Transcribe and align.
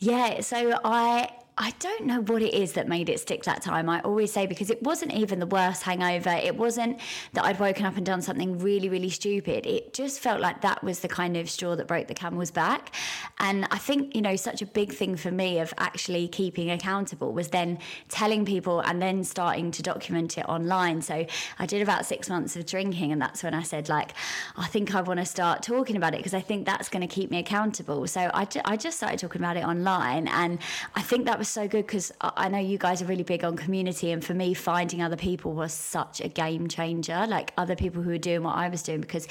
Yeah, 0.00 0.40
so 0.40 0.78
I 0.84 1.28
I 1.60 1.74
don't 1.78 2.06
know 2.06 2.22
what 2.22 2.40
it 2.40 2.54
is 2.54 2.72
that 2.72 2.88
made 2.88 3.10
it 3.10 3.20
stick 3.20 3.44
that 3.44 3.60
time. 3.60 3.90
I 3.90 4.00
always 4.00 4.32
say 4.32 4.46
because 4.46 4.70
it 4.70 4.82
wasn't 4.82 5.12
even 5.12 5.40
the 5.40 5.46
worst 5.46 5.82
hangover. 5.82 6.30
It 6.30 6.56
wasn't 6.56 6.98
that 7.34 7.44
I'd 7.44 7.60
woken 7.60 7.84
up 7.84 7.98
and 7.98 8.06
done 8.06 8.22
something 8.22 8.58
really, 8.58 8.88
really 8.88 9.10
stupid. 9.10 9.66
It 9.66 9.92
just 9.92 10.20
felt 10.20 10.40
like 10.40 10.62
that 10.62 10.82
was 10.82 11.00
the 11.00 11.08
kind 11.08 11.36
of 11.36 11.50
straw 11.50 11.76
that 11.76 11.86
broke 11.86 12.08
the 12.08 12.14
camel's 12.14 12.50
back. 12.50 12.94
And 13.38 13.68
I 13.70 13.76
think, 13.76 14.14
you 14.16 14.22
know, 14.22 14.36
such 14.36 14.62
a 14.62 14.66
big 14.66 14.94
thing 14.94 15.16
for 15.16 15.30
me 15.30 15.58
of 15.58 15.74
actually 15.76 16.28
keeping 16.28 16.70
accountable 16.70 17.34
was 17.34 17.48
then 17.48 17.78
telling 18.08 18.46
people 18.46 18.80
and 18.80 19.02
then 19.02 19.22
starting 19.22 19.70
to 19.72 19.82
document 19.82 20.38
it 20.38 20.48
online. 20.48 21.02
So 21.02 21.26
I 21.58 21.66
did 21.66 21.82
about 21.82 22.06
six 22.06 22.30
months 22.30 22.56
of 22.56 22.64
drinking, 22.64 23.12
and 23.12 23.20
that's 23.20 23.42
when 23.42 23.52
I 23.52 23.64
said, 23.64 23.90
like, 23.90 24.14
I 24.56 24.66
think 24.66 24.94
I 24.94 25.02
want 25.02 25.20
to 25.20 25.26
start 25.26 25.62
talking 25.62 25.96
about 25.96 26.14
it 26.14 26.20
because 26.20 26.32
I 26.32 26.40
think 26.40 26.64
that's 26.64 26.88
going 26.88 27.06
to 27.06 27.14
keep 27.14 27.30
me 27.30 27.38
accountable. 27.38 28.06
So 28.06 28.30
I, 28.32 28.46
I 28.64 28.78
just 28.78 28.96
started 28.96 29.18
talking 29.18 29.42
about 29.42 29.58
it 29.58 29.64
online. 29.64 30.26
And 30.28 30.58
I 30.94 31.02
think 31.02 31.26
that 31.26 31.38
was 31.38 31.49
so 31.50 31.68
good 31.68 31.86
because 31.86 32.12
I 32.20 32.48
know 32.48 32.58
you 32.58 32.78
guys 32.78 33.02
are 33.02 33.06
really 33.06 33.22
big 33.22 33.44
on 33.44 33.56
community, 33.56 34.10
and 34.12 34.24
for 34.24 34.34
me, 34.34 34.54
finding 34.54 35.02
other 35.02 35.16
people 35.16 35.52
was 35.52 35.72
such 35.72 36.20
a 36.20 36.28
game 36.28 36.68
changer. 36.68 37.26
Like 37.26 37.52
other 37.58 37.76
people 37.76 38.02
who 38.02 38.10
were 38.10 38.18
doing 38.18 38.42
what 38.42 38.56
I 38.56 38.68
was 38.68 38.82
doing, 38.82 39.00
because, 39.00 39.26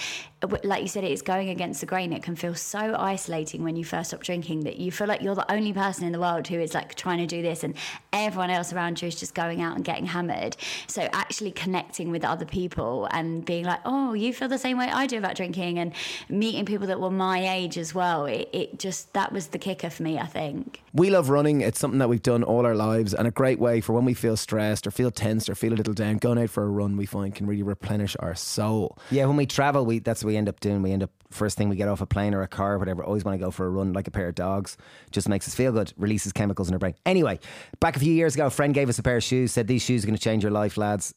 like 0.63 0.81
you 0.81 0.88
said, 0.88 1.03
it's 1.03 1.21
going 1.21 1.49
against 1.49 1.81
the 1.81 1.85
grain. 1.85 2.13
It 2.13 2.23
can 2.23 2.35
feel 2.35 2.55
so 2.55 2.95
isolating 2.97 3.63
when 3.63 3.75
you 3.75 3.84
first 3.84 4.11
stop 4.11 4.23
drinking 4.23 4.61
that 4.61 4.77
you 4.77 4.89
feel 4.89 5.07
like 5.07 5.21
you're 5.21 5.35
the 5.35 5.52
only 5.52 5.73
person 5.73 6.05
in 6.05 6.13
the 6.13 6.20
world 6.20 6.47
who 6.47 6.59
is 6.59 6.73
like 6.73 6.95
trying 6.95 7.17
to 7.17 7.25
do 7.25 7.41
this, 7.41 7.63
and 7.63 7.75
everyone 8.13 8.49
else 8.49 8.71
around 8.71 9.02
you 9.02 9.09
is 9.09 9.16
just 9.16 9.35
going 9.35 9.61
out 9.61 9.75
and 9.75 9.83
getting 9.83 10.05
hammered. 10.05 10.55
So 10.88 11.09
actually 11.11 11.52
connecting 11.52 12.09
with 12.09 12.23
other 12.23 12.45
people 12.45 13.07
and 13.11 13.44
being 13.44 13.66
like, 13.66 13.81
oh, 13.83 14.13
you 14.13 14.33
feel 14.33 14.47
the 14.47 14.57
same 14.57 14.77
way 14.77 14.88
I 14.88 15.07
do 15.07 15.17
about 15.17 15.35
drinking, 15.35 15.77
and 15.77 15.94
meeting 16.30 16.66
people 16.66 16.88
that 16.88 17.02
were 17.02 17.11
my 17.11 17.55
age 17.55 17.77
as 17.77 17.94
well. 17.94 18.25
It, 18.25 18.49
it 18.53 18.80
just 18.80 19.11
that 19.13 19.33
was 19.33 19.47
the 19.47 19.59
kicker 19.59 19.89
for 19.89 20.03
me, 20.03 20.19
I 20.19 20.25
think. 20.25 20.81
We 20.94 21.09
love 21.09 21.30
running. 21.30 21.61
It's 21.61 21.80
something 21.80 21.99
that 21.99 22.09
we've 22.09 22.23
done 22.23 22.44
all 22.44 22.66
our 22.66 22.75
lives 22.75 23.13
and 23.13 23.27
a 23.27 23.31
great 23.31 23.59
way 23.59 23.81
for 23.81 23.94
when 23.94 24.05
we 24.05 24.14
feel 24.14 24.38
stressed 24.38 24.88
or 24.88 24.92
feel 24.92 25.11
tense 25.11 25.49
or 25.49 25.55
feel 25.55 25.73
a 25.73 25.75
little 25.75 25.94
down. 25.94 26.17
Going 26.17 26.39
out 26.39 26.49
for 26.49 26.64
a 26.64 26.67
run, 26.67 26.95
we 26.95 27.05
find 27.05 27.36
can 27.36 27.45
really 27.45 27.61
replenish 27.61 28.16
our 28.19 28.36
soul. 28.36 28.97
Yeah, 29.11 29.25
when 29.25 29.36
we 29.36 29.45
travel, 29.45 29.86
we 29.86 29.99
that's 29.99 30.23
what 30.23 30.28
we 30.30 30.38
end 30.38 30.47
up 30.47 30.59
doing. 30.59 30.81
We 30.81 30.91
end 30.91 31.03
up 31.03 31.11
first 31.31 31.58
thing 31.58 31.69
we 31.69 31.75
get 31.75 31.88
off 31.88 32.02
a 32.02 32.05
plane 32.05 32.33
or 32.33 32.41
a 32.41 32.47
car 32.47 32.75
or 32.75 32.80
whatever. 32.80 33.03
Always 33.03 33.25
want 33.25 33.39
to 33.39 33.44
go 33.44 33.52
for 33.52 33.66
a 33.66 33.69
run 33.69 33.94
like 33.94 34.08
a 34.08 34.11
pair 34.11 34.27
of 34.30 34.36
dogs. 34.36 34.77
Just 35.11 35.27
makes 35.27 35.47
us 35.47 35.55
feel 35.55 35.71
good. 35.71 35.91
Releases 35.97 36.31
chemicals 36.31 36.69
in 36.69 36.75
our 36.75 36.80
brain. 36.80 36.95
Anyway, 37.05 37.39
back 37.80 37.95
a 37.95 37.99
few 37.99 38.13
years 38.13 38.36
ago, 38.36 38.45
a 38.45 38.49
friend 38.49 38.73
gave 38.73 38.89
us 38.89 38.99
a 38.99 39.03
pair 39.03 39.17
of 39.17 39.23
shoes. 39.23 39.52
Said 39.52 39.67
these 39.67 39.81
shoes 39.81 40.03
are 40.03 40.08
going 40.08 40.16
to 40.16 40.21
change 40.21 40.44
your 40.44 40.52
life, 40.52 40.77
lads, 40.77 41.13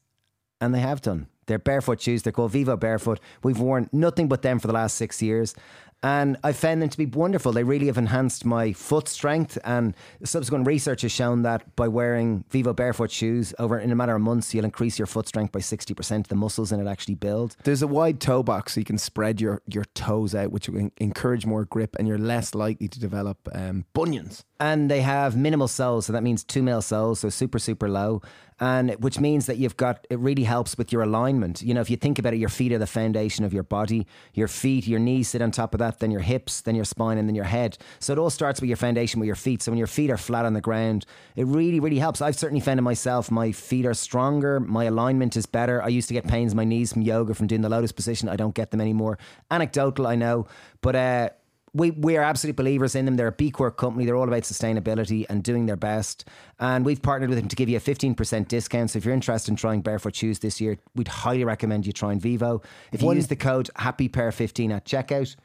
and 0.61 0.75
they 0.75 0.81
have 0.81 1.01
done. 1.01 1.29
They're 1.47 1.59
barefoot 1.59 2.01
shoes. 2.01 2.23
They're 2.23 2.33
called 2.33 2.53
Vivobarefoot. 2.53 3.19
We've 3.43 3.59
worn 3.59 3.89
nothing 3.93 4.29
but 4.29 4.43
them 4.43 4.59
for 4.59 4.67
the 4.67 4.73
last 4.73 4.97
six 4.97 5.21
years. 5.21 5.55
And 6.03 6.37
I 6.43 6.53
found 6.53 6.83
them 6.83 6.89
to 6.89 6.99
be 6.99 7.07
wonderful. 7.07 7.53
They 7.53 7.63
really 7.63 7.87
have 7.87 7.99
enhanced 7.99 8.45
my 8.45 8.73
foot 8.73 9.07
strength. 9.07 9.57
And 9.65 9.95
subsequent 10.25 10.67
research 10.67 11.03
has 11.03 11.13
shown 11.13 11.43
that 11.43 11.77
by 11.77 11.87
wearing 11.87 12.45
Vivobarefoot 12.51 13.11
shoes 13.11 13.55
over 13.59 13.79
in 13.79 13.93
a 13.93 13.95
matter 13.95 14.15
of 14.15 14.21
months, 14.21 14.53
you'll 14.53 14.65
increase 14.65 14.99
your 14.99 15.07
foot 15.07 15.29
strength 15.29 15.53
by 15.53 15.61
60%. 15.61 16.27
The 16.27 16.35
muscles 16.35 16.73
in 16.73 16.81
it 16.81 16.91
actually 16.91 17.15
build. 17.15 17.57
There's 17.63 17.83
a 17.83 17.87
wide 17.87 18.21
toe 18.21 18.43
box 18.43 18.75
so 18.75 18.81
you 18.81 18.85
can 18.85 18.99
spread 18.99 19.41
your, 19.41 19.63
your 19.69 19.85
toes 19.95 20.35
out, 20.35 20.51
which 20.51 20.69
will 20.69 20.91
encourage 20.97 21.47
more 21.47 21.65
grip 21.65 21.95
and 21.99 22.09
you're 22.09 22.19
less 22.19 22.55
likely 22.55 22.89
to 22.89 22.99
develop 22.99 23.39
um, 23.55 23.85
bunions. 23.93 24.45
And 24.59 24.91
they 24.91 25.03
have 25.03 25.37
minimal 25.37 25.69
soles. 25.69 26.07
So 26.07 26.13
that 26.13 26.23
means 26.23 26.43
two 26.43 26.63
mil 26.63 26.83
soles, 26.83 27.21
so 27.21 27.29
super, 27.29 27.59
super 27.59 27.89
low 27.89 28.23
and 28.63 28.93
which 29.01 29.19
means 29.19 29.47
that 29.47 29.59
you've 29.59 29.77
got 29.77 30.07
it 30.09 30.21
really 30.21 30.45
helps 30.45 30.79
with 30.79 30.93
your 30.93 31.03
alignment. 31.03 31.63
You 31.63 31.75
know, 31.75 31.81
if 31.81 31.91
you 31.91 31.97
think 31.97 32.21
about 32.21 32.33
it, 32.33 32.37
your 32.37 32.49
feet 32.49 32.71
are 32.71 32.79
the 32.79 32.87
foundation 32.87 33.45
of 33.45 33.53
your 33.53 33.65
body. 33.65 34.07
Your 34.35 34.47
feet, 34.47 34.87
your 34.87 35.01
knees 35.01 35.31
sit 35.31 35.43
on 35.43 35.51
top 35.51 35.75
of 35.75 35.81
that, 35.81 35.99
then 35.99 36.13
your 36.13 36.21
hips, 36.21 36.61
then 36.61 36.77
your 36.77 36.85
spine, 36.85 37.19
and 37.19 37.29
then 37.29 37.35
your 37.35 37.45
head. 37.45 37.77
So 37.99 38.13
it 38.13 38.21
all 38.21 38.31
starts 38.31 38.61
with 38.61 38.69
your 38.69 38.77
foundation 38.77 39.19
with 39.19 39.27
your 39.27 39.35
feet. 39.35 39.63
So 39.63 39.73
when 39.73 39.79
your 39.79 39.89
feet 39.89 40.11
are 40.11 40.17
flat 40.17 40.45
on 40.45 40.53
the 40.53 40.61
ground, 40.61 41.07
it 41.35 41.45
really, 41.45 41.81
really 41.81 41.99
helps. 41.99 42.23
I've 42.23 42.37
certainly 42.37 42.61
found 42.61 42.79
it 42.79 42.83
myself. 42.83 43.33
My 43.33 43.51
feet 43.51 43.85
are 43.85 43.95
stronger. 43.95 44.61
My 44.61 44.85
alignment 44.85 45.37
is 45.37 45.45
better. 45.45 45.83
I 45.83 45.89
used 45.89 46.07
to 46.07 46.15
get 46.15 46.29
pains 46.29 46.53
in 46.53 46.57
my 46.57 46.65
knees 46.65 46.93
from 46.93 47.03
yoga 47.03 47.35
from 47.35 47.49
doing 47.49 47.63
the 47.63 47.69
lotus 47.69 47.91
position. 47.91 48.29
I 48.29 48.37
don't 48.37 48.55
get 48.55 48.71
them 48.71 48.81
anymore. 48.81 49.19
Anecdotal, 49.51 50.07
I 50.07 50.15
know, 50.15 50.47
but. 50.83 50.95
uh 50.95 51.29
we 51.75 51.91
we 51.91 52.17
are 52.17 52.23
absolute 52.23 52.57
believers 52.57 52.95
in 52.95 53.05
them. 53.05 53.17
They're 53.17 53.29
a 53.29 53.33
B 53.33 53.51
Corp 53.51 53.77
company. 53.77 54.05
They're 54.05 54.17
all 54.17 54.29
about 54.29 54.43
sustainability 54.43 55.25
and 55.29 55.43
doing 55.43 55.67
their 55.67 55.77
best. 55.77 56.29
And 56.59 56.85
we've 56.85 57.01
partnered 57.01 57.31
with 57.31 57.39
them 57.39 57.49
to 57.49 57.57
give 57.57 57.69
you 57.69 57.77
a 57.77 57.81
15% 57.81 58.49
discount. 58.49 58.91
So 58.91 58.99
if 58.99 59.05
you're 59.05 59.15
interested 59.15 59.51
in 59.51 59.57
trying 59.57 59.81
barefoot 59.81 60.15
shoes 60.15 60.41
this 60.41 60.61
year, 60.61 60.79
we'd 60.95 61.09
highly 61.09 61.45
recommend 61.45 61.87
you 61.87 61.93
try 61.93 62.09
trying 62.09 62.21
Vivo. 62.21 62.63
If 62.93 63.01
you 63.01 63.07
One, 63.07 63.17
use 63.17 63.29
the 63.29 63.37
code 63.37 63.71
HappyPear15 63.79 64.73
at 64.73 64.85
checkout, 64.85 65.37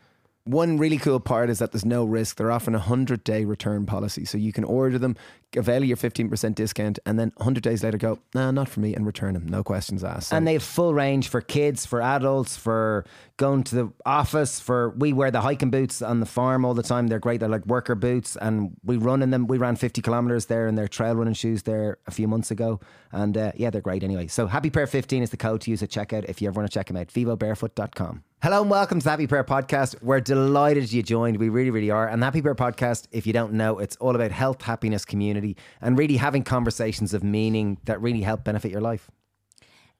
one 0.48 0.78
really 0.78 0.98
cool 0.98 1.20
part 1.20 1.50
is 1.50 1.60
that 1.60 1.72
there's 1.72 1.86
no 1.86 2.06
risk. 2.06 2.38
They're 2.38 2.52
often 2.52 2.74
a 2.74 2.80
100 2.80 3.24
day 3.24 3.46
return 3.46 3.86
policy. 3.86 4.26
So 4.26 4.38
you 4.38 4.54
can 4.54 4.64
order 4.64 4.98
them, 4.98 5.16
avail 5.56 5.84
your 5.84 5.98
15% 5.98 6.56
discount, 6.56 7.00
and 7.06 7.18
then 7.20 7.32
100 7.38 7.64
days 7.64 7.84
later 7.84 7.98
go, 7.98 8.20
nah, 8.34 8.52
not 8.52 8.68
for 8.68 8.80
me, 8.80 8.94
and 8.94 9.06
return 9.06 9.34
them. 9.34 9.48
No 9.48 9.64
questions 9.64 10.04
asked. 10.04 10.30
So. 10.30 10.36
And 10.36 10.48
they 10.48 10.54
have 10.54 10.64
full 10.64 10.94
range 10.94 11.30
for 11.30 11.42
kids, 11.42 11.86
for 11.86 12.02
adults, 12.02 12.58
for 12.58 13.06
going 13.38 13.64
to 13.64 13.76
the 13.76 13.94
office, 14.06 14.60
for 14.60 14.90
we 14.98 15.14
wear 15.14 15.32
the 15.32 15.42
hiking 15.42 15.70
boots 15.70 16.02
on 16.02 16.20
the 16.20 16.26
farm 16.26 16.66
all 16.66 16.74
the 16.74 16.84
time. 16.84 17.08
They're 17.08 17.20
great. 17.20 17.40
They're 17.40 17.50
like 17.50 17.66
worker 17.66 17.96
boots, 17.96 18.36
and 18.36 18.76
we 18.84 18.98
run 18.98 19.22
in 19.22 19.32
them. 19.32 19.48
We 19.48 19.58
ran 19.58 19.76
50 19.76 20.02
kilometers 20.02 20.48
there 20.48 20.68
in 20.68 20.76
their 20.76 20.88
trail 20.88 21.16
running 21.16 21.34
shoes 21.34 21.64
there 21.64 21.98
a 22.08 22.12
few 22.12 22.28
months 22.28 22.52
ago. 22.52 22.80
And 23.12 23.38
uh, 23.38 23.52
yeah, 23.56 23.70
they're 23.70 23.82
great 23.82 24.04
anyway. 24.04 24.28
So 24.28 24.48
Happy 24.48 24.70
Pear 24.70 24.88
15 24.88 25.24
is 25.24 25.30
the 25.30 25.38
code 25.38 25.62
to 25.62 25.72
use 25.72 25.82
at 25.82 25.90
checkout 25.90 26.26
if 26.26 26.42
you 26.42 26.48
ever 26.48 26.60
want 26.60 26.70
to 26.70 26.78
check 26.78 26.88
them 26.88 26.98
out. 26.98 27.08
VivoBarefoot.com. 27.08 28.24
Hello 28.44 28.62
and 28.62 28.70
welcome 28.70 29.00
to 29.00 29.04
the 29.04 29.10
Happy 29.10 29.26
Pear 29.26 29.44
Podcast. 29.44 30.00
We're 30.04 30.22
delighted 30.22 30.94
you 30.94 31.02
joined. 31.02 31.38
We 31.38 31.50
really, 31.50 31.72
really 31.72 31.90
are. 31.90 32.08
And 32.08 32.22
the 32.22 32.26
Happy 32.28 32.40
Pear 32.40 32.54
Podcast, 32.54 33.08
if 33.12 33.26
you 33.26 33.34
don't 33.34 33.54
know, 33.54 33.80
it's 33.80 33.96
all 33.96 34.14
about 34.14 34.30
health, 34.30 34.62
happiness, 34.62 35.06
community, 35.06 35.37
and 35.82 35.98
really 35.98 36.18
having 36.18 36.44
conversations 36.44 37.14
of 37.14 37.24
meaning 37.24 37.78
that 37.86 38.02
really 38.02 38.22
help 38.22 38.44
benefit 38.44 38.72
your 38.72 38.82
life. 38.82 39.10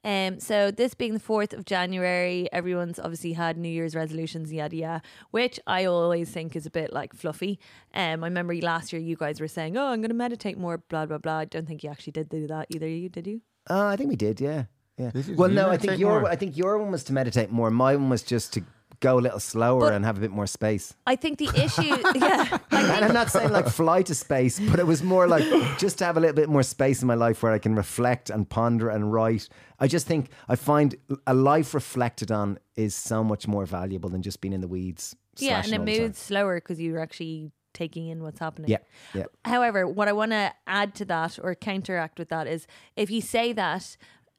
Um, 0.04 0.40
so 0.40 0.72
this 0.72 0.94
being 0.94 1.14
the 1.14 1.20
fourth 1.20 1.54
of 1.54 1.66
January, 1.66 2.48
everyone's 2.54 3.00
obviously 3.00 3.34
had 3.34 3.58
New 3.58 3.68
Year's 3.68 3.96
resolutions, 3.96 4.54
yada 4.54 4.76
yada, 4.76 5.02
which 5.32 5.60
I 5.68 5.86
always 5.86 6.30
think 6.30 6.56
is 6.56 6.66
a 6.66 6.70
bit 6.70 6.94
like 6.94 7.14
fluffy. 7.14 7.60
Um, 7.94 8.24
I 8.24 8.28
remember 8.28 8.56
last 8.56 8.94
year 8.94 9.02
you 9.02 9.16
guys 9.18 9.42
were 9.42 9.48
saying, 9.48 9.76
"Oh, 9.76 9.88
I'm 9.88 10.00
going 10.00 10.10
to 10.10 10.16
meditate 10.16 10.58
more," 10.58 10.78
blah 10.78 11.06
blah 11.08 11.18
blah. 11.18 11.40
I 11.40 11.46
don't 11.46 11.68
think 11.68 11.84
you 11.84 11.90
actually 11.90 12.12
did 12.12 12.30
do 12.30 12.48
that 12.48 12.68
either. 12.70 12.88
You 12.88 13.10
did 13.10 13.28
you? 13.28 13.42
Uh, 13.70 13.88
I 13.88 13.96
think 13.98 14.10
we 14.10 14.16
did. 14.16 14.40
Yeah. 14.40 14.66
Yeah. 14.98 15.12
Well, 15.36 15.50
no, 15.50 15.70
I 15.70 15.78
think 15.78 16.00
your 16.00 16.22
more? 16.22 16.30
I 16.30 16.36
think 16.36 16.58
your 16.58 16.78
one 16.78 16.92
was 16.92 17.04
to 17.06 17.14
meditate 17.14 17.52
more. 17.52 17.70
My 17.70 17.96
one 17.96 18.10
was 18.10 18.24
just 18.24 18.54
to 18.54 18.64
go 19.00 19.20
a 19.20 19.22
little 19.22 19.40
slower 19.40 19.82
but 19.82 19.94
and 19.94 20.06
have 20.06 20.18
a 20.18 20.22
bit 20.22 20.32
more 20.32 20.48
space. 20.48 20.96
I 21.06 21.16
think 21.16 21.38
the 21.38 21.50
issue, 21.56 21.96
yeah. 22.16 22.58
and 22.72 23.06
I'm 23.06 23.14
not 23.14 23.32
saying 23.32 23.52
like 23.52 23.68
fly 23.68 24.02
to 24.04 24.16
space, 24.16 24.60
but 24.60 24.80
it 24.80 24.88
was 24.88 25.04
more 25.04 25.28
like 25.28 25.44
just 25.78 25.98
to 26.00 26.06
have 26.06 26.18
a 26.18 26.20
little 26.20 26.36
bit 26.36 26.50
more 26.50 26.64
space 26.64 27.02
in 27.02 27.08
my 27.08 27.16
life 27.16 27.44
where 27.44 27.52
I 27.52 27.60
can 27.60 27.76
reflect 27.76 28.30
and 28.30 28.50
ponder 28.50 28.90
and 28.90 29.12
write. 29.12 29.50
I 29.80 29.88
just 29.88 30.08
think 30.08 30.30
I 30.48 30.56
find 30.56 30.96
a 31.26 31.34
life 31.34 31.74
reflected 31.74 32.32
on 32.32 32.60
is 32.76 32.96
so 32.96 33.24
much 33.24 33.48
more 33.48 33.66
valuable 33.66 34.10
than 34.10 34.22
just 34.22 34.42
being 34.42 34.54
in 34.54 34.62
the 34.62 34.68
weeds. 34.68 35.16
Yeah, 35.38 35.62
and 35.64 35.74
it 35.74 35.82
moves 35.82 36.18
slower 36.18 36.56
because 36.56 36.82
you're 36.82 37.00
actually 37.00 37.52
taking 37.74 38.08
in 38.08 38.24
what's 38.24 38.40
happening. 38.40 38.72
Yeah, 38.72 38.78
yeah. 39.14 39.26
However, 39.46 39.88
what 39.88 40.08
I 40.08 40.14
want 40.14 40.32
to 40.32 40.52
add 40.66 40.96
to 40.96 41.06
that 41.06 41.38
or 41.42 41.54
counteract 41.54 42.18
with 42.18 42.30
that 42.30 42.48
is 42.48 42.66
if 42.96 43.12
you 43.12 43.22
say 43.22 43.54
that 43.54 43.98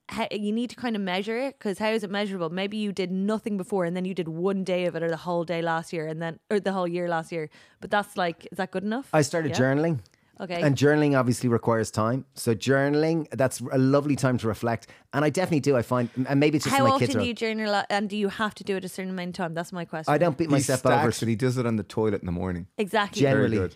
how, 0.09 0.27
you 0.31 0.53
need 0.53 0.71
to 0.71 0.77
kind 0.77 0.97
of 0.97 1.03
measure 1.03 1.37
it 1.39 1.59
because 1.59 1.79
how 1.79 1.91
is 1.91 2.03
it 2.03 2.11
measurable? 2.11 2.51
Maybe 2.51 2.77
you 2.77 2.93
did 2.93 3.11
nothing 3.11 3.57
before 3.57 3.85
and 3.85 3.97
then 3.97 4.05
you 4.05 4.15
did 4.15 4.29
one 4.29 4.65
day 4.65 4.87
of 4.87 4.97
it 4.97 5.03
or 5.03 5.11
the 5.11 5.17
whole 5.17 5.45
day 5.45 5.63
last 5.63 5.93
year 5.93 6.07
and 6.07 6.21
then 6.21 6.39
or 6.51 6.61
the 6.61 6.73
whole 6.73 6.89
year 6.89 7.09
last 7.09 7.31
year. 7.31 7.51
But 7.81 7.91
that's 7.91 8.17
like, 8.17 8.49
is 8.51 8.59
that 8.59 8.71
good 8.71 8.85
enough? 8.85 9.09
I 9.13 9.23
started 9.23 9.51
yeah? 9.51 9.59
journaling. 9.59 10.01
Okay. 10.41 10.63
And 10.63 10.77
journaling 10.77 11.19
obviously 11.19 11.49
requires 11.49 11.91
time. 11.91 12.25
So 12.35 12.55
journaling, 12.55 13.27
that's 13.33 13.61
a 13.73 13.79
lovely 13.79 14.15
time 14.15 14.39
to 14.39 14.49
reflect. 14.49 14.87
And 15.13 15.25
I 15.25 15.31
definitely 15.31 15.61
do. 15.61 15.77
I 15.77 15.83
find, 15.83 16.09
and 16.29 16.39
maybe 16.39 16.57
it's 16.57 16.65
just 16.65 16.77
how 16.77 16.85
my 16.85 16.91
often 16.91 17.09
kids. 17.09 17.19
do 17.19 17.25
you 17.25 17.35
journal? 17.35 17.83
And 17.91 18.09
do 18.09 18.17
you 18.17 18.29
have 18.29 18.55
to 18.57 18.65
do 18.65 18.77
it 18.77 18.85
a 18.85 18.89
certain 18.89 19.11
amount 19.11 19.31
of 19.31 19.35
time? 19.35 19.55
That's 19.55 19.73
my 19.73 19.85
question. 19.85 20.15
I 20.15 20.19
don't 20.19 20.39
beat 20.39 20.49
myself 20.49 20.81
stacks, 20.81 21.03
over. 21.03 21.13
So 21.13 21.27
he 21.27 21.35
does 21.35 21.59
it 21.59 21.67
on 21.67 21.77
the 21.77 21.83
toilet 21.83 22.23
in 22.23 22.27
the 22.27 22.33
morning. 22.33 22.69
Exactly. 22.79 23.21
Generally. 23.23 23.71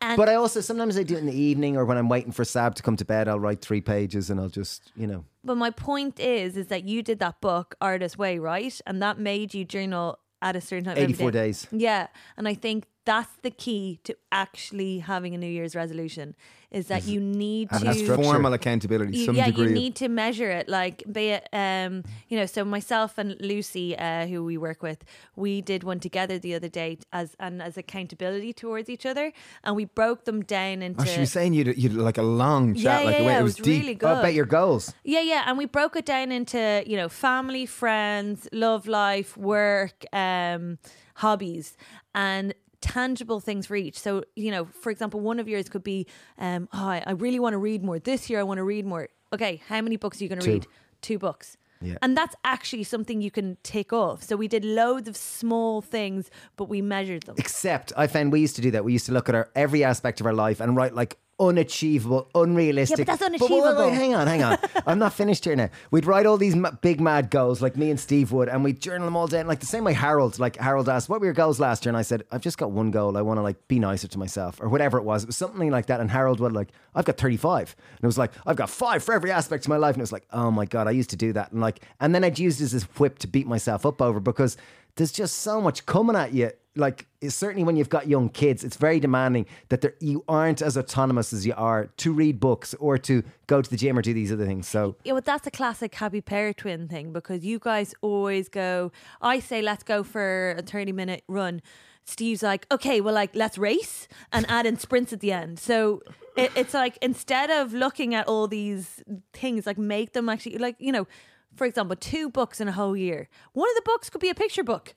And 0.00 0.16
but 0.16 0.28
I 0.28 0.34
also 0.34 0.60
sometimes 0.60 0.96
I 0.96 1.02
do 1.02 1.16
it 1.16 1.18
in 1.18 1.26
the 1.26 1.34
evening 1.34 1.76
or 1.76 1.84
when 1.84 1.96
I'm 1.96 2.08
waiting 2.08 2.32
for 2.32 2.44
Sab 2.44 2.74
to 2.76 2.82
come 2.82 2.96
to 2.96 3.04
bed, 3.04 3.28
I'll 3.28 3.40
write 3.40 3.60
three 3.60 3.80
pages 3.80 4.30
and 4.30 4.40
I'll 4.40 4.48
just, 4.48 4.92
you 4.96 5.06
know. 5.06 5.24
But 5.42 5.56
my 5.56 5.70
point 5.70 6.18
is, 6.18 6.56
is 6.56 6.68
that 6.68 6.84
you 6.84 7.02
did 7.02 7.18
that 7.18 7.40
book, 7.40 7.74
Artist 7.80 8.18
Way, 8.18 8.38
right? 8.38 8.78
And 8.86 9.02
that 9.02 9.18
made 9.18 9.54
you 9.54 9.64
journal 9.64 10.18
at 10.40 10.56
a 10.56 10.60
certain 10.60 10.84
time. 10.84 10.98
84 10.98 11.30
days. 11.30 11.66
Yeah. 11.70 12.08
And 12.36 12.46
I 12.46 12.54
think 12.54 12.86
that's 13.04 13.30
the 13.42 13.50
key 13.50 14.00
to 14.04 14.16
actually 14.32 15.00
having 15.00 15.34
a 15.34 15.38
New 15.38 15.46
Year's 15.46 15.74
resolution 15.74 16.34
is 16.74 16.88
that 16.88 17.04
you 17.04 17.20
need 17.20 17.68
and 17.70 17.84
to 17.84 18.16
formal 18.16 18.52
accountability. 18.52 19.18
You, 19.18 19.24
some 19.26 19.36
yeah, 19.36 19.46
degree 19.46 19.68
you 19.68 19.74
need 19.74 19.94
to 19.96 20.08
measure 20.08 20.50
it. 20.50 20.68
Like, 20.68 21.04
be 21.10 21.28
it, 21.30 21.48
um, 21.52 22.02
you 22.28 22.36
know. 22.36 22.46
So 22.46 22.64
myself 22.64 23.16
and 23.16 23.36
Lucy, 23.40 23.96
uh, 23.96 24.26
who 24.26 24.44
we 24.44 24.58
work 24.58 24.82
with, 24.82 25.04
we 25.36 25.60
did 25.60 25.84
one 25.84 26.00
together 26.00 26.38
the 26.38 26.54
other 26.54 26.68
day 26.68 26.98
as 27.12 27.36
and 27.38 27.62
as 27.62 27.76
accountability 27.76 28.52
towards 28.52 28.90
each 28.90 29.06
other, 29.06 29.32
and 29.62 29.76
we 29.76 29.84
broke 29.84 30.24
them 30.24 30.42
down 30.42 30.82
into. 30.82 31.02
Oh, 31.02 31.04
she 31.04 31.20
was 31.20 31.32
saying 31.32 31.54
you 31.54 31.72
you 31.76 31.88
like 31.90 32.18
a 32.18 32.22
long 32.22 32.74
chat, 32.74 32.82
yeah, 32.82 32.96
like 32.96 33.04
yeah, 33.04 33.18
the 33.18 33.24
way 33.24 33.32
yeah, 33.32 33.38
it 33.38 33.42
was, 33.42 33.56
was 33.56 33.64
deep. 33.64 33.82
really 33.82 33.94
good. 33.94 34.10
Oh, 34.10 34.18
about 34.18 34.34
your 34.34 34.46
goals. 34.46 34.92
Yeah, 35.04 35.20
yeah, 35.20 35.44
and 35.46 35.56
we 35.56 35.66
broke 35.66 35.94
it 35.94 36.04
down 36.04 36.32
into 36.32 36.82
you 36.86 36.96
know 36.96 37.08
family, 37.08 37.66
friends, 37.66 38.48
love 38.52 38.88
life, 38.88 39.36
work, 39.36 40.04
um, 40.12 40.78
hobbies, 41.14 41.76
and 42.14 42.52
tangible 42.84 43.40
things 43.40 43.66
for 43.66 43.76
each. 43.76 43.98
So, 43.98 44.24
you 44.36 44.50
know, 44.50 44.66
for 44.66 44.90
example, 44.90 45.20
one 45.20 45.40
of 45.40 45.48
yours 45.48 45.68
could 45.70 45.82
be, 45.82 46.06
um, 46.38 46.68
oh, 46.72 46.86
I 46.86 47.02
I 47.06 47.12
really 47.12 47.40
want 47.40 47.54
to 47.54 47.58
read 47.58 47.82
more. 47.82 47.98
This 47.98 48.28
year, 48.28 48.38
I 48.38 48.42
want 48.42 48.58
to 48.58 48.64
read 48.64 48.84
more. 48.84 49.08
Okay, 49.32 49.62
how 49.68 49.80
many 49.80 49.96
books 49.96 50.20
are 50.20 50.24
you 50.24 50.28
going 50.28 50.40
to 50.40 50.50
read? 50.50 50.66
Two 51.00 51.18
books. 51.18 51.56
Yeah. 51.80 51.96
And 52.02 52.16
that's 52.16 52.34
actually 52.44 52.84
something 52.84 53.20
you 53.20 53.30
can 53.30 53.56
tick 53.62 53.92
off. 53.92 54.22
So 54.22 54.36
we 54.36 54.48
did 54.48 54.64
loads 54.64 55.08
of 55.08 55.16
small 55.16 55.82
things, 55.82 56.30
but 56.56 56.68
we 56.68 56.80
measured 56.80 57.24
them. 57.24 57.34
Except 57.38 57.92
I 57.96 58.06
found 58.06 58.32
we 58.32 58.40
used 58.40 58.56
to 58.56 58.62
do 58.62 58.70
that. 58.70 58.84
We 58.84 58.92
used 58.92 59.06
to 59.06 59.12
look 59.12 59.28
at 59.28 59.34
our 59.34 59.50
every 59.54 59.84
aspect 59.84 60.20
of 60.20 60.26
our 60.26 60.32
life 60.32 60.60
and 60.60 60.76
write 60.76 60.94
like 60.94 61.18
unachievable, 61.40 62.28
unrealistic. 62.34 62.98
Yeah, 62.98 63.04
but 63.04 63.18
that's 63.18 63.22
wait, 63.32 63.40
wait, 63.40 63.50
unachievable. 63.50 63.84
wait, 63.90 63.94
hang 63.94 64.14
on, 64.14 64.26
hang 64.26 64.42
on. 64.42 64.58
I'm 64.86 64.98
not 64.98 65.12
finished 65.12 65.44
here 65.44 65.56
now. 65.56 65.70
We'd 65.90 66.06
write 66.06 66.26
all 66.26 66.36
these 66.36 66.54
ma- 66.56 66.70
big 66.70 67.00
mad 67.00 67.30
goals 67.30 67.60
like 67.62 67.76
me 67.76 67.90
and 67.90 67.98
Steve 67.98 68.32
would, 68.32 68.48
and 68.48 68.62
we'd 68.64 68.80
journal 68.80 69.06
them 69.06 69.16
all 69.16 69.26
down. 69.26 69.46
Like 69.46 69.60
the 69.60 69.66
same 69.66 69.84
way 69.84 69.92
Harold, 69.92 70.38
like 70.38 70.56
Harold 70.56 70.88
asked, 70.88 71.08
"What 71.08 71.20
were 71.20 71.26
your 71.26 71.34
goals 71.34 71.60
last 71.60 71.84
year?" 71.84 71.90
And 71.90 71.96
I 71.96 72.02
said, 72.02 72.24
"I've 72.30 72.40
just 72.40 72.58
got 72.58 72.70
one 72.70 72.90
goal. 72.90 73.16
I 73.16 73.22
want 73.22 73.38
to 73.38 73.42
like 73.42 73.68
be 73.68 73.78
nicer 73.78 74.08
to 74.08 74.18
myself, 74.18 74.60
or 74.60 74.68
whatever 74.68 74.98
it 74.98 75.04
was. 75.04 75.24
It 75.24 75.26
was 75.28 75.36
something 75.36 75.70
like 75.70 75.86
that." 75.86 76.00
And 76.00 76.10
Harold 76.10 76.40
would 76.40 76.52
like, 76.52 76.68
"I've 76.94 77.04
got 77.04 77.18
35," 77.18 77.74
and 77.78 78.04
it 78.04 78.06
was 78.06 78.18
like, 78.18 78.32
"I've 78.46 78.56
got 78.56 78.70
five 78.70 79.02
for 79.02 79.14
every 79.14 79.30
aspect 79.30 79.64
of 79.64 79.68
my 79.68 79.76
life." 79.76 79.94
And 79.94 80.00
it 80.00 80.04
was 80.04 80.12
like, 80.12 80.26
"Oh 80.32 80.50
my 80.50 80.64
god, 80.64 80.86
I 80.86 80.92
used 80.92 81.10
to 81.10 81.16
do 81.16 81.32
that." 81.32 81.52
And 81.52 81.60
like, 81.60 81.80
and 82.00 82.14
then 82.14 82.24
I'd 82.24 82.38
use 82.38 82.58
this 82.58 82.74
as 82.74 82.84
whip 82.98 83.18
to 83.20 83.26
beat 83.26 83.46
myself 83.46 83.84
up 83.84 84.00
over 84.00 84.20
because 84.20 84.56
there's 84.96 85.12
just 85.12 85.36
so 85.36 85.60
much 85.60 85.86
coming 85.86 86.16
at 86.16 86.32
you. 86.32 86.50
Like 86.76 87.06
certainly 87.28 87.62
when 87.62 87.76
you've 87.76 87.88
got 87.88 88.08
young 88.08 88.28
kids, 88.28 88.64
it's 88.64 88.76
very 88.76 88.98
demanding 88.98 89.46
that 89.68 89.94
you 90.00 90.24
aren't 90.28 90.60
as 90.60 90.76
autonomous 90.76 91.32
as 91.32 91.46
you 91.46 91.54
are 91.56 91.86
to 91.98 92.12
read 92.12 92.40
books 92.40 92.74
or 92.80 92.98
to 92.98 93.22
go 93.46 93.62
to 93.62 93.70
the 93.70 93.76
gym 93.76 93.96
or 93.96 94.02
do 94.02 94.12
these 94.12 94.32
other 94.32 94.44
things. 94.44 94.66
So 94.66 94.96
Yeah, 95.04 95.12
but 95.12 95.24
that's 95.24 95.46
a 95.46 95.52
classic 95.52 95.94
happy 95.94 96.20
pear 96.20 96.52
twin 96.52 96.88
thing 96.88 97.12
because 97.12 97.44
you 97.44 97.60
guys 97.60 97.94
always 98.00 98.48
go. 98.48 98.90
I 99.20 99.38
say 99.38 99.62
let's 99.62 99.84
go 99.84 100.02
for 100.02 100.56
a 100.58 100.62
thirty 100.62 100.92
minute 100.92 101.22
run. 101.28 101.62
Steve's 102.06 102.42
like, 102.42 102.66
okay, 102.70 103.00
well, 103.00 103.14
like 103.14 103.34
let's 103.34 103.56
race 103.56 104.08
and 104.32 104.44
add 104.48 104.66
in 104.66 104.76
sprints 104.76 105.12
at 105.12 105.20
the 105.20 105.32
end. 105.32 105.58
So 105.58 106.02
it, 106.36 106.52
it's 106.54 106.74
like 106.74 106.98
instead 107.00 107.50
of 107.50 107.72
looking 107.72 108.14
at 108.14 108.26
all 108.28 108.46
these 108.46 109.02
things, 109.32 109.64
like 109.64 109.78
make 109.78 110.12
them 110.12 110.28
actually 110.28 110.58
like 110.58 110.76
you 110.78 110.92
know, 110.92 111.06
for 111.56 111.66
example, 111.66 111.96
two 111.96 112.28
books 112.28 112.60
in 112.60 112.68
a 112.68 112.72
whole 112.72 112.96
year. 112.96 113.28
One 113.52 113.68
of 113.68 113.74
the 113.76 113.82
books 113.84 114.10
could 114.10 114.20
be 114.20 114.30
a 114.30 114.34
picture 114.34 114.64
book. 114.64 114.94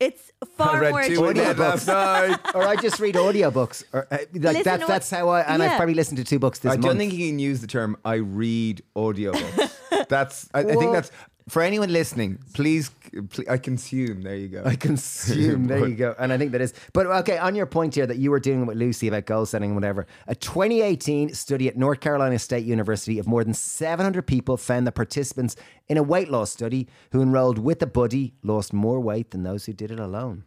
It's 0.00 0.32
far 0.56 0.76
I 0.76 0.80
read 0.80 0.90
more. 0.90 1.02
two 1.04 1.24
in 1.26 1.36
achievable. 1.38 1.64
last 1.64 1.88
or 2.54 2.62
I 2.62 2.76
just 2.76 3.00
read 3.00 3.14
audiobooks. 3.14 3.84
Or 3.92 4.06
uh, 4.10 4.18
like 4.18 4.28
Listen 4.32 4.62
that's 4.62 4.82
to 4.82 4.86
that's 4.86 5.10
how 5.10 5.28
I 5.28 5.40
and 5.42 5.62
I've 5.62 5.76
probably 5.76 5.94
listened 5.94 6.18
to 6.18 6.24
two 6.24 6.38
books 6.38 6.58
this 6.60 6.72
I 6.72 6.74
month. 6.74 6.84
I 6.84 6.88
don't 6.88 6.98
think 6.98 7.14
you 7.14 7.28
can 7.28 7.38
use 7.38 7.60
the 7.60 7.66
term 7.66 7.96
"I 8.04 8.14
read 8.14 8.82
audiobooks." 8.96 10.06
that's. 10.08 10.48
I, 10.54 10.60
I 10.60 10.64
think 10.64 10.92
that's 10.92 11.10
for 11.48 11.62
anyone 11.62 11.92
listening. 11.92 12.38
Please, 12.54 12.90
pl- 13.30 13.44
I 13.48 13.56
consume. 13.58 14.22
There 14.22 14.36
you 14.36 14.48
go. 14.48 14.62
I 14.64 14.76
consume. 14.76 15.66
there 15.66 15.86
you 15.86 15.94
go. 16.06 16.14
And 16.18 16.32
I 16.32 16.38
think 16.38 16.52
that 16.52 16.60
is. 16.60 16.74
But 16.92 17.06
okay, 17.06 17.38
on 17.38 17.54
your 17.54 17.66
point 17.66 17.94
here 17.94 18.06
that 18.06 18.18
you 18.18 18.30
were 18.30 18.40
doing 18.40 18.66
with 18.66 18.76
Lucy 18.76 19.08
about 19.08 19.26
goal 19.26 19.46
setting 19.46 19.70
and 19.70 19.76
whatever, 19.76 20.06
a 20.26 20.34
2018 20.34 21.34
study 21.34 21.68
at 21.68 21.76
North 21.76 22.00
Carolina 22.00 22.38
State 22.38 22.64
University 22.64 23.18
of 23.18 23.26
more 23.26 23.42
than 23.44 23.54
700 23.54 24.26
people 24.26 24.56
found 24.56 24.86
that 24.86 24.92
participants 24.92 25.56
in 25.88 25.96
a 25.96 26.02
weight 26.02 26.28
loss 26.30 26.50
study 26.50 26.86
who 27.12 27.22
enrolled 27.22 27.58
with 27.58 27.82
a 27.82 27.86
buddy 27.86 28.34
lost 28.42 28.72
more 28.72 29.00
weight 29.00 29.30
than 29.30 29.42
those 29.42 29.66
who 29.66 29.72
did 29.72 29.90
it 29.90 29.98
alone. 30.00 30.44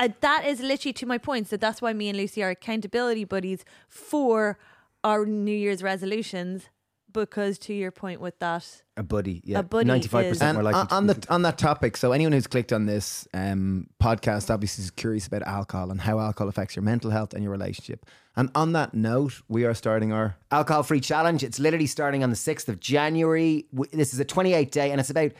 uh, 0.00 0.08
that 0.20 0.46
is 0.46 0.60
literally 0.60 0.92
to 0.94 1.06
my 1.06 1.18
point. 1.18 1.48
So 1.48 1.56
that's 1.58 1.82
why 1.82 1.92
me 1.92 2.08
and 2.08 2.16
Lucy 2.16 2.42
are 2.42 2.50
accountability 2.50 3.24
buddies 3.24 3.64
for 3.88 4.58
our 5.02 5.26
New 5.26 5.54
Year's 5.54 5.82
resolutions. 5.82 6.70
Because 7.14 7.58
to 7.60 7.72
your 7.72 7.90
point 7.92 8.20
with 8.20 8.38
that, 8.40 8.82
A 8.98 9.02
buddy, 9.02 9.40
yeah, 9.44 9.60
A 9.60 9.62
buddy 9.62 9.88
95% 9.88 10.30
is- 10.32 10.40
more 10.40 10.48
And 10.50 10.64
likely 10.64 10.80
on, 10.80 10.86
to 10.88 10.94
on 10.94 11.06
the 11.06 11.26
on 11.30 11.42
that 11.42 11.56
topic, 11.56 11.96
so 11.96 12.12
anyone 12.12 12.32
who's 12.32 12.46
clicked 12.48 12.72
on 12.72 12.84
this 12.86 13.26
um, 13.32 13.86
podcast 14.02 14.52
obviously 14.52 14.82
is 14.84 14.90
curious 14.90 15.26
about 15.26 15.42
alcohol 15.44 15.90
and 15.92 16.00
how 16.02 16.18
alcohol 16.18 16.48
affects 16.48 16.74
your 16.76 16.82
mental 16.82 17.10
health 17.10 17.32
and 17.32 17.42
your 17.42 17.52
relationship. 17.52 18.04
And 18.36 18.50
on 18.56 18.72
that 18.72 18.94
note, 18.94 19.40
we 19.48 19.64
are 19.64 19.74
starting 19.74 20.12
our 20.12 20.36
alcohol 20.50 20.82
free 20.82 21.00
challenge. 21.00 21.44
It's 21.44 21.60
literally 21.60 21.86
starting 21.86 22.24
on 22.24 22.30
the 22.30 22.36
6th 22.36 22.68
of 22.68 22.80
January. 22.80 23.66
This 23.92 24.12
is 24.12 24.18
a 24.18 24.24
28 24.24 24.72
day 24.72 24.90
and 24.90 25.00
it's 25.00 25.10
about 25.10 25.30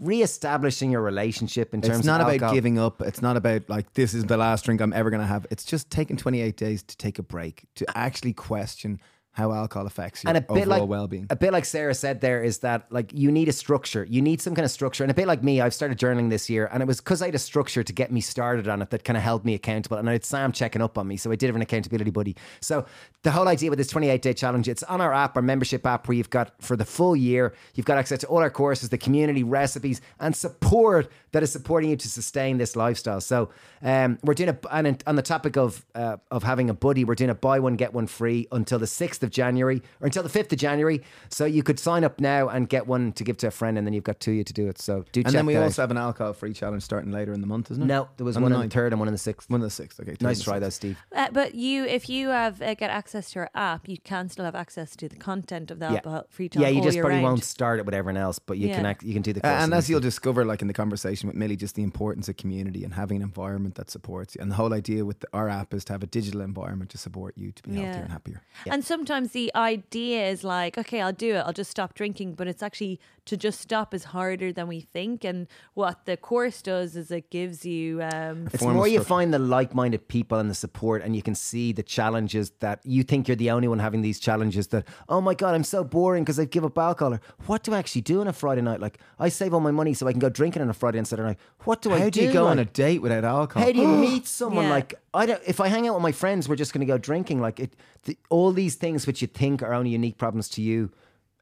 re-establishing 0.00 0.90
your 0.90 1.00
relationship 1.02 1.72
in 1.72 1.80
terms 1.80 1.98
It's 1.98 2.06
not 2.06 2.20
of 2.20 2.26
about 2.26 2.32
alcohol. 2.34 2.54
giving 2.54 2.78
up. 2.78 3.00
It's 3.00 3.22
not 3.22 3.36
about 3.36 3.68
like 3.68 3.92
this 3.94 4.12
is 4.14 4.24
the 4.24 4.36
last 4.36 4.64
drink 4.64 4.80
I'm 4.80 4.92
ever 4.92 5.10
going 5.10 5.20
to 5.20 5.26
have. 5.26 5.46
It's 5.50 5.64
just 5.64 5.90
taking 5.90 6.16
28 6.16 6.56
days 6.56 6.82
to 6.84 6.96
take 6.96 7.18
a 7.18 7.22
break 7.22 7.64
to 7.76 7.86
actually 7.98 8.32
question 8.32 9.00
how 9.34 9.52
alcohol 9.52 9.86
affects 9.86 10.22
your 10.22 10.28
and 10.28 10.38
a 10.38 10.40
bit 10.40 10.62
overall 10.62 10.80
like 10.80 10.88
well-being. 10.88 11.26
a 11.28 11.36
bit 11.36 11.52
like 11.52 11.64
Sarah 11.64 11.94
said 11.94 12.20
there 12.20 12.42
is 12.42 12.58
that 12.58 12.86
like 12.90 13.12
you 13.12 13.30
need 13.30 13.48
a 13.48 13.52
structure. 13.52 14.06
You 14.08 14.22
need 14.22 14.40
some 14.40 14.54
kind 14.54 14.64
of 14.64 14.70
structure. 14.70 15.02
And 15.02 15.10
a 15.10 15.14
bit 15.14 15.26
like 15.26 15.42
me 15.42 15.60
I've 15.60 15.74
started 15.74 15.98
journaling 15.98 16.30
this 16.30 16.48
year 16.48 16.70
and 16.72 16.82
it 16.82 16.86
was 16.86 16.98
because 16.98 17.20
I 17.20 17.26
had 17.26 17.34
a 17.34 17.40
structure 17.40 17.82
to 17.82 17.92
get 17.92 18.12
me 18.12 18.20
started 18.20 18.68
on 18.68 18.80
it 18.80 18.90
that 18.90 19.02
kind 19.02 19.16
of 19.16 19.22
held 19.22 19.44
me 19.44 19.54
accountable 19.54 19.96
and 19.96 20.08
I 20.08 20.12
had 20.12 20.24
Sam 20.24 20.52
checking 20.52 20.80
up 20.80 20.96
on 20.96 21.08
me 21.08 21.16
so 21.16 21.32
I 21.32 21.36
did 21.36 21.46
have 21.46 21.56
an 21.56 21.62
accountability 21.62 22.12
buddy. 22.12 22.36
So 22.60 22.86
the 23.22 23.32
whole 23.32 23.48
idea 23.48 23.70
with 23.70 23.78
this 23.78 23.88
28 23.88 24.22
day 24.22 24.32
challenge 24.32 24.68
it's 24.68 24.84
on 24.84 25.00
our 25.00 25.12
app 25.12 25.36
our 25.36 25.42
membership 25.42 25.84
app 25.84 26.06
where 26.06 26.16
you've 26.16 26.30
got 26.30 26.52
for 26.62 26.76
the 26.76 26.84
full 26.84 27.16
year 27.16 27.54
you've 27.74 27.86
got 27.86 27.98
access 27.98 28.20
to 28.20 28.26
all 28.28 28.38
our 28.38 28.50
courses 28.50 28.88
the 28.88 28.98
community 28.98 29.42
recipes 29.42 30.00
and 30.20 30.36
support 30.36 31.10
that 31.34 31.42
is 31.42 31.50
supporting 31.50 31.90
you 31.90 31.96
to 31.96 32.08
sustain 32.08 32.58
this 32.58 32.76
lifestyle. 32.76 33.20
So 33.20 33.50
um, 33.82 34.18
we're 34.22 34.34
doing 34.34 34.50
a 34.50 34.58
and 34.70 35.02
on 35.06 35.16
the 35.16 35.22
topic 35.22 35.56
of 35.56 35.84
uh, 35.94 36.18
of 36.30 36.44
having 36.44 36.70
a 36.70 36.74
buddy 36.74 37.04
we're 37.04 37.16
doing 37.16 37.30
a 37.30 37.34
buy 37.34 37.58
one 37.58 37.74
get 37.74 37.92
one 37.92 38.06
free 38.06 38.46
until 38.52 38.78
the 38.78 38.86
6th 38.86 39.23
of 39.24 39.30
January 39.30 39.82
or 40.00 40.06
until 40.06 40.22
the 40.22 40.28
5th 40.28 40.52
of 40.52 40.58
January. 40.58 41.02
So 41.30 41.44
you 41.44 41.62
could 41.64 41.80
sign 41.80 42.04
up 42.04 42.20
now 42.20 42.48
and 42.48 42.68
get 42.68 42.86
one 42.86 43.12
to 43.14 43.24
give 43.24 43.36
to 43.38 43.48
a 43.48 43.50
friend, 43.50 43.76
and 43.76 43.86
then 43.86 43.92
you've 43.94 44.04
got 44.04 44.20
two 44.20 44.30
of 44.32 44.36
you 44.36 44.44
to 44.44 44.52
do 44.52 44.68
it. 44.68 44.78
So 44.80 45.04
do 45.12 45.22
check 45.22 45.26
and 45.28 45.34
then 45.34 45.46
we 45.46 45.56
also 45.56 45.82
out. 45.82 45.84
have 45.84 45.90
an 45.90 45.96
alcohol-free 45.98 46.52
challenge 46.52 46.82
starting 46.84 47.10
later 47.10 47.32
in 47.32 47.40
the 47.40 47.46
month, 47.46 47.70
isn't 47.72 47.82
it? 47.82 47.86
No, 47.86 48.08
there 48.16 48.24
was 48.24 48.36
On 48.36 48.42
one 48.42 48.52
the 48.52 48.58
on 48.58 48.68
the 48.68 48.74
third 48.74 48.92
and 48.92 49.00
one 49.00 49.08
on 49.08 49.12
the 49.14 49.18
sixth. 49.18 49.50
One 49.50 49.60
of 49.60 49.66
the 49.66 49.70
sixth. 49.70 49.98
Okay, 50.00 50.16
Nice 50.20 50.36
and 50.38 50.44
try 50.44 50.54
sixth. 50.54 50.60
though, 50.60 50.70
Steve. 50.70 50.98
uh, 51.14 51.28
but 51.32 51.54
you, 51.54 51.84
if 51.84 52.08
you 52.08 52.28
have 52.28 52.60
uh, 52.62 52.74
get 52.74 52.90
access 52.90 53.30
to 53.32 53.40
our 53.40 53.50
app, 53.54 53.88
you 53.88 53.98
can 53.98 54.28
still 54.28 54.44
have 54.44 54.54
access 54.54 54.94
to 54.96 55.08
the 55.08 55.16
content 55.16 55.70
of 55.70 55.78
the 55.80 55.86
Yeah. 55.86 55.94
alcohol 55.96 56.26
free 56.28 56.48
time. 56.48 56.62
Yeah, 56.62 56.68
you 56.68 56.78
all 56.78 56.84
just 56.84 56.98
probably 56.98 57.14
round. 57.16 57.24
won't 57.24 57.44
start 57.44 57.78
it 57.80 57.86
with 57.86 57.94
everyone 57.94 58.16
else, 58.20 58.38
but 58.38 58.58
you 58.58 58.68
can 58.68 58.84
act, 58.86 59.02
you 59.02 59.12
can 59.14 59.22
do 59.22 59.32
the 59.32 59.44
Uh, 59.46 59.50
and 59.50 59.64
and 59.64 59.74
as 59.74 59.88
you'll 59.88 60.00
discover, 60.00 60.44
like 60.44 60.60
in 60.62 60.68
the 60.68 60.74
conversation 60.74 61.26
with 61.28 61.36
Millie, 61.36 61.56
just 61.56 61.74
the 61.74 61.82
importance 61.82 62.28
of 62.28 62.36
community 62.36 62.84
and 62.84 62.94
having 62.94 63.16
an 63.18 63.22
environment 63.22 63.74
that 63.76 63.90
supports 63.90 64.34
you. 64.34 64.42
And 64.42 64.50
the 64.50 64.56
whole 64.56 64.74
idea 64.74 65.04
with 65.04 65.20
the, 65.20 65.28
our 65.32 65.48
app 65.48 65.72
is 65.74 65.84
to 65.86 65.92
have 65.92 66.02
a 66.02 66.06
digital 66.06 66.40
environment 66.42 66.90
to 66.90 66.98
support 66.98 67.36
you 67.36 67.52
to 67.52 67.62
be 67.62 67.74
healthier 67.76 68.02
and 68.02 68.12
happier. 68.12 68.42
And 68.70 68.84
sometimes 68.84 69.04
the 69.20 69.50
idea 69.54 70.28
is 70.28 70.44
like, 70.44 70.76
okay, 70.78 71.00
I'll 71.00 71.12
do 71.12 71.34
it. 71.36 71.38
I'll 71.46 71.52
just 71.52 71.70
stop 71.70 71.94
drinking. 71.94 72.34
But 72.34 72.46
it's 72.48 72.62
actually 72.62 73.00
to 73.26 73.36
just 73.36 73.60
stop 73.60 73.94
is 73.94 74.04
harder 74.04 74.52
than 74.52 74.68
we 74.68 74.80
think. 74.80 75.24
And 75.24 75.46
what 75.74 76.04
the 76.04 76.16
course 76.16 76.60
does 76.62 76.94
is 76.96 77.10
it 77.10 77.30
gives 77.30 77.64
you. 77.64 78.02
Um, 78.02 78.48
It's 78.52 78.62
more 78.62 78.86
you 78.88 79.02
find 79.02 79.32
the 79.32 79.38
like-minded 79.38 80.08
people 80.08 80.38
and 80.38 80.50
the 80.50 80.54
support, 80.54 81.02
and 81.02 81.16
you 81.16 81.22
can 81.22 81.34
see 81.34 81.72
the 81.72 81.82
challenges 81.82 82.50
that 82.60 82.80
you 82.84 83.02
think 83.02 83.28
you're 83.28 83.36
the 83.36 83.50
only 83.50 83.68
one 83.68 83.78
having 83.78 84.02
these 84.02 84.20
challenges. 84.20 84.68
That 84.68 84.86
oh 85.08 85.20
my 85.20 85.34
god, 85.34 85.54
I'm 85.54 85.64
so 85.64 85.84
boring 85.84 86.24
because 86.24 86.38
I 86.38 86.44
give 86.44 86.64
up 86.64 86.76
alcohol. 86.76 87.14
Or, 87.14 87.20
what 87.46 87.62
do 87.62 87.72
I 87.72 87.78
actually 87.78 88.02
do 88.02 88.20
on 88.20 88.28
a 88.28 88.32
Friday 88.32 88.60
night? 88.62 88.80
Like 88.80 88.98
I 89.18 89.28
save 89.28 89.54
all 89.54 89.60
my 89.60 89.70
money 89.70 89.94
so 89.94 90.06
I 90.06 90.12
can 90.12 90.20
go 90.20 90.28
drinking 90.28 90.62
on 90.62 90.68
a 90.68 90.74
Friday 90.74 90.98
and 90.98 91.06
Saturday 91.08 91.28
night. 91.28 91.38
What 91.64 91.80
do 91.82 91.92
I 91.92 91.98
How 92.00 92.10
do 92.10 92.22
you 92.22 92.32
go 92.32 92.46
on 92.46 92.58
a 92.58 92.64
date 92.64 93.00
without 93.00 93.24
alcohol? 93.24 93.64
How 93.64 93.72
do 93.72 93.78
you 93.80 93.88
meet 94.08 94.26
someone 94.26 94.64
Yeah. 94.64 94.70
like 94.70 94.94
I 95.14 95.26
don't? 95.26 95.40
If 95.46 95.60
I 95.60 95.68
hang 95.68 95.86
out 95.88 95.94
with 95.94 96.02
my 96.02 96.12
friends, 96.12 96.48
we're 96.48 96.56
just 96.56 96.72
going 96.72 96.80
to 96.86 96.92
go 96.92 96.98
drinking. 96.98 97.40
Like 97.40 97.60
it, 97.60 97.74
the, 98.02 98.18
all 98.30 98.50
these 98.52 98.74
things 98.74 99.03
which 99.06 99.20
you 99.22 99.28
think 99.28 99.62
are 99.62 99.72
only 99.74 99.90
unique 99.90 100.18
problems 100.18 100.48
to 100.50 100.62
you, 100.62 100.90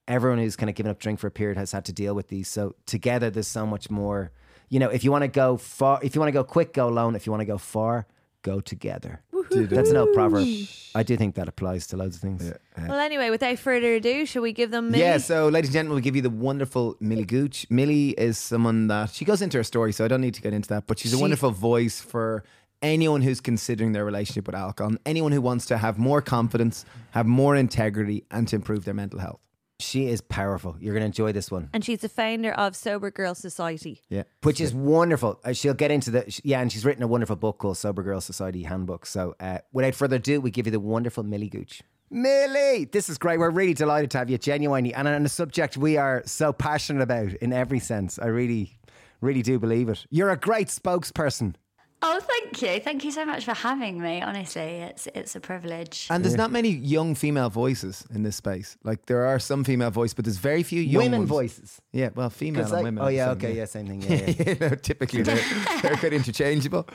everyone 0.09 0.38
who's 0.38 0.57
kind 0.57 0.69
of 0.71 0.76
given 0.76 0.90
up 0.90 0.99
drink 0.99 1.21
for 1.21 1.26
a 1.26 1.31
period 1.31 1.57
has 1.57 1.73
had 1.73 1.85
to 1.87 1.92
deal 1.92 2.14
with 2.14 2.28
these. 2.28 2.49
So 2.49 2.75
together, 2.87 3.31
there's 3.31 3.49
so 3.49 3.66
much 3.66 3.90
more. 3.90 4.31
You 4.69 4.78
know, 4.78 4.88
if 4.88 5.04
you 5.04 5.11
want 5.12 5.23
to 5.23 5.28
go 5.28 5.57
far, 5.57 6.00
if 6.02 6.14
you 6.14 6.21
want 6.21 6.28
to 6.28 6.33
go 6.33 6.45
quick, 6.45 6.73
go 6.73 6.88
alone. 6.88 7.14
If 7.14 7.26
you 7.26 7.33
want 7.33 7.42
to 7.42 7.47
go 7.47 7.59
far, 7.59 8.07
go 8.42 8.61
together. 8.61 9.23
That's 9.50 9.90
an 9.90 9.97
old 9.99 10.14
proverb. 10.14 10.47
I 10.95 11.02
do 11.02 11.16
think 11.16 11.35
that 11.35 11.47
applies 11.49 11.87
to 11.88 11.97
loads 11.97 12.16
of 12.16 12.23
things. 12.23 12.42
yeah 12.45 12.88
well, 12.88 12.99
anyway, 12.99 13.28
without 13.28 13.59
further 13.59 13.95
ado, 13.97 14.25
shall 14.25 14.40
we 14.42 14.52
give 14.52 14.71
them? 14.71 14.90
Millie? 14.90 15.02
Yeah, 15.04 15.19
so 15.19 15.49
ladies 15.49 15.69
and 15.71 15.75
gentlemen, 15.75 15.97
we 15.97 16.00
give 16.02 16.16
you 16.16 16.23
the 16.23 16.31
wonderful 16.31 16.97
Millie 17.00 17.25
Gooch. 17.26 17.66
Millie 17.69 18.11
is 18.11 18.38
someone 18.38 18.87
that 18.88 19.11
she 19.11 19.25
goes 19.26 19.42
into 19.42 19.59
her 19.59 19.64
story, 19.64 19.92
so 19.92 20.04
I 20.04 20.09
don't 20.09 20.23
need 20.23 20.35
to 20.35 20.40
get 20.42 20.54
into 20.54 20.69
that, 20.71 20.87
but 20.87 20.99
she's 20.99 21.12
a 21.12 21.16
She- 21.16 21.21
wonderful 21.23 21.50
voice 21.50 22.00
for 22.00 22.45
anyone 22.83 23.23
who's 23.23 23.41
considering 23.41 23.93
their 23.93 24.05
relationship 24.05 24.47
with 24.47 24.55
alcohol 24.57 24.93
anyone 25.07 25.33
who 25.33 25.41
wants 25.41 25.67
to 25.67 25.79
have 25.79 25.99
more 25.99 26.21
confidence, 26.21 26.85
have 27.12 27.27
more 27.27 27.57
integrity, 27.57 28.25
and 28.31 28.49
to 28.49 28.57
improve 28.57 28.85
their 28.85 28.95
mental 28.95 29.19
health. 29.21 29.41
She 29.81 30.07
is 30.07 30.21
powerful. 30.21 30.77
You're 30.79 30.95
going 30.95 31.01
to 31.03 31.07
enjoy 31.07 31.33
this 31.33 31.51
one. 31.51 31.69
and 31.73 31.85
she's 31.85 32.01
the 32.01 32.09
founder 32.09 32.53
of 32.53 32.77
Sober 32.77 33.11
Girl 33.11 33.35
Society. 33.35 34.01
Yeah. 34.09 34.23
which 34.43 34.61
is 34.61 34.73
wonderful. 34.73 35.41
Uh, 35.45 35.53
she'll 35.53 35.75
get 35.75 35.91
into 35.91 36.11
the 36.12 36.31
sh- 36.31 36.41
yeah, 36.45 36.61
and 36.61 36.71
she's 36.71 36.85
written 36.85 37.03
a 37.03 37.09
wonderful 37.09 37.35
book 37.37 37.59
called 37.59 37.77
Sober 37.77 38.03
Girl 38.03 38.21
Society 38.21 38.62
Handbook. 38.62 39.07
So, 39.07 39.35
uh, 39.41 39.59
without 39.73 39.95
further 39.97 40.17
ado, 40.17 40.41
we 40.41 40.51
give 40.53 40.67
you 40.67 40.73
the 40.73 40.79
wonderful 40.79 41.25
Millie 41.25 41.49
Gooch. 41.49 41.83
Millie, 42.11 42.85
this 42.85 43.09
is 43.09 43.19
great. 43.19 43.39
We're 43.39 43.51
really 43.51 43.75
delighted 43.75 44.11
to 44.12 44.19
have 44.19 44.31
you, 44.31 44.39
genuinely, 44.39 44.95
and 44.95 45.09
on 45.09 45.25
a 45.25 45.29
subject 45.29 45.77
we 45.77 45.97
are 45.97 46.23
so 46.27 46.53
passionate 46.53 47.03
about 47.03 47.33
in 47.35 47.53
every 47.53 47.81
sense. 47.81 48.19
I 48.21 48.27
really, 48.27 48.79
really 49.21 49.43
do 49.43 49.59
believe 49.59 49.89
it. 49.89 50.07
You're 50.11 50.31
a 50.31 50.37
great 50.37 50.69
spokesperson. 50.69 51.55
Oh, 52.04 52.18
thank 52.21 52.61
you. 52.62 52.80
Thank 52.80 53.04
you 53.04 53.12
so 53.12 53.25
much 53.25 53.44
for 53.44 53.54
having 53.54 54.00
me. 54.00 54.21
Honestly, 54.23 54.62
it's 54.62 55.06
it's 55.14 55.37
a 55.37 55.40
privilege. 55.40 56.09
And 56.11 56.25
there's 56.25 56.37
not 56.37 56.50
many 56.50 56.71
young 56.71 57.14
female 57.14 57.49
voices 57.49 58.04
in 58.14 58.25
this 58.25 58.35
space. 58.37 58.76
Like 58.82 59.06
there 59.06 59.25
are 59.25 59.38
some 59.38 59.62
female 59.62 59.90
voices, 59.92 60.14
but 60.14 60.25
there's 60.25 60.38
very 60.38 60.62
few 60.64 60.80
young 60.82 61.04
Women 61.04 61.21
ones. 61.21 61.28
voices. 61.30 61.80
Yeah, 61.92 62.09
well, 62.14 62.28
female 62.30 62.62
'Cause 62.62 62.73
and 62.73 62.78
like- 62.78 62.85
women. 62.85 63.04
oh 63.04 63.09
yeah, 63.09 63.26
same, 63.26 63.37
okay, 63.37 63.56
yeah, 63.56 63.64
same 63.66 63.87
thing. 63.87 64.02
Yeah, 64.02 64.16
yeah. 64.37 64.50
you 64.50 64.59
know, 64.59 64.75
typically 64.75 65.23
they're, 65.23 65.44
they're 65.82 65.97
quite 65.97 66.12
interchangeable. 66.12 66.87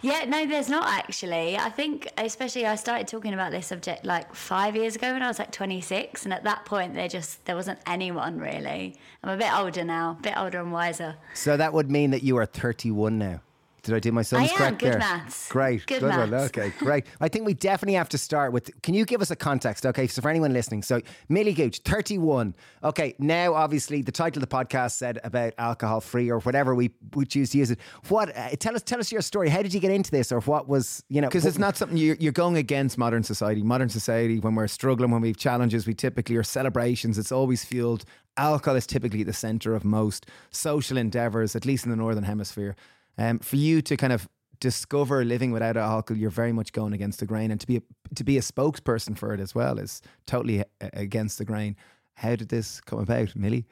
Yeah, 0.00 0.24
no, 0.26 0.46
there's 0.46 0.70
not 0.70 0.86
actually. 0.88 1.58
I 1.58 1.68
think, 1.68 2.08
especially, 2.16 2.64
I 2.66 2.76
started 2.76 3.08
talking 3.08 3.34
about 3.34 3.50
this 3.52 3.66
subject 3.66 4.06
like 4.06 4.34
five 4.34 4.74
years 4.74 4.96
ago 4.96 5.12
when 5.12 5.22
I 5.22 5.28
was 5.28 5.38
like 5.38 5.52
26, 5.52 6.24
and 6.24 6.32
at 6.32 6.44
that 6.44 6.64
point, 6.64 6.94
there 6.94 7.08
just 7.08 7.44
there 7.44 7.56
wasn't 7.56 7.78
anyone 7.86 8.38
really. 8.38 8.96
I'm 9.22 9.30
a 9.30 9.36
bit 9.36 9.52
older 9.54 9.84
now, 9.84 10.16
a 10.18 10.22
bit 10.22 10.34
older 10.38 10.60
and 10.60 10.72
wiser. 10.72 11.16
So 11.34 11.58
that 11.58 11.74
would 11.74 11.90
mean 11.90 12.10
that 12.12 12.22
you 12.22 12.38
are 12.38 12.46
31 12.46 13.18
now. 13.18 13.42
Did 13.82 13.94
I 13.94 13.98
do 13.98 14.12
my 14.12 14.22
son's 14.22 14.50
I 14.50 14.52
am. 14.52 14.58
correct 14.58 14.78
Good 14.80 14.92
there? 14.92 14.98
maths. 14.98 15.48
Great. 15.48 15.86
Good 15.86 16.02
one. 16.02 16.30
maths. 16.30 16.46
Okay, 16.46 16.72
great. 16.78 17.06
I 17.20 17.28
think 17.28 17.46
we 17.46 17.54
definitely 17.54 17.94
have 17.94 18.08
to 18.10 18.18
start 18.18 18.52
with. 18.52 18.70
Can 18.82 18.94
you 18.94 19.04
give 19.04 19.22
us 19.22 19.30
a 19.30 19.36
context? 19.36 19.86
Okay, 19.86 20.06
so 20.06 20.20
for 20.22 20.28
anyone 20.28 20.52
listening, 20.52 20.82
so 20.82 21.00
Millie 21.28 21.52
Gooch, 21.54 21.80
31. 21.80 22.54
Okay, 22.84 23.14
now 23.18 23.54
obviously 23.54 24.02
the 24.02 24.12
title 24.12 24.42
of 24.42 24.48
the 24.48 24.54
podcast 24.54 24.92
said 24.92 25.18
about 25.24 25.54
alcohol 25.58 26.00
free 26.00 26.30
or 26.30 26.40
whatever 26.40 26.74
we, 26.74 26.90
we 27.14 27.24
choose 27.24 27.50
to 27.50 27.58
use 27.58 27.70
it. 27.70 27.78
What? 28.08 28.36
Uh, 28.36 28.50
tell 28.58 28.74
us, 28.74 28.82
tell 28.82 29.00
us 29.00 29.10
your 29.10 29.22
story. 29.22 29.48
How 29.48 29.62
did 29.62 29.72
you 29.74 29.80
get 29.80 29.90
into 29.90 30.10
this, 30.10 30.30
or 30.32 30.40
what 30.40 30.68
was 30.68 31.02
you 31.08 31.20
know? 31.20 31.28
Because 31.28 31.46
it's 31.46 31.58
not 31.58 31.76
something 31.76 31.96
you're, 31.96 32.16
you're 32.16 32.32
going 32.32 32.56
against 32.56 32.98
modern 32.98 33.22
society. 33.22 33.62
Modern 33.62 33.88
society, 33.88 34.40
when 34.40 34.54
we're 34.54 34.68
struggling, 34.68 35.10
when 35.10 35.20
we 35.22 35.28
have 35.28 35.36
challenges, 35.36 35.86
we 35.86 35.94
typically 35.94 36.36
are 36.36 36.42
celebrations. 36.42 37.18
It's 37.18 37.32
always 37.32 37.64
fueled. 37.64 38.04
Alcohol 38.36 38.76
is 38.76 38.86
typically 38.86 39.22
the 39.22 39.32
center 39.32 39.74
of 39.74 39.84
most 39.84 40.26
social 40.50 40.96
endeavors, 40.96 41.56
at 41.56 41.66
least 41.66 41.84
in 41.84 41.90
the 41.90 41.96
northern 41.96 42.24
hemisphere. 42.24 42.76
Um, 43.18 43.38
for 43.38 43.56
you 43.56 43.82
to 43.82 43.96
kind 43.96 44.12
of 44.12 44.28
discover 44.60 45.24
living 45.24 45.52
without 45.52 45.76
alcohol, 45.76 46.18
you're 46.18 46.30
very 46.30 46.52
much 46.52 46.72
going 46.72 46.92
against 46.92 47.20
the 47.20 47.26
grain, 47.26 47.50
and 47.50 47.60
to 47.60 47.66
be 47.66 47.76
a, 47.78 47.82
to 48.14 48.24
be 48.24 48.38
a 48.38 48.42
spokesperson 48.42 49.16
for 49.16 49.32
it 49.34 49.40
as 49.40 49.54
well 49.54 49.78
is 49.78 50.02
totally 50.26 50.64
against 50.80 51.38
the 51.38 51.44
grain. 51.44 51.76
How 52.14 52.36
did 52.36 52.48
this 52.50 52.80
come 52.80 52.98
about, 52.98 53.34
Millie? 53.34 53.66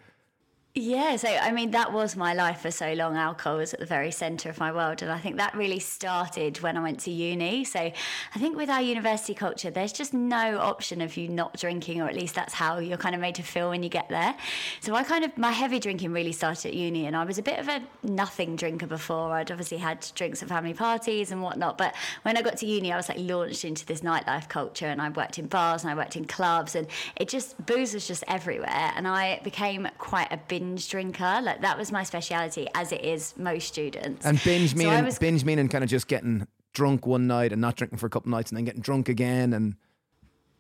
Yeah, 0.81 1.17
so 1.17 1.27
I 1.29 1.51
mean, 1.51 1.73
that 1.73 1.93
was 1.93 2.15
my 2.15 2.35
life 2.35 2.61
for 2.61 2.71
so 2.71 2.93
long. 2.93 3.17
Alcohol 3.17 3.57
was 3.57 3.75
at 3.75 3.81
the 3.81 3.87
very 3.87 4.13
centre 4.13 4.49
of 4.49 4.61
my 4.61 4.71
world. 4.71 5.03
And 5.03 5.11
I 5.11 5.19
think 5.19 5.37
that 5.39 5.57
really 5.57 5.81
started 5.81 6.61
when 6.61 6.77
I 6.77 6.81
went 6.81 7.01
to 7.01 7.11
uni. 7.11 7.65
So 7.65 7.81
I 7.81 8.39
think 8.39 8.57
with 8.57 8.71
our 8.71 8.81
university 8.81 9.35
culture, 9.35 9.73
there's 9.73 9.93
just 9.93 10.15
no 10.15 10.59
option 10.59 11.01
of 11.01 11.17
you 11.17 11.29
not 11.29 11.57
drinking, 11.57 12.01
or 12.01 12.07
at 12.07 12.15
least 12.15 12.37
that's 12.37 12.55
how 12.55 12.79
you're 12.79 12.97
kind 12.97 13.17
of 13.17 13.21
made 13.21 13.35
to 13.37 13.43
feel 13.43 13.71
when 13.71 13.83
you 13.83 13.89
get 13.89 14.09
there. 14.09 14.37
So 14.81 14.95
I 14.95 15.03
kind 15.03 15.25
of, 15.25 15.37
my 15.37 15.51
heavy 15.51 15.81
drinking 15.81 16.13
really 16.13 16.31
started 16.31 16.69
at 16.69 16.75
uni. 16.75 17.07
And 17.07 17.17
I 17.17 17.25
was 17.25 17.39
a 17.39 17.43
bit 17.43 17.59
of 17.59 17.67
a 17.67 17.83
nothing 18.05 18.55
drinker 18.55 18.87
before. 18.87 19.33
I'd 19.33 19.51
obviously 19.51 19.79
had 19.79 20.07
drinks 20.15 20.45
at 20.45 20.49
family 20.49 20.75
parties 20.75 21.33
and 21.33 21.43
whatnot. 21.43 21.77
But 21.77 21.97
when 22.23 22.37
I 22.37 22.43
got 22.43 22.57
to 22.59 22.67
uni, 22.67 22.93
I 22.93 22.97
was 22.97 23.09
like 23.09 23.19
launched 23.19 23.65
into 23.65 23.85
this 23.85 24.03
nightlife 24.03 24.49
culture. 24.49 24.87
And 24.87 25.03
I 25.03 25.09
worked 25.09 25.41
in 25.41 25.49
bars 25.49 25.83
and 25.83 25.91
I 25.91 25.97
worked 25.97 26.15
in 26.15 26.25
clubs. 26.25 26.77
And 26.77 26.87
it 27.17 27.29
just, 27.29 27.67
booze 27.67 27.95
was 27.95 28.07
just 28.07 28.23
everywhere. 28.29 28.93
And 28.95 29.09
I 29.09 29.41
became 29.43 29.89
quite 29.99 30.29
a 30.31 30.37
binge 30.37 30.68
drinker. 30.77 31.41
Like 31.43 31.63
that 31.63 31.79
was 31.79 31.91
my 31.93 32.03
speciality, 32.03 32.67
as 32.75 32.93
it 32.93 33.05
is 33.05 33.35
most 33.37 33.69
students. 33.69 34.25
And 34.27 34.41
binge 34.45 34.71
So 34.73 34.77
meaning 34.79 34.93
I 34.93 35.03
was- 35.03 35.19
binge 35.19 35.45
meaning 35.45 35.69
kind 35.69 35.83
of 35.85 35.91
just 35.91 36.09
getting 36.09 36.47
drunk 36.75 37.07
one 37.07 37.27
night 37.27 37.53
and 37.53 37.61
not 37.61 37.77
drinking 37.77 37.99
for 37.99 38.07
a 38.07 38.11
couple 38.11 38.29
of 38.29 38.33
nights 38.37 38.51
and 38.51 38.57
then 38.59 38.65
getting 38.65 38.83
drunk 38.83 39.09
again 39.09 39.53
and 39.53 39.75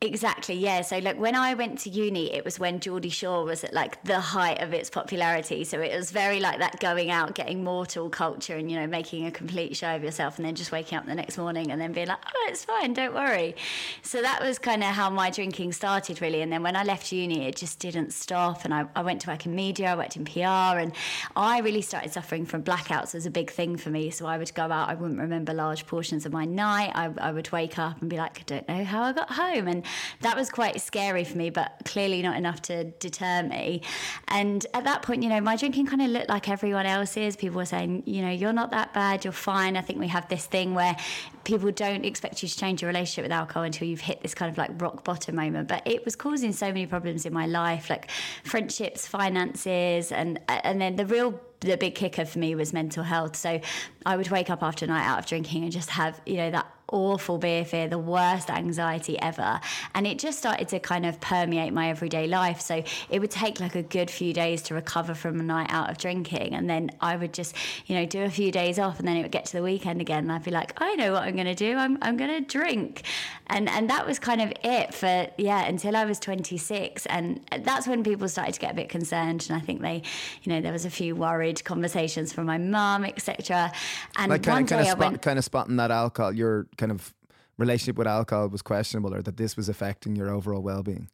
Exactly, 0.00 0.54
yeah. 0.54 0.82
So, 0.82 0.98
like, 0.98 1.18
when 1.18 1.34
I 1.34 1.54
went 1.54 1.80
to 1.80 1.90
uni, 1.90 2.32
it 2.32 2.44
was 2.44 2.60
when 2.60 2.78
Geordie 2.78 3.08
Shore 3.08 3.44
was 3.44 3.64
at 3.64 3.74
like 3.74 4.00
the 4.04 4.20
height 4.20 4.62
of 4.62 4.72
its 4.72 4.88
popularity. 4.88 5.64
So, 5.64 5.80
it 5.80 5.96
was 5.96 6.12
very 6.12 6.38
like 6.38 6.60
that 6.60 6.78
going 6.78 7.10
out, 7.10 7.34
getting 7.34 7.64
mortal 7.64 8.08
culture, 8.08 8.54
and 8.54 8.70
you 8.70 8.78
know, 8.78 8.86
making 8.86 9.26
a 9.26 9.32
complete 9.32 9.74
show 9.74 9.96
of 9.96 10.04
yourself, 10.04 10.38
and 10.38 10.46
then 10.46 10.54
just 10.54 10.70
waking 10.70 10.98
up 10.98 11.06
the 11.06 11.16
next 11.16 11.36
morning 11.36 11.72
and 11.72 11.80
then 11.80 11.92
being 11.92 12.06
like, 12.06 12.20
oh, 12.24 12.46
it's 12.48 12.64
fine, 12.64 12.92
don't 12.92 13.12
worry. 13.12 13.56
So, 14.02 14.22
that 14.22 14.40
was 14.40 14.56
kind 14.60 14.84
of 14.84 14.90
how 14.90 15.10
my 15.10 15.30
drinking 15.30 15.72
started, 15.72 16.22
really. 16.22 16.42
And 16.42 16.52
then 16.52 16.62
when 16.62 16.76
I 16.76 16.84
left 16.84 17.10
uni, 17.10 17.48
it 17.48 17.56
just 17.56 17.80
didn't 17.80 18.12
stop. 18.12 18.64
And 18.64 18.72
I, 18.72 18.86
I 18.94 19.02
went 19.02 19.22
to 19.22 19.30
work 19.30 19.46
in 19.46 19.54
media, 19.56 19.90
I 19.90 19.96
worked 19.96 20.14
in 20.14 20.24
PR, 20.24 20.78
and 20.78 20.92
I 21.34 21.58
really 21.58 21.82
started 21.82 22.12
suffering 22.12 22.46
from 22.46 22.62
blackouts 22.62 23.16
as 23.16 23.26
a 23.26 23.32
big 23.32 23.50
thing 23.50 23.76
for 23.76 23.90
me. 23.90 24.10
So, 24.10 24.26
I 24.26 24.38
would 24.38 24.54
go 24.54 24.62
out, 24.62 24.90
I 24.90 24.94
wouldn't 24.94 25.18
remember 25.18 25.52
large 25.52 25.88
portions 25.88 26.24
of 26.24 26.32
my 26.32 26.44
night. 26.44 26.92
I, 26.94 27.10
I 27.18 27.32
would 27.32 27.50
wake 27.50 27.80
up 27.80 28.00
and 28.00 28.08
be 28.08 28.16
like, 28.16 28.38
I 28.38 28.42
don't 28.46 28.68
know 28.68 28.84
how 28.84 29.02
I 29.02 29.12
got 29.12 29.32
home. 29.32 29.66
And 29.66 29.84
that 30.20 30.36
was 30.36 30.50
quite 30.50 30.80
scary 30.80 31.24
for 31.24 31.36
me, 31.36 31.50
but 31.50 31.80
clearly 31.84 32.22
not 32.22 32.36
enough 32.36 32.62
to 32.62 32.84
deter 32.84 33.42
me. 33.42 33.82
And 34.28 34.66
at 34.74 34.84
that 34.84 35.02
point, 35.02 35.22
you 35.22 35.28
know, 35.28 35.40
my 35.40 35.56
drinking 35.56 35.86
kind 35.86 36.02
of 36.02 36.08
looked 36.08 36.28
like 36.28 36.48
everyone 36.48 36.86
else's. 36.86 37.36
People 37.36 37.56
were 37.56 37.66
saying, 37.66 38.02
you 38.06 38.22
know, 38.22 38.30
you're 38.30 38.52
not 38.52 38.70
that 38.70 38.92
bad, 38.94 39.24
you're 39.24 39.32
fine. 39.32 39.76
I 39.76 39.80
think 39.80 39.98
we 39.98 40.08
have 40.08 40.28
this 40.28 40.46
thing 40.46 40.74
where 40.74 40.96
people 41.44 41.70
don't 41.70 42.04
expect 42.04 42.42
you 42.42 42.48
to 42.48 42.56
change 42.56 42.82
your 42.82 42.88
relationship 42.88 43.24
with 43.24 43.32
alcohol 43.32 43.62
until 43.62 43.88
you've 43.88 44.00
hit 44.00 44.22
this 44.22 44.34
kind 44.34 44.50
of 44.50 44.58
like 44.58 44.70
rock 44.80 45.04
bottom 45.04 45.36
moment. 45.36 45.68
But 45.68 45.86
it 45.86 46.04
was 46.04 46.16
causing 46.16 46.52
so 46.52 46.66
many 46.66 46.86
problems 46.86 47.26
in 47.26 47.32
my 47.32 47.46
life, 47.46 47.90
like 47.90 48.10
friendships, 48.44 49.06
finances, 49.06 50.12
and 50.12 50.40
and 50.48 50.80
then 50.80 50.96
the 50.96 51.06
real 51.06 51.40
the 51.60 51.76
big 51.76 51.94
kicker 51.94 52.24
for 52.24 52.38
me 52.38 52.54
was 52.54 52.72
mental 52.72 53.02
health. 53.02 53.36
So 53.36 53.60
I 54.06 54.16
would 54.16 54.30
wake 54.30 54.50
up 54.50 54.62
after 54.62 54.84
a 54.84 54.88
night 54.88 55.04
out 55.04 55.18
of 55.18 55.26
drinking 55.26 55.64
and 55.64 55.72
just 55.72 55.90
have, 55.90 56.20
you 56.24 56.36
know, 56.36 56.50
that 56.50 56.66
awful 56.90 57.38
beer 57.38 57.64
fear, 57.64 57.88
the 57.88 57.98
worst 57.98 58.50
anxiety 58.50 59.20
ever. 59.20 59.60
And 59.94 60.06
it 60.06 60.18
just 60.18 60.38
started 60.38 60.68
to 60.68 60.80
kind 60.80 61.04
of 61.06 61.20
permeate 61.20 61.72
my 61.72 61.90
everyday 61.90 62.26
life. 62.26 62.60
So 62.60 62.82
it 63.10 63.20
would 63.20 63.30
take 63.30 63.60
like 63.60 63.74
a 63.74 63.82
good 63.82 64.10
few 64.10 64.32
days 64.32 64.62
to 64.62 64.74
recover 64.74 65.14
from 65.14 65.40
a 65.40 65.42
night 65.42 65.70
out 65.70 65.90
of 65.90 65.98
drinking. 65.98 66.54
And 66.54 66.68
then 66.68 66.90
I 67.00 67.16
would 67.16 67.34
just, 67.34 67.54
you 67.86 67.94
know, 67.94 68.06
do 68.06 68.22
a 68.22 68.30
few 68.30 68.50
days 68.50 68.78
off 68.78 68.98
and 68.98 69.06
then 69.06 69.16
it 69.16 69.22
would 69.22 69.32
get 69.32 69.46
to 69.46 69.52
the 69.52 69.62
weekend 69.62 70.00
again. 70.00 70.24
And 70.24 70.32
I'd 70.32 70.44
be 70.44 70.50
like, 70.50 70.80
I 70.80 70.94
know 70.94 71.12
what 71.12 71.22
I'm 71.22 71.34
going 71.34 71.46
to 71.46 71.54
do. 71.54 71.76
I'm, 71.76 71.98
I'm 72.02 72.16
going 72.16 72.30
to 72.30 72.40
drink. 72.40 73.02
And, 73.48 73.68
and 73.68 73.88
that 73.90 74.06
was 74.06 74.18
kind 74.18 74.40
of 74.40 74.52
it 74.62 74.94
for, 74.94 75.28
yeah, 75.38 75.64
until 75.66 75.96
I 75.96 76.04
was 76.04 76.18
26. 76.18 77.06
And 77.06 77.40
that's 77.62 77.86
when 77.86 78.04
people 78.04 78.28
started 78.28 78.54
to 78.54 78.60
get 78.60 78.72
a 78.72 78.74
bit 78.74 78.88
concerned. 78.88 79.46
And 79.48 79.56
I 79.56 79.60
think 79.60 79.80
they, 79.80 80.02
you 80.42 80.52
know, 80.52 80.60
there 80.60 80.72
was 80.72 80.84
a 80.84 80.90
few 80.90 81.14
worried 81.16 81.64
conversations 81.64 82.32
from 82.32 82.46
my 82.46 82.58
mum, 82.58 83.04
etc. 83.04 83.72
And 84.16 84.30
like 84.30 84.46
one 84.46 84.56
kind 84.56 84.62
of 84.62 84.68
day 84.68 84.76
kind 84.76 84.88
I 84.88 84.92
of 84.92 84.98
went, 84.98 85.22
kind 85.22 85.38
of 85.38 85.44
spotting 85.44 85.76
that 85.76 85.90
alcohol, 85.90 86.32
your 86.32 86.66
kind 86.78 86.92
of 86.92 87.14
relationship 87.58 87.96
with 87.96 88.06
alcohol 88.06 88.48
was 88.48 88.62
questionable, 88.62 89.14
or 89.14 89.20
that 89.22 89.36
this 89.36 89.56
was 89.56 89.68
affecting 89.68 90.16
your 90.16 90.30
overall 90.30 90.62
well 90.62 90.82
being. 90.82 91.10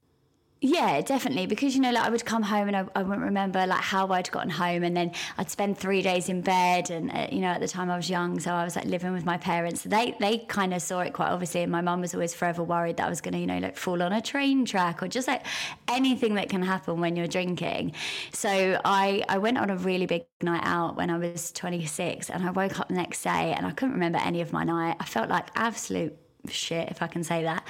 Yeah, 0.66 1.02
definitely. 1.02 1.44
Because, 1.44 1.75
you 1.75 1.83
know, 1.83 1.90
like 1.90 2.04
I 2.04 2.09
would 2.09 2.25
come 2.25 2.42
home 2.42 2.68
and 2.68 2.75
I, 2.76 2.87
I 2.97 3.02
wouldn't 3.02 3.21
remember 3.26 3.66
like 3.66 3.83
how 3.83 4.09
I'd 4.09 4.30
gotten 4.30 4.49
home. 4.49 4.83
And 4.83 4.97
then 4.97 5.12
I'd 5.37 5.50
spend 5.50 5.76
three 5.76 6.00
days 6.00 6.30
in 6.30 6.40
bed. 6.40 6.88
And, 6.88 7.11
uh, 7.12 7.26
you 7.30 7.40
know, 7.40 7.49
at 7.49 7.61
the 7.61 7.68
time 7.68 7.90
I 7.90 7.97
was 7.97 8.09
young. 8.09 8.40
So 8.40 8.50
I 8.50 8.64
was 8.64 8.75
like 8.75 8.87
living 8.87 9.12
with 9.12 9.26
my 9.26 9.37
parents. 9.37 9.83
They, 9.83 10.16
they 10.21 10.38
kind 10.38 10.73
of 10.73 10.80
saw 10.80 11.00
it 11.00 11.12
quite 11.12 11.28
obviously. 11.28 11.61
And 11.62 11.71
my 11.71 11.83
mum 11.83 12.00
was 12.00 12.14
always 12.14 12.33
forever 12.33 12.62
worried 12.62 12.97
that 12.97 13.06
I 13.06 13.11
was 13.11 13.21
going 13.21 13.35
to, 13.35 13.40
you 13.40 13.47
know, 13.47 13.59
like 13.59 13.76
fall 13.76 14.02
on 14.02 14.14
a 14.14 14.23
train 14.23 14.64
track 14.64 15.02
or 15.02 15.09
just 15.09 15.28
like 15.28 15.44
anything 15.87 16.37
that 16.37 16.49
can 16.49 16.62
happen 16.62 16.99
when 16.99 17.14
you're 17.14 17.26
drinking. 17.26 17.92
So 18.33 18.80
I, 18.87 19.23
I 19.28 19.37
went 19.37 19.59
on 19.59 19.68
a 19.68 19.76
really 19.76 20.06
big 20.06 20.25
night 20.42 20.62
out 20.64 20.97
when 20.97 21.11
I 21.11 21.18
was 21.18 21.52
26 21.52 22.30
and 22.30 22.42
I 22.42 22.50
woke 22.52 22.80
up 22.80 22.88
the 22.88 22.94
next 22.94 23.23
day 23.23 23.52
and 23.54 23.66
I 23.66 23.71
couldn't 23.73 23.94
remember 23.94 24.18
any 24.18 24.40
of 24.40 24.50
my 24.50 24.64
night. 24.64 24.97
I 24.99 25.04
felt 25.04 25.28
like 25.28 25.49
absolute 25.56 26.16
shit, 26.48 26.88
if 26.90 27.02
I 27.02 27.06
can 27.06 27.24
say 27.24 27.42
that. 27.42 27.64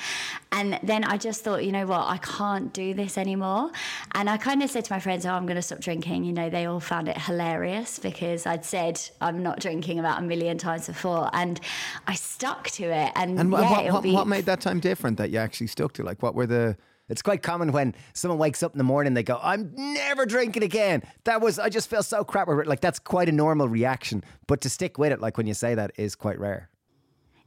And 0.53 0.79
then 0.83 1.05
I 1.05 1.17
just 1.17 1.45
thought, 1.45 1.65
you 1.65 1.73
know 1.73 1.87
what, 1.87 2.07
I 2.09 2.19
can't 2.19 2.73
do 2.73 2.95
this 2.95 3.17
anymore. 3.19 3.71
And 4.13 4.29
I 4.29 4.37
kind 4.37 4.63
of 4.63 4.71
said 4.71 4.85
to 4.87 4.93
my 4.93 5.01
friends, 5.01 5.27
oh, 5.27 5.31
I'm 5.31 5.47
going 5.47 5.57
to 5.57 5.63
stop 5.63 5.81
drinking. 5.81 6.25
You 6.25 6.33
know, 6.33 6.51
they 6.51 6.67
all 6.67 6.81
found 6.81 7.09
it 7.09 7.19
hilarious 7.19 7.99
because 7.99 8.47
I'd 8.47 8.65
said 8.65 9.01
I'm 9.21 9.43
not 9.43 9.61
drinking 9.61 9.99
about 9.99 10.19
a 10.19 10.23
million 10.23 10.59
times 10.59 10.87
before. 10.87 11.31
And 11.33 11.61
I 12.07 12.15
stuck 12.15 12.71
to 12.71 12.85
it. 12.85 13.13
And, 13.17 13.39
And 13.39 13.53
wha- 13.53 13.61
yeah, 13.61 13.71
what, 13.71 13.85
it'll 13.85 13.95
what, 13.95 14.03
be, 14.03 14.13
what 14.13 14.27
made 14.27 14.47
that 14.47 14.61
time 14.61 14.81
different 14.81 15.19
that 15.19 15.31
you 15.31 15.39
actually 15.39 15.69
stuck 15.69 15.93
to? 15.95 16.03
Like, 16.03 16.23
what 16.23 16.35
were 16.35 16.47
the 16.47 16.77
It's 17.09 17.23
quite 17.23 17.43
common 17.43 17.73
when 17.73 17.95
someone 18.13 18.39
wakes 18.39 18.63
up 18.63 18.73
in 18.73 18.79
the 18.79 18.85
morning, 18.85 19.15
they 19.15 19.23
go, 19.23 19.39
I'm 19.43 19.73
never 19.75 20.25
drinking 20.25 20.63
again. 20.63 21.03
That 21.25 21.41
was, 21.41 21.59
I 21.59 21.69
just 21.69 21.91
feel 21.91 22.03
so 22.03 22.25
crap. 22.25 22.49
Like, 22.49 22.81
that's 22.81 22.99
quite 22.99 23.29
a 23.29 23.33
normal 23.33 23.69
reaction. 23.69 24.25
But 24.47 24.61
to 24.63 24.71
stick 24.71 24.99
with 24.99 25.13
it, 25.13 25.21
like 25.21 25.37
when 25.37 25.47
you 25.47 25.55
say 25.55 25.75
that, 25.75 25.93
is 25.97 26.15
quite 26.15 26.39
rare. 26.39 26.71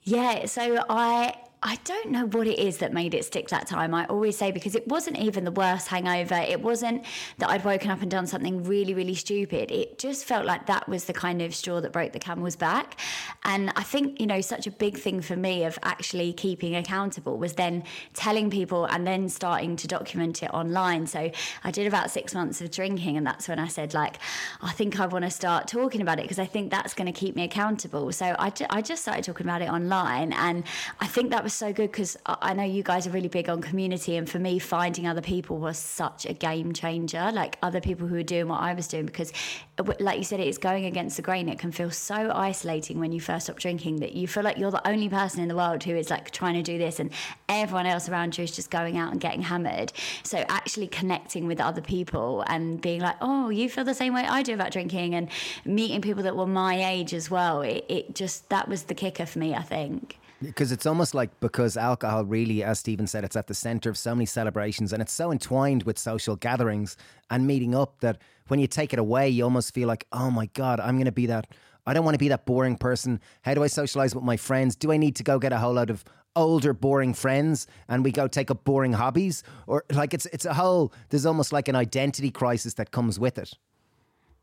Yeah, 0.08 0.46
so 0.46 0.86
I 0.90 1.36
I 1.64 1.80
don't 1.86 2.12
know 2.12 2.28
what 2.28 2.46
it 2.46 2.60
is 2.60 2.78
that 2.78 2.94
made 2.94 3.16
it 3.16 3.26
stick 3.26 3.50
that 3.50 3.66
time. 3.66 3.96
I 3.96 4.06
always 4.06 4.38
say 4.38 4.52
because 4.52 4.76
it 4.76 4.88
wasn't 4.88 5.18
even 5.18 5.44
the 5.44 5.52
worst 5.52 5.88
hangover. 5.88 6.36
It 6.36 6.62
wasn't 6.62 7.04
that 7.40 7.50
I'd 7.50 7.66
woken 7.66 7.90
up 7.90 8.04
and 8.04 8.12
done 8.12 8.28
something 8.28 8.64
really, 8.64 8.94
really 8.94 9.16
stupid. 9.16 9.72
It 9.72 9.98
just 9.98 10.26
felt 10.26 10.46
like 10.46 10.68
that 10.68 10.88
was 10.88 11.06
the 11.06 11.14
kind 11.14 11.42
of 11.42 11.56
straw 11.56 11.82
that 11.82 11.92
broke 11.92 12.14
the 12.14 12.20
camel's 12.20 12.56
back. 12.56 13.00
And 13.44 13.74
I 13.76 13.82
think, 13.82 14.20
you 14.20 14.28
know, 14.28 14.40
such 14.40 14.68
a 14.68 14.72
big 14.72 15.00
thing 15.00 15.20
for 15.20 15.36
me 15.36 15.64
of 15.64 15.80
actually 15.82 16.32
keeping 16.34 16.76
accountable 16.76 17.40
was 17.40 17.54
then 17.54 17.84
telling 18.14 18.52
people 18.52 18.86
and 18.86 19.08
then 19.08 19.28
starting 19.28 19.76
to 19.78 19.88
document 19.88 20.44
it 20.44 20.54
online. 20.54 21.08
So 21.08 21.32
I 21.64 21.72
did 21.72 21.88
about 21.88 22.12
six 22.12 22.36
months 22.36 22.62
of 22.62 22.70
drinking, 22.70 23.18
and 23.18 23.26
that's 23.26 23.48
when 23.48 23.58
I 23.58 23.68
said, 23.68 23.96
like, 23.96 24.20
I 24.62 24.74
think 24.74 25.00
I 25.00 25.08
want 25.08 25.26
to 25.26 25.32
start 25.32 25.68
talking 25.68 26.02
about 26.02 26.20
it 26.20 26.24
because 26.24 26.40
I 26.40 26.46
think 26.46 26.70
that's 26.70 26.94
going 26.94 27.12
to 27.12 27.20
keep 27.20 27.36
me 27.36 27.44
accountable. 27.44 28.12
So 28.12 28.36
I, 28.38 28.52
ju- 28.52 28.68
I 28.70 28.84
just 28.84 29.02
started 29.02 29.24
talking 29.24 29.48
about 29.48 29.64
it 29.64 29.70
online, 29.70 30.34
and 30.34 30.64
I 31.00 31.08
think 31.08 31.32
that 31.32 31.47
was 31.48 31.54
so 31.54 31.72
good 31.72 31.90
because 31.90 32.18
I 32.26 32.54
know 32.54 32.66
you 32.66 32.84
guys 32.84 33.08
are 33.08 33.10
really 33.12 33.30
big 33.30 33.48
on 33.48 33.62
community, 33.62 34.18
and 34.18 34.30
for 34.30 34.38
me, 34.38 34.60
finding 34.60 35.08
other 35.08 35.22
people 35.22 35.60
was 35.60 35.78
such 35.78 36.26
a 36.26 36.34
game 36.34 36.74
changer. 36.74 37.32
Like 37.32 37.58
other 37.62 37.80
people 37.80 38.06
who 38.06 38.16
were 38.16 38.24
doing 38.24 38.50
what 38.50 38.60
I 38.60 38.74
was 38.74 38.86
doing, 38.90 39.06
because, 39.06 39.32
uh, 39.78 39.86
like 40.02 40.18
you 40.18 40.26
said, 40.26 40.42
it's 40.42 40.58
going 40.58 40.84
against 40.84 41.16
the 41.16 41.22
grain. 41.22 41.48
It 41.48 41.58
can 41.58 41.72
feel 41.72 41.90
so 41.90 42.34
isolating 42.36 43.00
when 43.00 43.14
you 43.14 43.22
first 43.22 43.46
stop 43.46 43.60
drinking 43.60 44.02
that 44.02 44.12
you 44.12 44.28
feel 44.28 44.44
like 44.44 44.58
you're 44.58 44.72
the 44.72 44.86
only 44.86 45.08
person 45.08 45.40
in 45.40 45.48
the 45.48 45.56
world 45.56 45.82
who 45.86 45.96
is 45.96 46.10
like 46.10 46.32
trying 46.32 46.56
to 46.56 46.64
do 46.64 46.78
this, 46.78 47.00
and 47.00 47.12
everyone 47.48 47.86
else 47.86 48.10
around 48.10 48.38
you 48.38 48.44
is 48.44 48.54
just 48.54 48.70
going 48.70 48.98
out 48.98 49.14
and 49.14 49.22
getting 49.22 49.42
hammered. 49.42 49.94
So 50.24 50.44
actually 50.50 50.88
connecting 50.88 51.48
with 51.48 51.62
other 51.62 51.82
people 51.82 52.44
and 52.48 52.82
being 52.82 53.00
like, 53.00 53.16
oh, 53.22 53.48
you 53.48 53.70
feel 53.70 53.86
the 53.86 53.94
same 53.94 54.14
way 54.14 54.26
I 54.28 54.44
do 54.44 54.54
about 54.54 54.72
drinking, 54.72 55.16
and 55.16 55.30
meeting 55.64 56.02
people 56.02 56.24
that 56.24 56.36
were 56.36 56.46
my 56.46 56.92
age 56.92 57.14
as 57.14 57.32
well. 57.32 57.62
It, 57.62 57.86
it 57.88 58.16
just 58.16 58.50
that 58.50 58.68
was 58.68 58.84
the 58.84 58.96
kicker 58.96 59.26
for 59.26 59.40
me, 59.40 59.56
I 59.56 59.62
think. 59.62 60.18
Because 60.42 60.72
it's 60.72 60.86
almost 60.86 61.16
like 61.16 61.40
because 61.40 61.78
alcohol 61.78 62.26
really, 62.26 62.64
as 62.64 62.80
Stephen 62.80 63.08
said, 63.08 63.24
it's 63.24 63.36
at 63.36 63.48
the 63.48 63.54
center 63.54 63.90
of 63.90 63.98
so 63.98 64.14
many 64.14 64.26
celebrations 64.26 64.94
and 64.94 65.02
it's 65.02 65.14
so 65.14 65.32
entwined 65.32 65.84
with 65.84 65.98
social 65.98 66.36
gatherings 66.36 66.96
and 67.30 67.48
meeting 67.48 67.74
up 67.74 68.00
that 68.02 68.20
when 68.48 68.60
you 68.60 68.68
take 68.68 68.94
it 68.94 69.00
away, 69.00 69.30
you 69.30 69.44
almost 69.44 69.74
feel 69.74 69.88
like, 69.88 70.06
oh 70.12 70.30
my 70.30 70.46
God, 70.54 70.80
I'm 70.80 70.96
going 70.96 71.06
to 71.06 71.12
be 71.12 71.26
that. 71.26 71.48
I 71.88 71.94
don't 71.94 72.06
want 72.06 72.16
to 72.16 72.20
be 72.20 72.28
that 72.28 72.46
boring 72.46 72.78
person. 72.78 73.20
How 73.42 73.54
do 73.54 73.64
I 73.64 73.68
socialize 73.68 74.14
with 74.14 74.24
my 74.24 74.38
friends? 74.38 74.76
Do 74.76 74.92
I 74.92 74.98
need 74.98 75.16
to 75.16 75.24
go 75.24 75.40
get 75.40 75.54
a 75.54 75.58
whole 75.58 75.74
lot 75.74 75.90
of 75.90 76.04
older, 76.36 76.74
boring 76.74 77.14
friends 77.14 77.66
and 77.88 78.04
we 78.04 78.12
go 78.12 78.28
take 78.28 78.52
up 78.52 78.64
boring 78.64 78.94
hobbies? 78.94 79.44
Or 79.66 79.86
like 79.92 80.14
it's 80.14 80.28
it's 80.28 80.46
a 80.46 80.54
whole. 80.54 80.94
There's 81.10 81.26
almost 81.26 81.52
like 81.52 81.68
an 81.68 81.76
identity 81.76 82.30
crisis 82.30 82.76
that 82.76 82.92
comes 82.92 83.20
with 83.20 83.38
it. 83.38 83.54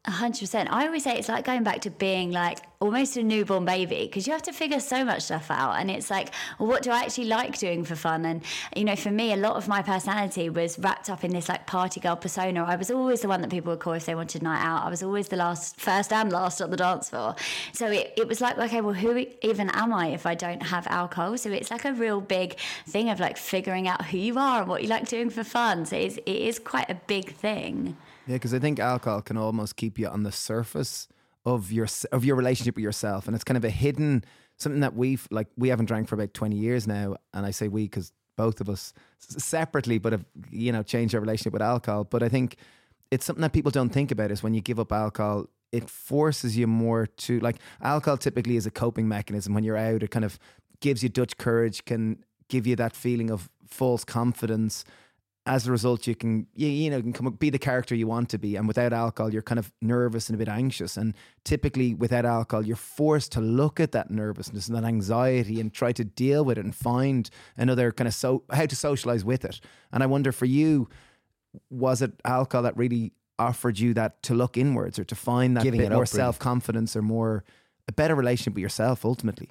Hundred 0.07 0.41
percent. 0.41 0.71
I 0.71 0.85
always 0.85 1.03
say 1.03 1.17
it's 1.17 1.31
like 1.31 1.47
going 1.47 1.63
back 1.63 1.81
to 1.83 1.91
being 1.91 2.31
like 2.31 2.59
almost 2.79 3.17
a 3.17 3.23
newborn 3.23 3.65
baby 3.65 4.05
because 4.05 4.27
you 4.27 4.35
have 4.35 4.43
to 4.43 4.53
figure 4.53 4.79
so 4.79 5.03
much 5.03 5.23
stuff 5.23 5.51
out. 5.51 5.81
And 5.81 5.91
it's 5.91 6.11
like, 6.11 6.29
well, 6.59 6.69
what 6.69 6.83
do 6.83 6.91
I 6.91 7.05
actually 7.05 7.29
like 7.29 7.59
doing 7.59 7.85
for 7.85 7.97
fun? 7.97 8.27
And 8.27 8.43
you 8.77 8.85
know, 8.85 8.97
for 8.97 9.11
me, 9.11 9.33
a 9.33 9.37
lot 9.37 9.57
of 9.57 9.67
my 9.67 9.81
personality 9.81 10.51
was 10.51 10.79
wrapped 10.79 11.09
up 11.09 11.25
in 11.25 11.31
this 11.31 11.49
like 11.49 11.67
party 11.67 12.01
girl 12.01 12.17
persona. 12.17 12.65
I 12.65 12.77
was 12.77 12.91
always 12.91 13.23
the 13.23 13.29
one 13.29 13.41
that 13.41 13.51
people 13.51 13.73
would 13.73 13.81
call 13.81 13.95
if 13.95 14.05
they 14.05 14.15
wanted 14.15 14.43
night 14.43 14.63
out. 14.63 14.85
I 14.85 14.91
was 14.91 15.03
always 15.03 15.29
the 15.29 15.37
last, 15.37 15.81
first 15.81 16.13
and 16.13 16.31
last 16.31 16.61
on 16.61 16.69
the 16.69 16.77
dance 16.77 17.09
floor. 17.09 17.35
So 17.73 17.87
it, 17.91 18.13
it 18.19 18.29
was 18.29 18.43
like, 18.43 18.59
okay, 18.59 18.83
well, 18.83 18.93
who 18.93 19.25
even 19.41 19.71
am 19.71 19.95
I 19.95 20.09
if 20.09 20.27
I 20.27 20.35
don't 20.35 20.63
have 20.65 20.87
alcohol? 20.89 21.39
So 21.39 21.51
it's 21.51 21.71
like 21.71 21.87
a 21.87 21.95
real 21.95 22.21
big 22.21 22.59
thing 22.87 23.09
of 23.09 23.21
like 23.21 23.39
figuring 23.39 23.89
out 23.89 24.05
who 24.05 24.19
you 24.19 24.39
are 24.39 24.61
and 24.61 24.69
what 24.69 24.83
you 24.83 24.89
like 24.89 25.09
doing 25.09 25.31
for 25.31 25.45
fun. 25.45 25.87
So 25.87 25.97
it 25.97 26.21
is 26.27 26.59
quite 26.59 26.91
a 26.91 26.95
big 26.95 27.35
thing. 27.35 27.97
Yeah, 28.27 28.37
because 28.37 28.55
I 28.55 28.59
think 28.59 28.79
alcohol 28.79 29.23
can 29.23 29.37
almost 29.37 29.77
keep 29.77 29.99
you 29.99 30.09
on 30.09 30.23
the 30.23 30.33
surface 30.33 31.09
of 31.45 31.71
your 31.71 31.87
of 32.11 32.25
your 32.25 32.37
relationship 32.37 32.77
with 32.77 32.83
yourself, 32.83 33.27
and 33.27 33.35
it's 33.35 33.45
kind 33.45 33.57
of 33.57 33.65
a 33.65 33.71
hidden 33.71 34.25
something 34.57 34.81
that 34.81 34.95
we've 34.95 35.27
like 35.31 35.49
we 35.57 35.69
haven't 35.69 35.87
drank 35.87 36.09
for 36.09 36.15
about 36.15 36.33
twenty 36.33 36.57
years 36.57 36.87
now, 36.87 37.17
and 37.33 37.45
I 37.45 37.51
say 37.51 37.69
we 37.69 37.85
because 37.85 38.13
both 38.37 38.61
of 38.61 38.69
us 38.69 38.93
separately, 39.21 39.99
but 39.99 40.13
have 40.13 40.25
you 40.51 40.73
know 40.73 40.83
changed 40.83 41.15
our 41.15 41.21
relationship 41.21 41.53
with 41.53 41.63
alcohol. 41.63 42.05
But 42.05 42.23
I 42.23 42.29
think 42.29 42.57
it's 43.11 43.25
something 43.27 43.43
that 43.43 43.53
people 43.53 43.71
don't 43.71 43.91
think 43.91 44.11
about 44.11 44.31
is 44.31 44.43
when 44.43 44.55
you 44.55 44.61
give 44.61 44.81
up 44.81 44.91
alcohol, 44.93 45.47
it 45.71 45.91
forces 45.91 46.57
you 46.57 46.67
more 46.67 47.07
to 47.07 47.41
like 47.41 47.57
alcohol. 47.83 48.17
Typically, 48.17 48.57
is 48.57 48.67
a 48.67 48.71
coping 48.71 49.07
mechanism 49.07 49.55
when 49.55 49.65
you're 49.65 49.77
out. 49.77 50.03
It 50.03 50.11
kind 50.11 50.25
of 50.25 50.39
gives 50.81 51.03
you 51.03 51.09
Dutch 51.09 51.37
courage, 51.37 51.85
can 51.85 52.25
give 52.49 52.67
you 52.67 52.77
that 52.77 52.95
feeling 52.97 53.31
of 53.31 53.51
false 53.67 54.05
confidence 54.05 54.85
as 55.47 55.67
a 55.67 55.71
result, 55.71 56.07
you 56.07 56.15
can 56.15 56.47
you, 56.55 56.69
you 56.69 56.91
know 56.91 56.97
you 56.97 57.03
can 57.03 57.13
come 57.13 57.27
up, 57.27 57.39
be 57.39 57.51
the 57.51 57.59
character 57.59 57.95
you 57.95 58.07
want 58.07 58.31
to 58.31 58.39
be, 58.39 58.57
and 58.57 58.67
without 58.67 58.93
alcohol, 58.93 59.33
you're 59.33 59.43
kind 59.43 59.59
of 59.59 59.73
nervous 59.83 60.29
and 60.29 60.35
a 60.35 60.39
bit 60.39 60.49
anxious. 60.49 60.97
And 60.97 61.15
typically, 61.45 61.95
without 61.95 62.25
alcohol, 62.25 62.65
you're 62.65 62.77
forced 62.77 63.33
to 63.33 63.41
look 63.41 63.79
at 63.79 63.93
that 63.93 64.11
nervousness 64.11 64.69
and 64.69 64.77
that 64.77 64.85
anxiety 64.85 65.61
and 65.61 65.73
try 65.73 65.93
to 65.93 66.05
deal 66.05 66.45
with 66.45 66.57
it 66.57 66.65
and 66.65 66.75
find 66.75 67.29
another 67.57 67.93
kind 67.93 68.09
of 68.09 68.15
so 68.15 68.45
how 68.53 68.65
to 68.65 68.77
socialize 68.77 69.25
with 69.25 69.45
it. 69.45 69.61
And 69.93 70.03
I 70.03 70.07
wonder 70.07 70.33
for 70.33 70.47
you, 70.47 70.89
was 71.69 72.01
it 72.01 72.13
alcohol 72.25 72.63
that 72.63 72.77
really 72.77 73.13
offered 73.39 73.79
you 73.79 73.93
that 73.95 74.23
to 74.23 74.35
look 74.35 74.57
inwards 74.57 74.99
or 74.99 75.05
to 75.05 75.15
find 75.15 75.57
that 75.57 75.65
Giving 75.65 75.81
bit 75.81 75.93
it 75.93 75.95
more 75.95 76.07
self 76.07 76.39
confidence 76.39 76.97
or 76.97 77.03
more 77.03 77.45
a 77.87 77.93
better 77.93 78.15
relationship 78.15 78.55
with 78.55 78.63
yourself 78.63 79.05
ultimately? 79.05 79.51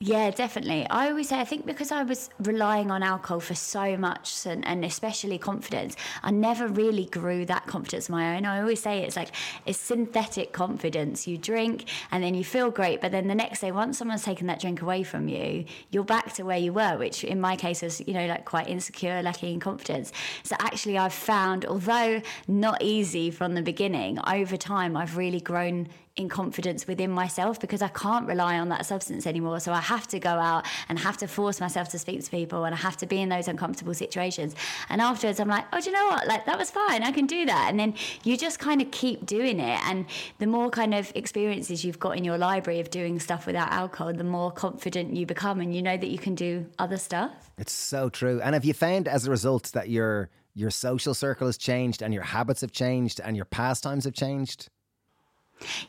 Yeah, 0.00 0.30
definitely. 0.30 0.86
I 0.90 1.08
always 1.10 1.28
say, 1.30 1.40
I 1.40 1.44
think 1.44 1.66
because 1.66 1.90
I 1.90 2.04
was 2.04 2.30
relying 2.38 2.92
on 2.92 3.02
alcohol 3.02 3.40
for 3.40 3.56
so 3.56 3.96
much 3.96 4.46
and, 4.46 4.64
and 4.64 4.84
especially 4.84 5.38
confidence, 5.38 5.96
I 6.22 6.30
never 6.30 6.68
really 6.68 7.06
grew 7.06 7.44
that 7.46 7.66
confidence 7.66 8.04
of 8.08 8.12
my 8.12 8.36
own. 8.36 8.46
I 8.46 8.60
always 8.60 8.80
say 8.80 9.02
it's 9.02 9.16
like 9.16 9.32
it's 9.66 9.76
synthetic 9.80 10.52
confidence. 10.52 11.26
You 11.26 11.36
drink 11.36 11.86
and 12.12 12.22
then 12.22 12.34
you 12.36 12.44
feel 12.44 12.70
great, 12.70 13.00
but 13.00 13.10
then 13.10 13.26
the 13.26 13.34
next 13.34 13.58
day, 13.58 13.72
once 13.72 13.98
someone's 13.98 14.22
taken 14.22 14.46
that 14.46 14.60
drink 14.60 14.82
away 14.82 15.02
from 15.02 15.26
you, 15.26 15.64
you're 15.90 16.04
back 16.04 16.32
to 16.34 16.44
where 16.44 16.58
you 16.58 16.72
were, 16.72 16.96
which 16.96 17.24
in 17.24 17.40
my 17.40 17.56
case 17.56 17.82
was, 17.82 18.00
you 18.06 18.14
know, 18.14 18.26
like 18.26 18.44
quite 18.44 18.68
insecure, 18.68 19.20
lacking 19.20 19.54
in 19.54 19.58
confidence. 19.58 20.12
So 20.44 20.54
actually, 20.60 20.96
I've 20.96 21.12
found, 21.12 21.66
although 21.66 22.22
not 22.46 22.80
easy 22.82 23.32
from 23.32 23.54
the 23.54 23.62
beginning, 23.62 24.20
over 24.28 24.56
time, 24.56 24.96
I've 24.96 25.16
really 25.16 25.40
grown 25.40 25.88
in 26.18 26.28
confidence 26.28 26.86
within 26.86 27.10
myself 27.10 27.60
because 27.60 27.80
I 27.80 27.88
can't 27.88 28.26
rely 28.26 28.58
on 28.58 28.68
that 28.70 28.84
substance 28.86 29.26
anymore. 29.26 29.60
So 29.60 29.72
I 29.72 29.80
have 29.80 30.06
to 30.08 30.18
go 30.18 30.30
out 30.30 30.66
and 30.88 30.98
have 30.98 31.16
to 31.18 31.28
force 31.28 31.60
myself 31.60 31.88
to 31.90 31.98
speak 31.98 32.24
to 32.24 32.30
people 32.30 32.64
and 32.64 32.74
I 32.74 32.78
have 32.78 32.96
to 32.98 33.06
be 33.06 33.20
in 33.20 33.28
those 33.28 33.48
uncomfortable 33.48 33.94
situations. 33.94 34.54
And 34.88 35.00
afterwards, 35.00 35.40
I'm 35.40 35.48
like, 35.48 35.66
oh, 35.72 35.80
do 35.80 35.86
you 35.86 35.92
know 35.92 36.06
what? 36.08 36.26
Like, 36.26 36.44
that 36.46 36.58
was 36.58 36.70
fine. 36.70 37.02
I 37.02 37.12
can 37.12 37.26
do 37.26 37.46
that. 37.46 37.68
And 37.70 37.78
then 37.78 37.94
you 38.24 38.36
just 38.36 38.58
kind 38.58 38.82
of 38.82 38.90
keep 38.90 39.26
doing 39.26 39.60
it. 39.60 39.80
And 39.84 40.06
the 40.38 40.46
more 40.46 40.70
kind 40.70 40.94
of 40.94 41.12
experiences 41.14 41.84
you've 41.84 42.00
got 42.00 42.16
in 42.16 42.24
your 42.24 42.38
library 42.38 42.80
of 42.80 42.90
doing 42.90 43.18
stuff 43.20 43.46
without 43.46 43.70
alcohol, 43.70 44.12
the 44.12 44.24
more 44.24 44.50
confident 44.50 45.14
you 45.14 45.26
become 45.26 45.60
and 45.60 45.74
you 45.74 45.82
know 45.82 45.96
that 45.96 46.08
you 46.08 46.18
can 46.18 46.34
do 46.34 46.66
other 46.78 46.96
stuff. 46.96 47.50
It's 47.56 47.72
so 47.72 48.08
true. 48.08 48.40
And 48.42 48.54
have 48.54 48.64
you 48.64 48.74
found 48.74 49.06
as 49.08 49.26
a 49.26 49.30
result 49.30 49.72
that 49.72 49.88
your 49.88 50.30
your 50.54 50.70
social 50.70 51.14
circle 51.14 51.46
has 51.46 51.56
changed 51.56 52.02
and 52.02 52.12
your 52.12 52.24
habits 52.24 52.62
have 52.62 52.72
changed 52.72 53.20
and 53.22 53.36
your 53.36 53.44
pastimes 53.44 54.04
have 54.04 54.14
changed? 54.14 54.68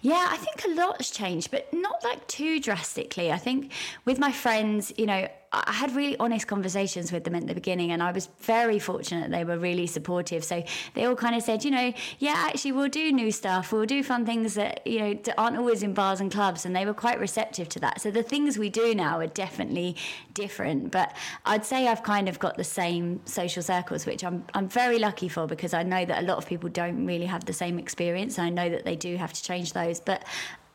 Yeah, 0.02 0.28
I 0.30 0.38
think 0.38 0.66
a 0.66 0.80
lot 0.80 0.98
has 0.98 1.10
changed, 1.10 1.52
but 1.52 1.72
not 1.74 2.04
like 2.04 2.28
too 2.28 2.60
drastically. 2.60 3.32
I 3.32 3.38
think 3.38 3.72
with 4.06 4.20
my 4.20 4.32
friends, 4.32 4.92
you 4.98 5.06
know, 5.06 5.28
I 5.52 5.74
had 5.74 5.96
really 5.96 6.16
honest 6.18 6.48
conversations 6.48 7.12
with 7.12 7.24
them 7.24 7.36
at 7.36 7.48
the 7.48 7.56
beginning, 7.56 7.92
and 7.92 8.04
I 8.04 8.12
was 8.12 8.28
very 8.42 8.78
fortunate 8.78 9.32
they 9.32 9.44
were 9.44 9.58
really 9.58 9.88
supportive. 9.88 10.44
So 10.44 10.64
they 10.94 11.06
all 11.06 11.16
kind 11.16 11.36
of 11.36 11.42
said, 11.42 11.64
you 11.64 11.72
know, 11.72 11.94
yeah, 12.20 12.36
actually, 12.38 12.74
we'll 12.74 12.90
do 12.90 13.12
new 13.12 13.32
stuff, 13.32 13.72
we'll 13.72 13.86
do 13.86 14.04
fun 14.04 14.26
things 14.26 14.54
that, 14.56 14.86
you 14.86 15.00
know, 15.00 15.20
aren't 15.38 15.58
always 15.58 15.82
in 15.82 15.94
bars 15.94 16.20
and 16.20 16.32
clubs, 16.32 16.66
and 16.66 16.76
they 16.76 16.86
were 16.86 16.94
quite 16.94 17.20
receptive 17.20 17.68
to 17.70 17.80
that. 17.80 18.02
So 18.02 18.12
the 18.12 18.24
things 18.24 18.58
we 18.58 18.70
do 18.70 18.94
now 18.94 19.20
are 19.20 19.28
definitely 19.28 19.96
different, 20.34 20.92
but 20.92 21.16
I'd 21.46 21.66
say 21.66 21.88
I've 21.88 22.04
kind 22.04 22.30
of 22.30 22.38
got 22.38 22.56
the 22.56 22.64
same 22.64 23.20
social 23.26 23.64
circles, 23.64 24.06
which 24.06 24.24
I'm, 24.24 24.46
I'm 24.54 24.68
very 24.68 25.00
lucky 25.00 25.30
for 25.30 25.48
because 25.48 25.74
I 25.74 25.84
know 25.84 26.06
that 26.06 26.24
a 26.24 26.26
lot 26.26 26.38
of 26.38 26.46
people 26.46 26.70
don't 26.70 27.06
really 27.06 27.26
have 27.26 27.46
the 27.46 27.54
same 27.54 27.80
experience. 27.80 28.38
I 28.38 28.50
know 28.50 28.70
that 28.70 28.86
they 28.86 28.96
do 28.96 29.18
have 29.18 29.34
to 29.34 29.44
change 29.44 29.74
those, 29.74 30.00
but 30.00 30.24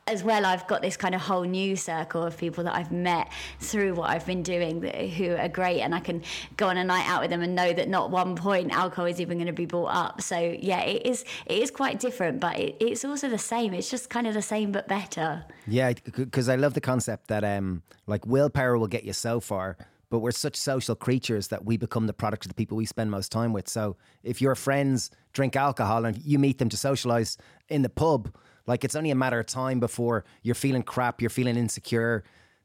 as 0.07 0.23
well, 0.23 0.45
I've 0.45 0.67
got 0.67 0.83
this 0.83 0.97
kind 0.97 1.14
of 1.14 1.23
whole 1.23 1.45
new 1.45 1.77
circle 1.77 2.23
of 2.23 2.37
people 2.37 2.64
that 2.64 2.75
I've 2.75 2.93
met 2.93 3.33
through 3.59 3.95
what 3.95 4.11
I've 4.11 4.27
been 4.27 4.43
doing 4.43 4.81
that, 4.81 4.95
who 4.95 5.35
are 5.35 5.49
great, 5.49 5.81
and 5.81 5.95
I 5.95 6.01
can 6.01 6.23
go 6.57 6.69
on 6.69 6.77
a 6.77 6.85
night 6.85 7.09
out 7.09 7.23
with 7.23 7.31
them 7.31 7.40
and 7.40 7.55
know 7.55 7.73
that 7.73 7.88
not 7.88 8.11
one 8.11 8.37
point 8.37 8.71
alcohol 8.73 9.07
is 9.07 9.21
even 9.21 9.38
going 9.38 9.47
to 9.47 9.55
be 9.55 9.64
brought 9.64 9.95
up. 9.95 10.21
So 10.21 10.38
yeah, 10.38 10.83
it 10.83 11.07
is 11.07 11.25
it 11.47 11.59
is 11.59 11.71
quite 11.71 12.01
different, 12.01 12.38
but 12.38 12.59
it, 12.59 12.77
it's 12.81 13.05
also 13.05 13.31
the 13.31 13.38
same. 13.38 13.73
It's 13.73 13.90
just 13.90 14.11
kind 14.11 14.27
of 14.27 14.35
the 14.35 14.43
same 14.43 14.73
but 14.73 14.88
better. 14.88 15.45
Yeah, 15.67 15.95
because 16.14 16.51
I 16.51 16.57
love 16.57 16.75
the 16.75 16.83
concept 16.83 17.29
that 17.29 17.43
um, 17.43 17.83
like 18.07 18.27
willpower 18.27 18.77
will 18.77 18.88
get 18.88 19.05
you 19.05 19.14
so 19.14 19.40
far, 19.40 19.79
but 20.11 20.19
we're 20.19 20.33
such 20.33 20.57
social 20.57 20.95
creatures 20.95 21.49
that 21.49 21.64
we 21.64 21.79
become 21.79 22.07
the 22.07 22.12
product 22.12 22.45
of 22.45 22.51
the 22.51 22.55
people 22.55 22.77
we 22.77 22.85
spend 22.85 23.11
most 23.11 23.33
time 23.33 23.55
with. 23.55 23.69
So 23.69 23.97
if 24.23 24.43
your 24.43 24.55
friends 24.55 25.11
drink 25.33 25.57
alcohol 25.57 26.05
and 26.05 26.19
you 26.23 26.38
meet 26.38 26.59
them 26.59 26.69
to 26.69 26.77
socialize 26.77 27.38
in 27.71 27.81
the 27.81 27.88
pub, 27.88 28.35
like 28.66 28.85
it's 28.85 28.96
only 28.96 29.11
a 29.11 29.14
matter 29.14 29.38
of 29.38 29.46
time 29.46 29.81
before 29.81 30.24
you're 30.42 30.55
feeling 30.55 30.83
crap, 30.83 31.20
you're 31.20 31.31
feeling 31.31 31.57
insecure. 31.57 32.24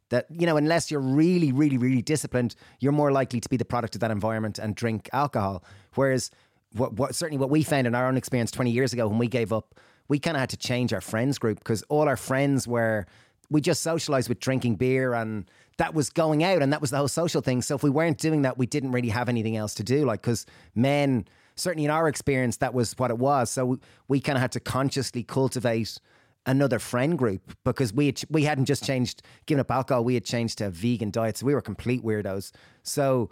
That 0.10 0.26
you 0.32 0.48
know, 0.48 0.58
unless 0.58 0.90
you're 0.90 1.02
really, 1.02 1.52
really, 1.52 1.78
really 1.78 2.02
disciplined, 2.02 2.56
you're 2.80 2.92
more 2.92 3.12
likely 3.12 3.40
to 3.40 3.50
be 3.50 3.58
the 3.58 3.66
product 3.66 3.96
of 3.96 4.02
that 4.02 4.10
environment 4.10 4.58
and 4.58 4.76
drink 4.76 5.08
alcohol. 5.14 5.64
Whereas, 5.94 6.32
what, 6.74 6.94
what 6.94 7.14
certainly 7.14 7.40
what 7.40 7.52
we 7.52 7.62
found 7.64 7.86
in 7.86 7.94
our 7.94 8.08
own 8.08 8.18
experience 8.18 8.50
20 8.50 8.72
years 8.72 8.92
ago 8.92 9.08
when 9.08 9.20
we 9.20 9.28
gave 9.28 9.54
up, 9.54 9.76
we 10.08 10.18
kind 10.18 10.36
of 10.36 10.42
had 10.42 10.50
to 10.50 10.58
change 10.58 10.94
our 10.94 11.02
friends 11.02 11.38
group 11.38 11.60
because 11.60 11.84
all 11.84 12.08
our 12.08 12.18
friends 12.18 12.68
were 12.68 13.06
we 13.50 13.62
just 13.62 13.82
socialized 13.82 14.30
with 14.30 14.40
drinking 14.40 14.76
beer 14.76 15.14
and 15.14 15.50
that 15.78 15.94
was 15.94 16.10
going 16.10 16.44
out 16.44 16.62
and 16.62 16.72
that 16.72 16.82
was 16.82 16.92
the 16.92 16.98
whole 16.98 17.08
social 17.08 17.42
thing. 17.42 17.62
So 17.62 17.76
if 17.76 17.84
we 17.84 17.90
weren't 17.90 18.18
doing 18.18 18.44
that, 18.44 18.58
we 18.58 18.66
didn't 18.66 18.92
really 18.92 19.10
have 19.10 19.30
anything 19.30 19.58
else 19.58 19.74
to 19.76 19.84
do. 19.84 20.06
Like, 20.06 20.22
because 20.22 20.46
men, 20.76 21.26
certainly 21.60 21.86
in 21.86 21.92
our 21.92 22.08
experience, 22.08 22.58
that 22.58 22.74
was 22.74 22.94
what 22.98 23.12
it 23.12 23.18
was. 23.18 23.50
So 23.50 23.80
we, 24.08 24.20
kind 24.20 24.38
of 24.38 24.42
had 24.42 24.52
to 24.54 24.60
consciously 24.60 25.24
cultivate 25.24 26.00
another 26.46 26.80
friend 26.80 27.18
group 27.18 27.42
because 27.64 27.94
we 27.94 28.08
had, 28.08 28.22
we 28.30 28.44
hadn't 28.44 28.66
just 28.66 28.84
changed, 28.84 29.22
given 29.46 29.60
up 29.60 29.72
alcohol, 29.72 30.04
we 30.04 30.14
had 30.14 30.26
changed 30.26 30.58
to 30.60 30.68
a 30.68 30.70
vegan 30.70 31.12
diet. 31.12 31.38
So 31.38 31.46
we 31.46 31.54
were 31.54 31.62
complete 31.62 32.04
weirdos. 32.04 32.52
So 32.84 33.30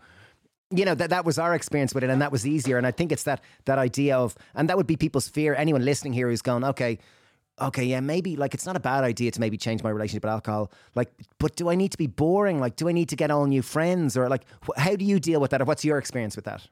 you 0.70 0.84
know 0.84 0.96
that 0.96 1.12
that 1.12 1.24
was 1.24 1.40
our 1.40 1.56
experience 1.56 1.94
with 1.94 2.04
it 2.04 2.10
and 2.10 2.22
that 2.22 2.30
was 2.30 2.46
easier 2.46 2.78
and 2.78 2.86
i 2.86 2.92
think 2.92 3.14
it's 3.14 3.24
that 3.24 3.42
that 3.64 3.78
idea 3.78 4.18
of 4.18 4.36
and 4.54 4.68
that 4.68 4.76
would 4.76 4.86
be 4.86 4.98
people's 4.98 5.30
fear 5.30 5.56
anyone 5.56 5.86
listening 5.86 6.12
here 6.12 6.28
who's 6.28 6.42
going 6.42 6.62
okay 6.62 7.00
okay, 7.62 7.84
yeah, 7.84 8.00
maybe 8.00 8.36
like 8.36 8.54
it's 8.54 8.66
not 8.66 8.76
a 8.76 8.80
bad 8.80 9.04
idea 9.04 9.32
to 9.32 9.40
maybe 9.40 9.58
change 9.58 9.84
my 9.84 9.90
relationship 9.90 10.24
with 10.24 10.32
alcohol. 10.32 10.72
Like, 10.96 11.12
but 11.40 11.56
do 11.56 11.70
I 11.70 11.76
need 11.76 11.92
to 11.92 11.98
be 11.98 12.08
boring? 12.08 12.60
Like, 12.60 12.76
do 12.76 12.88
I 12.88 12.92
need 12.92 13.10
to 13.10 13.16
get 13.16 13.32
all 13.32 13.46
new 13.46 13.62
friends? 13.62 14.16
Or 14.16 14.30
like, 14.30 14.44
how 14.78 14.96
do 14.96 15.06
you 15.06 15.20
deal 15.20 15.40
with 15.40 15.52
that? 15.52 15.62
Or 15.62 15.66
what's 15.66 15.84
your 15.84 15.98
experience 15.98 16.36
with 16.36 16.46
that? 16.46 16.68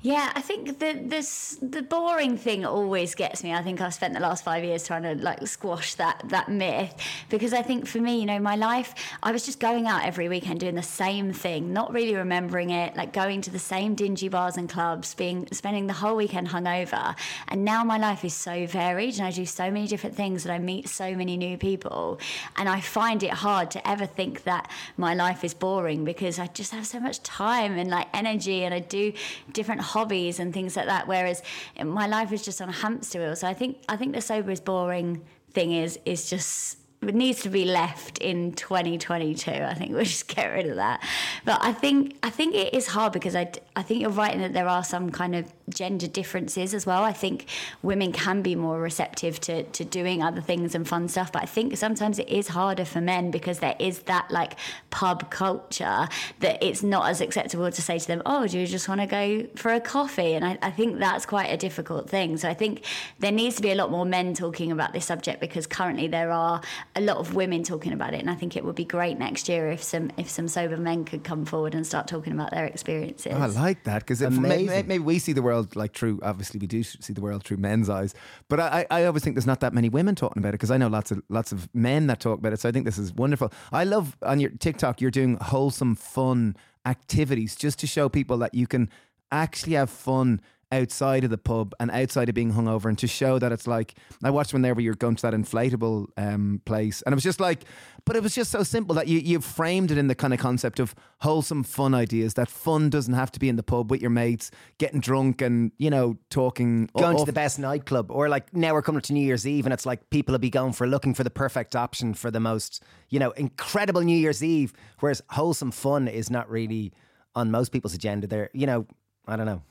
Yeah, 0.00 0.30
I 0.32 0.40
think 0.42 0.78
the 0.78 0.92
this 1.04 1.58
the 1.60 1.82
boring 1.82 2.36
thing 2.38 2.64
always 2.64 3.16
gets 3.16 3.42
me. 3.42 3.52
I 3.52 3.62
think 3.64 3.80
I've 3.80 3.92
spent 3.92 4.14
the 4.14 4.20
last 4.20 4.44
five 4.44 4.62
years 4.62 4.86
trying 4.86 5.02
to 5.02 5.16
like 5.16 5.44
squash 5.48 5.94
that 5.96 6.22
that 6.26 6.48
myth 6.48 6.94
because 7.28 7.52
I 7.52 7.62
think 7.62 7.84
for 7.84 7.98
me, 7.98 8.20
you 8.20 8.26
know, 8.26 8.38
my 8.38 8.54
life, 8.54 8.94
I 9.24 9.32
was 9.32 9.44
just 9.44 9.58
going 9.58 9.88
out 9.88 10.04
every 10.04 10.28
weekend 10.28 10.60
doing 10.60 10.76
the 10.76 10.84
same 10.84 11.32
thing, 11.32 11.72
not 11.72 11.92
really 11.92 12.14
remembering 12.14 12.70
it, 12.70 12.94
like 12.94 13.12
going 13.12 13.40
to 13.40 13.50
the 13.50 13.58
same 13.58 13.96
dingy 13.96 14.28
bars 14.28 14.56
and 14.56 14.68
clubs, 14.68 15.14
being 15.14 15.48
spending 15.50 15.88
the 15.88 15.94
whole 15.94 16.14
weekend 16.14 16.46
hungover. 16.50 17.16
And 17.48 17.64
now 17.64 17.82
my 17.82 17.98
life 17.98 18.24
is 18.24 18.34
so 18.34 18.68
varied, 18.68 19.14
and 19.14 19.26
I 19.26 19.32
do 19.32 19.44
so 19.46 19.68
many 19.68 19.88
different 19.88 20.14
things, 20.14 20.44
and 20.44 20.52
I 20.52 20.60
meet 20.60 20.88
so 20.88 21.16
many 21.16 21.36
new 21.36 21.58
people, 21.58 22.20
and 22.54 22.68
I 22.68 22.80
find 22.80 23.24
it 23.24 23.32
hard 23.32 23.72
to 23.72 23.88
ever 23.88 24.06
think 24.06 24.44
that 24.44 24.70
my 24.96 25.14
life 25.14 25.42
is 25.42 25.54
boring 25.54 26.04
because 26.04 26.38
I 26.38 26.46
just 26.46 26.70
have 26.70 26.86
so 26.86 27.00
much 27.00 27.20
time 27.24 27.76
and 27.76 27.90
like 27.90 28.06
energy, 28.14 28.62
and 28.62 28.72
I 28.72 28.78
do 28.78 29.12
different 29.52 29.87
hobbies 29.94 30.38
and 30.40 30.52
things 30.52 30.76
like 30.76 30.86
that. 30.86 31.06
Whereas 31.06 31.42
my 31.82 32.06
life 32.06 32.32
is 32.32 32.44
just 32.44 32.60
on 32.60 32.68
a 32.68 32.78
hamster 32.82 33.18
wheel. 33.20 33.36
So 33.36 33.46
I 33.46 33.54
think 33.54 33.78
I 33.88 33.96
think 33.96 34.14
the 34.14 34.20
sober 34.20 34.50
is 34.50 34.60
boring 34.60 35.22
thing 35.52 35.72
is 35.72 35.98
is 36.04 36.30
just 36.30 36.77
needs 37.00 37.42
to 37.42 37.48
be 37.48 37.64
left 37.64 38.18
in 38.18 38.52
2022. 38.52 39.50
I 39.50 39.74
think 39.74 39.92
we'll 39.92 40.04
just 40.04 40.26
get 40.28 40.46
rid 40.46 40.66
of 40.66 40.76
that. 40.76 41.02
But 41.44 41.58
I 41.62 41.72
think 41.72 42.16
I 42.22 42.30
think 42.30 42.54
it 42.54 42.74
is 42.74 42.88
hard 42.88 43.12
because 43.12 43.36
I, 43.36 43.50
I 43.76 43.82
think 43.82 44.00
you're 44.00 44.10
right 44.10 44.34
in 44.34 44.40
that 44.40 44.52
there 44.52 44.68
are 44.68 44.82
some 44.82 45.10
kind 45.10 45.36
of 45.36 45.52
gender 45.68 46.08
differences 46.08 46.74
as 46.74 46.86
well. 46.86 47.04
I 47.04 47.12
think 47.12 47.46
women 47.82 48.12
can 48.12 48.42
be 48.42 48.54
more 48.54 48.80
receptive 48.80 49.38
to, 49.40 49.62
to 49.62 49.84
doing 49.84 50.22
other 50.22 50.40
things 50.40 50.74
and 50.74 50.86
fun 50.86 51.08
stuff. 51.08 51.30
But 51.30 51.42
I 51.42 51.46
think 51.46 51.76
sometimes 51.76 52.18
it 52.18 52.28
is 52.28 52.48
harder 52.48 52.84
for 52.84 53.00
men 53.00 53.30
because 53.30 53.60
there 53.60 53.76
is 53.78 54.00
that 54.00 54.30
like 54.30 54.54
pub 54.90 55.30
culture 55.30 56.08
that 56.40 56.62
it's 56.62 56.82
not 56.82 57.08
as 57.08 57.20
acceptable 57.20 57.70
to 57.70 57.82
say 57.82 57.98
to 57.98 58.06
them, 58.06 58.22
oh, 58.26 58.46
do 58.46 58.58
you 58.58 58.66
just 58.66 58.88
want 58.88 59.00
to 59.00 59.06
go 59.06 59.46
for 59.54 59.72
a 59.72 59.80
coffee? 59.80 60.34
And 60.34 60.44
I, 60.44 60.58
I 60.62 60.70
think 60.70 60.98
that's 60.98 61.26
quite 61.26 61.46
a 61.46 61.56
difficult 61.56 62.10
thing. 62.10 62.36
So 62.38 62.48
I 62.48 62.54
think 62.54 62.84
there 63.20 63.32
needs 63.32 63.56
to 63.56 63.62
be 63.62 63.70
a 63.70 63.76
lot 63.76 63.90
more 63.90 64.04
men 64.04 64.34
talking 64.34 64.72
about 64.72 64.92
this 64.92 65.04
subject 65.04 65.40
because 65.40 65.66
currently 65.66 66.08
there 66.08 66.32
are 66.32 66.60
a 66.98 67.00
lot 67.00 67.18
of 67.18 67.34
women 67.34 67.62
talking 67.62 67.92
about 67.92 68.12
it, 68.12 68.20
and 68.20 68.28
I 68.28 68.34
think 68.34 68.56
it 68.56 68.64
would 68.64 68.74
be 68.74 68.84
great 68.84 69.18
next 69.18 69.48
year 69.48 69.70
if 69.70 69.82
some 69.82 70.10
if 70.16 70.28
some 70.28 70.48
sober 70.48 70.76
men 70.76 71.04
could 71.04 71.22
come 71.22 71.44
forward 71.44 71.74
and 71.74 71.86
start 71.86 72.08
talking 72.08 72.32
about 72.32 72.50
their 72.50 72.66
experiences. 72.66 73.32
Oh, 73.34 73.40
I 73.40 73.46
like 73.46 73.84
that 73.84 74.00
because 74.00 74.20
maybe, 74.20 74.66
maybe 74.66 74.98
we 74.98 75.20
see 75.20 75.32
the 75.32 75.40
world 75.40 75.76
like 75.76 75.94
through. 75.94 76.18
Obviously, 76.22 76.58
we 76.58 76.66
do 76.66 76.82
see 76.82 77.12
the 77.12 77.20
world 77.20 77.44
through 77.44 77.58
men's 77.58 77.88
eyes, 77.88 78.14
but 78.48 78.58
I, 78.58 78.84
I 78.90 79.04
always 79.04 79.22
think 79.22 79.36
there's 79.36 79.46
not 79.46 79.60
that 79.60 79.72
many 79.72 79.88
women 79.88 80.16
talking 80.16 80.40
about 80.42 80.50
it 80.50 80.52
because 80.52 80.72
I 80.72 80.76
know 80.76 80.88
lots 80.88 81.12
of 81.12 81.22
lots 81.28 81.52
of 81.52 81.72
men 81.72 82.08
that 82.08 82.18
talk 82.18 82.40
about 82.40 82.52
it. 82.52 82.60
So 82.60 82.68
I 82.68 82.72
think 82.72 82.84
this 82.84 82.98
is 82.98 83.14
wonderful. 83.14 83.52
I 83.70 83.84
love 83.84 84.16
on 84.22 84.40
your 84.40 84.50
TikTok 84.50 85.00
you're 85.00 85.12
doing 85.12 85.38
wholesome, 85.40 85.94
fun 85.94 86.56
activities 86.84 87.54
just 87.54 87.78
to 87.78 87.86
show 87.86 88.08
people 88.08 88.38
that 88.38 88.54
you 88.54 88.66
can 88.66 88.90
actually 89.30 89.74
have 89.74 89.90
fun 89.90 90.40
outside 90.70 91.24
of 91.24 91.30
the 91.30 91.38
pub 91.38 91.74
and 91.80 91.90
outside 91.90 92.28
of 92.28 92.34
being 92.34 92.52
hungover 92.52 92.86
and 92.86 92.98
to 92.98 93.06
show 93.06 93.38
that 93.38 93.52
it's 93.52 93.66
like 93.66 93.94
I 94.22 94.30
watched 94.30 94.52
one 94.52 94.62
there 94.62 94.74
where 94.74 94.82
you're 94.82 94.94
going 94.94 95.16
to 95.16 95.22
that 95.22 95.32
inflatable 95.34 96.08
um, 96.16 96.60
place 96.66 97.00
and 97.02 97.12
it 97.12 97.16
was 97.16 97.24
just 97.24 97.40
like 97.40 97.64
but 98.04 98.16
it 98.16 98.22
was 98.22 98.34
just 98.34 98.50
so 98.50 98.62
simple 98.62 98.94
that 98.94 99.08
you 99.08 99.18
you 99.18 99.40
framed 99.40 99.90
it 99.90 99.98
in 99.98 100.08
the 100.08 100.14
kind 100.14 100.34
of 100.34 100.40
concept 100.40 100.78
of 100.78 100.94
wholesome 101.20 101.62
fun 101.62 101.94
ideas 101.94 102.34
that 102.34 102.48
fun 102.50 102.90
doesn't 102.90 103.14
have 103.14 103.32
to 103.32 103.40
be 103.40 103.48
in 103.48 103.56
the 103.56 103.62
pub 103.62 103.90
with 103.90 104.00
your 104.02 104.10
mates 104.10 104.50
getting 104.78 105.00
drunk 105.00 105.40
and 105.40 105.72
you 105.78 105.90
know 105.90 106.16
talking 106.30 106.88
Going 106.96 107.14
off- 107.14 107.20
to 107.20 107.26
the 107.26 107.32
best 107.32 107.58
nightclub, 107.58 108.10
or 108.10 108.28
like 108.28 108.54
now 108.54 108.72
we're 108.72 108.82
coming 108.82 109.00
to 109.02 109.12
New 109.12 109.24
Year's 109.24 109.46
Eve, 109.46 109.66
and 109.66 109.72
it's 109.72 109.86
like 109.86 110.10
people 110.10 110.32
will 110.32 110.38
be 110.38 110.50
going 110.50 110.72
for 110.72 110.86
looking 110.86 111.14
for 111.14 111.24
the 111.24 111.30
perfect 111.30 111.76
option 111.76 112.14
for 112.14 112.30
the 112.30 112.40
most, 112.40 112.82
you 113.08 113.18
know, 113.18 113.30
incredible 113.32 114.00
New 114.02 114.16
Year's 114.16 114.42
Eve. 114.42 114.72
Whereas 115.00 115.22
wholesome 115.30 115.70
fun 115.70 116.08
is 116.08 116.30
not 116.30 116.48
really 116.50 116.92
on 117.34 117.50
most 117.50 117.70
people's 117.70 117.94
agenda. 117.94 118.26
There, 118.26 118.50
you 118.52 118.66
know, 118.66 118.86
I 119.26 119.36
don't 119.36 119.46
know. 119.46 119.62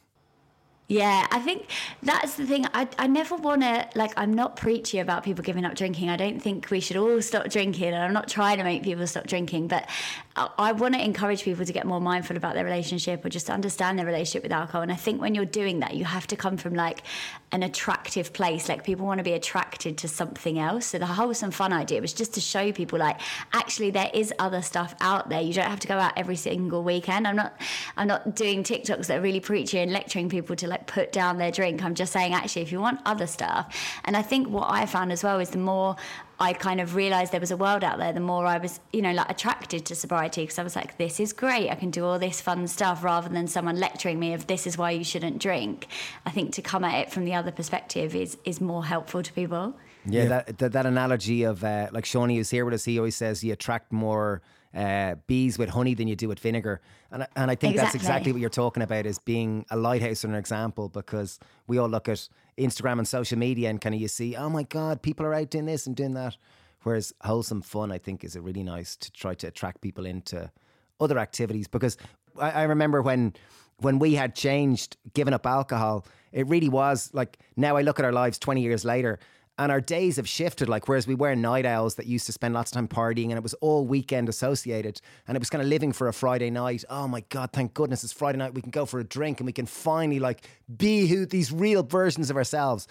Yeah, 0.89 1.27
I 1.31 1.39
think 1.39 1.69
that's 2.01 2.35
the 2.35 2.45
thing. 2.45 2.65
I, 2.73 2.87
I 2.97 3.07
never 3.07 3.35
want 3.35 3.61
to, 3.61 3.89
like, 3.95 4.13
I'm 4.15 4.33
not 4.33 4.55
preachy 4.55 4.99
about 4.99 5.25
people 5.25 5.43
giving 5.43 5.65
up 5.65 5.75
drinking. 5.75 6.09
I 6.09 6.15
don't 6.15 6.41
think 6.41 6.71
we 6.71 6.79
should 6.79 6.95
all 6.95 7.21
stop 7.21 7.49
drinking, 7.49 7.89
and 7.89 7.97
I'm 7.97 8.13
not 8.13 8.29
trying 8.29 8.57
to 8.59 8.63
make 8.63 8.83
people 8.83 9.05
stop 9.05 9.27
drinking, 9.27 9.67
but 9.67 9.89
I, 10.37 10.49
I 10.57 10.71
want 10.71 10.93
to 10.93 11.03
encourage 11.03 11.43
people 11.43 11.65
to 11.65 11.73
get 11.73 11.85
more 11.85 11.99
mindful 11.99 12.37
about 12.37 12.53
their 12.53 12.63
relationship 12.63 13.25
or 13.25 13.27
just 13.27 13.49
understand 13.49 13.99
their 13.99 14.05
relationship 14.05 14.43
with 14.43 14.53
alcohol. 14.53 14.81
And 14.81 14.89
I 14.89 14.95
think 14.95 15.19
when 15.19 15.35
you're 15.35 15.43
doing 15.43 15.81
that, 15.81 15.95
you 15.95 16.05
have 16.05 16.25
to 16.27 16.37
come 16.37 16.55
from 16.55 16.73
like 16.73 17.03
an 17.51 17.63
attractive 17.63 18.31
place. 18.31 18.69
Like, 18.69 18.85
people 18.85 19.05
want 19.05 19.17
to 19.17 19.25
be 19.25 19.33
attracted 19.33 19.97
to 19.97 20.07
something 20.07 20.57
else. 20.57 20.85
So, 20.85 20.99
the 20.99 21.05
wholesome 21.05 21.51
fun 21.51 21.73
idea 21.73 21.99
was 21.99 22.13
just 22.13 22.33
to 22.35 22.39
show 22.39 22.71
people, 22.71 22.97
like, 22.97 23.19
actually, 23.51 23.91
there 23.91 24.09
is 24.13 24.33
other 24.39 24.61
stuff 24.61 24.95
out 25.01 25.27
there. 25.27 25.41
You 25.41 25.51
don't 25.51 25.69
have 25.69 25.81
to 25.81 25.87
go 25.89 25.97
out 25.97 26.13
every 26.15 26.37
single 26.37 26.81
weekend. 26.81 27.27
I'm 27.27 27.35
not, 27.35 27.59
I'm 27.97 28.07
not 28.07 28.37
doing 28.37 28.63
TikToks 28.63 29.07
that 29.07 29.17
are 29.17 29.21
really 29.21 29.41
preachy 29.41 29.79
and 29.79 29.91
lecturing 29.91 30.29
people 30.29 30.55
to 30.55 30.67
like 30.67 30.76
put 30.85 31.11
down 31.11 31.37
their 31.37 31.51
drink. 31.51 31.83
I'm 31.83 31.95
just 31.95 32.13
saying, 32.13 32.33
actually, 32.33 32.61
if 32.61 32.71
you 32.71 32.79
want 32.79 32.99
other 33.05 33.25
stuff. 33.25 33.75
And 34.05 34.15
I 34.15 34.21
think 34.21 34.49
what 34.49 34.69
I 34.69 34.85
found 34.85 35.11
as 35.11 35.23
well 35.23 35.39
is 35.39 35.49
the 35.49 35.57
more 35.57 35.95
I 36.39 36.53
kind 36.53 36.79
of 36.79 36.95
realized 36.95 37.31
there 37.31 37.39
was 37.39 37.49
a 37.49 37.57
world 37.57 37.83
out 37.83 37.97
there, 37.97 38.13
the 38.13 38.19
more 38.19 38.45
I 38.45 38.59
was, 38.59 38.79
you 38.93 39.01
know, 39.01 39.11
like 39.11 39.29
attracted 39.29 39.85
to 39.87 39.95
sobriety 39.95 40.41
because 40.41 40.59
I 40.59 40.63
was 40.63 40.75
like, 40.75 40.97
this 40.97 41.19
is 41.19 41.33
great. 41.33 41.71
I 41.71 41.75
can 41.75 41.89
do 41.89 42.05
all 42.05 42.19
this 42.19 42.41
fun 42.41 42.67
stuff 42.67 43.03
rather 43.03 43.29
than 43.29 43.47
someone 43.47 43.79
lecturing 43.79 44.19
me 44.19 44.33
of 44.33 44.45
this 44.45 44.67
is 44.67 44.77
why 44.77 44.91
you 44.91 45.03
shouldn't 45.03 45.39
drink. 45.39 45.87
I 46.25 46.29
think 46.29 46.53
to 46.53 46.61
come 46.61 46.83
at 46.83 46.95
it 46.99 47.11
from 47.11 47.25
the 47.25 47.33
other 47.33 47.51
perspective 47.51 48.15
is 48.15 48.37
is 48.43 48.61
more 48.61 48.85
helpful 48.85 49.23
to 49.23 49.33
people. 49.33 49.75
Yeah, 50.05 50.25
That, 50.25 50.57
that 50.59 50.71
that 50.73 50.85
analogy 50.85 51.43
of 51.43 51.63
uh, 51.63 51.87
like 51.91 52.05
Shawnee 52.05 52.37
who's 52.37 52.51
here 52.51 52.65
with 52.65 52.75
us, 52.75 52.85
he 52.85 52.99
always 52.99 53.15
says 53.15 53.43
you 53.43 53.53
attract 53.53 53.91
more 53.91 54.41
uh, 54.75 55.15
bees 55.27 55.57
with 55.57 55.69
honey 55.69 55.93
than 55.93 56.07
you 56.07 56.15
do 56.15 56.27
with 56.27 56.39
vinegar, 56.39 56.81
and 57.11 57.23
I- 57.23 57.27
and 57.35 57.49
I 57.51 57.55
think 57.55 57.75
that's 57.75 57.95
Exactly. 57.95 57.99
exactly 57.99 58.31
what 58.33 58.41
you're 58.41 58.49
talking 58.49 58.83
about 58.83 59.05
is 59.05 59.17
being 59.19 59.65
a 59.71 59.77
lighthouse 59.77 60.23
and 60.23 60.33
an 60.33 60.39
example 60.39 60.89
because 60.89 61.39
we 61.67 61.77
all 61.77 61.89
look 61.89 62.07
at 62.09 62.27
Instagram 62.57 62.97
and 62.99 63.07
social 63.07 63.37
media 63.37 63.69
and 63.69 63.79
kind 63.81 63.95
of 63.95 64.01
you 64.01 64.07
see, 64.07 64.35
oh 64.35 64.49
my 64.49 64.63
god, 64.63 65.01
people 65.01 65.25
are 65.25 65.33
out 65.33 65.49
doing 65.49 65.65
this 65.65 65.87
and 65.87 65.95
doing 65.95 66.13
that, 66.15 66.37
whereas 66.83 67.13
wholesome 67.21 67.61
fun 67.61 67.91
I 67.91 67.97
think 67.97 68.23
is 68.23 68.35
a 68.35 68.41
really 68.41 68.63
nice 68.63 68.95
to 68.97 69.11
try 69.11 69.33
to 69.35 69.47
attract 69.47 69.81
people 69.81 70.05
into 70.05 70.51
other 70.99 71.17
activities 71.19 71.67
because 71.67 71.97
I, 72.39 72.51
I 72.51 72.63
remember 72.63 73.01
when 73.01 73.33
when 73.79 73.99
we 73.99 74.15
had 74.15 74.33
changed, 74.33 74.97
given 75.13 75.35
up 75.35 75.45
alcohol, 75.45 76.03
it 76.31 76.47
really 76.47 76.69
was 76.69 77.11
like 77.13 77.37
now 77.55 77.77
I 77.77 77.83
look 77.83 77.99
at 77.99 78.05
our 78.05 78.11
lives 78.11 78.39
20 78.39 78.61
years 78.61 78.83
later 78.83 79.19
and 79.57 79.71
our 79.71 79.81
days 79.81 80.17
have 80.17 80.27
shifted. 80.27 80.69
Like, 80.69 80.87
whereas 80.87 81.07
we 81.07 81.15
were 81.15 81.35
night 81.35 81.65
owls 81.65 81.95
that 81.95 82.05
used 82.05 82.25
to 82.27 82.31
spend 82.31 82.53
lots 82.53 82.71
of 82.71 82.75
time 82.75 82.87
partying 82.87 83.25
and 83.25 83.33
it 83.33 83.43
was 83.43 83.53
all 83.55 83.85
weekend 83.85 84.29
associated 84.29 85.01
and 85.27 85.35
it 85.35 85.39
was 85.39 85.49
kind 85.49 85.61
of 85.61 85.67
living 85.67 85.91
for 85.91 86.07
a 86.07 86.13
Friday 86.13 86.49
night. 86.49 86.83
Oh 86.89 87.07
my 87.07 87.21
God, 87.29 87.51
thank 87.51 87.73
goodness 87.73 88.03
it's 88.03 88.13
Friday 88.13 88.37
night. 88.37 88.53
We 88.53 88.61
can 88.61 88.71
go 88.71 88.85
for 88.85 88.99
a 88.99 89.03
drink 89.03 89.39
and 89.39 89.45
we 89.45 89.53
can 89.53 89.65
finally 89.65 90.19
like 90.19 90.47
be 90.77 91.07
who 91.07 91.25
these 91.25 91.51
real 91.51 91.83
versions 91.83 92.29
of 92.29 92.37
ourselves. 92.37 92.87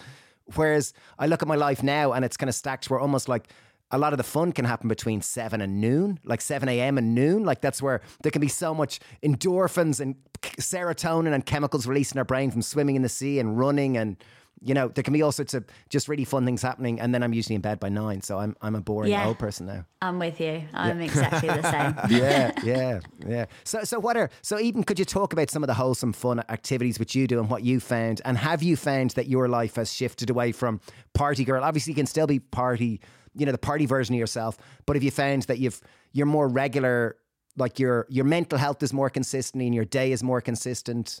Whereas 0.55 0.93
I 1.19 1.27
look 1.27 1.41
at 1.41 1.47
my 1.47 1.55
life 1.55 1.83
now 1.83 2.13
and 2.13 2.23
it's 2.23 2.37
kind 2.37 2.49
of 2.49 2.55
stacked 2.55 2.89
where 2.89 2.99
almost 2.99 3.27
like 3.27 3.49
a 3.91 3.97
lot 3.97 4.13
of 4.13 4.17
the 4.17 4.23
fun 4.23 4.51
can 4.51 4.65
happen 4.65 4.89
between 4.89 5.21
7 5.21 5.61
and 5.61 5.79
noon, 5.79 6.19
like 6.25 6.41
7 6.41 6.67
a.m. 6.67 6.97
and 6.97 7.15
noon. 7.15 7.45
Like 7.45 7.61
that's 7.61 7.81
where 7.81 8.01
there 8.21 8.31
can 8.31 8.41
be 8.41 8.49
so 8.49 8.73
much 8.73 8.99
endorphins 9.23 10.01
and 10.01 10.15
serotonin 10.41 11.33
and 11.33 11.45
chemicals 11.45 11.87
released 11.87 12.11
in 12.11 12.17
our 12.17 12.25
brain 12.25 12.51
from 12.51 12.61
swimming 12.61 12.97
in 12.97 13.01
the 13.01 13.09
sea 13.09 13.39
and 13.39 13.57
running. 13.57 13.95
And, 13.95 14.17
you 14.61 14.73
know, 14.73 14.87
there 14.87 15.03
can 15.03 15.13
be 15.13 15.21
all 15.21 15.31
sorts 15.31 15.53
of 15.53 15.65
just 15.89 16.07
really 16.07 16.25
fun 16.25 16.43
things 16.45 16.61
happening. 16.61 16.99
And 16.99 17.13
then 17.13 17.21
I'm 17.23 17.33
usually 17.33 17.55
in 17.55 17.61
bed 17.61 17.79
by 17.79 17.89
nine. 17.89 18.21
So 18.21 18.39
I'm, 18.39 18.55
I'm 18.61 18.75
a 18.75 18.81
boring 18.81 19.11
Yeah. 19.11 19.27
old 19.27 19.37
person 19.37 19.67
now. 19.67 19.85
I'm 20.01 20.17
with 20.19 20.39
you. 20.41 20.63
I'm 20.73 20.99
exactly 21.01 21.47
the 21.49 21.61
same. 21.71 21.95
Yeah, 22.19 22.51
yeah, 22.63 22.99
yeah. 23.25 23.45
So, 23.63 23.83
so 23.83 23.99
what 23.99 24.17
are 24.17 24.29
so 24.41 24.59
even 24.59 24.83
Could 24.83 24.97
you 24.99 25.05
talk 25.05 25.31
about 25.33 25.49
some 25.49 25.63
of 25.63 25.67
the 25.67 25.73
wholesome 25.75 26.13
fun 26.13 26.39
activities 26.49 26.97
which 26.99 27.15
you 27.15 27.27
do 27.27 27.39
and 27.39 27.49
what 27.49 27.63
you 27.63 27.79
found? 27.79 28.21
And 28.25 28.37
have 28.37 28.63
you 28.63 28.75
found 28.75 29.11
that 29.11 29.27
your 29.27 29.47
life 29.47 29.75
has 29.75 29.93
shifted 29.93 30.29
away 30.29 30.51
from 30.51 30.81
party 31.13 31.43
girl? 31.45 31.63
Obviously, 31.63 31.91
you 31.91 31.95
can 31.95 32.07
still 32.07 32.27
be 32.27 32.39
party, 32.39 32.99
you 33.35 33.45
know, 33.45 33.51
the 33.51 33.57
party 33.57 33.85
version 33.85 34.15
of 34.15 34.19
yourself. 34.19 34.57
But 34.85 34.95
have 34.95 35.03
you 35.03 35.11
found 35.11 35.43
that 35.43 35.59
you've 35.59 35.79
you're 36.13 36.25
more 36.25 36.47
regular? 36.47 37.17
Like 37.59 37.79
your 37.79 38.05
your 38.09 38.25
mental 38.25 38.59
health 38.59 38.83
is 38.83 38.93
more 38.93 39.09
consistent 39.09 39.63
and 39.63 39.73
your 39.73 39.85
day 39.85 40.11
is 40.11 40.21
more 40.23 40.41
consistent. 40.41 41.19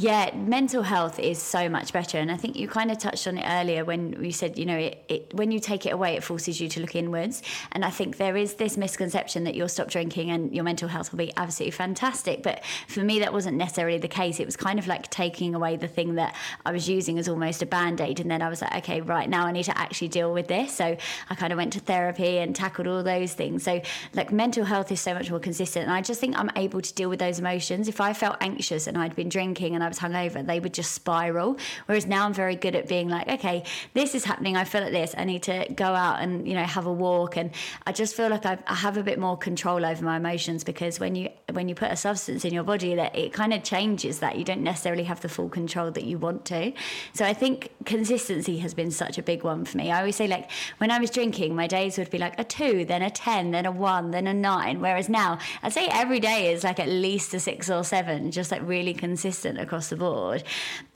Yeah, 0.00 0.32
mental 0.36 0.84
health 0.84 1.18
is 1.18 1.42
so 1.42 1.68
much 1.68 1.92
better. 1.92 2.18
And 2.18 2.30
I 2.30 2.36
think 2.36 2.54
you 2.54 2.68
kind 2.68 2.92
of 2.92 2.98
touched 2.98 3.26
on 3.26 3.36
it 3.36 3.44
earlier 3.44 3.84
when 3.84 4.12
you 4.22 4.30
said, 4.30 4.56
you 4.56 4.64
know, 4.64 4.76
it, 4.76 5.04
it, 5.08 5.34
when 5.34 5.50
you 5.50 5.58
take 5.58 5.86
it 5.86 5.90
away, 5.90 6.14
it 6.14 6.22
forces 6.22 6.60
you 6.60 6.68
to 6.68 6.80
look 6.80 6.94
inwards. 6.94 7.42
And 7.72 7.84
I 7.84 7.90
think 7.90 8.16
there 8.16 8.36
is 8.36 8.54
this 8.54 8.76
misconception 8.76 9.42
that 9.42 9.56
you'll 9.56 9.68
stop 9.68 9.88
drinking 9.88 10.30
and 10.30 10.54
your 10.54 10.62
mental 10.62 10.86
health 10.86 11.10
will 11.10 11.18
be 11.18 11.32
absolutely 11.36 11.72
fantastic. 11.72 12.44
But 12.44 12.64
for 12.86 13.00
me, 13.00 13.18
that 13.18 13.32
wasn't 13.32 13.56
necessarily 13.56 13.98
the 13.98 14.06
case. 14.06 14.38
It 14.38 14.46
was 14.46 14.56
kind 14.56 14.78
of 14.78 14.86
like 14.86 15.10
taking 15.10 15.56
away 15.56 15.74
the 15.74 15.88
thing 15.88 16.14
that 16.14 16.36
I 16.64 16.70
was 16.70 16.88
using 16.88 17.18
as 17.18 17.28
almost 17.28 17.62
a 17.62 17.66
band 17.66 18.00
aid. 18.00 18.20
And 18.20 18.30
then 18.30 18.40
I 18.40 18.48
was 18.48 18.62
like, 18.62 18.76
okay, 18.76 19.00
right 19.00 19.28
now 19.28 19.46
I 19.46 19.50
need 19.50 19.64
to 19.64 19.76
actually 19.76 20.08
deal 20.08 20.32
with 20.32 20.46
this. 20.46 20.76
So 20.76 20.96
I 21.28 21.34
kind 21.34 21.52
of 21.52 21.56
went 21.56 21.72
to 21.72 21.80
therapy 21.80 22.38
and 22.38 22.54
tackled 22.54 22.86
all 22.86 23.02
those 23.02 23.32
things. 23.32 23.64
So, 23.64 23.82
like, 24.14 24.30
mental 24.30 24.64
health 24.64 24.92
is 24.92 25.00
so 25.00 25.12
much 25.12 25.28
more 25.28 25.40
consistent. 25.40 25.86
And 25.86 25.92
I 25.92 26.02
just 26.02 26.20
think 26.20 26.38
I'm 26.38 26.52
able 26.54 26.82
to 26.82 26.94
deal 26.94 27.08
with 27.08 27.18
those 27.18 27.40
emotions. 27.40 27.88
If 27.88 28.00
I 28.00 28.12
felt 28.12 28.36
anxious 28.40 28.86
and 28.86 28.96
I'd 28.96 29.16
been 29.16 29.28
drinking 29.28 29.74
and 29.74 29.82
I 29.82 29.87
I 29.88 29.90
was 29.90 29.98
hungover, 29.98 30.46
they 30.46 30.60
would 30.60 30.74
just 30.74 30.92
spiral. 30.92 31.56
Whereas 31.86 32.06
now 32.06 32.26
I'm 32.26 32.34
very 32.34 32.56
good 32.56 32.74
at 32.74 32.88
being 32.88 33.08
like, 33.08 33.26
okay, 33.28 33.64
this 33.94 34.14
is 34.14 34.24
happening. 34.24 34.56
I 34.56 34.64
feel 34.64 34.82
like 34.82 34.92
this. 34.92 35.14
I 35.16 35.24
need 35.24 35.42
to 35.44 35.66
go 35.74 35.86
out 35.86 36.20
and 36.20 36.46
you 36.46 36.54
know 36.54 36.64
have 36.64 36.86
a 36.86 36.92
walk, 36.92 37.36
and 37.36 37.50
I 37.86 37.92
just 37.92 38.14
feel 38.14 38.28
like 38.28 38.44
I've, 38.44 38.62
I 38.66 38.74
have 38.74 38.96
a 38.96 39.02
bit 39.02 39.18
more 39.18 39.36
control 39.36 39.84
over 39.84 40.04
my 40.04 40.16
emotions 40.16 40.64
because 40.64 41.00
when 41.00 41.14
you 41.14 41.30
when 41.52 41.68
you 41.68 41.74
put 41.74 41.90
a 41.90 41.96
substance 41.96 42.44
in 42.44 42.52
your 42.52 42.64
body, 42.64 42.94
that 42.96 43.16
it 43.16 43.32
kind 43.32 43.54
of 43.54 43.62
changes 43.62 44.18
that 44.20 44.36
you 44.36 44.44
don't 44.44 44.62
necessarily 44.62 45.04
have 45.04 45.20
the 45.20 45.28
full 45.28 45.48
control 45.48 45.90
that 45.90 46.04
you 46.04 46.18
want 46.18 46.44
to. 46.46 46.72
So 47.14 47.24
I 47.24 47.32
think 47.32 47.70
consistency 47.86 48.58
has 48.58 48.74
been 48.74 48.90
such 48.90 49.16
a 49.16 49.22
big 49.22 49.42
one 49.42 49.64
for 49.64 49.78
me. 49.78 49.90
I 49.90 50.00
always 50.00 50.16
say 50.16 50.28
like 50.28 50.50
when 50.78 50.90
I 50.90 50.98
was 50.98 51.10
drinking, 51.10 51.54
my 51.54 51.66
days 51.66 51.96
would 51.98 52.10
be 52.10 52.18
like 52.18 52.38
a 52.38 52.44
two, 52.44 52.84
then 52.84 53.02
a 53.02 53.10
ten, 53.10 53.52
then 53.52 53.64
a 53.64 53.70
one, 53.70 54.10
then 54.10 54.26
a 54.26 54.34
nine. 54.34 54.80
Whereas 54.80 55.08
now 55.08 55.38
I'd 55.62 55.72
say 55.72 55.88
every 55.90 56.20
day 56.20 56.52
is 56.52 56.64
like 56.64 56.80
at 56.80 56.88
least 56.88 57.32
a 57.34 57.40
six 57.40 57.70
or 57.70 57.84
seven, 57.84 58.30
just 58.30 58.50
like 58.50 58.62
really 58.64 58.94
consistent 58.94 59.58
across 59.58 59.77
postkasse 59.78 59.96
vår. 59.96 60.42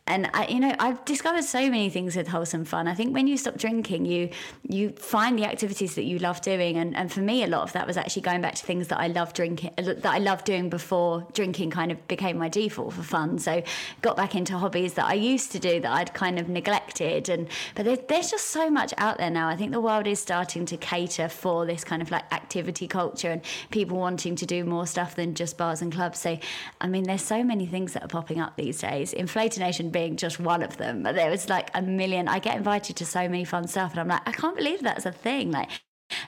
And 0.08 0.28
I, 0.34 0.48
you 0.48 0.58
know 0.58 0.74
I've 0.80 1.04
discovered 1.04 1.44
so 1.44 1.60
many 1.60 1.88
things 1.88 2.16
with 2.16 2.26
wholesome 2.26 2.64
fun. 2.64 2.88
I 2.88 2.94
think 2.94 3.14
when 3.14 3.28
you 3.28 3.36
stop 3.36 3.56
drinking, 3.56 4.04
you 4.04 4.30
you 4.68 4.90
find 4.90 5.38
the 5.38 5.44
activities 5.44 5.94
that 5.94 6.02
you 6.02 6.18
love 6.18 6.40
doing, 6.40 6.76
and, 6.76 6.96
and 6.96 7.10
for 7.10 7.20
me, 7.20 7.44
a 7.44 7.46
lot 7.46 7.62
of 7.62 7.72
that 7.74 7.86
was 7.86 7.96
actually 7.96 8.22
going 8.22 8.40
back 8.40 8.56
to 8.56 8.66
things 8.66 8.88
that 8.88 8.98
I 8.98 9.06
love 9.06 9.32
drinking 9.32 9.70
that 9.76 10.04
I 10.04 10.18
loved 10.18 10.44
doing 10.44 10.68
before 10.68 11.24
drinking 11.34 11.70
kind 11.70 11.92
of 11.92 12.08
became 12.08 12.36
my 12.36 12.48
default 12.48 12.94
for 12.94 13.02
fun. 13.04 13.38
So 13.38 13.62
got 14.00 14.16
back 14.16 14.34
into 14.34 14.58
hobbies 14.58 14.94
that 14.94 15.04
I 15.04 15.14
used 15.14 15.52
to 15.52 15.60
do 15.60 15.78
that 15.80 15.92
I'd 15.92 16.12
kind 16.14 16.40
of 16.40 16.48
neglected, 16.48 17.28
and 17.28 17.46
but 17.76 17.84
there's, 17.84 18.00
there's 18.08 18.30
just 18.32 18.48
so 18.48 18.68
much 18.68 18.92
out 18.98 19.18
there 19.18 19.30
now. 19.30 19.46
I 19.46 19.54
think 19.54 19.70
the 19.70 19.80
world 19.80 20.08
is 20.08 20.18
starting 20.18 20.66
to 20.66 20.76
cater 20.78 21.28
for 21.28 21.64
this 21.64 21.84
kind 21.84 22.02
of 22.02 22.10
like 22.10 22.24
activity 22.32 22.88
culture 22.88 23.30
and 23.30 23.42
people 23.70 23.98
wanting 23.98 24.34
to 24.34 24.46
do 24.46 24.64
more 24.64 24.88
stuff 24.88 25.14
than 25.14 25.36
just 25.36 25.56
bars 25.56 25.80
and 25.80 25.92
clubs. 25.92 26.18
So 26.18 26.40
I 26.80 26.88
mean, 26.88 27.04
there's 27.04 27.22
so 27.22 27.44
many 27.44 27.66
things 27.66 27.92
that 27.92 28.02
are 28.02 28.08
popping 28.08 28.40
up 28.40 28.56
these 28.56 28.80
days. 28.80 29.14
Inflata 29.14 29.60
Nation 29.60 29.91
being 29.92 30.16
just 30.16 30.40
one 30.40 30.62
of 30.62 30.76
them. 30.78 31.02
But 31.02 31.14
there 31.14 31.30
was 31.30 31.48
like 31.48 31.70
a 31.74 31.82
million. 31.82 32.28
I 32.28 32.38
get 32.38 32.56
invited 32.56 32.96
to 32.96 33.06
so 33.06 33.20
many 33.20 33.44
fun 33.44 33.68
stuff, 33.68 33.92
and 33.92 34.00
I'm 34.00 34.08
like, 34.08 34.26
I 34.26 34.32
can't 34.32 34.56
believe 34.56 34.82
that's 34.82 35.06
a 35.06 35.12
thing. 35.12 35.52
Like 35.52 35.70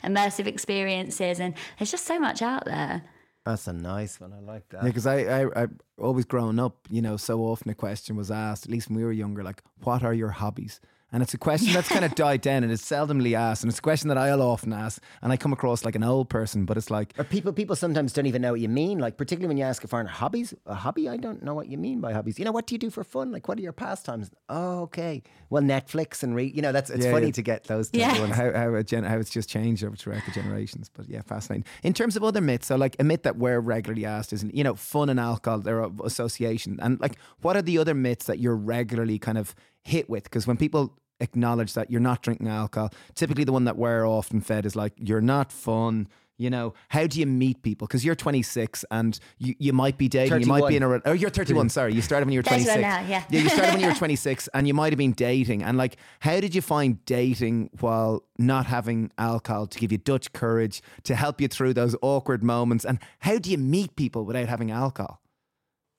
immersive 0.02 0.46
experiences, 0.46 1.40
and 1.40 1.54
there's 1.78 1.90
just 1.90 2.06
so 2.06 2.18
much 2.18 2.42
out 2.42 2.64
there. 2.64 3.02
That's 3.44 3.66
a 3.66 3.74
nice 3.74 4.20
one. 4.20 4.32
I 4.32 4.40
like 4.40 4.68
that. 4.70 4.82
Yeah, 4.82 4.88
because 4.88 5.06
I, 5.06 5.42
I, 5.42 5.64
I 5.64 5.66
always 5.98 6.24
growing 6.24 6.58
up, 6.58 6.88
you 6.88 7.02
know, 7.02 7.18
so 7.18 7.40
often 7.40 7.70
a 7.70 7.74
question 7.74 8.16
was 8.16 8.30
asked, 8.30 8.64
at 8.64 8.70
least 8.70 8.88
when 8.88 8.96
we 8.96 9.04
were 9.04 9.12
younger, 9.12 9.42
like, 9.42 9.62
what 9.82 10.02
are 10.02 10.14
your 10.14 10.30
hobbies? 10.30 10.80
And 11.14 11.22
it's 11.22 11.32
a 11.32 11.38
question 11.38 11.72
that's 11.72 11.88
kind 11.88 12.04
of 12.04 12.14
died 12.16 12.40
down 12.40 12.64
and 12.64 12.72
it's 12.72 12.84
seldomly 12.84 13.34
asked. 13.38 13.62
And 13.62 13.70
it's 13.70 13.78
a 13.78 13.82
question 13.82 14.08
that 14.08 14.18
I'll 14.18 14.42
often 14.42 14.72
ask. 14.72 15.00
And 15.22 15.32
I 15.32 15.36
come 15.36 15.52
across 15.52 15.84
like 15.84 15.94
an 15.94 16.02
old 16.02 16.28
person, 16.28 16.64
but 16.64 16.76
it's 16.76 16.90
like. 16.90 17.14
Or 17.16 17.22
people 17.22 17.52
people 17.52 17.76
sometimes 17.76 18.12
don't 18.12 18.26
even 18.26 18.42
know 18.42 18.50
what 18.50 18.60
you 18.60 18.68
mean. 18.68 18.98
Like, 18.98 19.16
particularly 19.16 19.46
when 19.46 19.56
you 19.56 19.62
ask 19.62 19.84
a 19.84 19.86
foreigner, 19.86 20.10
hobbies? 20.10 20.52
A 20.66 20.74
hobby? 20.74 21.08
I 21.08 21.16
don't 21.16 21.44
know 21.44 21.54
what 21.54 21.68
you 21.68 21.78
mean 21.78 22.00
by 22.00 22.12
hobbies. 22.12 22.36
You 22.40 22.44
know, 22.44 22.50
what 22.50 22.66
do 22.66 22.74
you 22.74 22.80
do 22.80 22.90
for 22.90 23.04
fun? 23.04 23.30
Like, 23.30 23.46
what 23.46 23.58
are 23.58 23.62
your 23.62 23.72
pastimes? 23.72 24.28
Oh, 24.48 24.80
okay. 24.82 25.22
Well, 25.50 25.62
Netflix 25.62 26.24
and 26.24 26.34
read. 26.34 26.56
You 26.56 26.62
know, 26.62 26.72
that's 26.72 26.90
it's 26.90 27.04
Yeah, 27.06 27.12
funny 27.12 27.26
yeah. 27.26 27.32
to 27.32 27.42
get 27.42 27.64
those 27.64 27.90
two. 27.90 28.00
Yeah. 28.00 28.16
and 28.20 28.32
how 28.32 28.52
how, 28.52 28.82
gen- 28.82 29.04
how 29.04 29.18
it's 29.18 29.30
just 29.30 29.48
changed 29.48 29.84
over 29.84 29.94
throughout 29.94 30.24
the 30.26 30.32
generations. 30.32 30.90
But 30.92 31.08
yeah, 31.08 31.22
fascinating. 31.22 31.64
In 31.84 31.92
terms 31.94 32.16
of 32.16 32.24
other 32.24 32.40
myths, 32.40 32.66
so 32.66 32.74
like 32.74 32.96
a 32.98 33.04
myth 33.04 33.22
that 33.22 33.36
we're 33.36 33.60
regularly 33.60 34.04
asked 34.04 34.32
is, 34.32 34.44
you 34.52 34.64
know, 34.64 34.74
fun 34.74 35.08
and 35.10 35.20
alcohol, 35.20 35.60
their 35.60 35.88
association, 36.02 36.80
and 36.82 37.00
like 37.00 37.16
what 37.42 37.56
are 37.56 37.62
the 37.62 37.78
other 37.78 37.94
myths 37.94 38.26
that 38.26 38.40
you're 38.40 38.56
regularly 38.56 39.20
kind 39.20 39.38
of 39.38 39.54
hit 39.84 40.10
with? 40.10 40.24
Because 40.24 40.44
when 40.46 40.56
people 40.56 40.92
acknowledge 41.20 41.74
that 41.74 41.90
you're 41.90 42.00
not 42.00 42.22
drinking 42.22 42.48
alcohol, 42.48 42.90
typically 43.14 43.44
the 43.44 43.52
one 43.52 43.64
that 43.64 43.76
we're 43.76 44.06
often 44.06 44.40
fed 44.40 44.66
is 44.66 44.74
like 44.76 44.92
you're 44.96 45.20
not 45.20 45.52
fun. 45.52 46.08
You 46.36 46.50
know, 46.50 46.74
how 46.88 47.06
do 47.06 47.20
you 47.20 47.26
meet 47.26 47.62
people? 47.62 47.86
Because 47.86 48.04
you're 48.04 48.16
26 48.16 48.84
and 48.90 49.16
you, 49.38 49.54
you 49.60 49.72
might 49.72 49.96
be 49.96 50.08
dating, 50.08 50.40
you 50.40 50.46
might 50.48 50.66
be 50.66 50.74
in 50.76 50.82
a. 50.82 50.88
re- 50.88 51.00
Oh, 51.04 51.12
you're 51.12 51.30
31. 51.30 51.68
Sorry, 51.68 51.94
you 51.94 52.02
started 52.02 52.26
when 52.26 52.32
you 52.32 52.40
were 52.40 52.42
26. 52.42 52.80
now, 52.80 53.00
yeah. 53.06 53.22
Yeah, 53.30 53.40
you 53.40 53.48
started 53.48 53.74
when 53.74 53.80
you 53.82 53.86
were 53.86 53.94
26 54.04 54.48
and 54.52 54.66
you 54.66 54.74
might 54.74 54.92
have 54.92 54.98
been 54.98 55.12
dating. 55.12 55.62
And 55.62 55.78
like, 55.78 55.96
how 56.18 56.40
did 56.40 56.52
you 56.52 56.60
find 56.60 57.04
dating 57.06 57.70
while 57.78 58.24
not 58.36 58.66
having 58.66 59.12
alcohol 59.16 59.68
to 59.68 59.78
give 59.78 59.92
you 59.92 59.98
Dutch 59.98 60.32
courage, 60.32 60.82
to 61.04 61.14
help 61.14 61.40
you 61.40 61.46
through 61.46 61.74
those 61.74 61.94
awkward 62.02 62.42
moments? 62.42 62.84
And 62.84 62.98
how 63.20 63.38
do 63.38 63.48
you 63.52 63.56
meet 63.58 63.94
people 63.94 64.24
without 64.24 64.48
having 64.48 64.72
alcohol? 64.72 65.20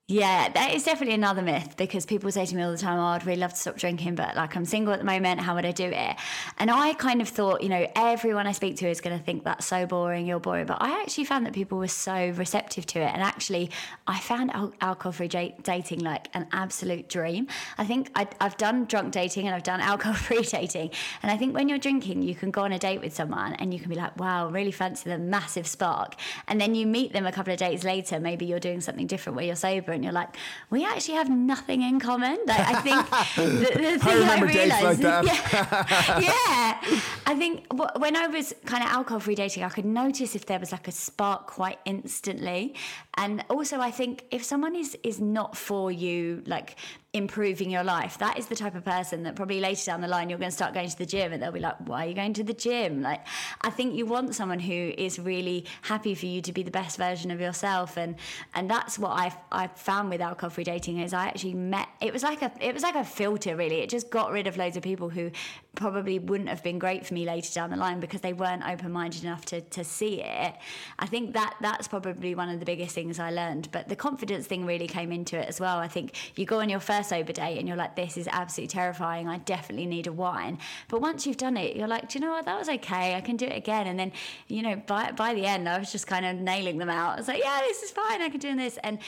Yeah, 0.07 0.49
that 0.49 0.75
is 0.75 0.83
definitely 0.83 1.15
another 1.15 1.41
myth 1.41 1.77
because 1.77 2.05
people 2.05 2.31
say 2.31 2.45
to 2.45 2.55
me 2.55 2.61
all 2.61 2.69
the 2.71 2.77
time, 2.77 2.99
Oh, 2.99 3.05
I'd 3.05 3.25
really 3.25 3.39
love 3.39 3.53
to 3.53 3.59
stop 3.59 3.75
drinking, 3.75 4.13
but 4.13 4.35
like 4.35 4.55
I'm 4.55 4.63
single 4.63 4.93
at 4.93 4.99
the 4.99 5.05
moment, 5.05 5.41
how 5.41 5.55
would 5.55 5.65
I 5.65 5.71
do 5.71 5.85
it? 5.85 6.15
And 6.59 6.69
I 6.69 6.93
kind 6.93 7.21
of 7.21 7.27
thought, 7.27 7.63
you 7.63 7.69
know, 7.69 7.87
everyone 7.95 8.45
I 8.45 8.51
speak 8.51 8.77
to 8.77 8.87
is 8.87 9.01
going 9.01 9.17
to 9.17 9.23
think 9.23 9.45
that's 9.45 9.65
so 9.65 9.87
boring, 9.87 10.27
you're 10.27 10.39
boring. 10.39 10.67
But 10.67 10.77
I 10.79 11.01
actually 11.01 11.23
found 11.23 11.47
that 11.47 11.53
people 11.53 11.79
were 11.79 11.87
so 11.87 12.29
receptive 12.35 12.85
to 12.85 12.99
it. 12.99 13.11
And 13.15 13.23
actually, 13.23 13.71
I 14.05 14.19
found 14.19 14.51
alcohol 14.79 15.11
free 15.11 15.27
dating 15.27 16.01
like 16.01 16.27
an 16.35 16.49
absolute 16.51 17.09
dream. 17.09 17.47
I 17.79 17.85
think 17.85 18.11
I, 18.13 18.27
I've 18.39 18.57
done 18.57 18.85
drunk 18.85 19.11
dating 19.11 19.47
and 19.47 19.55
I've 19.55 19.63
done 19.63 19.81
alcohol 19.81 20.13
free 20.13 20.43
dating. 20.43 20.91
And 21.23 21.31
I 21.31 21.37
think 21.37 21.55
when 21.55 21.67
you're 21.67 21.79
drinking, 21.79 22.21
you 22.21 22.35
can 22.35 22.51
go 22.51 22.61
on 22.61 22.73
a 22.73 22.77
date 22.77 23.01
with 23.01 23.15
someone 23.15 23.53
and 23.53 23.73
you 23.73 23.79
can 23.79 23.89
be 23.89 23.95
like, 23.95 24.19
wow, 24.19 24.49
really 24.49 24.71
fancy 24.71 25.09
them, 25.09 25.31
massive 25.31 25.65
spark. 25.65 26.13
And 26.47 26.61
then 26.61 26.75
you 26.75 26.85
meet 26.85 27.11
them 27.11 27.25
a 27.25 27.31
couple 27.31 27.51
of 27.51 27.57
days 27.57 27.83
later, 27.83 28.19
maybe 28.19 28.45
you're 28.45 28.59
doing 28.59 28.81
something 28.81 29.07
different 29.07 29.35
where 29.35 29.45
you're 29.45 29.55
sober 29.55 29.94
and 29.95 30.03
you're 30.03 30.13
like, 30.13 30.35
we 30.69 30.85
actually 30.85 31.15
have 31.15 31.29
nothing 31.29 31.81
in 31.81 31.99
common. 31.99 32.37
Like, 32.45 32.59
I 32.59 32.81
think 32.81 33.09
the, 33.35 33.79
the 33.79 33.99
thing 33.99 34.01
I, 34.01 34.19
remember 34.19 34.47
dates 34.47 34.81
like 34.81 34.99
yeah, 34.99 36.19
yeah, 36.19 36.99
I 37.25 37.35
think 37.35 37.65
when 37.97 38.15
I 38.15 38.27
was 38.27 38.53
kind 38.65 38.83
of 38.83 38.89
alcohol 38.89 39.19
free 39.19 39.35
dating, 39.35 39.63
I 39.63 39.69
could 39.69 39.85
notice 39.85 40.35
if 40.35 40.45
there 40.45 40.59
was 40.59 40.71
like 40.71 40.87
a 40.87 40.91
spark 40.91 41.47
quite 41.47 41.79
instantly, 41.85 42.75
and 43.17 43.43
also 43.49 43.79
I 43.79 43.91
think 43.91 44.25
if 44.31 44.43
someone 44.43 44.75
is 44.75 44.97
is 45.03 45.19
not 45.19 45.57
for 45.57 45.91
you, 45.91 46.43
like 46.45 46.75
improving 47.15 47.71
your 47.71 47.83
life, 47.83 48.17
that 48.17 48.37
is 48.37 48.47
the 48.47 48.55
type 48.55 48.75
of 48.75 48.83
person 48.83 49.23
that 49.23 49.37
probably 49.37 49.61
later 49.61 49.85
down 49.85 50.01
the 50.01 50.07
line 50.07 50.29
you're 50.29 50.37
going 50.37 50.51
to 50.51 50.55
start 50.55 50.73
going 50.73 50.89
to 50.89 50.97
the 50.97 51.05
gym, 51.05 51.31
and 51.31 51.41
they'll 51.41 51.51
be 51.51 51.61
like, 51.61 51.77
"Why 51.87 52.05
are 52.05 52.09
you 52.09 52.13
going 52.13 52.33
to 52.33 52.43
the 52.43 52.53
gym?" 52.53 53.01
Like, 53.01 53.25
I 53.61 53.69
think 53.69 53.95
you 53.95 54.05
want 54.05 54.35
someone 54.35 54.59
who 54.59 54.93
is 54.97 55.17
really 55.17 55.65
happy 55.83 56.13
for 56.13 56.25
you 56.25 56.41
to 56.41 56.51
be 56.51 56.61
the 56.61 56.71
best 56.71 56.97
version 56.97 57.31
of 57.31 57.39
yourself, 57.39 57.95
and 57.97 58.15
and 58.53 58.69
that's 58.69 58.99
what 58.99 59.11
I 59.11 59.33
I 59.51 59.67
found 59.67 60.09
with 60.09 60.19
alcohol 60.19 60.49
free 60.49 60.65
dating 60.65 60.99
is 60.99 61.13
I 61.13 61.27
actually 61.27 61.53
met. 61.53 61.87
It 62.01 62.11
was 62.11 62.21
like 62.21 62.41
a 62.41 62.51
it 62.59 62.73
was 62.73 62.83
like 62.83 62.95
a 62.95 63.05
filter 63.05 63.55
really. 63.55 63.79
It 63.79 63.89
just 63.89 64.09
got 64.09 64.31
rid 64.31 64.45
of 64.45 64.57
loads 64.57 64.75
of 64.75 64.83
people 64.83 65.09
who 65.09 65.31
probably 65.75 66.19
wouldn't 66.19 66.49
have 66.49 66.63
been 66.63 66.79
great 66.79 67.05
for 67.05 67.13
me 67.13 67.25
later 67.25 67.53
down 67.53 67.69
the 67.69 67.77
line 67.77 67.99
because 68.01 68.21
they 68.21 68.33
weren't 68.33 68.67
open 68.67 68.91
minded 68.91 69.23
enough 69.23 69.45
to 69.45 69.61
to 69.61 69.85
see 69.85 70.21
it. 70.21 70.53
I 70.99 71.05
think 71.05 71.33
that 71.33 71.55
that's 71.61 71.87
probably 71.87 72.35
one 72.35 72.49
of 72.49 72.59
the 72.59 72.65
biggest 72.65 72.93
things 72.93 73.19
I 73.19 73.31
learned. 73.31 73.69
But 73.71 73.87
the 73.87 73.95
confidence 73.95 74.47
thing 74.47 74.65
really 74.65 74.87
came 74.87 75.13
into 75.13 75.37
it 75.37 75.47
as 75.47 75.61
well. 75.61 75.77
I 75.77 75.87
think 75.87 76.13
you 76.35 76.45
go 76.45 76.59
on 76.59 76.67
your 76.67 76.81
first 76.81 77.04
sober 77.05 77.33
date 77.33 77.57
and 77.59 77.67
you're 77.67 77.77
like, 77.77 77.95
this 77.95 78.17
is 78.17 78.27
absolutely 78.31 78.67
terrifying. 78.69 79.27
I 79.27 79.37
definitely 79.39 79.85
need 79.85 80.07
a 80.07 80.11
wine. 80.13 80.57
But 80.89 81.01
once 81.01 81.25
you've 81.25 81.37
done 81.37 81.57
it, 81.57 81.75
you're 81.75 81.87
like, 81.87 82.09
do 82.09 82.19
you 82.19 82.25
know 82.25 82.31
what? 82.31 82.45
That 82.45 82.57
was 82.59 82.69
okay. 82.69 83.15
I 83.15 83.21
can 83.21 83.37
do 83.37 83.45
it 83.45 83.55
again. 83.55 83.87
And 83.87 83.99
then, 83.99 84.11
you 84.47 84.61
know, 84.61 84.75
by 84.87 85.11
by 85.11 85.33
the 85.33 85.45
end, 85.45 85.67
I 85.69 85.77
was 85.79 85.91
just 85.91 86.07
kind 86.07 86.25
of 86.25 86.35
nailing 86.37 86.77
them 86.77 86.89
out. 86.89 87.13
I 87.13 87.17
was 87.17 87.27
like, 87.27 87.43
yeah, 87.43 87.61
this 87.67 87.83
is 87.83 87.91
fine. 87.91 88.21
I 88.21 88.29
can 88.29 88.39
do 88.39 88.55
this. 88.55 88.77
And 88.83 88.99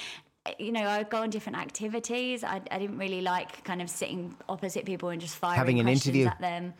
you 0.60 0.72
know, 0.72 0.84
I 0.84 1.00
would 1.00 1.10
go 1.10 1.18
on 1.24 1.30
different 1.30 1.58
activities. 1.58 2.44
I, 2.44 2.62
I 2.72 2.80
didn't 2.80 2.98
really 2.98 3.20
like 3.20 3.64
kind 3.66 3.82
of 3.82 3.90
sitting 3.90 4.34
opposite 4.48 4.86
people 4.86 5.10
and 5.10 5.20
just 5.20 5.36
firing 5.36 5.58
Having 5.58 5.80
an 5.80 5.86
questions 5.88 6.06
interview. 6.08 6.28
at 6.28 6.40
them. 6.40 6.74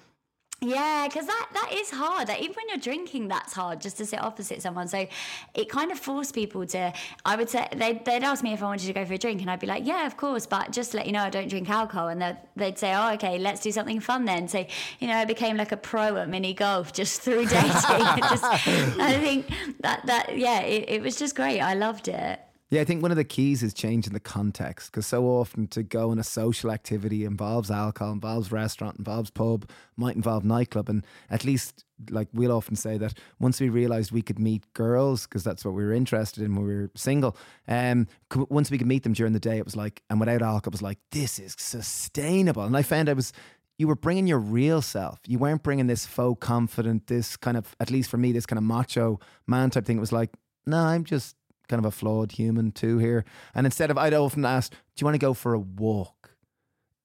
Yeah, 0.60 1.08
because 1.08 1.28
that, 1.28 1.50
that 1.54 1.72
is 1.72 1.92
hard. 1.92 2.30
Like, 2.30 2.42
even 2.42 2.56
when 2.56 2.68
you're 2.70 2.80
drinking, 2.80 3.28
that's 3.28 3.54
hard 3.54 3.80
just 3.80 3.98
to 3.98 4.08
sit 4.08 4.20
opposite 4.20 4.60
someone. 4.64 4.88
So 4.88 5.06
it 5.54 5.70
kind 5.70 5.92
of 5.92 6.00
forced 6.00 6.34
people 6.34 6.66
to. 6.68 6.92
I 7.24 7.36
would 7.36 7.48
say 7.48 7.68
they'd, 7.76 8.04
they'd 8.04 8.24
ask 8.24 8.44
me 8.44 8.54
if 8.54 8.64
I 8.64 8.66
wanted 8.66 8.88
to 8.88 8.94
go 8.94 9.06
for 9.06 9.14
a 9.14 9.20
drink, 9.20 9.42
and 9.42 9.52
I'd 9.52 9.60
be 9.60 9.68
like, 9.68 9.86
"Yeah, 9.86 10.08
of 10.08 10.18
course," 10.18 10.48
but 10.48 10.72
just 10.72 10.92
to 10.92 10.98
let 10.98 11.06
you 11.06 11.12
know, 11.12 11.22
I 11.22 11.30
don't 11.30 11.48
drink 11.48 11.70
alcohol. 11.70 12.08
And 12.08 12.20
they'd, 12.20 12.38
they'd 12.56 12.80
say, 12.80 12.96
"Oh, 12.96 13.14
okay, 13.14 13.38
let's 13.38 13.62
do 13.62 13.72
something 13.72 14.00
fun 14.00 14.26
then." 14.26 14.48
So 14.48 14.66
you 15.00 15.08
know, 15.08 15.14
I 15.16 15.26
became 15.26 15.58
like 15.58 15.72
a 15.72 15.78
pro 15.78 16.18
at 16.18 16.28
mini 16.28 16.56
golf 16.56 16.92
just 16.92 17.22
through 17.28 17.46
dating. 17.46 17.68
Just, 18.30 18.44
I 18.44 19.20
think 19.22 19.46
that 19.82 20.08
that 20.08 20.38
yeah, 20.38 20.62
it, 20.62 20.90
it 20.90 21.02
was 21.04 21.18
just 21.18 21.36
great. 21.36 21.60
I 21.60 21.76
loved 21.76 22.08
it. 22.08 22.40
Yeah, 22.70 22.82
I 22.82 22.84
think 22.84 23.02
one 23.02 23.12
of 23.12 23.18
the 23.18 23.24
keys 23.24 23.64
is 23.64 23.74
changing 23.74 24.12
the 24.12 24.20
context 24.20 24.92
because 24.92 25.08
so 25.08 25.26
often 25.26 25.68
to 25.68 25.84
go 25.84 26.12
on 26.12 26.20
a 26.20 26.24
social 26.24 26.70
activity 26.70 27.24
involves 27.24 27.72
alcohol, 27.72 28.12
involves 28.12 28.52
restaurant, 28.52 28.98
involves 28.98 29.30
pub, 29.30 29.70
might 29.96 30.18
involve 30.18 30.44
nightclub. 30.44 30.90
And 30.90 31.06
at 31.30 31.46
least, 31.46 31.86
like 32.10 32.28
we'll 32.34 32.52
often 32.52 32.76
say 32.76 32.98
that 32.98 33.14
once 33.40 33.62
we 33.62 33.70
realized 33.70 34.12
we 34.12 34.22
could 34.22 34.38
meet 34.38 34.66
girls, 34.74 35.26
because 35.26 35.46
that's 35.46 35.64
what 35.64 35.76
we 35.76 35.86
were 35.86 35.94
interested 35.94 36.44
in 36.44 36.56
when 36.56 36.68
we 36.68 36.76
were 36.76 36.92
single, 36.94 37.38
um, 37.70 38.06
once 38.50 38.70
we 38.70 38.78
could 38.78 38.88
meet 38.88 39.04
them 39.04 39.14
during 39.14 39.32
the 39.32 39.40
day, 39.40 39.58
it 39.58 39.64
was 39.66 39.78
like, 39.78 40.04
and 40.10 40.20
without 40.20 40.42
alcohol, 40.42 40.72
it 40.72 40.74
was 40.74 40.82
like, 40.82 41.00
this 41.12 41.40
is 41.40 41.56
sustainable. 41.58 42.64
And 42.64 42.76
I 42.76 42.82
found 42.82 43.08
I 43.08 43.14
was 43.14 43.32
you 43.78 43.88
were 43.88 43.96
bringing 43.96 44.28
your 44.28 44.40
real 44.40 44.82
self. 44.82 45.20
You 45.26 45.40
weren't 45.40 45.64
bringing 45.64 45.88
this 45.88 46.06
faux 46.06 46.46
confident, 46.46 47.08
this 47.08 47.38
kind 47.38 47.56
of, 47.56 47.76
at 47.80 47.92
least 47.92 48.10
for 48.10 48.18
me, 48.18 48.32
this 48.32 48.46
kind 48.46 48.58
of 48.58 48.64
macho 48.64 49.20
man 49.46 49.70
type 49.70 49.86
thing. 49.86 49.98
It 49.98 50.02
was 50.02 50.12
like, 50.12 50.32
no, 50.66 50.78
I'm 50.78 51.04
just 51.04 51.36
kind 51.68 51.80
of 51.80 51.86
a 51.86 51.92
flawed 51.92 52.34
human 52.34 52.72
too 52.72 52.98
here. 52.98 53.26
And 53.54 53.66
instead 53.66 53.92
of, 53.92 53.98
I'd 53.98 54.14
often 54.14 54.46
ask, 54.46 54.72
do 54.72 54.78
you 54.98 55.06
want 55.06 55.16
to 55.16 55.20
go 55.20 55.34
for 55.34 55.54
a 55.54 55.60
walk? 55.60 56.32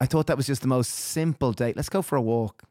I 0.00 0.06
thought 0.06 0.26
that 0.26 0.36
was 0.36 0.46
just 0.46 0.62
the 0.62 0.68
most 0.68 0.88
simple 0.88 1.52
date. 1.52 1.76
Let's 1.76 1.88
go 1.88 2.02
for 2.02 2.16
a 2.16 2.22
walk. 2.22 2.64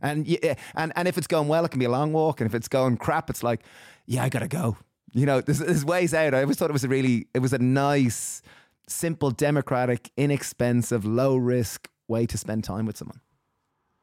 And 0.00 0.26
yeah, 0.26 0.54
and 0.74 0.92
and 0.94 1.08
if 1.08 1.18
it's 1.18 1.26
going 1.26 1.48
well, 1.48 1.64
it 1.64 1.70
can 1.70 1.80
be 1.80 1.84
a 1.84 1.90
long 1.90 2.12
walk. 2.12 2.40
And 2.40 2.48
if 2.48 2.54
it's 2.54 2.68
going 2.68 2.96
crap, 2.96 3.28
it's 3.30 3.42
like, 3.42 3.62
yeah, 4.06 4.22
I 4.22 4.28
gotta 4.28 4.48
go. 4.48 4.76
You 5.12 5.26
know, 5.26 5.40
there's, 5.40 5.58
there's 5.58 5.84
ways 5.84 6.14
out. 6.14 6.34
I 6.34 6.42
always 6.42 6.56
thought 6.56 6.70
it 6.70 6.72
was 6.72 6.84
a 6.84 6.88
really, 6.88 7.26
it 7.34 7.40
was 7.40 7.52
a 7.52 7.58
nice 7.58 8.42
simple, 8.86 9.30
democratic, 9.30 10.10
inexpensive, 10.16 11.04
low 11.04 11.36
risk 11.36 11.88
way 12.06 12.26
to 12.26 12.38
spend 12.38 12.64
time 12.64 12.86
with 12.86 12.96
someone. 12.96 13.20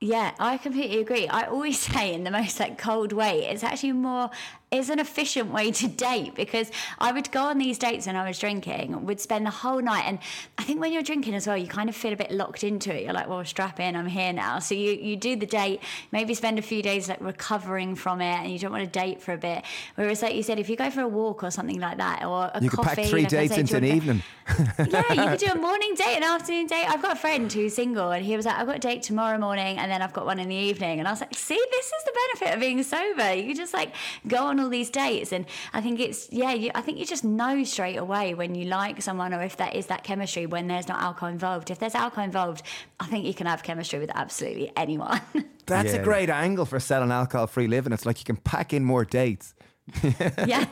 Yeah, 0.01 0.33
I 0.39 0.57
completely 0.57 0.99
agree. 0.99 1.27
I 1.27 1.43
always 1.43 1.79
say 1.93 2.13
in 2.13 2.23
the 2.23 2.31
most 2.31 2.59
like 2.59 2.77
cold 2.77 3.13
way, 3.13 3.47
it's 3.47 3.63
actually 3.63 3.93
more 3.93 4.29
is 4.75 4.89
an 4.89 4.99
efficient 4.99 5.51
way 5.51 5.71
to 5.71 5.87
date 5.87 6.35
because 6.35 6.71
I 6.99 7.11
would 7.11 7.31
go 7.31 7.41
on 7.43 7.57
these 7.57 7.77
dates 7.77 8.07
when 8.07 8.15
I 8.15 8.27
was 8.27 8.39
drinking, 8.39 9.05
would 9.05 9.19
spend 9.19 9.45
the 9.45 9.51
whole 9.51 9.81
night. 9.81 10.03
And 10.05 10.19
I 10.57 10.63
think 10.63 10.79
when 10.79 10.91
you're 10.93 11.03
drinking 11.03 11.35
as 11.35 11.47
well, 11.47 11.57
you 11.57 11.67
kind 11.67 11.89
of 11.89 11.95
feel 11.95 12.13
a 12.13 12.15
bit 12.15 12.31
locked 12.31 12.63
into 12.63 12.95
it. 12.95 13.03
You're 13.03 13.13
like, 13.13 13.27
well, 13.27 13.43
strap 13.45 13.79
in, 13.79 13.95
I'm 13.95 14.07
here 14.07 14.33
now. 14.33 14.59
So 14.59 14.75
you, 14.75 14.91
you 14.91 15.15
do 15.15 15.35
the 15.35 15.45
date, 15.45 15.81
maybe 16.11 16.33
spend 16.33 16.59
a 16.59 16.61
few 16.61 16.81
days 16.81 17.09
like 17.09 17.21
recovering 17.21 17.95
from 17.95 18.21
it 18.21 18.39
and 18.41 18.51
you 18.51 18.59
don't 18.59 18.71
want 18.71 18.83
to 18.83 18.89
date 18.89 19.21
for 19.21 19.33
a 19.33 19.37
bit. 19.37 19.63
Whereas, 19.95 20.21
like 20.21 20.35
you 20.35 20.43
said, 20.43 20.59
if 20.59 20.69
you 20.69 20.75
go 20.75 20.89
for 20.89 21.01
a 21.01 21.07
walk 21.07 21.43
or 21.43 21.51
something 21.51 21.79
like 21.79 21.97
that, 21.97 22.23
or 22.23 22.51
a 22.53 22.61
You 22.61 22.69
coffee, 22.69 22.87
could 22.87 22.95
pack 22.97 23.05
three 23.07 23.21
like 23.21 23.29
dates 23.29 23.53
say, 23.53 23.61
into 23.61 23.77
an 23.77 23.85
evening. 23.85 24.23
yeah, 24.79 25.13
you 25.13 25.29
could 25.29 25.39
do 25.39 25.51
a 25.51 25.55
morning 25.59 25.95
date, 25.95 26.17
an 26.17 26.23
afternoon 26.23 26.67
date. 26.67 26.85
I've 26.87 27.01
got 27.01 27.13
a 27.13 27.19
friend 27.19 27.51
who's 27.51 27.73
single, 27.73 28.11
and 28.11 28.23
he 28.23 28.35
was 28.35 28.45
like, 28.45 28.55
"I've 28.55 28.67
got 28.67 28.75
a 28.75 28.79
date 28.79 29.01
tomorrow 29.03 29.37
morning, 29.37 29.77
and 29.77 29.91
then 29.91 30.01
I've 30.01 30.13
got 30.13 30.25
one 30.25 30.39
in 30.39 30.49
the 30.49 30.55
evening." 30.55 30.99
And 30.99 31.07
I 31.07 31.11
was 31.11 31.21
like, 31.21 31.33
"See, 31.35 31.59
this 31.71 31.85
is 31.85 32.03
the 32.05 32.11
benefit 32.13 32.53
of 32.55 32.59
being 32.59 32.83
sober. 32.83 33.33
You 33.33 33.55
just 33.55 33.73
like 33.73 33.93
go 34.27 34.45
on 34.45 34.59
all 34.65 34.69
these 34.69 34.89
dates." 34.89 35.31
And 35.31 35.45
I 35.73 35.79
think 35.81 35.99
it's 35.99 36.27
yeah, 36.31 36.53
you, 36.53 36.71
I 36.75 36.81
think 36.81 36.97
you 36.99 37.05
just 37.05 37.23
know 37.23 37.63
straight 37.63 37.95
away 37.97 38.33
when 38.33 38.55
you 38.55 38.65
like 38.65 39.01
someone 39.01 39.33
or 39.33 39.41
if 39.41 39.55
there 39.57 39.71
is 39.73 39.85
that 39.87 40.03
chemistry 40.03 40.45
when 40.45 40.67
there's 40.67 40.87
not 40.87 41.01
alcohol 41.01 41.29
involved. 41.29 41.71
If 41.71 41.79
there's 41.79 41.95
alcohol 41.95 42.25
involved, 42.25 42.63
I 42.99 43.05
think 43.05 43.25
you 43.25 43.33
can 43.33 43.47
have 43.47 43.63
chemistry 43.63 43.99
with 43.99 44.11
absolutely 44.13 44.71
anyone. 44.75 45.21
That's 45.65 45.93
Yeah. 45.93 46.01
a 46.01 46.03
great 46.03 46.29
angle 46.29 46.65
for 46.65 46.79
selling 46.79 47.11
alcohol 47.11 47.47
free 47.47 47.67
living. 47.67 47.93
It's 47.93 48.05
like 48.05 48.19
you 48.19 48.25
can 48.25 48.37
pack 48.37 48.73
in 48.73 48.83
more 48.83 49.05
dates. 49.05 49.53
yeah, 50.47 50.65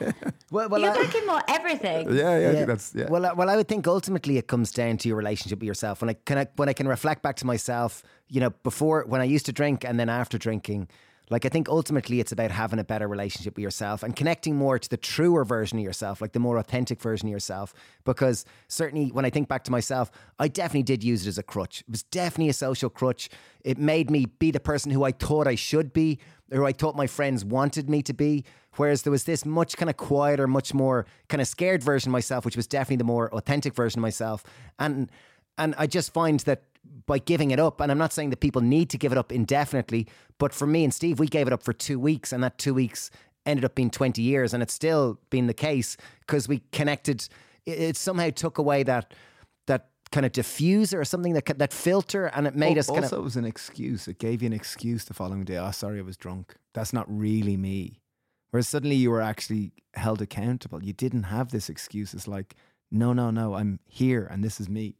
Well, 0.52 0.70
well, 0.70 0.82
you're 0.82 0.90
I- 0.92 1.02
looking 1.02 1.26
more 1.28 1.42
everything. 1.48 2.10
Yeah, 2.10 2.16
yeah, 2.16 2.30
I 2.32 2.40
Yeah. 2.40 2.52
think 2.54 2.68
that's 2.68 2.96
yeah. 2.96 3.10
Well, 3.10 3.26
I, 3.28 3.34
well, 3.34 3.50
I 3.50 3.56
would 3.56 3.68
think 3.68 3.88
ultimately 3.88 4.38
it 4.38 4.48
comes 4.48 4.72
down 4.72 4.98
to 4.98 5.08
your 5.08 5.18
relationship 5.18 5.60
with 5.60 5.68
yourself. 5.68 6.02
When 6.02 6.10
I 6.10 6.14
can, 6.26 6.38
I, 6.40 6.48
when 6.56 6.68
I 6.68 6.74
can 6.74 6.88
reflect 6.88 7.22
back 7.22 7.36
to 7.38 7.46
myself, 7.46 8.02
you 8.28 8.40
know, 8.42 8.50
before 8.64 9.04
when 9.08 9.22
I 9.22 9.26
used 9.26 9.46
to 9.46 9.52
drink 9.52 9.86
and 9.86 10.00
then 10.00 10.10
after 10.10 10.38
drinking, 10.40 10.88
like 11.30 11.46
I 11.46 11.50
think 11.50 11.70
ultimately 11.70 12.20
it's 12.20 12.32
about 12.32 12.52
having 12.52 12.80
a 12.80 12.84
better 12.84 13.08
relationship 13.08 13.56
with 13.56 13.64
yourself 13.64 14.04
and 14.04 14.16
connecting 14.16 14.56
more 14.56 14.78
to 14.78 14.90
the 14.90 14.98
truer 14.98 15.46
version 15.46 15.78
of 15.78 15.84
yourself, 15.84 16.22
like 16.22 16.34
the 16.34 16.40
more 16.40 16.58
authentic 16.58 17.02
version 17.02 17.28
of 17.28 17.32
yourself. 17.32 17.74
Because 18.04 18.46
certainly 18.68 19.10
when 19.10 19.26
I 19.26 19.30
think 19.30 19.48
back 19.48 19.64
to 19.66 19.72
myself, 19.72 20.12
I 20.40 20.48
definitely 20.48 20.84
did 20.84 21.04
use 21.04 21.26
it 21.26 21.30
as 21.30 21.38
a 21.38 21.44
crutch. 21.44 21.82
It 21.82 21.90
was 21.90 22.04
definitely 22.04 22.50
a 22.50 22.54
social 22.54 22.90
crutch. 22.90 23.30
It 23.64 23.78
made 23.78 24.10
me 24.10 24.26
be 24.26 24.52
the 24.52 24.60
person 24.60 24.92
who 24.92 25.04
I 25.04 25.12
thought 25.12 25.48
I 25.48 25.56
should 25.56 25.94
be, 25.94 26.20
or 26.52 26.58
who 26.60 26.66
I 26.66 26.74
thought 26.74 26.96
my 26.96 27.08
friends 27.08 27.46
wanted 27.46 27.90
me 27.90 28.02
to 28.04 28.14
be. 28.14 28.44
Whereas 28.76 29.04
there 29.04 29.12
was 29.12 29.24
this 29.24 29.46
much 29.46 29.78
kind 29.78 29.90
of 29.90 29.98
quieter, 29.98 30.48
much 30.48 30.74
more 30.74 31.06
kind 31.30 31.42
of 31.42 31.48
scared 31.48 31.84
version 31.84 32.10
of 32.10 32.14
myself, 32.14 32.44
which 32.44 32.58
was 32.58 32.68
definitely 32.68 32.98
the 32.98 33.04
more 33.04 33.34
authentic 33.34 33.76
version 33.76 34.00
of 34.00 34.02
myself. 34.02 34.44
And 34.78 35.10
and 35.58 35.76
I 35.78 35.88
just 35.88 36.12
find 36.14 36.40
that 36.42 36.64
by 37.06 37.20
giving 37.20 37.52
it 37.52 37.60
up, 37.60 37.82
and 37.82 37.92
I'm 37.92 37.98
not 37.98 38.14
saying 38.14 38.30
that 38.32 38.40
people 38.40 38.62
need 38.62 38.90
to 38.92 38.98
give 38.98 39.12
it 39.12 39.18
up 39.18 39.32
indefinitely, 39.32 40.08
but 40.38 40.54
for 40.54 40.68
me 40.68 40.84
and 40.84 40.94
Steve, 40.94 41.20
we 41.20 41.28
gave 41.28 41.48
it 41.48 41.54
up 41.54 41.64
for 41.64 41.74
two 41.74 42.00
weeks, 42.00 42.32
and 42.32 42.44
that 42.44 42.58
two 42.58 42.74
weeks 42.74 43.10
ended 43.46 43.66
up 43.66 43.76
being 43.76 43.90
20 43.90 44.22
years, 44.22 44.54
and 44.54 44.64
it's 44.64 44.74
still 44.74 45.20
been 45.30 45.48
the 45.48 45.54
case 45.54 45.98
because 46.22 46.48
we 46.48 46.62
connected. 46.72 47.28
It, 47.66 47.80
it 47.80 47.98
somehow 47.98 48.30
took 48.30 48.58
away 48.58 48.84
that 48.84 49.14
that 49.68 49.90
kind 50.12 50.26
of 50.26 50.32
diffuser 50.32 51.00
or 51.00 51.06
something 51.06 51.34
that 51.34 51.58
that 51.58 51.74
filter, 51.74 52.28
and 52.28 52.48
it 52.48 52.56
made 52.56 52.78
us 52.78 52.88
kind 52.88 53.04
also, 53.04 53.18
of 53.18 53.22
it 53.22 53.24
was 53.26 53.36
an 53.36 53.46
excuse. 53.46 54.08
It 54.08 54.20
gave 54.20 54.42
you 54.42 54.48
an 54.48 54.54
excuse 54.54 55.06
the 55.06 55.14
following 55.14 55.44
day. 55.44 55.58
Oh, 55.58 55.72
sorry, 55.72 56.00
I 56.00 56.04
was 56.04 56.18
drunk. 56.18 56.56
That's 56.74 56.94
not 56.94 57.06
really 57.08 57.58
me. 57.58 58.00
Whereas 58.54 58.68
suddenly 58.68 58.96
you 58.96 59.10
were 59.10 59.22
actually 59.22 59.72
held 59.96 60.22
accountable. 60.22 60.84
You 60.84 60.94
didn't 60.94 61.24
have 61.24 61.50
this 61.50 61.70
excuse. 61.70 62.14
It's 62.14 62.28
like, 62.28 62.56
no, 62.92 63.12
no, 63.12 63.32
no, 63.32 63.56
I'm 63.56 63.80
here 63.88 64.28
and 64.30 64.44
this 64.44 64.62
is 64.62 64.70
me. 64.70 64.96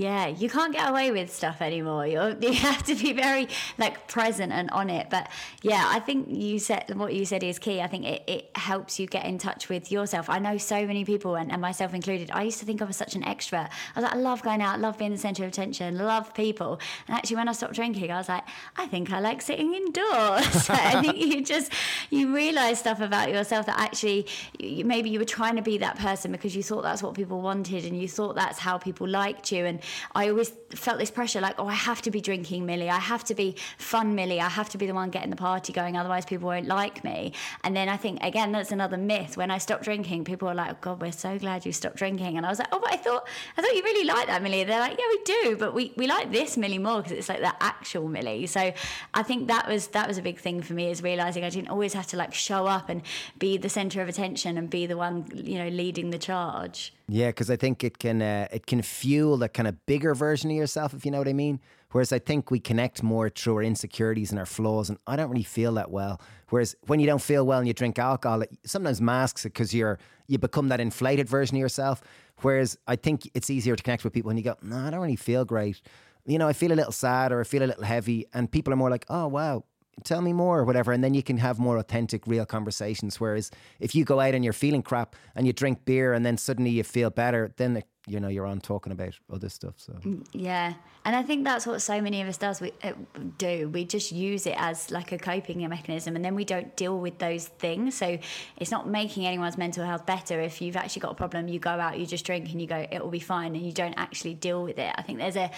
Yeah, 0.00 0.28
you 0.28 0.48
can't 0.48 0.72
get 0.72 0.88
away 0.88 1.10
with 1.10 1.30
stuff 1.30 1.60
anymore. 1.60 2.06
You're, 2.06 2.30
you 2.40 2.54
have 2.54 2.82
to 2.84 2.94
be 2.94 3.12
very 3.12 3.48
like 3.76 4.08
present 4.08 4.50
and 4.50 4.70
on 4.70 4.88
it. 4.88 5.10
But 5.10 5.28
yeah, 5.60 5.84
I 5.86 6.00
think 6.00 6.26
you 6.30 6.58
said 6.58 6.96
what 6.96 7.12
you 7.12 7.26
said 7.26 7.42
is 7.42 7.58
key. 7.58 7.82
I 7.82 7.86
think 7.86 8.06
it, 8.06 8.22
it 8.26 8.50
helps 8.54 8.98
you 8.98 9.06
get 9.06 9.26
in 9.26 9.36
touch 9.36 9.68
with 9.68 9.92
yourself. 9.92 10.30
I 10.30 10.38
know 10.38 10.56
so 10.56 10.86
many 10.86 11.04
people, 11.04 11.34
and, 11.34 11.52
and 11.52 11.60
myself 11.60 11.92
included. 11.92 12.30
I 12.32 12.44
used 12.44 12.60
to 12.60 12.64
think 12.64 12.80
I 12.80 12.86
was 12.86 12.96
such 12.96 13.14
an 13.14 13.24
extrovert. 13.24 13.68
I 13.94 14.00
was 14.00 14.04
like, 14.04 14.14
I 14.14 14.16
love 14.16 14.40
going 14.40 14.62
out, 14.62 14.80
love 14.80 14.96
being 14.96 15.10
the 15.10 15.18
center 15.18 15.42
of 15.42 15.50
attention, 15.50 15.98
love 15.98 16.32
people. 16.32 16.80
And 17.06 17.14
actually, 17.14 17.36
when 17.36 17.50
I 17.50 17.52
stopped 17.52 17.74
drinking, 17.74 18.10
I 18.10 18.16
was 18.16 18.28
like, 18.30 18.44
I 18.76 18.86
think 18.86 19.12
I 19.12 19.20
like 19.20 19.42
sitting 19.42 19.74
indoors. 19.74 20.00
I 20.70 21.02
think 21.02 21.18
you 21.18 21.44
just 21.44 21.72
you 22.08 22.34
realize 22.34 22.78
stuff 22.78 23.02
about 23.02 23.28
yourself 23.28 23.66
that 23.66 23.78
actually 23.78 24.28
you, 24.58 24.82
maybe 24.86 25.10
you 25.10 25.18
were 25.18 25.26
trying 25.26 25.56
to 25.56 25.62
be 25.62 25.76
that 25.76 25.98
person 25.98 26.32
because 26.32 26.56
you 26.56 26.62
thought 26.62 26.84
that's 26.84 27.02
what 27.02 27.12
people 27.12 27.42
wanted 27.42 27.84
and 27.84 28.00
you 28.00 28.08
thought 28.08 28.34
that's 28.34 28.58
how 28.58 28.78
people 28.78 29.06
liked 29.06 29.52
you. 29.52 29.66
And 29.66 29.80
I 30.14 30.28
always 30.28 30.52
felt 30.74 30.98
this 30.98 31.10
pressure 31.10 31.40
like, 31.40 31.56
oh, 31.58 31.66
I 31.66 31.74
have 31.74 32.02
to 32.02 32.10
be 32.10 32.20
drinking 32.20 32.66
Millie. 32.66 32.90
I 32.90 32.98
have 32.98 33.24
to 33.24 33.34
be 33.34 33.56
fun 33.78 34.14
Millie. 34.14 34.40
I 34.40 34.48
have 34.48 34.68
to 34.70 34.78
be 34.78 34.86
the 34.86 34.94
one 34.94 35.10
getting 35.10 35.30
the 35.30 35.36
party 35.36 35.72
going. 35.72 35.96
Otherwise, 35.96 36.24
people 36.24 36.48
won't 36.48 36.66
like 36.66 37.04
me. 37.04 37.32
And 37.64 37.76
then 37.76 37.88
I 37.88 37.96
think, 37.96 38.22
again, 38.22 38.52
that's 38.52 38.72
another 38.72 38.96
myth. 38.96 39.36
When 39.36 39.50
I 39.50 39.58
stopped 39.58 39.84
drinking, 39.84 40.24
people 40.24 40.48
were 40.48 40.54
like, 40.54 40.72
oh, 40.72 40.76
God, 40.80 41.00
we're 41.00 41.12
so 41.12 41.38
glad 41.38 41.66
you 41.66 41.72
stopped 41.72 41.96
drinking. 41.96 42.36
And 42.36 42.46
I 42.46 42.48
was 42.48 42.58
like, 42.58 42.68
oh, 42.72 42.80
but 42.80 42.92
I 42.92 42.96
thought, 42.96 43.26
I 43.56 43.62
thought 43.62 43.74
you 43.74 43.82
really 43.82 44.06
liked 44.06 44.28
that 44.28 44.42
Millie. 44.42 44.64
They're 44.64 44.80
like, 44.80 44.98
yeah, 44.98 45.06
we 45.08 45.20
do. 45.24 45.56
But 45.56 45.74
we, 45.74 45.92
we 45.96 46.06
like 46.06 46.30
this 46.30 46.56
Millie 46.56 46.78
more 46.78 47.02
because 47.02 47.12
it's 47.12 47.28
like 47.28 47.40
the 47.40 47.54
actual 47.62 48.08
Millie. 48.08 48.46
So 48.46 48.72
I 49.14 49.22
think 49.22 49.48
that 49.48 49.68
was 49.68 49.88
that 49.88 50.08
was 50.08 50.18
a 50.18 50.22
big 50.22 50.38
thing 50.38 50.62
for 50.62 50.74
me 50.74 50.90
is 50.90 51.02
realizing 51.02 51.44
I 51.44 51.50
didn't 51.50 51.68
always 51.68 51.94
have 51.94 52.06
to 52.08 52.16
like 52.16 52.34
show 52.34 52.66
up 52.66 52.88
and 52.88 53.02
be 53.38 53.56
the 53.56 53.68
center 53.68 54.02
of 54.02 54.08
attention 54.08 54.56
and 54.58 54.68
be 54.70 54.86
the 54.86 54.96
one, 54.96 55.26
you 55.34 55.58
know, 55.58 55.68
leading 55.68 56.10
the 56.10 56.18
charge. 56.18 56.92
Yeah, 57.12 57.30
because 57.30 57.50
I 57.50 57.56
think 57.56 57.82
it 57.82 57.98
can 57.98 58.22
uh, 58.22 58.46
it 58.52 58.66
can 58.66 58.82
fuel 58.82 59.36
that 59.38 59.52
kind 59.52 59.66
of 59.66 59.84
bigger 59.84 60.14
version 60.14 60.48
of 60.48 60.56
yourself, 60.56 60.94
if 60.94 61.04
you 61.04 61.10
know 61.10 61.18
what 61.18 61.26
I 61.26 61.32
mean. 61.32 61.58
Whereas 61.90 62.12
I 62.12 62.20
think 62.20 62.52
we 62.52 62.60
connect 62.60 63.02
more 63.02 63.28
through 63.28 63.56
our 63.56 63.62
insecurities 63.64 64.30
and 64.30 64.38
our 64.38 64.46
flaws, 64.46 64.88
and 64.88 64.98
I 65.08 65.16
don't 65.16 65.28
really 65.28 65.42
feel 65.42 65.74
that 65.74 65.90
well. 65.90 66.20
Whereas 66.50 66.76
when 66.86 67.00
you 67.00 67.06
don't 67.06 67.20
feel 67.20 67.44
well 67.44 67.58
and 67.58 67.66
you 67.66 67.74
drink 67.74 67.98
alcohol, 67.98 68.42
it 68.42 68.56
sometimes 68.64 69.00
masks 69.00 69.44
it 69.44 69.48
because 69.48 69.74
you're 69.74 69.98
you 70.28 70.38
become 70.38 70.68
that 70.68 70.78
inflated 70.78 71.28
version 71.28 71.56
of 71.56 71.60
yourself. 71.60 72.00
Whereas 72.42 72.78
I 72.86 72.94
think 72.94 73.28
it's 73.34 73.50
easier 73.50 73.74
to 73.74 73.82
connect 73.82 74.04
with 74.04 74.12
people 74.12 74.28
when 74.28 74.36
you 74.36 74.44
go, 74.44 74.54
no, 74.62 74.76
I 74.76 74.90
don't 74.90 75.00
really 75.00 75.16
feel 75.16 75.44
great. 75.44 75.82
You 76.26 76.38
know, 76.38 76.46
I 76.46 76.52
feel 76.52 76.70
a 76.70 76.74
little 76.74 76.92
sad 76.92 77.32
or 77.32 77.40
I 77.40 77.44
feel 77.44 77.64
a 77.64 77.66
little 77.66 77.82
heavy, 77.82 78.26
and 78.32 78.48
people 78.48 78.72
are 78.72 78.76
more 78.76 78.90
like, 78.90 79.04
oh 79.08 79.26
wow, 79.26 79.64
tell 80.00 80.20
me 80.20 80.32
more 80.32 80.58
or 80.58 80.64
whatever 80.64 80.92
and 80.92 81.02
then 81.02 81.14
you 81.14 81.22
can 81.22 81.38
have 81.38 81.58
more 81.58 81.78
authentic 81.78 82.26
real 82.26 82.46
conversations. 82.46 83.20
Whereas 83.20 83.50
if 83.78 83.94
you 83.94 84.04
go 84.04 84.20
out 84.20 84.34
and 84.34 84.44
you're 84.44 84.52
feeling 84.52 84.82
crap 84.82 85.16
and 85.34 85.46
you 85.46 85.52
drink 85.52 85.84
beer 85.84 86.12
and 86.12 86.24
then 86.24 86.36
suddenly 86.36 86.70
you 86.70 86.82
feel 86.84 87.10
better 87.10 87.52
then 87.56 87.76
it, 87.76 87.86
you 88.10 88.20
know 88.20 88.28
you're 88.28 88.46
on 88.46 88.60
talking 88.60 88.92
about 88.92 89.14
other 89.32 89.48
stuff 89.48 89.74
so 89.76 89.94
Yeah, 90.32 90.74
and 91.04 91.16
I 91.16 91.22
think 91.22 91.44
that's 91.44 91.66
what 91.66 91.80
so 91.80 92.00
many 92.00 92.20
of 92.20 92.28
us 92.28 92.36
does. 92.36 92.60
We 92.60 92.72
uh, 92.82 92.92
do. 93.38 93.70
We 93.70 93.84
just 93.84 94.12
use 94.12 94.46
it 94.46 94.54
as 94.58 94.90
like 94.90 95.12
a 95.12 95.18
coping 95.18 95.66
mechanism, 95.68 96.14
and 96.14 96.24
then 96.24 96.34
we 96.34 96.44
don't 96.44 96.76
deal 96.76 96.98
with 96.98 97.18
those 97.18 97.48
things. 97.48 97.94
So 97.94 98.18
it's 98.58 98.70
not 98.70 98.88
making 98.88 99.26
anyone's 99.26 99.56
mental 99.56 99.84
health 99.84 100.04
better. 100.04 100.40
If 100.40 100.60
you've 100.60 100.76
actually 100.76 101.00
got 101.00 101.12
a 101.12 101.14
problem, 101.14 101.48
you 101.48 101.58
go 101.58 101.70
out, 101.70 101.98
you 101.98 102.04
just 102.04 102.26
drink, 102.26 102.50
and 102.50 102.60
you 102.60 102.66
go, 102.66 102.86
it 102.90 103.02
will 103.02 103.10
be 103.10 103.20
fine, 103.20 103.54
and 103.54 103.64
you 103.64 103.72
don't 103.72 103.94
actually 103.96 104.34
deal 104.34 104.62
with 104.62 104.78
it. 104.78 104.94
I 104.96 105.02
think 105.02 105.18
there's 105.18 105.36
a, 105.36 105.50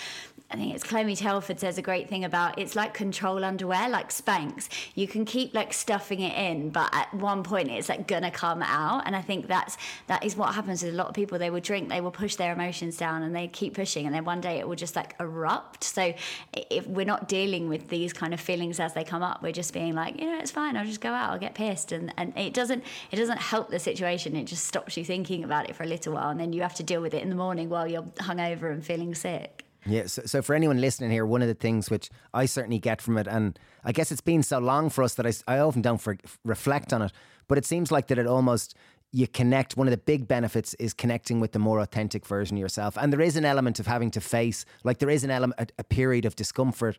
I 0.51 0.57
think 0.57 0.75
it's 0.75 0.85
Clemmie 0.85 1.17
Telford 1.17 1.59
says 1.59 1.79
a 1.79 1.83
great 1.83 2.09
thing 2.09 2.25
about 2.25 2.59
it's 2.59 2.77
like 2.77 2.95
control 2.95 3.45
underwear, 3.45 3.89
like 3.89 4.11
Spanx. 4.11 4.69
You 4.95 5.09
can 5.09 5.25
keep 5.25 5.55
like 5.55 5.73
stuffing 5.73 6.21
it 6.21 6.37
in, 6.37 6.71
but 6.71 6.91
at 6.93 7.13
one 7.15 7.43
point 7.43 7.71
it's 7.71 7.89
like 7.89 8.07
gonna 8.07 8.31
come 8.31 8.63
out, 8.63 9.07
and 9.07 9.17
I 9.17 9.23
think 9.23 9.49
that's 9.49 9.77
that 10.07 10.25
is 10.25 10.37
what 10.37 10.55
happens 10.55 10.85
with 10.85 10.95
a 10.95 10.97
lot 10.97 11.09
of 11.09 11.15
people. 11.15 11.39
They 11.39 11.51
will 11.51 11.61
drink, 11.61 11.89
they 11.89 12.01
will 12.01 12.13
push 12.13 12.37
their 12.43 12.53
emotions 12.53 12.97
down, 12.97 13.23
and 13.23 13.35
they 13.35 13.49
keep 13.49 13.75
pushing, 13.75 14.07
and 14.07 14.15
then 14.15 14.25
one 14.25 14.41
day 14.41 14.59
it 14.59 14.67
will 14.69 14.77
just 14.77 14.97
like 14.97 15.15
erupt. 15.21 15.85
So 15.85 16.13
if 16.53 16.87
we're 16.87 17.07
not 17.07 17.29
dealing 17.29 17.69
with 17.69 17.89
these 17.89 18.13
kind 18.13 18.35
of 18.35 18.41
feelings 18.41 18.81
as 18.81 18.95
they 18.95 19.05
come 19.05 19.23
up, 19.23 19.43
we're 19.43 19.53
just 19.53 19.73
being 19.73 19.95
like, 19.95 20.21
you 20.21 20.27
know, 20.27 20.39
it's 20.39 20.51
fine. 20.51 20.77
I'll 20.77 20.87
just 20.87 21.01
go 21.01 21.11
out. 21.11 21.31
I'll 21.31 21.39
get 21.39 21.55
pissed, 21.55 21.93
and 21.93 22.13
and 22.17 22.37
it 22.37 22.55
doesn't 22.55 22.83
it 23.11 23.17
doesn't 23.17 23.39
help 23.39 23.71
the 23.71 23.79
situation. 23.79 24.37
It 24.37 24.45
just 24.45 24.65
stops 24.65 24.97
you 24.97 25.05
thinking 25.05 25.45
about 25.45 25.71
it 25.71 25.77
for 25.77 25.85
a 25.85 25.87
little 25.87 26.15
while, 26.15 26.31
and 26.31 26.41
then 26.41 26.53
you 26.53 26.63
have 26.63 26.75
to 26.75 26.83
deal 26.83 27.01
with 27.01 27.15
it 27.15 27.23
in 27.23 27.31
the 27.31 27.37
morning 27.37 27.69
while 27.69 27.87
you're 27.87 28.03
hungover 28.03 28.73
and 28.73 28.85
feeling 28.85 29.15
sick. 29.15 29.65
Yeah, 29.85 30.07
so, 30.07 30.23
so 30.27 30.43
for 30.43 30.55
anyone 30.55 30.81
listening 30.81 31.11
here, 31.11 31.27
one 31.27 31.43
of 31.43 31.49
the 31.49 31.55
things 31.55 31.91
which 31.91 32.09
I 32.33 32.47
certainly 32.47 32.79
get 32.79 33.03
from 33.03 33.19
it, 33.19 33.27
and 33.27 33.59
I 33.85 33.93
guess 33.93 34.13
it's 34.13 34.21
been 34.21 34.43
so 34.43 34.59
long 34.59 34.91
for 34.91 35.03
us 35.03 35.15
that 35.15 35.27
I, 35.27 35.33
I 35.49 35.59
often 35.59 35.83
don't 35.83 36.01
for, 36.01 36.17
reflect 36.45 36.93
on 36.93 37.03
it, 37.03 37.13
but 37.49 37.59
it 37.59 37.67
seems 37.67 37.91
like 37.91 38.07
that 38.07 38.19
it 38.19 38.27
almost 38.27 38.77
you 39.13 39.29
connect. 39.29 39.77
One 39.77 39.87
of 39.87 39.93
the 39.93 39.99
big 39.99 40.27
benefits 40.27 40.75
is 40.75 40.95
connecting 40.95 41.39
with 41.39 41.53
the 41.53 41.59
more 41.59 41.79
authentic 41.81 42.27
version 42.27 42.57
of 42.57 42.61
yourself, 42.61 42.97
and 42.97 43.13
there 43.13 43.21
is 43.21 43.37
an 43.37 43.45
element 43.45 43.79
of 43.79 43.87
having 43.87 44.11
to 44.13 44.21
face, 44.21 44.65
like 44.85 44.99
there 44.99 45.11
is 45.11 45.23
an 45.23 45.31
element, 45.31 45.61
a, 45.61 45.67
a 45.81 45.85
period 45.85 46.25
of 46.25 46.35
discomfort 46.35 46.99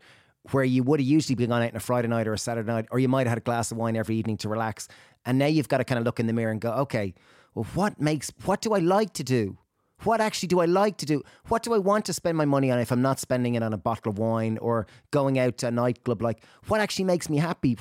where 0.52 0.64
you 0.64 0.84
would 0.84 1.00
have 1.00 1.08
usually 1.08 1.36
been 1.36 1.50
gone 1.50 1.62
out 1.62 1.72
on 1.72 1.76
a 1.76 1.80
Friday 1.80 2.08
night 2.08 2.28
or 2.28 2.34
a 2.34 2.38
Saturday 2.38 2.68
night, 2.68 2.86
or 2.92 3.00
you 3.00 3.08
might 3.08 3.26
have 3.26 3.30
had 3.30 3.38
a 3.38 3.42
glass 3.42 3.72
of 3.72 3.78
wine 3.78 3.96
every 3.96 4.16
evening 4.16 4.38
to 4.38 4.50
relax, 4.50 4.88
and 5.26 5.38
now 5.40 5.46
you've 5.46 5.70
got 5.70 5.78
to 5.80 5.84
kind 5.84 5.98
of 5.98 6.06
look 6.06 6.20
in 6.20 6.28
the 6.28 6.34
mirror 6.34 6.52
and 6.52 6.62
go, 6.62 6.72
okay, 6.72 7.14
well, 7.56 7.66
what 7.74 8.00
makes, 8.00 8.32
what 8.46 8.62
do 8.62 8.74
I 8.74 8.80
like 8.80 9.14
to 9.14 9.24
do? 9.24 9.58
What 10.04 10.22
actually 10.22 10.48
do 10.48 10.60
I 10.60 10.66
like 10.66 10.98
to 10.98 11.06
do? 11.06 11.24
What 11.48 11.64
do 11.64 11.74
I 11.74 11.78
want 11.78 12.06
to 12.06 12.14
spend 12.14 12.38
my 12.38 12.46
money 12.46 12.72
on 12.72 12.80
if 12.80 12.92
I'm 12.92 13.02
not 13.02 13.20
spending 13.20 13.56
it 13.56 13.64
on 13.64 13.74
a 13.74 13.78
bottle 13.78 14.12
of 14.12 14.18
wine 14.18 14.58
or 14.60 14.88
going 15.12 15.40
out 15.40 15.58
to 15.60 15.68
a 15.68 15.72
nightclub? 15.72 16.22
Like, 16.22 16.44
what 16.68 16.82
actually 16.82 17.06
makes 17.06 17.30
me 17.30 17.38
happy? 17.38 17.78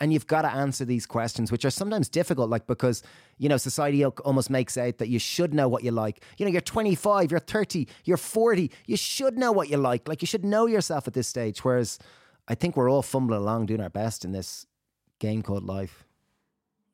And 0.00 0.12
you've 0.12 0.26
got 0.26 0.42
to 0.42 0.50
answer 0.50 0.84
these 0.84 1.06
questions, 1.06 1.52
which 1.52 1.64
are 1.64 1.70
sometimes 1.70 2.08
difficult, 2.08 2.48
like, 2.48 2.66
because, 2.66 3.02
you 3.38 3.48
know, 3.48 3.56
society 3.56 4.04
almost 4.04 4.48
makes 4.48 4.78
out 4.78 4.98
that 4.98 5.08
you 5.08 5.18
should 5.18 5.52
know 5.52 5.68
what 5.68 5.84
you 5.84 5.90
like. 5.90 6.22
You 6.38 6.46
know, 6.46 6.52
you're 6.52 6.60
25, 6.60 7.30
you're 7.30 7.40
30, 7.40 7.86
you're 8.04 8.16
40, 8.16 8.70
you 8.86 8.96
should 8.96 9.36
know 9.36 9.52
what 9.52 9.68
you 9.68 9.76
like. 9.76 10.08
Like, 10.08 10.22
you 10.22 10.26
should 10.26 10.44
know 10.44 10.66
yourself 10.66 11.06
at 11.06 11.14
this 11.14 11.28
stage. 11.28 11.64
Whereas 11.64 11.98
I 12.48 12.54
think 12.54 12.76
we're 12.76 12.90
all 12.90 13.02
fumbling 13.02 13.40
along 13.40 13.66
doing 13.66 13.82
our 13.82 13.90
best 13.90 14.24
in 14.24 14.32
this 14.32 14.66
game 15.18 15.42
called 15.42 15.64
life. 15.64 16.05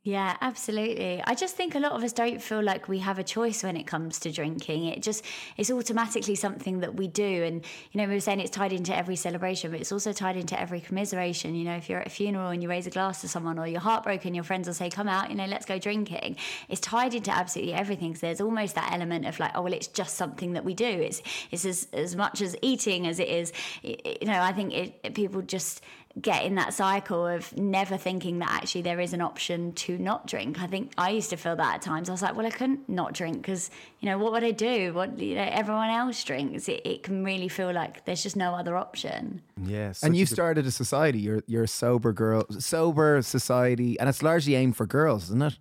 Yeah, 0.04 0.36
absolutely. 0.40 1.22
I 1.24 1.36
just 1.36 1.54
think 1.54 1.76
a 1.76 1.78
lot 1.78 1.92
of 1.92 2.02
us 2.02 2.12
don't 2.12 2.42
feel 2.42 2.60
like 2.60 2.88
we 2.88 2.98
have 2.98 3.20
a 3.20 3.22
choice 3.22 3.62
when 3.62 3.76
it 3.76 3.86
comes 3.86 4.18
to 4.20 4.32
drinking. 4.32 4.86
It 4.86 5.00
just 5.00 5.24
it's 5.56 5.70
automatically 5.70 6.34
something 6.34 6.80
that 6.80 6.96
we 6.96 7.06
do. 7.06 7.44
And 7.44 7.64
you 7.92 8.00
know, 8.00 8.08
we 8.08 8.14
were 8.14 8.20
saying 8.20 8.40
it's 8.40 8.50
tied 8.50 8.72
into 8.72 8.96
every 8.96 9.14
celebration, 9.14 9.70
but 9.70 9.78
it's 9.78 9.92
also 9.92 10.12
tied 10.12 10.36
into 10.36 10.58
every 10.60 10.80
commiseration. 10.80 11.54
You 11.54 11.62
know, 11.66 11.76
if 11.76 11.88
you're 11.88 12.00
at 12.00 12.08
a 12.08 12.10
funeral 12.10 12.48
and 12.48 12.60
you 12.60 12.68
raise 12.68 12.88
a 12.88 12.90
glass 12.90 13.20
to 13.20 13.28
someone 13.28 13.60
or 13.60 13.68
you're 13.68 13.78
heartbroken, 13.80 14.34
your 14.34 14.42
friends 14.42 14.66
will 14.66 14.74
say, 14.74 14.90
Come 14.90 15.06
out, 15.06 15.30
you 15.30 15.36
know, 15.36 15.46
let's 15.46 15.66
go 15.66 15.78
drinking. 15.78 16.36
It's 16.68 16.80
tied 16.80 17.14
into 17.14 17.30
absolutely 17.30 17.74
everything. 17.74 18.16
So 18.16 18.26
there's 18.26 18.40
almost 18.40 18.74
that 18.74 18.90
element 18.92 19.24
of 19.26 19.38
like, 19.38 19.52
oh 19.54 19.62
well, 19.62 19.72
it's 19.72 19.86
just 19.86 20.16
something 20.16 20.54
that 20.54 20.64
we 20.64 20.74
do. 20.74 20.84
It's 20.84 21.22
it's 21.52 21.64
as 21.64 21.86
as 21.92 22.16
much 22.16 22.42
as 22.42 22.56
eating 22.60 23.06
as 23.06 23.20
it 23.20 23.28
is. 23.28 23.52
You 23.84 24.02
know, 24.22 24.40
I 24.40 24.52
think 24.52 24.74
it, 24.74 25.14
people 25.14 25.42
just 25.42 25.80
get 26.20 26.44
in 26.44 26.56
that 26.56 26.74
cycle 26.74 27.26
of 27.26 27.56
never 27.56 27.96
thinking 27.96 28.38
that 28.40 28.50
actually 28.50 28.82
there 28.82 29.00
is 29.00 29.12
an 29.12 29.20
option 29.20 29.72
to 29.72 29.96
not 29.98 30.26
drink. 30.26 30.60
I 30.60 30.66
think 30.66 30.92
I 30.98 31.10
used 31.10 31.30
to 31.30 31.36
feel 31.36 31.56
that 31.56 31.76
at 31.76 31.82
times. 31.82 32.08
I 32.08 32.12
was 32.12 32.22
like, 32.22 32.36
well, 32.36 32.46
I 32.46 32.50
couldn't 32.50 32.88
not 32.88 33.14
drink 33.14 33.38
because, 33.38 33.70
you 34.00 34.08
know, 34.08 34.18
what 34.18 34.32
would 34.32 34.44
I 34.44 34.50
do? 34.50 34.92
What, 34.92 35.18
you 35.18 35.36
know, 35.36 35.48
everyone 35.50 35.88
else 35.88 36.22
drinks. 36.22 36.68
It, 36.68 36.82
it 36.84 37.02
can 37.02 37.24
really 37.24 37.48
feel 37.48 37.72
like 37.72 38.04
there's 38.04 38.22
just 38.22 38.36
no 38.36 38.54
other 38.54 38.76
option. 38.76 39.40
Yes. 39.64 40.02
and 40.02 40.16
you 40.16 40.26
started 40.26 40.66
a 40.66 40.70
society. 40.70 41.20
You're, 41.20 41.42
you're 41.46 41.64
a 41.64 41.68
sober 41.68 42.12
girl, 42.12 42.44
sober 42.58 43.22
society, 43.22 43.98
and 43.98 44.08
it's 44.08 44.22
largely 44.22 44.54
aimed 44.54 44.76
for 44.76 44.86
girls, 44.86 45.24
isn't 45.24 45.42
it? 45.42 45.58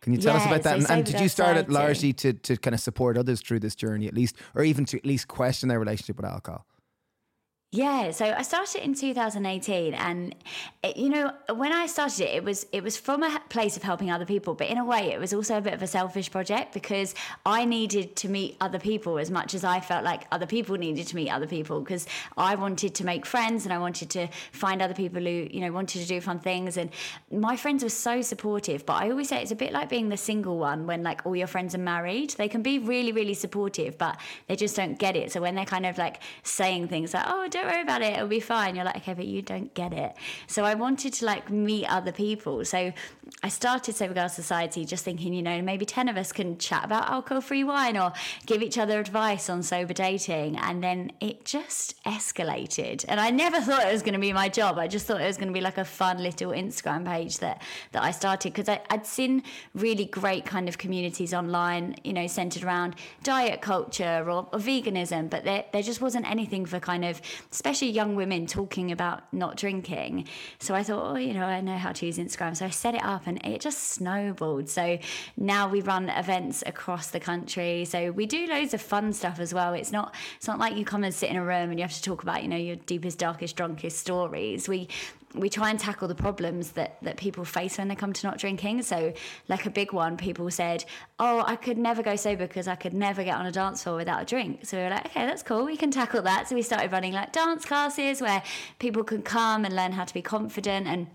Can 0.00 0.12
you 0.12 0.18
tell 0.18 0.34
yeah, 0.34 0.40
us 0.40 0.46
about 0.46 0.62
that? 0.64 0.82
So 0.82 0.86
and, 0.88 0.98
and 0.98 1.04
did 1.04 1.20
you 1.20 1.28
start 1.28 1.56
it 1.56 1.70
largely 1.70 2.12
to, 2.14 2.32
to 2.32 2.56
kind 2.56 2.74
of 2.74 2.80
support 2.80 3.16
others 3.16 3.40
through 3.40 3.60
this 3.60 3.76
journey, 3.76 4.08
at 4.08 4.14
least, 4.14 4.36
or 4.54 4.64
even 4.64 4.84
to 4.86 4.96
at 4.96 5.06
least 5.06 5.28
question 5.28 5.68
their 5.68 5.78
relationship 5.78 6.16
with 6.16 6.26
alcohol? 6.26 6.66
Yeah, 7.74 8.10
so 8.10 8.26
I 8.26 8.42
started 8.42 8.84
in 8.84 8.92
2018, 8.92 9.94
and 9.94 10.34
it, 10.82 10.94
you 10.94 11.08
know 11.08 11.32
when 11.54 11.72
I 11.72 11.86
started 11.86 12.24
it, 12.24 12.34
it 12.34 12.44
was 12.44 12.66
it 12.70 12.82
was 12.82 12.98
from 12.98 13.22
a 13.22 13.40
place 13.48 13.78
of 13.78 13.82
helping 13.82 14.10
other 14.10 14.26
people, 14.26 14.52
but 14.52 14.66
in 14.66 14.76
a 14.76 14.84
way, 14.84 15.10
it 15.10 15.18
was 15.18 15.32
also 15.32 15.56
a 15.56 15.60
bit 15.62 15.72
of 15.72 15.80
a 15.80 15.86
selfish 15.86 16.30
project 16.30 16.74
because 16.74 17.14
I 17.46 17.64
needed 17.64 18.14
to 18.16 18.28
meet 18.28 18.58
other 18.60 18.78
people 18.78 19.18
as 19.18 19.30
much 19.30 19.54
as 19.54 19.64
I 19.64 19.80
felt 19.80 20.04
like 20.04 20.24
other 20.30 20.44
people 20.44 20.76
needed 20.76 21.06
to 21.06 21.16
meet 21.16 21.30
other 21.30 21.46
people 21.46 21.80
because 21.80 22.06
I 22.36 22.56
wanted 22.56 22.94
to 22.96 23.06
make 23.06 23.24
friends 23.24 23.64
and 23.64 23.72
I 23.72 23.78
wanted 23.78 24.10
to 24.10 24.28
find 24.52 24.82
other 24.82 24.92
people 24.92 25.22
who 25.22 25.48
you 25.50 25.60
know 25.60 25.72
wanted 25.72 26.02
to 26.02 26.06
do 26.06 26.20
fun 26.20 26.40
things, 26.40 26.76
and 26.76 26.90
my 27.30 27.56
friends 27.56 27.82
were 27.82 27.88
so 27.88 28.20
supportive. 28.20 28.84
But 28.84 29.02
I 29.02 29.08
always 29.08 29.30
say 29.30 29.40
it's 29.40 29.50
a 29.50 29.56
bit 29.56 29.72
like 29.72 29.88
being 29.88 30.10
the 30.10 30.18
single 30.18 30.58
one 30.58 30.86
when 30.86 31.02
like 31.02 31.24
all 31.24 31.34
your 31.34 31.46
friends 31.46 31.74
are 31.74 31.78
married. 31.78 32.32
They 32.32 32.48
can 32.48 32.60
be 32.60 32.80
really 32.80 33.12
really 33.12 33.32
supportive, 33.32 33.96
but 33.96 34.20
they 34.46 34.56
just 34.56 34.76
don't 34.76 34.98
get 34.98 35.16
it. 35.16 35.32
So 35.32 35.40
when 35.40 35.54
they're 35.54 35.64
kind 35.64 35.86
of 35.86 35.96
like 35.96 36.20
saying 36.42 36.88
things 36.88 37.14
like, 37.14 37.24
"Oh, 37.26 37.48
don't 37.48 37.61
worry 37.66 37.82
about 37.82 38.02
it, 38.02 38.14
it'll 38.14 38.28
be 38.28 38.40
fine," 38.40 38.74
you're 38.76 38.84
like, 38.84 38.96
"Okay, 38.96 39.14
but 39.14 39.26
you 39.26 39.42
don't 39.42 39.72
get 39.74 39.92
it." 39.92 40.14
So 40.46 40.64
I 40.64 40.74
wanted 40.74 41.12
to 41.14 41.26
like 41.26 41.50
meet 41.50 41.86
other 41.86 42.12
people. 42.12 42.64
So 42.64 42.92
I 43.42 43.48
started 43.48 43.94
Sober 43.96 44.14
Girl 44.14 44.28
Society 44.28 44.84
just 44.84 45.04
thinking, 45.04 45.32
you 45.32 45.42
know, 45.42 45.62
maybe 45.62 45.84
10 45.84 46.08
of 46.08 46.16
us 46.16 46.32
can 46.32 46.58
chat 46.58 46.84
about 46.84 47.10
alcohol 47.10 47.40
free 47.40 47.64
wine 47.64 47.96
or 47.96 48.12
give 48.46 48.62
each 48.62 48.78
other 48.78 49.00
advice 49.00 49.48
on 49.48 49.62
sober 49.62 49.92
dating. 49.92 50.56
And 50.58 50.82
then 50.82 51.12
it 51.20 51.44
just 51.44 52.02
escalated. 52.04 53.04
And 53.08 53.18
I 53.20 53.30
never 53.30 53.60
thought 53.60 53.86
it 53.86 53.92
was 53.92 54.02
going 54.02 54.14
to 54.14 54.20
be 54.20 54.32
my 54.32 54.48
job. 54.48 54.78
I 54.78 54.86
just 54.86 55.06
thought 55.06 55.20
it 55.20 55.26
was 55.26 55.36
going 55.36 55.48
to 55.48 55.54
be 55.54 55.60
like 55.60 55.78
a 55.78 55.84
fun 55.84 56.22
little 56.22 56.52
Instagram 56.52 57.04
page 57.04 57.38
that, 57.38 57.62
that 57.92 58.02
I 58.02 58.10
started 58.10 58.52
because 58.52 58.68
I'd 58.68 59.06
seen 59.06 59.42
really 59.74 60.04
great 60.04 60.44
kind 60.44 60.68
of 60.68 60.78
communities 60.78 61.34
online, 61.34 61.96
you 62.04 62.12
know, 62.12 62.26
centered 62.26 62.62
around 62.62 62.96
diet 63.22 63.60
culture 63.60 64.24
or, 64.26 64.48
or 64.52 64.58
veganism, 64.58 65.30
but 65.30 65.44
there, 65.44 65.64
there 65.72 65.82
just 65.82 66.00
wasn't 66.00 66.30
anything 66.30 66.66
for 66.66 66.78
kind 66.78 67.04
of, 67.04 67.20
especially 67.52 67.90
young 67.90 68.16
women 68.16 68.46
talking 68.46 68.90
about 68.90 69.32
not 69.32 69.56
drinking. 69.56 70.26
So 70.58 70.74
I 70.74 70.82
thought, 70.82 71.12
oh, 71.12 71.16
you 71.16 71.34
know, 71.34 71.44
I 71.44 71.60
know 71.60 71.76
how 71.76 71.92
to 71.92 72.06
use 72.06 72.18
Instagram. 72.18 72.56
So 72.56 72.66
I 72.66 72.70
set 72.70 72.94
it 72.94 73.04
up 73.04 73.26
and 73.26 73.44
it 73.44 73.60
just 73.60 73.78
snowballed. 73.90 74.68
So 74.68 74.98
now 75.36 75.68
we 75.68 75.82
run 75.82 76.08
events 76.08 76.64
across 76.66 77.08
the 77.08 77.20
country. 77.20 77.84
So 77.84 78.10
we 78.10 78.26
do 78.26 78.46
loads 78.46 78.74
of 78.74 78.80
fun 78.80 79.12
stuff 79.12 79.38
as 79.38 79.52
well. 79.52 79.74
It's 79.74 79.92
not 79.92 80.14
it's 80.36 80.46
not 80.46 80.58
like 80.58 80.76
you 80.76 80.84
come 80.84 81.04
and 81.04 81.14
sit 81.14 81.30
in 81.30 81.36
a 81.36 81.44
room 81.44 81.70
and 81.70 81.78
you 81.78 81.82
have 81.82 81.92
to 81.92 82.02
talk 82.02 82.22
about, 82.22 82.42
you 82.42 82.48
know, 82.48 82.56
your 82.56 82.76
deepest, 82.76 83.18
darkest, 83.18 83.56
drunkest 83.56 83.98
stories. 83.98 84.68
We 84.68 84.88
we 85.34 85.48
try 85.48 85.70
and 85.70 85.78
tackle 85.78 86.08
the 86.08 86.14
problems 86.14 86.72
that 86.72 86.98
that 87.02 87.16
people 87.16 87.44
face 87.44 87.78
when 87.78 87.88
they 87.88 87.94
come 87.94 88.12
to 88.12 88.26
not 88.26 88.38
drinking. 88.38 88.82
So, 88.82 89.12
like 89.48 89.66
a 89.66 89.70
big 89.70 89.92
one, 89.92 90.16
people 90.16 90.50
said, 90.50 90.84
"Oh, 91.18 91.42
I 91.46 91.56
could 91.56 91.78
never 91.78 92.02
go 92.02 92.16
sober 92.16 92.46
because 92.46 92.68
I 92.68 92.74
could 92.74 92.94
never 92.94 93.24
get 93.24 93.36
on 93.36 93.46
a 93.46 93.52
dance 93.52 93.82
floor 93.82 93.96
without 93.96 94.22
a 94.22 94.24
drink." 94.24 94.66
So 94.66 94.76
we 94.76 94.84
were 94.84 94.90
like, 94.90 95.06
"Okay, 95.06 95.26
that's 95.26 95.42
cool. 95.42 95.64
We 95.64 95.76
can 95.76 95.90
tackle 95.90 96.22
that." 96.22 96.48
So 96.48 96.54
we 96.54 96.62
started 96.62 96.92
running 96.92 97.12
like 97.12 97.32
dance 97.32 97.64
classes 97.64 98.20
where 98.20 98.42
people 98.78 99.04
can 99.04 99.22
come 99.22 99.64
and 99.64 99.74
learn 99.74 99.92
how 99.92 100.04
to 100.04 100.14
be 100.14 100.22
confident 100.22 100.86
and 100.86 101.06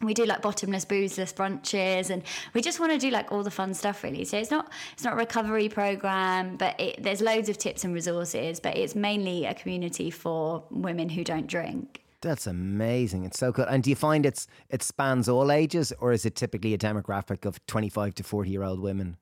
we 0.00 0.12
do 0.12 0.24
like 0.24 0.42
bottomless 0.42 0.84
boozeless 0.84 1.32
brunches 1.32 2.10
and 2.10 2.22
we 2.52 2.60
just 2.60 2.80
want 2.80 2.92
to 2.92 2.98
do 2.98 3.10
like 3.10 3.30
all 3.32 3.42
the 3.42 3.50
fun 3.50 3.72
stuff 3.72 4.02
really 4.02 4.24
so 4.24 4.36
it's 4.36 4.50
not 4.50 4.70
it's 4.92 5.04
not 5.04 5.14
a 5.14 5.16
recovery 5.16 5.68
program 5.68 6.56
but 6.56 6.78
it, 6.78 7.02
there's 7.02 7.20
loads 7.20 7.48
of 7.48 7.56
tips 7.56 7.84
and 7.84 7.94
resources 7.94 8.60
but 8.60 8.76
it's 8.76 8.94
mainly 8.94 9.46
a 9.46 9.54
community 9.54 10.10
for 10.10 10.64
women 10.70 11.08
who 11.08 11.24
don't 11.24 11.46
drink 11.46 12.03
That's 12.24 12.46
amazing. 12.46 13.24
It's 13.24 13.38
so 13.38 13.52
cool. 13.52 13.66
And 13.66 13.82
do 13.82 13.90
you 13.90 13.96
find 13.96 14.24
it's 14.24 14.46
it 14.70 14.82
spans 14.82 15.28
all 15.28 15.52
ages, 15.52 15.92
or 16.00 16.12
is 16.12 16.24
it 16.24 16.34
typically 16.34 16.74
a 16.74 16.78
demographic 16.78 17.44
of 17.44 17.64
twenty 17.66 17.88
five 17.88 18.14
to 18.16 18.24
forty 18.24 18.50
year 18.50 18.62
old 18.62 18.80
women? 18.80 19.18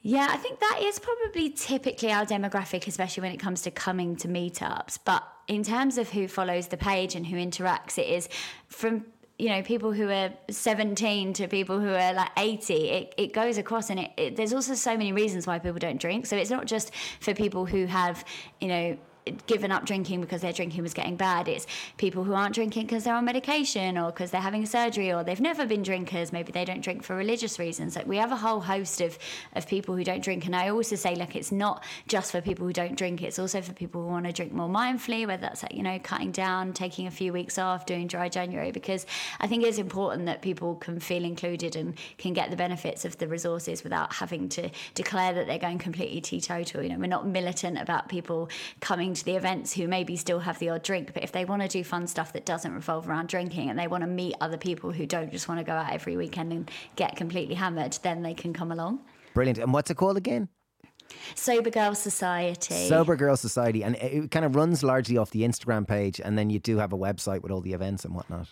Yeah, 0.00 0.26
I 0.30 0.36
think 0.36 0.58
that 0.58 0.80
is 0.82 0.98
probably 0.98 1.50
typically 1.50 2.10
our 2.10 2.26
demographic, 2.26 2.88
especially 2.88 3.20
when 3.20 3.30
it 3.30 3.38
comes 3.38 3.62
to 3.62 3.70
coming 3.70 4.16
to 4.16 4.28
meetups. 4.28 4.98
But 5.04 5.22
in 5.46 5.62
terms 5.62 5.96
of 5.96 6.10
who 6.10 6.26
follows 6.26 6.66
the 6.68 6.76
page 6.76 7.14
and 7.14 7.24
who 7.24 7.36
interacts, 7.36 7.98
it 7.98 8.08
is 8.08 8.28
from 8.66 9.04
you 9.38 9.48
know 9.48 9.62
people 9.62 9.92
who 9.92 10.10
are 10.10 10.32
17 10.50 11.32
to 11.34 11.48
people 11.48 11.80
who 11.80 11.88
are 11.88 12.12
like 12.12 12.30
80 12.36 12.74
it, 12.74 13.14
it 13.16 13.32
goes 13.32 13.58
across 13.58 13.90
and 13.90 13.98
it, 13.98 14.10
it, 14.16 14.36
there's 14.36 14.52
also 14.52 14.74
so 14.74 14.96
many 14.96 15.12
reasons 15.12 15.46
why 15.46 15.58
people 15.58 15.78
don't 15.78 16.00
drink 16.00 16.26
so 16.26 16.36
it's 16.36 16.50
not 16.50 16.66
just 16.66 16.92
for 17.18 17.34
people 17.34 17.64
who 17.64 17.86
have 17.86 18.24
you 18.60 18.68
know 18.68 18.98
given 19.46 19.70
up 19.70 19.84
drinking 19.84 20.20
because 20.20 20.40
their 20.40 20.52
drinking 20.52 20.82
was 20.82 20.94
getting 20.94 21.16
bad. 21.16 21.48
It's 21.48 21.66
people 21.96 22.24
who 22.24 22.34
aren't 22.34 22.54
drinking 22.54 22.86
because 22.86 23.04
they're 23.04 23.14
on 23.14 23.24
medication 23.24 23.96
or 23.96 24.10
because 24.10 24.30
they're 24.30 24.40
having 24.40 24.66
surgery 24.66 25.12
or 25.12 25.22
they've 25.22 25.40
never 25.40 25.64
been 25.66 25.82
drinkers. 25.82 26.32
Maybe 26.32 26.50
they 26.52 26.64
don't 26.64 26.80
drink 26.80 27.02
for 27.02 27.14
religious 27.14 27.58
reasons. 27.58 27.94
Like 27.94 28.06
we 28.06 28.16
have 28.16 28.32
a 28.32 28.36
whole 28.36 28.60
host 28.60 29.00
of, 29.00 29.18
of 29.54 29.68
people 29.68 29.94
who 29.94 30.04
don't 30.04 30.22
drink. 30.22 30.46
And 30.46 30.56
I 30.56 30.70
also 30.70 30.96
say, 30.96 31.14
like, 31.14 31.36
it's 31.36 31.52
not 31.52 31.84
just 32.08 32.32
for 32.32 32.40
people 32.40 32.66
who 32.66 32.72
don't 32.72 32.96
drink, 32.96 33.22
it's 33.22 33.38
also 33.38 33.62
for 33.62 33.72
people 33.72 34.02
who 34.02 34.08
want 34.08 34.26
to 34.26 34.32
drink 34.32 34.52
more 34.52 34.68
mindfully, 34.68 35.26
whether 35.26 35.42
that's, 35.42 35.62
like, 35.62 35.74
you 35.74 35.82
know, 35.82 35.98
cutting 36.00 36.32
down, 36.32 36.72
taking 36.72 37.06
a 37.06 37.10
few 37.10 37.32
weeks 37.32 37.58
off, 37.58 37.86
doing 37.86 38.06
dry 38.06 38.28
January, 38.28 38.72
because 38.72 39.06
I 39.40 39.46
think 39.46 39.64
it's 39.64 39.78
important 39.78 40.26
that 40.26 40.42
people 40.42 40.76
can 40.76 40.98
feel 40.98 41.24
included 41.24 41.76
and 41.76 41.94
can 42.18 42.32
get 42.32 42.50
the 42.50 42.56
benefits 42.56 43.04
of 43.04 43.18
the 43.18 43.28
resources 43.28 43.84
without 43.84 44.12
having 44.12 44.48
to 44.50 44.70
declare 44.94 45.32
that 45.34 45.46
they're 45.46 45.58
going 45.58 45.78
completely 45.78 46.20
teetotal. 46.20 46.82
You 46.82 46.90
know, 46.90 46.98
we're 46.98 47.06
not 47.06 47.26
militant 47.26 47.78
about 47.78 48.08
people 48.08 48.48
coming 48.80 49.11
to 49.14 49.24
the 49.24 49.36
events 49.36 49.72
who 49.72 49.88
maybe 49.88 50.16
still 50.16 50.40
have 50.40 50.58
the 50.58 50.70
odd 50.70 50.82
drink, 50.82 51.12
but 51.14 51.22
if 51.22 51.32
they 51.32 51.44
want 51.44 51.62
to 51.62 51.68
do 51.68 51.84
fun 51.84 52.06
stuff 52.06 52.32
that 52.32 52.44
doesn't 52.44 52.72
revolve 52.72 53.08
around 53.08 53.28
drinking 53.28 53.70
and 53.70 53.78
they 53.78 53.86
want 53.86 54.02
to 54.02 54.06
meet 54.06 54.34
other 54.40 54.56
people 54.56 54.92
who 54.92 55.06
don't 55.06 55.30
just 55.30 55.48
want 55.48 55.58
to 55.58 55.64
go 55.64 55.72
out 55.72 55.92
every 55.92 56.16
weekend 56.16 56.52
and 56.52 56.70
get 56.96 57.16
completely 57.16 57.54
hammered, 57.54 57.98
then 58.02 58.22
they 58.22 58.34
can 58.34 58.52
come 58.52 58.72
along. 58.72 59.00
Brilliant. 59.34 59.58
And 59.58 59.72
what's 59.72 59.90
it 59.90 59.96
called 59.96 60.16
again? 60.16 60.48
Sober 61.34 61.70
Girl 61.70 61.94
Society. 61.94 62.88
Sober 62.88 63.16
Girl 63.16 63.36
Society. 63.36 63.84
And 63.84 63.96
it, 63.96 64.24
it 64.24 64.30
kind 64.30 64.44
of 64.44 64.56
runs 64.56 64.82
largely 64.82 65.16
off 65.18 65.30
the 65.30 65.42
Instagram 65.42 65.86
page, 65.86 66.20
and 66.20 66.38
then 66.38 66.50
you 66.50 66.58
do 66.58 66.78
have 66.78 66.92
a 66.92 66.98
website 66.98 67.42
with 67.42 67.52
all 67.52 67.60
the 67.60 67.72
events 67.72 68.04
and 68.04 68.14
whatnot. 68.14 68.48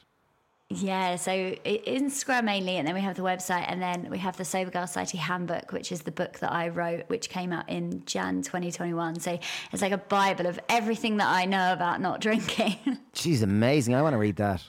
Yeah, 0.73 1.17
so 1.17 1.33
Instagram 1.33 2.45
mainly, 2.45 2.77
and 2.77 2.87
then 2.87 2.95
we 2.95 3.01
have 3.01 3.17
the 3.17 3.23
website, 3.23 3.65
and 3.67 3.83
then 3.83 4.09
we 4.09 4.19
have 4.19 4.37
the 4.37 4.45
Sober 4.45 4.71
Girl 4.71 4.87
Society 4.87 5.19
Handbook, 5.19 5.73
which 5.73 5.91
is 5.91 6.03
the 6.03 6.13
book 6.13 6.39
that 6.39 6.53
I 6.53 6.69
wrote, 6.69 7.09
which 7.09 7.29
came 7.29 7.53
out 7.53 7.69
in 7.69 8.05
Jan 8.07 8.43
2021. 8.43 9.19
So 9.19 9.37
it's 9.73 9.83
like 9.83 9.91
a 9.91 9.99
Bible 9.99 10.47
of 10.47 10.61
everything 10.69 11.17
that 11.17 11.27
I 11.27 11.45
know 11.45 11.73
about 11.73 12.01
not 12.01 12.21
drinking. 12.21 12.77
She's 13.15 13.43
amazing. 13.43 13.97
I 13.97 14.03
want 14.03 14.15
to 14.15 14.19
read 14.19 14.37
that. 14.37 14.63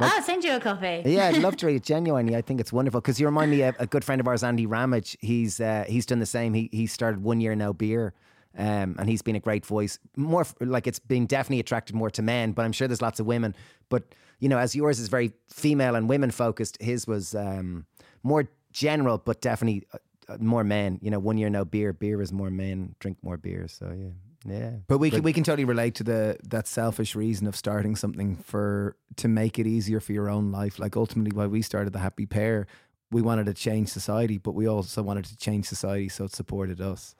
I'll 0.00 0.22
send 0.22 0.44
you 0.44 0.56
a 0.56 0.60
copy. 0.60 1.02
Yeah, 1.04 1.28
I'd 1.28 1.42
love 1.42 1.58
to 1.58 1.66
read 1.66 1.76
it. 1.76 1.82
Genuinely, 1.84 2.34
I 2.34 2.40
think 2.40 2.58
it's 2.58 2.72
wonderful 2.72 3.02
because 3.02 3.20
you 3.20 3.26
remind 3.26 3.50
me 3.50 3.62
of 3.62 3.76
a 3.78 3.86
good 3.86 4.04
friend 4.04 4.18
of 4.18 4.26
ours, 4.26 4.42
Andy 4.42 4.64
Ramage. 4.64 5.18
He's 5.20 5.60
uh, 5.60 5.84
he's 5.86 6.06
done 6.06 6.20
the 6.20 6.26
same. 6.26 6.54
He 6.54 6.70
he 6.72 6.86
started 6.86 7.22
one 7.22 7.38
year 7.38 7.54
no 7.54 7.74
beer. 7.74 8.14
Um, 8.56 8.96
and 8.98 9.08
he's 9.08 9.22
been 9.22 9.36
a 9.36 9.40
great 9.40 9.64
voice. 9.64 9.98
More 10.14 10.46
like 10.60 10.86
it's 10.86 10.98
been 10.98 11.24
definitely 11.24 11.60
attracted 11.60 11.96
more 11.96 12.10
to 12.10 12.22
men, 12.22 12.52
but 12.52 12.64
I'm 12.64 12.72
sure 12.72 12.86
there's 12.86 13.00
lots 13.00 13.18
of 13.18 13.24
women. 13.24 13.54
But 13.88 14.14
you 14.42 14.48
know, 14.48 14.58
as 14.58 14.74
yours 14.74 14.98
is 14.98 15.06
very 15.08 15.32
female 15.48 15.94
and 15.94 16.08
women 16.08 16.32
focused, 16.32 16.76
his 16.82 17.06
was 17.06 17.32
um, 17.32 17.86
more 18.24 18.48
general, 18.72 19.18
but 19.18 19.40
definitely 19.40 19.86
uh, 19.94 19.98
uh, 20.28 20.36
more 20.40 20.64
men. 20.64 20.98
You 21.00 21.12
know, 21.12 21.20
one 21.20 21.38
year 21.38 21.48
no 21.48 21.64
beer, 21.64 21.92
beer 21.92 22.20
is 22.20 22.32
more 22.32 22.50
men, 22.50 22.96
drink 22.98 23.18
more 23.22 23.36
beer. 23.36 23.68
So 23.68 23.94
yeah. 23.96 24.10
Yeah, 24.44 24.70
But 24.88 24.98
we 24.98 25.08
can 25.08 25.22
we 25.22 25.32
can 25.32 25.44
totally 25.44 25.64
relate 25.64 25.94
to 25.94 26.02
the 26.02 26.36
that 26.48 26.66
selfish 26.66 27.14
reason 27.14 27.46
of 27.46 27.54
starting 27.54 27.94
something 27.94 28.34
for 28.34 28.96
to 29.18 29.28
make 29.28 29.60
it 29.60 29.68
easier 29.68 30.00
for 30.00 30.12
your 30.12 30.28
own 30.28 30.50
life. 30.50 30.80
Like 30.80 30.96
ultimately, 30.96 31.30
why 31.30 31.46
we 31.46 31.62
started 31.62 31.92
the 31.92 32.00
Happy 32.00 32.26
Pear, 32.26 32.66
we 33.12 33.22
wanted 33.22 33.46
to 33.46 33.54
change 33.54 33.90
society, 33.90 34.38
but 34.38 34.56
we 34.56 34.66
also 34.66 35.00
wanted 35.04 35.26
to 35.26 35.36
change 35.36 35.66
society 35.66 36.08
so 36.08 36.24
it 36.24 36.34
supported 36.34 36.80
us. 36.80 37.14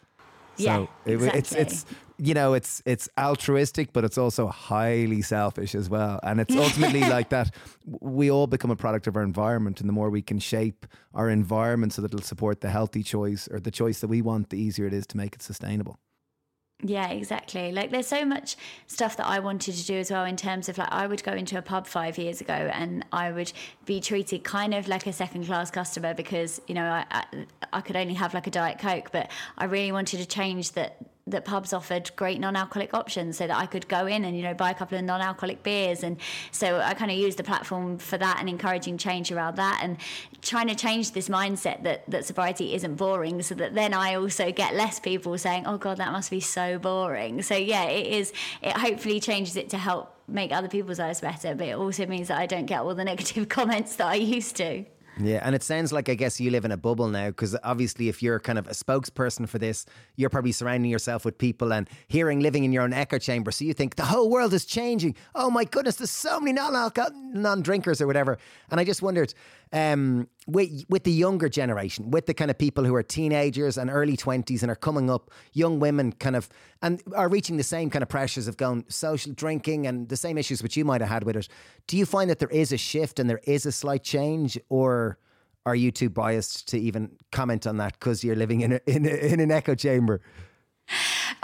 Yeah, 0.56 0.86
it- 1.06 1.20
it's 1.34 1.52
it's 1.52 1.86
you 2.18 2.34
know 2.34 2.54
it's 2.54 2.82
it's 2.86 3.08
altruistic, 3.18 3.92
but 3.92 4.04
it's 4.04 4.18
also 4.18 4.46
highly 4.48 5.22
selfish 5.22 5.74
as 5.74 5.88
well. 5.90 6.20
And 6.22 6.40
it's 6.40 6.54
ultimately 6.54 7.00
like 7.16 7.30
that. 7.30 7.54
We 7.86 8.30
all 8.30 8.46
become 8.46 8.70
a 8.70 8.76
product 8.76 9.06
of 9.06 9.16
our 9.16 9.22
environment, 9.22 9.80
and 9.80 9.88
the 9.88 9.92
more 9.92 10.10
we 10.10 10.22
can 10.22 10.38
shape 10.38 10.86
our 11.14 11.28
environment 11.30 11.92
so 11.94 12.02
that 12.02 12.12
it'll 12.14 12.24
support 12.24 12.60
the 12.60 12.70
healthy 12.70 13.02
choice 13.02 13.48
or 13.50 13.60
the 13.60 13.70
choice 13.70 14.00
that 14.00 14.08
we 14.08 14.22
want, 14.22 14.50
the 14.50 14.58
easier 14.58 14.86
it 14.86 14.92
is 14.94 15.06
to 15.08 15.16
make 15.16 15.34
it 15.34 15.42
sustainable. 15.42 15.98
Yeah, 16.84 17.10
exactly. 17.10 17.70
Like 17.70 17.90
there's 17.90 18.08
so 18.08 18.24
much 18.24 18.56
stuff 18.88 19.16
that 19.16 19.26
I 19.26 19.38
wanted 19.38 19.76
to 19.76 19.86
do 19.86 19.94
as 19.98 20.10
well 20.10 20.24
in 20.24 20.36
terms 20.36 20.68
of 20.68 20.78
like 20.78 20.88
I 20.90 21.06
would 21.06 21.22
go 21.22 21.32
into 21.32 21.56
a 21.56 21.62
pub 21.62 21.86
five 21.86 22.18
years 22.18 22.40
ago 22.40 22.54
and 22.54 23.04
I 23.12 23.30
would 23.30 23.52
be 23.86 24.00
treated 24.00 24.42
kind 24.42 24.74
of 24.74 24.88
like 24.88 25.06
a 25.06 25.12
second 25.12 25.46
class 25.46 25.70
customer 25.70 26.12
because, 26.12 26.60
you 26.66 26.74
know, 26.74 26.84
I, 26.84 27.06
I 27.12 27.46
I 27.72 27.80
could 27.82 27.94
only 27.94 28.14
have 28.14 28.34
like 28.34 28.48
a 28.48 28.50
Diet 28.50 28.80
Coke, 28.80 29.10
but 29.12 29.30
I 29.56 29.66
really 29.66 29.92
wanted 29.92 30.18
to 30.18 30.26
change 30.26 30.72
that 30.72 30.96
that 31.26 31.44
pubs 31.44 31.72
offered 31.72 32.10
great 32.16 32.40
non-alcoholic 32.40 32.94
options 32.94 33.38
so 33.38 33.46
that 33.46 33.56
I 33.56 33.66
could 33.66 33.86
go 33.86 34.06
in 34.06 34.24
and 34.24 34.36
you 34.36 34.42
know 34.42 34.54
buy 34.54 34.70
a 34.70 34.74
couple 34.74 34.98
of 34.98 35.04
non-alcoholic 35.04 35.62
beers. 35.62 36.02
And 36.02 36.16
so 36.50 36.80
I 36.80 36.94
kind 36.94 37.10
of 37.10 37.16
used 37.16 37.38
the 37.38 37.44
platform 37.44 37.98
for 37.98 38.18
that 38.18 38.38
and 38.40 38.48
encouraging 38.48 38.98
change 38.98 39.30
around 39.30 39.56
that 39.56 39.80
and 39.82 39.98
trying 40.42 40.68
to 40.68 40.74
change 40.74 41.12
this 41.12 41.28
mindset 41.28 41.84
that 41.84 42.08
that 42.10 42.24
sobriety 42.24 42.74
isn't 42.74 42.96
boring 42.96 43.40
so 43.42 43.54
that 43.54 43.74
then 43.74 43.94
I 43.94 44.16
also 44.16 44.50
get 44.50 44.74
less 44.74 44.98
people 44.98 45.36
saying 45.38 45.66
oh 45.66 45.78
god 45.78 45.98
that 45.98 46.12
must 46.12 46.30
be 46.30 46.40
so 46.40 46.78
boring. 46.78 47.42
So 47.42 47.56
yeah 47.56 47.84
it 47.84 48.06
is 48.06 48.32
it 48.60 48.76
hopefully 48.76 49.20
changes 49.20 49.56
it 49.56 49.70
to 49.70 49.78
help 49.78 50.16
make 50.26 50.50
other 50.52 50.68
people's 50.68 50.98
lives 50.98 51.20
better 51.20 51.54
but 51.54 51.68
it 51.68 51.76
also 51.76 52.06
means 52.06 52.28
that 52.28 52.38
I 52.38 52.46
don't 52.46 52.66
get 52.66 52.80
all 52.80 52.94
the 52.94 53.04
negative 53.12 53.48
comments 53.48 53.96
that 53.96 54.08
I 54.08 54.14
used 54.14 54.56
to 54.56 54.84
Yeah, 55.18 55.40
and 55.42 55.54
it 55.54 55.62
sounds 55.62 55.92
like 55.92 56.08
I 56.08 56.14
guess 56.14 56.40
you 56.40 56.50
live 56.50 56.64
in 56.64 56.72
a 56.72 56.76
bubble 56.76 57.08
now 57.08 57.28
because 57.28 57.54
obviously, 57.62 58.08
if 58.08 58.22
you're 58.22 58.40
kind 58.40 58.58
of 58.58 58.66
a 58.66 58.70
spokesperson 58.70 59.46
for 59.46 59.58
this, 59.58 59.84
you're 60.16 60.30
probably 60.30 60.52
surrounding 60.52 60.90
yourself 60.90 61.24
with 61.24 61.36
people 61.36 61.72
and 61.72 61.88
hearing 62.08 62.40
living 62.40 62.64
in 62.64 62.72
your 62.72 62.82
own 62.82 62.94
echo 62.94 63.18
chamber. 63.18 63.50
So 63.50 63.64
you 63.64 63.74
think 63.74 63.96
the 63.96 64.06
whole 64.06 64.30
world 64.30 64.54
is 64.54 64.64
changing. 64.64 65.14
Oh 65.34 65.50
my 65.50 65.64
goodness, 65.64 65.96
there's 65.96 66.10
so 66.10 66.40
many 66.40 66.54
non-alcohol, 66.54 67.10
non-drinkers 67.14 68.00
or 68.00 68.06
whatever. 68.06 68.38
And 68.70 68.80
I 68.80 68.84
just 68.84 69.02
wondered, 69.02 69.34
um, 69.72 70.28
with 70.46 70.84
with 70.88 71.04
the 71.04 71.12
younger 71.12 71.48
generation, 71.48 72.10
with 72.10 72.26
the 72.26 72.34
kind 72.34 72.50
of 72.50 72.58
people 72.58 72.84
who 72.84 72.94
are 72.94 73.02
teenagers 73.02 73.78
and 73.78 73.90
early 73.90 74.16
twenties 74.16 74.62
and 74.62 74.70
are 74.70 74.76
coming 74.76 75.08
up, 75.08 75.30
young 75.52 75.80
women 75.80 76.12
kind 76.12 76.36
of 76.36 76.48
and 76.82 77.02
are 77.14 77.28
reaching 77.28 77.56
the 77.56 77.62
same 77.62 77.88
kind 77.90 78.02
of 78.02 78.08
pressures 78.08 78.48
of 78.48 78.56
going 78.56 78.84
social 78.88 79.32
drinking 79.32 79.86
and 79.86 80.08
the 80.08 80.16
same 80.16 80.36
issues 80.36 80.62
which 80.62 80.76
you 80.76 80.84
might 80.84 81.00
have 81.00 81.10
had 81.10 81.24
with 81.24 81.36
it. 81.36 81.48
Do 81.86 81.96
you 81.96 82.06
find 82.06 82.28
that 82.28 82.38
there 82.38 82.48
is 82.48 82.72
a 82.72 82.76
shift 82.76 83.18
and 83.18 83.30
there 83.30 83.40
is 83.44 83.66
a 83.66 83.72
slight 83.72 84.02
change, 84.02 84.58
or 84.68 85.18
are 85.64 85.76
you 85.76 85.90
too 85.90 86.10
biased 86.10 86.68
to 86.68 86.78
even 86.78 87.16
comment 87.30 87.66
on 87.66 87.76
that 87.78 87.92
because 87.94 88.24
you're 88.24 88.36
living 88.36 88.62
in 88.62 88.72
a, 88.72 88.80
in, 88.86 89.06
a, 89.06 89.32
in 89.32 89.40
an 89.40 89.50
echo 89.50 89.74
chamber? 89.74 90.20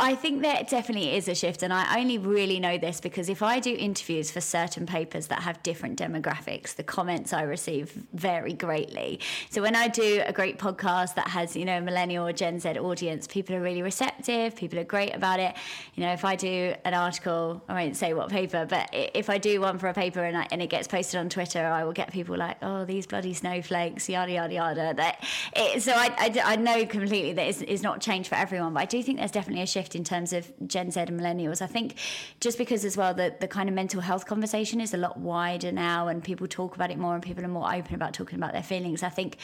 I 0.00 0.14
think 0.14 0.42
there 0.42 0.62
definitely 0.68 1.16
is 1.16 1.26
a 1.26 1.34
shift, 1.34 1.64
and 1.64 1.72
I 1.72 1.98
only 1.98 2.18
really 2.18 2.60
know 2.60 2.78
this 2.78 3.00
because 3.00 3.28
if 3.28 3.42
I 3.42 3.58
do 3.58 3.74
interviews 3.74 4.30
for 4.30 4.40
certain 4.40 4.86
papers 4.86 5.26
that 5.26 5.42
have 5.42 5.60
different 5.64 5.98
demographics, 5.98 6.76
the 6.76 6.84
comments 6.84 7.32
I 7.32 7.42
receive 7.42 7.90
vary 8.12 8.52
greatly. 8.52 9.18
So 9.50 9.60
when 9.60 9.74
I 9.74 9.88
do 9.88 10.22
a 10.24 10.32
great 10.32 10.56
podcast 10.56 11.16
that 11.16 11.26
has, 11.26 11.56
you 11.56 11.64
know, 11.64 11.78
a 11.78 11.80
millennial 11.80 12.28
or 12.28 12.32
Gen 12.32 12.60
Z 12.60 12.78
audience, 12.78 13.26
people 13.26 13.56
are 13.56 13.60
really 13.60 13.82
receptive, 13.82 14.54
people 14.54 14.78
are 14.78 14.84
great 14.84 15.16
about 15.16 15.40
it. 15.40 15.56
You 15.96 16.04
know, 16.04 16.12
if 16.12 16.24
I 16.24 16.36
do 16.36 16.74
an 16.84 16.94
article, 16.94 17.60
I 17.68 17.74
won't 17.74 17.96
say 17.96 18.14
what 18.14 18.30
paper, 18.30 18.66
but 18.70 18.88
if 18.92 19.28
I 19.28 19.38
do 19.38 19.60
one 19.60 19.78
for 19.78 19.88
a 19.88 19.94
paper 19.94 20.22
and, 20.22 20.36
I, 20.36 20.46
and 20.52 20.62
it 20.62 20.70
gets 20.70 20.86
posted 20.86 21.18
on 21.18 21.28
Twitter, 21.28 21.66
I 21.66 21.82
will 21.82 21.92
get 21.92 22.12
people 22.12 22.36
like, 22.36 22.58
oh, 22.62 22.84
these 22.84 23.08
bloody 23.08 23.34
snowflakes, 23.34 24.08
yada, 24.08 24.30
yada, 24.30 24.54
yada. 24.54 24.94
That, 24.94 25.24
it, 25.56 25.82
so 25.82 25.92
I, 25.92 26.14
I, 26.18 26.52
I 26.52 26.56
know 26.56 26.86
completely 26.86 27.32
that 27.32 27.48
it's, 27.48 27.62
it's 27.62 27.82
not 27.82 28.00
changed 28.00 28.28
for 28.28 28.36
everyone, 28.36 28.74
but 28.74 28.80
I 28.80 28.86
do 28.86 29.02
think 29.02 29.18
there's 29.18 29.32
definitely 29.32 29.62
a 29.62 29.66
shift 29.66 29.87
in 29.94 30.04
terms 30.04 30.32
of 30.32 30.50
Gen 30.66 30.90
Z 30.90 31.00
and 31.00 31.20
millennials. 31.20 31.62
I 31.62 31.66
think 31.66 31.96
just 32.40 32.58
because 32.58 32.84
as 32.84 32.96
well 32.96 33.14
the, 33.14 33.34
the 33.40 33.48
kind 33.48 33.68
of 33.68 33.74
mental 33.74 34.00
health 34.00 34.26
conversation 34.26 34.80
is 34.80 34.94
a 34.94 34.96
lot 34.96 35.18
wider 35.18 35.72
now 35.72 36.08
and 36.08 36.22
people 36.22 36.46
talk 36.46 36.74
about 36.74 36.90
it 36.90 36.98
more 36.98 37.14
and 37.14 37.22
people 37.22 37.44
are 37.44 37.48
more 37.48 37.72
open 37.72 37.94
about 37.94 38.14
talking 38.14 38.38
about 38.38 38.52
their 38.52 38.62
feelings. 38.62 39.02
I 39.02 39.08
think 39.08 39.36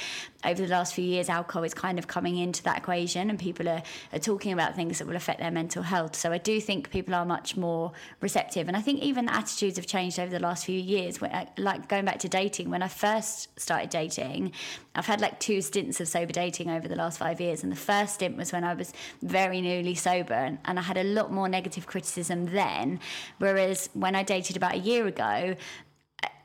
over 0.44 0.62
the 0.62 0.68
last 0.68 0.94
few 0.94 1.04
years 1.04 1.28
alcohol 1.28 1.64
is 1.64 1.74
kind 1.74 1.98
of 1.98 2.06
coming 2.06 2.36
into 2.36 2.62
that 2.64 2.78
equation 2.78 3.30
and 3.30 3.38
people 3.38 3.68
are, 3.68 3.82
are 4.12 4.18
talking 4.18 4.52
about 4.52 4.74
things 4.74 4.98
that 4.98 5.06
will 5.06 5.16
affect 5.16 5.40
their 5.40 5.50
mental 5.50 5.82
health. 5.82 6.16
So 6.16 6.32
I 6.32 6.38
do 6.38 6.60
think 6.60 6.90
people 6.90 7.14
are 7.14 7.24
much 7.24 7.56
more 7.56 7.92
receptive. 8.20 8.68
And 8.68 8.76
I 8.76 8.80
think 8.80 9.00
even 9.00 9.26
the 9.26 9.34
attitudes 9.34 9.76
have 9.76 9.86
changed 9.86 10.18
over 10.18 10.30
the 10.30 10.40
last 10.40 10.64
few 10.64 10.78
years. 10.78 11.20
Like 11.58 11.88
going 11.88 12.04
back 12.04 12.18
to 12.20 12.28
dating, 12.28 12.70
when 12.70 12.82
I 12.82 12.88
first 12.88 13.58
started 13.58 13.90
dating, 13.90 14.52
I've 14.94 15.06
had 15.06 15.20
like 15.20 15.40
two 15.40 15.60
stints 15.60 16.00
of 16.00 16.08
sober 16.08 16.32
dating 16.32 16.70
over 16.70 16.86
the 16.86 16.96
last 16.96 17.18
five 17.18 17.40
years. 17.40 17.62
And 17.62 17.72
the 17.72 17.76
first 17.76 18.14
stint 18.14 18.36
was 18.36 18.52
when 18.52 18.64
I 18.64 18.74
was 18.74 18.92
very 19.22 19.60
newly 19.60 19.94
sober 19.94 20.34
and, 20.34 20.58
and 20.64 20.78
I 20.78 20.82
had 20.82 20.96
a 20.96 21.04
lot 21.04 21.32
more 21.32 21.48
negative 21.48 21.86
criticism 21.86 22.46
then. 22.46 23.00
Whereas 23.38 23.90
when 23.94 24.14
I 24.14 24.22
dated 24.22 24.56
about 24.56 24.74
a 24.74 24.78
year 24.78 25.06
ago, 25.06 25.56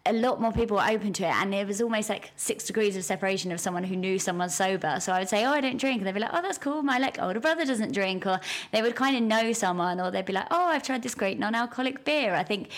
a 0.05 0.13
lot 0.13 0.41
more 0.41 0.51
people 0.51 0.77
were 0.77 0.87
open 0.87 1.13
to 1.13 1.23
it 1.23 1.33
and 1.35 1.53
it 1.53 1.67
was 1.67 1.81
almost 1.81 2.09
like 2.09 2.31
six 2.35 2.63
degrees 2.63 2.95
of 2.97 3.03
separation 3.03 3.51
of 3.51 3.59
someone 3.59 3.83
who 3.83 3.95
knew 3.95 4.17
someone 4.17 4.49
sober 4.49 4.97
so 4.99 5.11
i 5.11 5.19
would 5.19 5.29
say 5.29 5.45
oh 5.45 5.51
i 5.51 5.61
don't 5.61 5.77
drink 5.77 5.99
and 5.99 6.07
they'd 6.07 6.13
be 6.13 6.19
like 6.19 6.31
oh 6.33 6.41
that's 6.41 6.57
cool 6.57 6.81
my 6.81 6.97
like 6.97 7.21
older 7.21 7.39
brother 7.39 7.65
doesn't 7.65 7.91
drink 7.91 8.25
or 8.25 8.39
they 8.71 8.81
would 8.81 8.95
kind 8.95 9.15
of 9.15 9.21
know 9.21 9.51
someone 9.53 9.99
or 9.99 10.09
they'd 10.09 10.25
be 10.25 10.33
like 10.33 10.47
oh 10.51 10.67
i've 10.67 10.83
tried 10.83 11.03
this 11.03 11.13
great 11.13 11.37
non-alcoholic 11.37 12.05
beer 12.05 12.33
i 12.33 12.43
think 12.43 12.69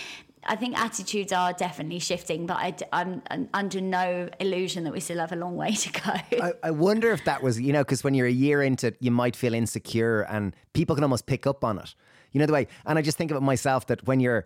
I 0.45 0.55
think 0.55 0.79
attitudes 0.79 1.31
are 1.31 1.53
definitely 1.53 1.99
shifting, 1.99 2.47
but 2.47 2.57
I, 2.57 2.75
am 2.91 3.49
under 3.53 3.79
no 3.79 4.29
illusion 4.39 4.83
that 4.85 4.93
we 4.93 4.99
still 4.99 5.19
have 5.19 5.31
a 5.31 5.35
long 5.35 5.55
way 5.55 5.73
to 5.73 5.91
go. 5.91 6.11
I, 6.43 6.53
I 6.63 6.71
wonder 6.71 7.11
if 7.11 7.25
that 7.25 7.43
was, 7.43 7.59
you 7.59 7.73
know, 7.73 7.83
because 7.83 8.03
when 8.03 8.13
you're 8.13 8.27
a 8.27 8.31
year 8.31 8.61
into 8.63 8.87
it, 8.87 8.97
you 8.99 9.11
might 9.11 9.35
feel 9.35 9.53
insecure 9.53 10.21
and 10.21 10.55
people 10.73 10.95
can 10.95 11.03
almost 11.03 11.25
pick 11.27 11.45
up 11.45 11.63
on 11.63 11.77
it. 11.79 11.93
You 12.31 12.39
know 12.39 12.45
the 12.45 12.53
way, 12.53 12.67
and 12.85 12.97
I 12.97 13.01
just 13.01 13.17
think 13.17 13.29
of 13.31 13.37
it 13.37 13.41
myself 13.41 13.87
that 13.87 14.07
when 14.07 14.21
you're 14.21 14.45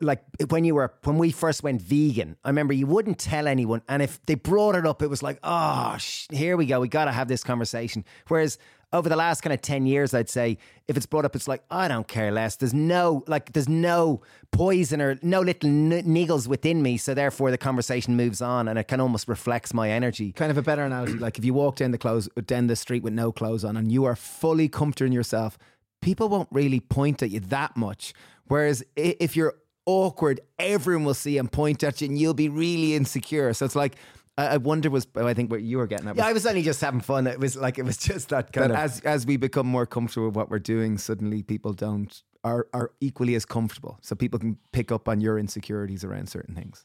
like 0.00 0.22
when 0.48 0.64
you 0.64 0.74
were 0.74 0.92
when 1.04 1.18
we 1.18 1.30
first 1.30 1.62
went 1.62 1.80
vegan, 1.80 2.36
I 2.44 2.48
remember 2.48 2.72
you 2.72 2.86
wouldn't 2.86 3.18
tell 3.18 3.46
anyone, 3.46 3.82
and 3.88 4.02
if 4.02 4.24
they 4.26 4.34
brought 4.34 4.74
it 4.74 4.86
up, 4.86 5.02
it 5.02 5.08
was 5.08 5.22
like, 5.22 5.38
oh, 5.42 5.96
sh- 5.98 6.26
here 6.30 6.56
we 6.56 6.66
go, 6.66 6.80
we 6.80 6.88
got 6.88 7.06
to 7.06 7.12
have 7.12 7.28
this 7.28 7.44
conversation. 7.44 8.04
Whereas 8.28 8.58
over 8.94 9.08
the 9.08 9.16
last 9.16 9.40
kind 9.40 9.52
of 9.52 9.60
10 9.60 9.86
years, 9.86 10.14
I'd 10.14 10.30
say 10.30 10.56
if 10.86 10.96
it's 10.96 11.04
brought 11.04 11.24
up, 11.24 11.34
it's 11.34 11.48
like, 11.48 11.64
I 11.68 11.88
don't 11.88 12.06
care 12.06 12.30
less. 12.30 12.56
There's 12.56 12.72
no, 12.72 13.24
like, 13.26 13.52
there's 13.52 13.68
no 13.68 14.22
poison 14.52 15.02
or 15.02 15.18
no 15.20 15.40
little 15.40 15.68
n- 15.68 16.04
niggles 16.04 16.46
within 16.46 16.80
me. 16.80 16.96
So 16.96 17.12
therefore, 17.12 17.50
the 17.50 17.58
conversation 17.58 18.16
moves 18.16 18.40
on 18.40 18.68
and 18.68 18.78
it 18.78 18.84
can 18.84 19.00
almost 19.00 19.26
reflects 19.26 19.74
my 19.74 19.90
energy. 19.90 20.32
Kind 20.32 20.52
of 20.52 20.56
a 20.56 20.62
better 20.62 20.84
analogy, 20.84 21.14
like 21.14 21.38
if 21.38 21.44
you 21.44 21.52
walk 21.52 21.76
down 21.76 21.90
the 21.90 21.98
clothes 21.98 22.28
down 22.46 22.68
the 22.68 22.76
street 22.76 23.02
with 23.02 23.12
no 23.12 23.32
clothes 23.32 23.64
on 23.64 23.76
and 23.76 23.90
you 23.90 24.04
are 24.04 24.14
fully 24.14 24.68
comfortable 24.68 25.08
in 25.08 25.12
yourself, 25.12 25.58
people 26.00 26.28
won't 26.28 26.48
really 26.52 26.78
point 26.78 27.20
at 27.20 27.30
you 27.30 27.40
that 27.40 27.76
much. 27.76 28.14
Whereas 28.46 28.84
if 28.94 29.34
you're 29.34 29.54
awkward, 29.86 30.40
everyone 30.58 31.04
will 31.04 31.14
see 31.14 31.36
and 31.36 31.50
point 31.50 31.82
at 31.82 32.00
you, 32.00 32.08
and 32.08 32.18
you'll 32.18 32.32
be 32.34 32.48
really 32.48 32.94
insecure. 32.94 33.52
So 33.54 33.64
it's 33.64 33.74
like 33.74 33.96
I 34.36 34.46
I 34.46 34.56
wonder 34.56 34.90
was 34.90 35.06
oh, 35.14 35.26
I 35.26 35.34
think 35.34 35.50
what 35.50 35.62
you 35.62 35.78
were 35.78 35.86
getting 35.86 36.08
at. 36.08 36.16
Was 36.16 36.22
Yeah, 36.22 36.28
I 36.28 36.32
was 36.32 36.46
only 36.46 36.62
just 36.62 36.80
having 36.80 37.00
fun. 37.00 37.26
It 37.26 37.38
was 37.38 37.56
like, 37.56 37.78
it 37.78 37.84
was 37.84 37.96
just 37.96 38.30
that 38.30 38.52
kind 38.52 38.70
that 38.70 38.76
of. 38.76 38.76
as 38.76 39.00
as 39.00 39.26
we 39.26 39.36
become 39.36 39.66
more 39.66 39.86
comfortable 39.86 40.26
with 40.26 40.36
what 40.36 40.50
we're 40.50 40.58
doing, 40.58 40.98
suddenly 40.98 41.42
people 41.42 41.72
don't 41.72 42.22
are 42.42 42.66
are 42.72 42.92
equally 43.00 43.34
as 43.34 43.44
comfortable. 43.44 43.98
So 44.02 44.14
people 44.14 44.38
can 44.38 44.58
pick 44.72 44.92
up 44.92 45.08
on 45.08 45.20
your 45.20 45.38
insecurities 45.38 46.04
around 46.04 46.28
certain 46.28 46.54
things. 46.54 46.84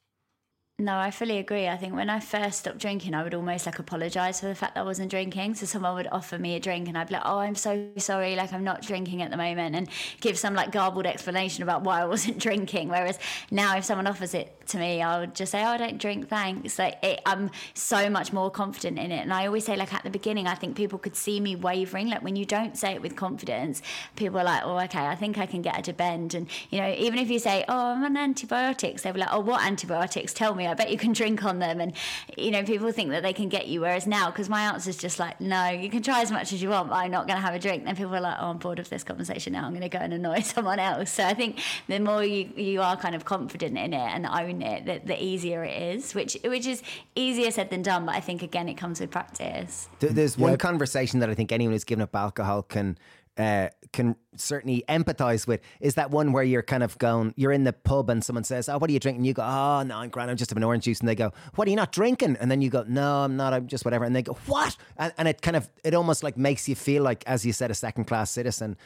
No, 0.81 0.97
I 0.97 1.11
fully 1.11 1.39
agree. 1.39 1.67
I 1.67 1.75
think 1.75 1.93
when 1.93 2.09
I 2.09 2.21
first 2.21 2.59
stopped 2.59 2.77
drinking, 2.77 3.13
I 3.13 3.21
would 3.21 3.33
almost 3.33 3.65
like 3.65 3.79
apologize 3.79 4.39
for 4.39 4.45
the 4.45 4.55
fact 4.55 4.75
that 4.75 4.81
I 4.81 4.83
wasn't 4.85 5.11
drinking. 5.11 5.55
So 5.55 5.65
someone 5.65 5.93
would 5.95 6.07
offer 6.09 6.39
me 6.39 6.55
a 6.55 6.59
drink 6.61 6.87
and 6.87 6.97
I'd 6.97 7.09
be 7.09 7.15
like, 7.15 7.23
oh, 7.25 7.39
I'm 7.39 7.55
so 7.55 7.89
sorry. 7.97 8.37
Like, 8.37 8.53
I'm 8.53 8.63
not 8.63 8.81
drinking 8.81 9.21
at 9.21 9.29
the 9.29 9.35
moment 9.35 9.75
and 9.75 9.89
give 10.21 10.39
some 10.39 10.53
like 10.53 10.71
garbled 10.71 11.05
explanation 11.05 11.63
about 11.63 11.81
why 11.81 12.01
I 12.01 12.05
wasn't 12.05 12.37
drinking. 12.47 12.87
Whereas 12.87 13.19
now, 13.51 13.75
if 13.75 13.83
someone 13.83 14.07
offers 14.07 14.33
it 14.33 14.55
to 14.67 14.77
me, 14.77 15.01
I 15.01 15.19
would 15.19 15.35
just 15.35 15.51
say, 15.51 15.61
oh, 15.61 15.67
I 15.67 15.77
don't 15.77 15.97
drink, 15.97 16.29
thanks. 16.29 16.79
Like, 16.79 16.97
it, 17.03 17.19
I'm 17.25 17.51
so 17.73 18.09
much 18.09 18.31
more 18.31 18.49
confident 18.49 18.97
in 18.99 19.11
it. 19.11 19.19
And 19.19 19.33
I 19.33 19.47
always 19.47 19.65
say, 19.65 19.75
like, 19.75 19.93
at 19.93 20.03
the 20.03 20.09
beginning, 20.09 20.47
I 20.47 20.55
think 20.55 20.77
people 20.77 20.97
could 20.97 21.17
see 21.17 21.41
me 21.41 21.57
wavering. 21.57 22.07
Like, 22.07 22.23
when 22.23 22.37
you 22.37 22.45
don't 22.45 22.77
say 22.77 22.93
it 22.93 23.01
with 23.01 23.17
confidence, 23.17 23.81
people 24.15 24.39
are 24.39 24.45
like, 24.45 24.61
oh, 24.63 24.79
okay, 24.79 25.05
I 25.05 25.15
think 25.15 25.37
I 25.37 25.45
can 25.45 25.61
get 25.61 25.83
to 25.83 25.91
bend. 25.91 26.35
And, 26.35 26.47
you 26.69 26.79
know, 26.79 26.89
even 26.97 27.19
if 27.19 27.29
you 27.29 27.39
say, 27.39 27.65
oh, 27.67 27.91
I'm 27.91 28.05
on 28.05 28.15
antibiotics, 28.15 29.01
they'll 29.01 29.11
be 29.11 29.19
like, 29.19 29.33
oh, 29.33 29.41
what 29.41 29.61
antibiotics? 29.65 30.33
Tell 30.33 30.55
me 30.55 30.68
I 30.69 30.73
bet 30.73 30.89
you 30.89 30.97
can 30.97 31.13
drink 31.13 31.43
on 31.43 31.59
them. 31.59 31.79
And, 31.79 31.93
you 32.37 32.51
know, 32.51 32.63
people 32.63 32.91
think 32.91 33.09
that 33.11 33.23
they 33.23 33.33
can 33.33 33.49
get 33.49 33.67
you. 33.67 33.81
Whereas 33.81 34.07
now, 34.07 34.29
because 34.29 34.49
my 34.49 34.61
answer 34.61 34.89
is 34.89 34.97
just 34.97 35.19
like, 35.19 35.39
no, 35.41 35.69
you 35.69 35.89
can 35.89 36.01
try 36.01 36.21
as 36.21 36.31
much 36.31 36.53
as 36.53 36.61
you 36.61 36.69
want, 36.69 36.89
but 36.89 36.95
I'm 36.95 37.11
not 37.11 37.27
going 37.27 37.37
to 37.37 37.41
have 37.41 37.53
a 37.53 37.59
drink. 37.59 37.85
Then 37.85 37.95
people 37.95 38.15
are 38.15 38.21
like, 38.21 38.37
oh, 38.39 38.49
I'm 38.49 38.57
bored 38.57 38.79
of 38.79 38.89
this 38.89 39.03
conversation 39.03 39.53
now. 39.53 39.65
I'm 39.65 39.71
going 39.71 39.81
to 39.81 39.89
go 39.89 39.99
and 39.99 40.13
annoy 40.13 40.39
someone 40.41 40.79
else. 40.79 41.11
So 41.11 41.23
I 41.23 41.33
think 41.33 41.59
the 41.87 41.99
more 41.99 42.23
you, 42.23 42.49
you 42.55 42.81
are 42.81 42.97
kind 42.97 43.15
of 43.15 43.25
confident 43.25 43.77
in 43.77 43.93
it 43.93 43.97
and 43.97 44.25
own 44.25 44.61
it, 44.61 44.85
the, 44.85 45.01
the 45.05 45.23
easier 45.23 45.63
it 45.63 45.95
is, 45.95 46.13
which, 46.15 46.37
which 46.43 46.65
is 46.65 46.81
easier 47.15 47.51
said 47.51 47.69
than 47.69 47.81
done. 47.81 48.05
But 48.05 48.15
I 48.15 48.19
think, 48.19 48.43
again, 48.43 48.69
it 48.69 48.75
comes 48.75 48.99
with 48.99 49.11
practice. 49.11 49.89
There's 49.99 50.37
one 50.37 50.57
conversation 50.57 51.19
that 51.19 51.29
I 51.29 51.33
think 51.33 51.51
anyone 51.51 51.73
who's 51.73 51.83
given 51.83 52.01
up 52.01 52.15
alcohol 52.15 52.63
can 52.63 52.97
uh, 53.37 53.69
can 53.93 54.15
certainly 54.35 54.83
empathize 54.89 55.47
with. 55.47 55.61
Is 55.79 55.95
that 55.95 56.11
one 56.11 56.33
where 56.33 56.43
you're 56.43 56.61
kind 56.61 56.83
of 56.83 56.97
going, 56.97 57.33
you're 57.37 57.51
in 57.51 57.63
the 57.63 57.73
pub 57.73 58.09
and 58.09 58.23
someone 58.23 58.43
says, 58.43 58.67
"Oh, 58.69 58.77
what 58.77 58.89
are 58.89 58.93
you 58.93 58.99
drinking?" 58.99 59.23
You 59.25 59.33
go, 59.33 59.43
"Oh, 59.43 59.83
no, 59.83 59.97
I'm 59.97 60.09
grand. 60.09 60.29
I'm 60.29 60.37
just 60.37 60.51
having 60.51 60.63
orange 60.63 60.83
juice." 60.83 60.99
And 60.99 61.07
they 61.07 61.15
go, 61.15 61.31
"What 61.55 61.67
are 61.67 61.71
you 61.71 61.77
not 61.77 61.91
drinking?" 61.91 62.37
And 62.39 62.51
then 62.51 62.61
you 62.61 62.69
go, 62.69 62.83
"No, 62.87 63.23
I'm 63.23 63.37
not. 63.37 63.53
I'm 63.53 63.67
just 63.67 63.85
whatever." 63.85 64.03
And 64.05 64.15
they 64.15 64.21
go, 64.21 64.37
"What?" 64.45 64.75
And, 64.97 65.13
and 65.17 65.27
it 65.27 65.41
kind 65.41 65.55
of 65.55 65.69
it 65.83 65.93
almost 65.93 66.23
like 66.23 66.37
makes 66.37 66.67
you 66.67 66.75
feel 66.75 67.03
like, 67.03 67.23
as 67.27 67.45
you 67.45 67.53
said, 67.53 67.71
a 67.71 67.75
second 67.75 68.05
class 68.05 68.29
citizen. 68.31 68.77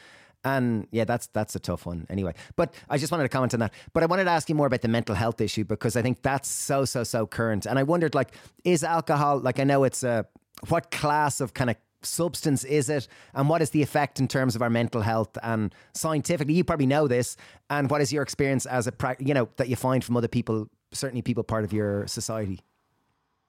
And 0.44 0.86
yeah, 0.90 1.04
that's 1.04 1.26
that's 1.28 1.56
a 1.56 1.58
tough 1.58 1.86
one 1.86 2.06
anyway. 2.10 2.34
But 2.54 2.74
I 2.90 2.98
just 2.98 3.10
wanted 3.10 3.24
to 3.24 3.30
comment 3.30 3.54
on 3.54 3.60
that. 3.60 3.72
But 3.92 4.02
I 4.02 4.06
wanted 4.06 4.24
to 4.24 4.30
ask 4.30 4.48
you 4.48 4.54
more 4.54 4.66
about 4.66 4.82
the 4.82 4.88
mental 4.88 5.14
health 5.14 5.40
issue 5.40 5.64
because 5.64 5.96
I 5.96 6.02
think 6.02 6.22
that's 6.22 6.48
so 6.48 6.84
so 6.84 7.02
so 7.02 7.26
current. 7.26 7.66
And 7.66 7.78
I 7.78 7.82
wondered, 7.82 8.14
like, 8.14 8.32
is 8.62 8.84
alcohol 8.84 9.38
like 9.38 9.58
I 9.58 9.64
know 9.64 9.84
it's 9.84 10.04
a 10.04 10.26
what 10.68 10.90
class 10.90 11.40
of 11.40 11.54
kind 11.54 11.70
of 11.70 11.76
substance 12.04 12.64
is 12.64 12.88
it 12.88 13.08
and 13.34 13.48
what 13.48 13.62
is 13.62 13.70
the 13.70 13.82
effect 13.82 14.20
in 14.20 14.28
terms 14.28 14.54
of 14.54 14.62
our 14.62 14.70
mental 14.70 15.00
health 15.00 15.36
and 15.42 15.74
scientifically 15.94 16.54
you 16.54 16.64
probably 16.64 16.86
know 16.86 17.06
this 17.08 17.36
and 17.70 17.90
what 17.90 18.00
is 18.00 18.12
your 18.12 18.22
experience 18.22 18.66
as 18.66 18.86
a 18.86 18.92
you 19.18 19.34
know 19.34 19.48
that 19.56 19.68
you 19.68 19.76
find 19.76 20.04
from 20.04 20.16
other 20.16 20.28
people 20.28 20.68
certainly 20.92 21.22
people 21.22 21.42
part 21.42 21.64
of 21.64 21.72
your 21.72 22.06
society 22.06 22.60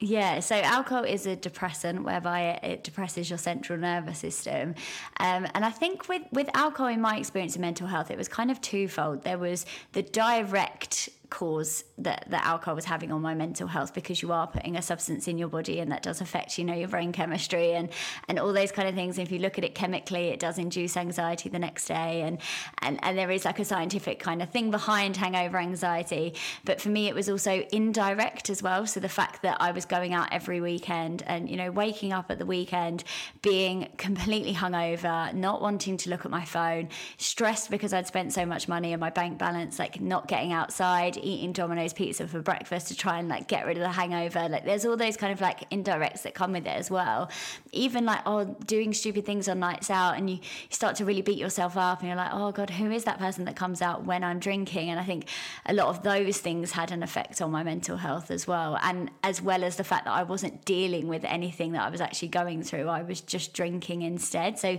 Yeah, 0.02 0.42
so 0.42 0.56
alcohol 0.56 1.06
is 1.06 1.26
a 1.26 1.38
depressant 1.38 2.04
whereby 2.04 2.60
it, 2.62 2.84
depresses 2.84 3.30
your 3.30 3.40
central 3.40 3.80
nervous 3.80 4.20
system. 4.20 4.76
Um, 5.22 5.48
and 5.54 5.64
I 5.64 5.70
think 5.70 6.10
with, 6.10 6.22
with 6.34 6.50
alcohol, 6.54 6.88
in 6.88 7.00
my 7.00 7.16
experience 7.16 7.56
in 7.56 7.62
mental 7.62 7.88
health, 7.88 8.12
it 8.12 8.18
was 8.18 8.28
kind 8.28 8.52
of 8.52 8.60
twofold. 8.60 9.24
There 9.24 9.38
was 9.38 9.66
the 9.94 10.04
direct 10.04 11.08
cause 11.36 11.84
that, 11.98 12.26
that 12.30 12.46
alcohol 12.46 12.76
was 12.76 12.86
having 12.86 13.12
on 13.12 13.22
my 13.22 13.36
mental 13.36 13.68
health 13.68 13.94
because 13.94 14.22
you 14.22 14.32
are 14.32 14.48
putting 14.48 14.78
a 14.78 14.82
substance 14.82 15.28
in 15.28 15.38
your 15.38 15.50
body 15.50 15.82
and 15.82 15.92
that 15.92 16.02
does 16.02 16.22
affect 16.22 16.58
you 16.58 16.64
know 16.64 16.74
your 16.74 16.88
brain 16.88 17.12
chemistry 17.12 17.74
and 17.74 17.90
and 18.30 18.40
all 18.40 18.54
those 18.54 18.72
kind 18.72 18.88
of 18.88 18.96
things. 18.96 19.18
If 19.18 19.34
you 19.34 19.40
look 19.40 19.58
at 19.58 19.66
it 19.66 19.76
chemically 19.76 20.30
it 20.30 20.40
does 20.40 20.58
induce 20.58 20.96
anxiety 20.96 21.50
the 21.50 21.60
next 21.60 21.88
day. 21.88 22.22
And 22.22 22.38
and, 22.82 23.04
and 23.04 23.18
there 23.18 23.30
is 23.32 23.44
like 23.44 23.60
a 23.60 23.66
scientific 23.66 24.18
kind 24.18 24.42
of 24.42 24.50
thing 24.50 24.72
behind 24.72 25.18
hangover 25.18 25.58
anxiety. 25.58 26.36
But 26.64 26.80
for 26.80 26.88
me 26.88 27.10
it 27.10 27.16
was 27.16 27.28
also 27.28 27.66
indirect 27.74 28.50
as 28.50 28.64
well. 28.64 28.88
So 28.88 29.02
the 29.02 29.10
fact 29.10 29.42
that 29.42 29.58
I 29.60 29.72
was 29.72 29.84
going 29.84 30.14
out 30.14 30.30
every 30.32 30.62
weekend 30.62 31.22
and 31.28 31.50
you 31.50 31.58
know 31.58 31.70
waking 31.70 32.14
up 32.14 32.32
at 32.32 32.40
the 32.40 32.46
weekend 32.46 33.04
being 33.42 33.90
completely 33.98 34.54
hungover 34.54 35.34
not 35.34 35.62
wanting 35.62 35.98
to 35.98 36.10
look 36.10 36.24
at 36.24 36.32
my 36.32 36.46
phone 36.46 36.88
stressed 37.18 37.70
because 37.70 37.92
I'd 37.92 38.08
spent 38.08 38.32
so 38.32 38.46
much 38.46 38.70
money 38.70 38.94
on 38.94 39.02
my 39.02 39.10
bank 39.10 39.38
balance 39.38 39.80
like 39.80 40.00
not 40.00 40.30
getting 40.30 40.54
outside 40.54 41.18
eating 41.26 41.52
Domino's 41.52 41.94
pizza 41.94 42.28
for 42.28 42.42
breakfast 42.42 42.88
to 42.90 42.96
try 42.96 43.20
and 43.20 43.28
like 43.28 43.48
get 43.48 43.66
rid 43.66 43.78
of 43.78 43.84
the 43.84 43.90
hangover. 43.90 44.48
Like 44.48 44.66
there's 44.66 44.86
all 44.86 44.96
those 44.96 45.18
kind 45.18 45.34
of 45.34 45.42
like 45.42 45.70
indirects 45.70 46.22
that 46.24 46.34
come 46.34 46.52
with 46.52 46.66
it 46.66 46.78
as 46.78 46.92
well. 46.92 47.30
Even 47.72 48.06
like 48.06 48.22
oh 48.26 48.46
doing 48.66 48.94
stupid 48.94 49.26
things 49.26 49.50
on 49.50 49.60
nights 49.60 49.90
out 49.90 50.18
and 50.18 50.30
you, 50.30 50.36
you 50.38 50.42
start 50.70 50.96
to 50.98 51.06
really 51.06 51.22
beat 51.22 51.38
yourself 51.38 51.76
up 51.78 52.00
and 52.00 52.08
you're 52.08 52.18
like 52.18 52.32
oh 52.34 52.52
god 52.52 52.70
who 52.70 52.92
is 52.92 53.04
that 53.06 53.18
person 53.20 53.46
that 53.46 53.56
comes 53.56 53.82
out 53.82 54.06
when 54.06 54.24
I'm 54.24 54.40
drinking 54.40 54.90
and 54.90 55.00
I 55.00 55.04
think 55.04 55.28
a 55.66 55.74
lot 55.74 55.88
of 55.88 56.04
those 56.04 56.38
things 56.38 56.72
had 56.72 56.92
an 56.92 57.04
effect 57.04 57.42
on 57.42 57.52
my 57.52 57.64
mental 57.64 57.98
health 57.98 58.32
as 58.32 58.48
well 58.48 58.78
and 58.82 59.10
as 59.24 59.42
well 59.42 59.64
as 59.64 59.76
the 59.76 59.84
fact 59.84 60.06
that 60.06 60.14
I 60.14 60.24
wasn't 60.24 60.66
dealing 60.66 61.08
with 61.08 61.24
anything 61.26 61.72
that 61.74 61.82
I 61.82 61.90
was 61.90 62.02
actually 62.02 62.30
going 62.30 62.64
through 62.64 62.88
I 62.88 63.02
was 63.02 63.22
just 63.22 63.54
drinking 63.54 64.04
instead 64.04 64.60
so 64.60 64.78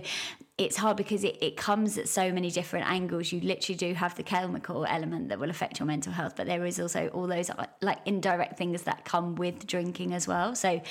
it's 0.57 0.75
hard 0.75 0.97
because 0.97 1.23
it, 1.23 1.37
it 1.39 1.55
comes 1.55 1.99
at 1.99 2.09
so 2.09 2.31
many 2.31 2.49
different 2.49 2.89
angles. 2.89 3.31
You 3.31 3.39
literally 3.41 3.77
do 3.77 3.93
have 3.93 4.15
the 4.15 4.23
chemical 4.23 4.85
element 4.85 5.29
that 5.29 5.37
will 5.37 5.51
affect 5.51 5.77
your 5.77 5.85
mental 5.85 6.11
health, 6.11 6.33
but 6.35 6.47
there 6.47 6.65
is 6.65 6.79
also 6.79 7.09
all 7.09 7.27
those 7.27 7.51
uh, 7.51 7.67
like 7.81 7.99
indirect 8.05 8.57
things 8.57 8.81
that 8.83 9.05
come 9.05 9.35
with 9.35 9.67
drinking 9.67 10.15
as 10.15 10.27
well. 10.27 10.55
So 10.55 10.81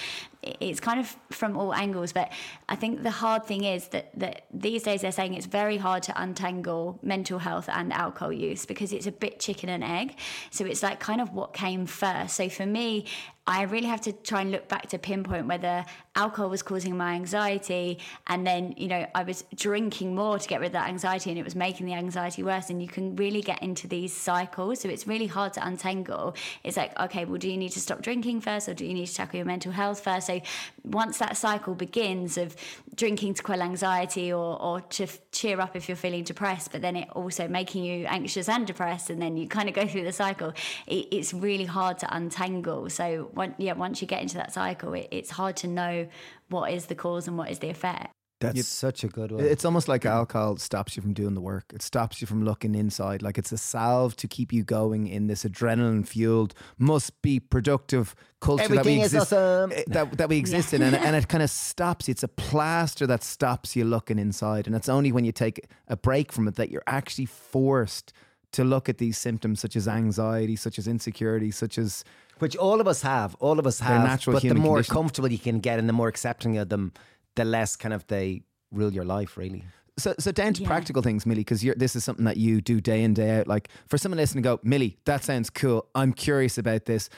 it's 0.42 0.78
kind 0.78 1.00
of 1.00 1.16
from 1.30 1.56
all 1.56 1.74
angles. 1.74 2.12
But 2.12 2.30
I 2.68 2.76
think 2.76 3.02
the 3.02 3.10
hard 3.10 3.44
thing 3.44 3.64
is 3.64 3.88
that, 3.88 4.16
that 4.20 4.46
these 4.54 4.84
days 4.84 5.00
they're 5.02 5.10
saying 5.10 5.34
it's 5.34 5.46
very 5.46 5.78
hard 5.78 6.04
to 6.04 6.22
untangle 6.22 7.00
mental 7.02 7.40
health 7.40 7.68
and 7.68 7.92
alcohol 7.92 8.32
use 8.32 8.66
because 8.66 8.92
it's 8.92 9.08
a 9.08 9.12
bit 9.12 9.40
chicken 9.40 9.68
and 9.68 9.82
egg. 9.82 10.16
So 10.52 10.64
it's 10.64 10.84
like 10.84 11.00
kind 11.00 11.20
of 11.20 11.32
what 11.32 11.54
came 11.54 11.86
first. 11.86 12.36
So 12.36 12.48
for 12.48 12.66
me, 12.66 13.06
I 13.47 13.62
really 13.62 13.86
have 13.86 14.01
to 14.03 14.12
try 14.12 14.40
and 14.40 14.51
look 14.51 14.68
back 14.68 14.88
to 14.88 14.99
pinpoint 14.99 15.47
whether 15.47 15.84
alcohol 16.16 16.51
was 16.51 16.62
causing 16.62 16.97
my 16.97 17.14
anxiety 17.14 17.99
and 18.26 18.47
then, 18.47 18.74
you 18.76 18.88
know, 18.88 19.07
I 19.14 19.22
was 19.22 19.44
drinking 19.55 20.14
more 20.14 20.38
to 20.38 20.49
get 20.49 20.61
rid 20.61 20.68
of 20.68 20.72
that 20.72 20.88
anxiety 20.88 21.30
and 21.30 21.38
it 21.38 21.44
was 21.44 21.55
making 21.55 21.86
the 21.86 21.92
anxiety 21.94 22.42
worse. 22.42 22.70
And 22.70 22.82
you 22.82 22.88
can 22.88 23.14
really 23.14 23.42
get 23.42 23.62
into 23.62 23.86
these 23.86 24.12
cycles. 24.12 24.80
So 24.80 24.88
it's 24.88 25.07
really 25.07 25.26
hard 25.26 25.53
to 25.55 25.66
untangle. 25.66 26.34
It's 26.64 26.76
like, 26.76 26.99
okay, 26.99 27.24
well, 27.24 27.38
do 27.38 27.49
you 27.49 27.57
need 27.57 27.70
to 27.72 27.80
stop 27.80 28.03
drinking 28.03 28.40
first 28.40 28.68
or 28.68 28.74
do 28.74 28.84
you 28.84 28.94
need 28.94 29.07
to 29.07 29.14
tackle 29.14 29.36
your 29.36 29.47
mental 29.47 29.72
health 29.72 30.01
first? 30.01 30.26
So 30.26 30.40
once 30.82 31.18
that 31.18 31.36
cycle 31.36 31.74
begins 31.74 32.38
of 32.38 32.57
drinking 32.97 33.34
to 33.34 33.42
quell 33.42 33.62
anxiety 33.62 34.32
or, 34.32 34.61
or 34.61 34.80
to 34.80 35.07
cheer 35.32 35.61
up 35.61 35.76
if 35.76 35.88
you're 35.88 35.97
feeling 35.97 36.24
depressed, 36.24 36.72
but 36.72 36.80
then 36.82 36.97
it 36.97 37.09
also 37.12 37.47
making 37.47 37.84
you 37.84 38.07
anxious 38.07 38.49
and 38.49 38.66
depressed, 38.66 39.11
and 39.11 39.20
then 39.20 39.36
you 39.36 39.47
kind 39.47 39.68
of 39.68 39.74
go 39.74 39.86
through 39.86 40.05
the 40.05 40.12
cycle, 40.12 40.53
it, 40.86 41.07
it's 41.12 41.34
really 41.34 41.64
hard 41.64 41.99
to 41.99 42.16
untangle. 42.16 42.88
So, 42.88 43.30
one, 43.37 43.55
yeah, 43.59 43.74
once 43.74 44.01
you 44.01 44.09
get 44.09 44.22
into 44.22 44.37
that 44.37 44.53
cycle, 44.53 44.95
it, 44.95 45.09
it's 45.11 45.30
hard 45.30 45.57
to 45.59 45.68
know 45.68 46.09
what 46.49 46.72
is 46.72 46.87
the 46.87 46.95
cause 46.95 47.28
and 47.28 47.39
what 47.39 47.51
is 47.51 47.59
the 47.61 47.70
effect. 47.70 48.12
that's 48.41 48.66
such 48.66 49.03
a 49.03 49.09
good 49.09 49.32
one 49.32 49.43
It's 49.45 49.64
almost 49.64 49.89
like 49.89 50.05
alcohol 50.05 50.57
stops 50.59 50.97
you 50.97 51.03
from 51.03 51.14
doing 51.14 51.34
the 51.34 51.41
work. 51.41 51.64
It 51.72 51.82
stops 51.82 52.20
you 52.20 52.26
from 52.26 52.45
looking 52.45 52.74
inside. 52.74 53.22
Like 53.22 53.39
it's 53.39 53.53
a 53.53 53.59
salve 53.59 54.16
to 54.16 54.28
keep 54.28 54.53
you 54.53 54.62
going 54.64 55.07
in 55.07 55.26
this 55.26 55.45
adrenaline 55.45 56.07
fueled, 56.07 56.55
must 56.78 57.22
be 57.22 57.41
productive 57.41 58.14
culture 58.41 58.64
that 58.64 58.70
we 58.70 58.78
Everything 58.78 59.01
is 59.01 59.14
exist, 59.14 59.32
awesome. 59.32 59.72
eh, 59.72 59.84
that, 59.89 60.18
that 60.18 60.28
we 60.28 60.37
exist 60.39 60.74
in. 60.74 60.82
And, 60.82 60.95
and 61.07 61.16
it 61.16 61.28
kind 61.28 61.43
of 61.43 61.51
stops 61.51 62.09
you. 62.09 62.12
It's 62.12 62.22
a 62.22 62.28
plaster 62.28 63.07
that 63.07 63.22
stops 63.22 63.74
you 63.76 63.84
looking 63.84 64.18
inside. 64.18 64.66
And 64.66 64.76
it's 64.76 64.89
only 64.89 65.12
when 65.12 65.24
you 65.24 65.32
take 65.32 65.61
a 65.89 65.97
break 65.97 66.32
from 66.32 66.47
it 66.49 66.57
that 66.57 66.70
you're 66.70 66.84
actually 66.87 67.26
forced 67.26 68.12
to 68.53 68.64
look 68.64 68.89
at 68.89 68.99
these 68.99 69.18
symptoms 69.18 69.61
such 69.61 69.76
as 69.76 69.89
anxiety, 69.89 70.57
such 70.57 70.78
as 70.78 70.87
insecurity, 70.87 71.51
such 71.51 71.78
as 71.78 72.05
which 72.39 72.57
all 72.57 72.80
of 72.80 72.87
us 72.89 73.03
have 73.03 73.34
all 73.41 73.59
of 73.59 73.66
us 73.66 73.78
They're 73.78 73.89
have 73.89 74.03
natural 74.05 74.34
but 74.34 74.43
the 74.43 74.55
more 74.55 74.76
condition. 74.76 74.95
comfortable 74.95 75.30
you 75.32 75.39
can 75.39 75.61
get 75.61 75.78
and 75.78 75.89
the 75.89 75.93
more 75.93 76.09
accepting 76.09 76.59
of 76.59 76.68
them 76.68 76.93
the 77.34 77.45
less 77.45 77.76
kind 77.76 77.93
of 77.95 78.07
they 78.07 78.43
rule 78.72 78.93
your 78.93 79.05
life 79.05 79.37
really 79.37 79.64
So, 79.99 80.14
so 80.18 80.30
down 80.30 80.53
to 80.55 80.62
Yeah. 80.62 80.68
practical 80.68 81.01
things, 81.03 81.24
Millie, 81.24 81.41
because 81.41 81.62
this 81.62 81.97
is 81.97 82.05
something 82.05 82.26
that 82.26 82.37
you 82.37 82.61
do 82.61 82.80
day 82.82 83.03
in 83.03 83.14
day 83.14 83.39
out. 83.41 83.47
Like 83.47 83.68
for 83.89 83.97
someone 83.97 84.18
listening, 84.18 84.43
to 84.43 84.49
go, 84.57 84.61
Millie, 84.62 84.99
that 85.07 85.24
sounds 85.24 85.49
cool. 85.49 85.89
I'm 85.95 86.12
curious 86.12 86.59
about 86.59 86.84
this. 86.84 87.09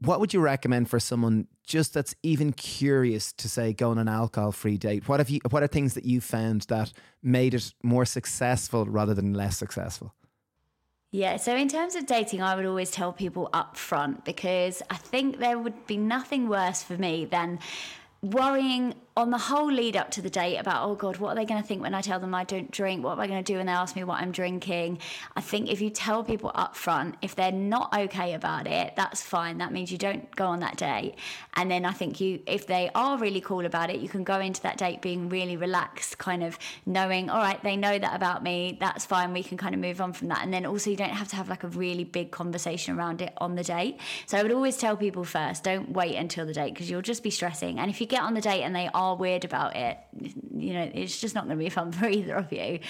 What 0.00 0.20
would 0.20 0.34
you 0.34 0.40
recommend 0.40 0.90
for 0.90 1.00
someone 1.00 1.46
just 1.64 1.94
that's 1.94 2.14
even 2.22 2.52
curious 2.52 3.32
to 3.32 3.48
say 3.48 3.72
go 3.72 3.90
on 3.90 3.98
an 3.98 4.08
alcohol-free 4.08 4.76
date? 4.76 5.08
What 5.08 5.20
have 5.20 5.30
you? 5.30 5.40
What 5.50 5.62
are 5.62 5.66
things 5.68 5.94
that 5.94 6.04
you 6.04 6.20
found 6.20 6.62
that 6.68 6.92
made 7.22 7.54
it 7.54 7.72
more 7.82 8.04
successful 8.04 8.84
rather 8.84 9.14
than 9.14 9.32
less 9.32 9.56
successful? 9.56 10.12
Yeah, 11.10 11.38
so 11.38 11.56
in 11.56 11.68
terms 11.68 11.94
of 11.94 12.04
dating, 12.04 12.42
I 12.42 12.54
would 12.54 12.66
always 12.66 12.90
tell 12.90 13.14
people 13.14 13.48
up 13.54 13.78
front 13.78 14.26
because 14.26 14.82
I 14.90 14.96
think 14.96 15.38
there 15.38 15.58
would 15.58 15.86
be 15.86 15.96
nothing 15.96 16.50
worse 16.50 16.82
for 16.82 16.98
me 16.98 17.24
than 17.24 17.60
worrying 18.20 18.94
on 19.18 19.30
the 19.30 19.38
whole 19.38 19.70
lead 19.70 19.96
up 19.96 20.12
to 20.12 20.22
the 20.22 20.30
date 20.30 20.58
about, 20.58 20.88
oh 20.88 20.94
God, 20.94 21.16
what 21.16 21.30
are 21.30 21.34
they 21.34 21.44
going 21.44 21.60
to 21.60 21.66
think 21.66 21.82
when 21.82 21.92
I 21.92 22.00
tell 22.02 22.20
them 22.20 22.36
I 22.36 22.44
don't 22.44 22.70
drink? 22.70 23.02
What 23.02 23.14
am 23.14 23.20
I 23.20 23.26
going 23.26 23.42
to 23.42 23.52
do 23.52 23.56
when 23.56 23.66
they 23.66 23.72
ask 23.72 23.96
me 23.96 24.04
what 24.04 24.20
I'm 24.20 24.30
drinking? 24.30 25.00
I 25.34 25.40
think 25.40 25.68
if 25.68 25.80
you 25.80 25.90
tell 25.90 26.22
people 26.22 26.52
up 26.54 26.76
front, 26.76 27.16
if 27.20 27.34
they're 27.34 27.50
not 27.50 27.92
okay 27.92 28.34
about 28.34 28.68
it, 28.68 28.94
that's 28.94 29.20
fine. 29.20 29.58
That 29.58 29.72
means 29.72 29.90
you 29.90 29.98
don't 29.98 30.30
go 30.36 30.46
on 30.46 30.60
that 30.60 30.76
date. 30.76 31.16
And 31.54 31.68
then 31.68 31.84
I 31.84 31.90
think 31.90 32.20
you, 32.20 32.38
if 32.46 32.68
they 32.68 32.90
are 32.94 33.18
really 33.18 33.40
cool 33.40 33.66
about 33.66 33.90
it, 33.90 33.98
you 33.98 34.08
can 34.08 34.22
go 34.22 34.38
into 34.38 34.62
that 34.62 34.76
date 34.76 35.02
being 35.02 35.28
really 35.28 35.56
relaxed, 35.56 36.18
kind 36.18 36.44
of 36.44 36.56
knowing, 36.86 37.28
all 37.28 37.40
right, 37.40 37.60
they 37.64 37.74
know 37.74 37.98
that 37.98 38.14
about 38.14 38.44
me. 38.44 38.76
That's 38.78 39.04
fine. 39.04 39.32
We 39.32 39.42
can 39.42 39.58
kind 39.58 39.74
of 39.74 39.80
move 39.80 40.00
on 40.00 40.12
from 40.12 40.28
that. 40.28 40.44
And 40.44 40.54
then 40.54 40.64
also, 40.64 40.90
you 40.90 40.96
don't 40.96 41.10
have 41.10 41.26
to 41.30 41.36
have 41.36 41.48
like 41.48 41.64
a 41.64 41.68
really 41.68 42.04
big 42.04 42.30
conversation 42.30 42.96
around 42.96 43.20
it 43.20 43.32
on 43.38 43.56
the 43.56 43.64
date. 43.64 43.98
So 44.26 44.38
I 44.38 44.44
would 44.44 44.52
always 44.52 44.76
tell 44.76 44.96
people 44.96 45.24
first, 45.24 45.64
don't 45.64 45.90
wait 45.90 46.14
until 46.14 46.46
the 46.46 46.54
date 46.54 46.72
because 46.72 46.88
you'll 46.88 47.02
just 47.02 47.24
be 47.24 47.30
stressing. 47.30 47.80
And 47.80 47.90
if 47.90 48.00
you 48.00 48.06
get 48.06 48.22
on 48.22 48.34
the 48.34 48.40
date 48.40 48.62
and 48.62 48.76
they 48.76 48.88
are 48.94 49.07
weird 49.16 49.44
about 49.44 49.76
it, 49.76 49.98
you 50.54 50.72
know 50.74 50.90
it's 50.94 51.20
just 51.20 51.34
not 51.34 51.46
going 51.46 51.58
to 51.58 51.64
be 51.64 51.70
fun 51.70 51.92
for 51.98 52.08
either 52.08 52.34
of 52.34 52.52
you. 52.52 52.80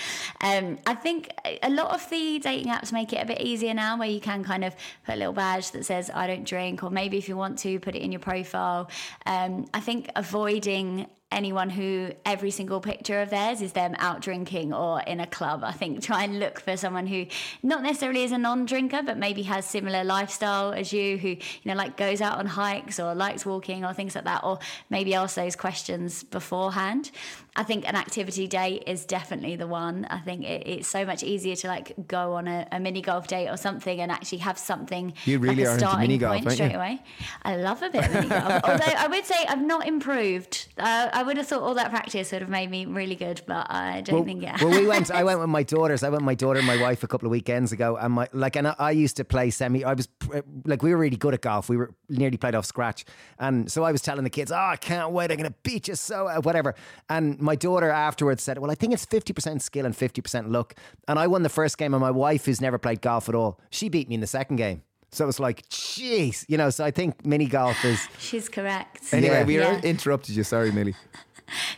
Um, 0.40 0.78
I 0.86 0.94
think 0.94 1.30
a 1.62 1.70
lot 1.70 1.92
of 1.92 2.08
the 2.10 2.38
dating 2.38 2.72
apps 2.72 2.92
make 2.92 3.12
it 3.12 3.22
a 3.22 3.26
bit 3.26 3.40
easier 3.40 3.74
now, 3.74 3.98
where 3.98 4.08
you 4.08 4.20
can 4.20 4.44
kind 4.44 4.64
of 4.64 4.74
put 5.04 5.14
a 5.14 5.18
little 5.18 5.32
badge 5.32 5.70
that 5.72 5.84
says 5.84 6.10
"I 6.12 6.26
don't 6.26 6.44
drink," 6.44 6.82
or 6.82 6.90
maybe 6.90 7.18
if 7.18 7.28
you 7.28 7.36
want 7.36 7.58
to 7.60 7.78
put 7.80 7.94
it 7.94 8.02
in 8.02 8.12
your 8.12 8.20
profile. 8.20 8.90
Um, 9.26 9.66
I 9.74 9.80
think 9.80 10.10
avoiding 10.16 11.06
anyone 11.30 11.68
who 11.68 12.10
every 12.24 12.50
single 12.50 12.80
picture 12.80 13.20
of 13.20 13.30
theirs 13.30 13.60
is 13.60 13.72
them 13.72 13.94
out 13.98 14.20
drinking 14.20 14.72
or 14.72 15.00
in 15.02 15.20
a 15.20 15.26
club. 15.26 15.62
I 15.62 15.72
think 15.72 16.02
try 16.02 16.24
and 16.24 16.38
look 16.38 16.60
for 16.60 16.76
someone 16.76 17.06
who 17.06 17.26
not 17.62 17.82
necessarily 17.82 18.22
is 18.22 18.32
a 18.32 18.38
non-drinker, 18.38 19.02
but 19.02 19.18
maybe 19.18 19.42
has 19.42 19.64
similar 19.66 20.04
lifestyle 20.04 20.72
as 20.72 20.92
you, 20.92 21.18
who 21.18 21.28
you 21.28 21.38
know 21.66 21.74
like 21.74 21.96
goes 21.96 22.20
out 22.20 22.38
on 22.38 22.46
hikes 22.46 22.98
or 22.98 23.14
likes 23.14 23.44
walking 23.44 23.84
or 23.84 23.92
things 23.92 24.14
like 24.14 24.24
that, 24.24 24.42
or 24.42 24.58
maybe 24.90 25.14
ask 25.14 25.36
those 25.36 25.56
questions 25.56 26.24
beforehand. 26.24 27.10
I 27.58 27.64
think 27.64 27.88
an 27.88 27.96
activity 27.96 28.46
date 28.46 28.84
is 28.86 29.04
definitely 29.04 29.56
the 29.56 29.66
one. 29.66 30.06
I 30.10 30.20
think 30.20 30.44
it, 30.44 30.62
it's 30.64 30.86
so 30.86 31.04
much 31.04 31.24
easier 31.24 31.56
to 31.56 31.66
like 31.66 31.92
go 32.06 32.34
on 32.34 32.46
a, 32.46 32.68
a, 32.70 32.78
mini 32.78 33.02
golf 33.02 33.26
date 33.26 33.48
or 33.48 33.56
something 33.56 34.00
and 34.00 34.12
actually 34.12 34.38
have 34.38 34.56
something. 34.56 35.12
You 35.24 35.40
really 35.40 35.64
like 35.64 35.82
are 35.82 35.98
mini 35.98 36.18
golf, 36.18 36.40
point 36.40 36.52
straight 36.52 36.70
you? 36.70 36.76
away. 36.76 37.02
I 37.42 37.56
love 37.56 37.82
a 37.82 37.90
bit 37.90 38.04
of 38.04 38.14
mini 38.14 38.28
golf. 38.28 38.60
Although 38.64 38.94
I 38.96 39.08
would 39.08 39.24
say 39.24 39.34
I've 39.48 39.60
not 39.60 39.88
improved. 39.88 40.68
Uh, 40.78 41.08
I 41.12 41.24
would 41.24 41.36
have 41.36 41.48
thought 41.48 41.62
all 41.62 41.74
that 41.74 41.90
practice 41.90 42.30
would 42.30 42.42
have 42.42 42.48
made 42.48 42.70
me 42.70 42.86
really 42.86 43.16
good, 43.16 43.42
but 43.44 43.66
I 43.68 44.02
don't 44.02 44.14
well, 44.14 44.24
think 44.24 44.44
it 44.44 44.50
has. 44.50 44.62
well, 44.62 44.80
we 44.80 44.86
went. 44.86 45.10
I 45.10 45.24
went 45.24 45.40
with 45.40 45.48
my 45.48 45.64
daughters. 45.64 46.04
I 46.04 46.10
went 46.10 46.22
with 46.22 46.26
my 46.26 46.36
daughter 46.36 46.58
and 46.60 46.66
my 46.66 46.80
wife 46.80 47.02
a 47.02 47.08
couple 47.08 47.26
of 47.26 47.32
weekends 47.32 47.72
ago, 47.72 47.96
and 48.00 48.12
my 48.12 48.28
like, 48.32 48.54
and 48.54 48.68
I, 48.68 48.76
I 48.78 48.90
used 48.92 49.16
to 49.16 49.24
play 49.24 49.50
semi. 49.50 49.82
I 49.82 49.94
was 49.94 50.06
like, 50.64 50.84
we 50.84 50.92
were 50.92 50.98
really 50.98 51.16
good 51.16 51.34
at 51.34 51.40
golf. 51.40 51.68
We 51.68 51.76
were 51.76 51.92
nearly 52.08 52.36
played 52.36 52.54
off 52.54 52.66
scratch, 52.66 53.04
and 53.40 53.68
so 53.68 53.82
I 53.82 53.90
was 53.90 54.00
telling 54.00 54.22
the 54.22 54.30
kids, 54.30 54.52
"Oh, 54.52 54.56
I 54.56 54.76
can't 54.76 55.10
wait! 55.10 55.32
I'm 55.32 55.38
going 55.38 55.50
to 55.50 55.56
beat 55.64 55.88
you!" 55.88 55.96
So 55.96 56.28
whatever. 56.44 56.76
And 57.08 57.47
my 57.52 57.56
daughter 57.56 57.90
afterwards 58.08 58.42
said, 58.46 58.54
"Well, 58.60 58.70
I 58.70 58.74
think 58.80 58.90
it's 58.96 59.06
fifty 59.16 59.32
percent 59.32 59.58
skill 59.68 59.84
and 59.88 59.94
fifty 60.04 60.20
percent 60.26 60.44
luck." 60.56 60.68
And 61.08 61.18
I 61.18 61.26
won 61.34 61.42
the 61.48 61.54
first 61.60 61.74
game, 61.80 61.92
and 61.94 62.00
my 62.00 62.14
wife, 62.24 62.42
who's 62.46 62.60
never 62.60 62.78
played 62.86 63.00
golf 63.00 63.28
at 63.28 63.34
all, 63.34 63.52
she 63.70 63.88
beat 63.88 64.06
me 64.08 64.14
in 64.16 64.20
the 64.20 64.32
second 64.40 64.56
game. 64.56 64.78
So 65.10 65.24
it 65.24 65.30
was 65.32 65.40
like, 65.40 65.58
jeez, 65.70 66.44
you 66.50 66.58
know. 66.60 66.70
So 66.76 66.84
I 66.84 66.90
think 66.98 67.10
mini 67.32 67.46
golf 67.46 67.78
is. 67.92 68.00
She's 68.28 68.48
correct. 68.56 69.02
Anyway, 69.12 69.38
Yeah. 69.40 69.44
we 69.50 69.54
Yeah. 69.58 69.80
interrupted 69.94 70.32
you. 70.36 70.44
Sorry, 70.44 70.70
Millie. 70.78 70.94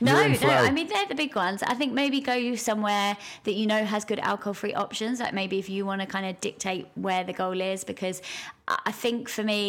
No, 0.01 0.15
no. 0.27 0.49
I 0.69 0.73
mean, 0.73 0.89
they're 0.89 1.07
the 1.07 1.15
big 1.15 1.37
ones. 1.37 1.63
I 1.63 1.75
think 1.75 1.93
maybe 1.93 2.19
go 2.21 2.57
somewhere 2.57 3.17
that 3.45 3.55
you 3.61 3.67
know 3.73 3.85
has 3.85 4.05
good 4.05 4.19
alcohol-free 4.19 4.75
options. 4.75 5.21
Like 5.21 5.33
maybe 5.33 5.57
if 5.61 5.69
you 5.69 5.87
want 5.87 6.01
to 6.01 6.09
kind 6.09 6.27
of 6.27 6.41
dictate 6.41 6.89
where 7.07 7.23
the 7.23 7.33
goal 7.43 7.61
is, 7.61 7.85
because 7.93 8.17
I 8.67 8.77
I 8.91 8.93
think 9.03 9.29
for 9.37 9.45
me. 9.53 9.65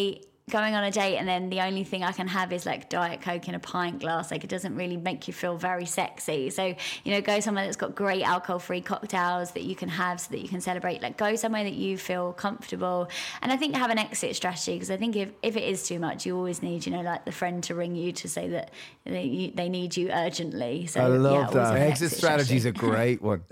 Going 0.51 0.75
on 0.75 0.83
a 0.83 0.91
date 0.91 1.17
and 1.17 1.27
then 1.27 1.49
the 1.49 1.61
only 1.61 1.83
thing 1.85 2.03
I 2.03 2.11
can 2.11 2.27
have 2.27 2.51
is 2.51 2.65
like 2.65 2.89
Diet 2.89 3.21
Coke 3.21 3.47
in 3.47 3.55
a 3.55 3.59
pint 3.59 3.99
glass. 4.01 4.31
Like 4.31 4.43
it 4.43 4.49
doesn't 4.49 4.75
really 4.75 4.97
make 4.97 5.27
you 5.27 5.33
feel 5.33 5.55
very 5.57 5.85
sexy. 5.85 6.49
So, 6.49 6.75
you 7.05 7.11
know, 7.13 7.21
go 7.21 7.39
somewhere 7.39 7.63
that's 7.63 7.77
got 7.77 7.95
great 7.95 8.23
alcohol 8.23 8.59
free 8.59 8.81
cocktails 8.81 9.51
that 9.51 9.63
you 9.63 9.75
can 9.75 9.87
have 9.87 10.19
so 10.19 10.27
that 10.31 10.41
you 10.41 10.49
can 10.49 10.59
celebrate. 10.59 11.01
Like 11.01 11.15
go 11.17 11.35
somewhere 11.37 11.63
that 11.63 11.73
you 11.73 11.97
feel 11.97 12.33
comfortable. 12.33 13.07
And 13.41 13.51
I 13.51 13.55
think 13.57 13.75
have 13.75 13.89
an 13.91 13.97
exit 13.97 14.35
strategy 14.35 14.73
because 14.73 14.91
I 14.91 14.97
think 14.97 15.15
if, 15.15 15.29
if 15.41 15.55
it 15.55 15.63
is 15.63 15.87
too 15.87 15.99
much, 15.99 16.25
you 16.25 16.35
always 16.35 16.61
need, 16.61 16.85
you 16.85 16.91
know, 16.91 17.01
like 17.01 17.23
the 17.23 17.31
friend 17.31 17.63
to 17.63 17.73
ring 17.75 17.95
you 17.95 18.11
to 18.11 18.27
say 18.27 18.49
that 18.49 18.71
they, 19.05 19.23
you, 19.23 19.51
they 19.55 19.69
need 19.69 19.95
you 19.95 20.11
urgently. 20.11 20.85
So 20.87 20.99
I 21.01 21.07
love 21.07 21.33
always 21.33 21.53
that. 21.53 21.65
have 21.67 21.75
an 21.77 21.81
Exit 21.83 22.11
strategy 22.11 22.57
is 22.57 22.65
a 22.65 22.71
great 22.73 23.21
one. 23.31 23.43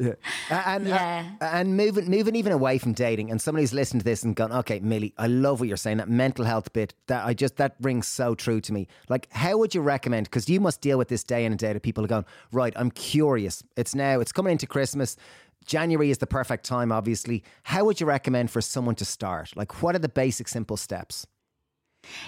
And, 0.49 0.87
uh, 0.87 0.89
Yeah. 0.89 1.25
and 1.39 1.77
moving 1.77 2.09
moving 2.09 2.35
even 2.35 2.51
away 2.51 2.77
from 2.77 2.91
dating, 2.93 3.31
and 3.31 3.41
somebody's 3.41 3.71
listened 3.73 4.01
to 4.01 4.05
this 4.05 4.23
and 4.23 4.35
gone, 4.35 4.51
okay, 4.51 4.79
Millie, 4.81 5.13
I 5.17 5.27
love 5.27 5.59
what 5.61 5.69
you're 5.69 5.77
saying. 5.77 5.97
That 5.97 6.09
mental 6.09 6.43
health 6.45 6.73
bit, 6.73 6.88
that 7.07 7.25
I 7.25 7.33
just 7.33 7.57
that 7.57 7.75
rings 7.81 8.07
so 8.07 8.35
true 8.35 8.61
to 8.61 8.73
me. 8.73 8.87
Like, 9.07 9.27
how 9.31 9.57
would 9.57 9.73
you 9.75 9.81
recommend? 9.81 10.25
Because 10.25 10.49
you 10.49 10.59
must 10.59 10.81
deal 10.81 10.97
with 10.97 11.07
this 11.07 11.23
day 11.23 11.45
in 11.45 11.51
and 11.51 11.59
day 11.59 11.69
out 11.69 11.81
People 11.81 12.03
are 12.03 12.07
going, 12.07 12.25
right, 12.51 12.73
I'm 12.75 12.91
curious. 12.91 13.63
It's 13.77 13.95
now, 13.95 14.19
it's 14.19 14.31
coming 14.31 14.51
into 14.51 14.67
Christmas. 14.67 15.15
January 15.65 16.09
is 16.09 16.17
the 16.17 16.27
perfect 16.27 16.65
time, 16.65 16.91
obviously. 16.91 17.43
How 17.63 17.85
would 17.85 17.99
you 17.99 18.07
recommend 18.07 18.51
for 18.51 18.61
someone 18.61 18.95
to 18.95 19.05
start? 19.05 19.55
Like, 19.55 19.81
what 19.81 19.95
are 19.95 19.99
the 19.99 20.09
basic, 20.09 20.47
simple 20.47 20.77
steps? 20.77 21.27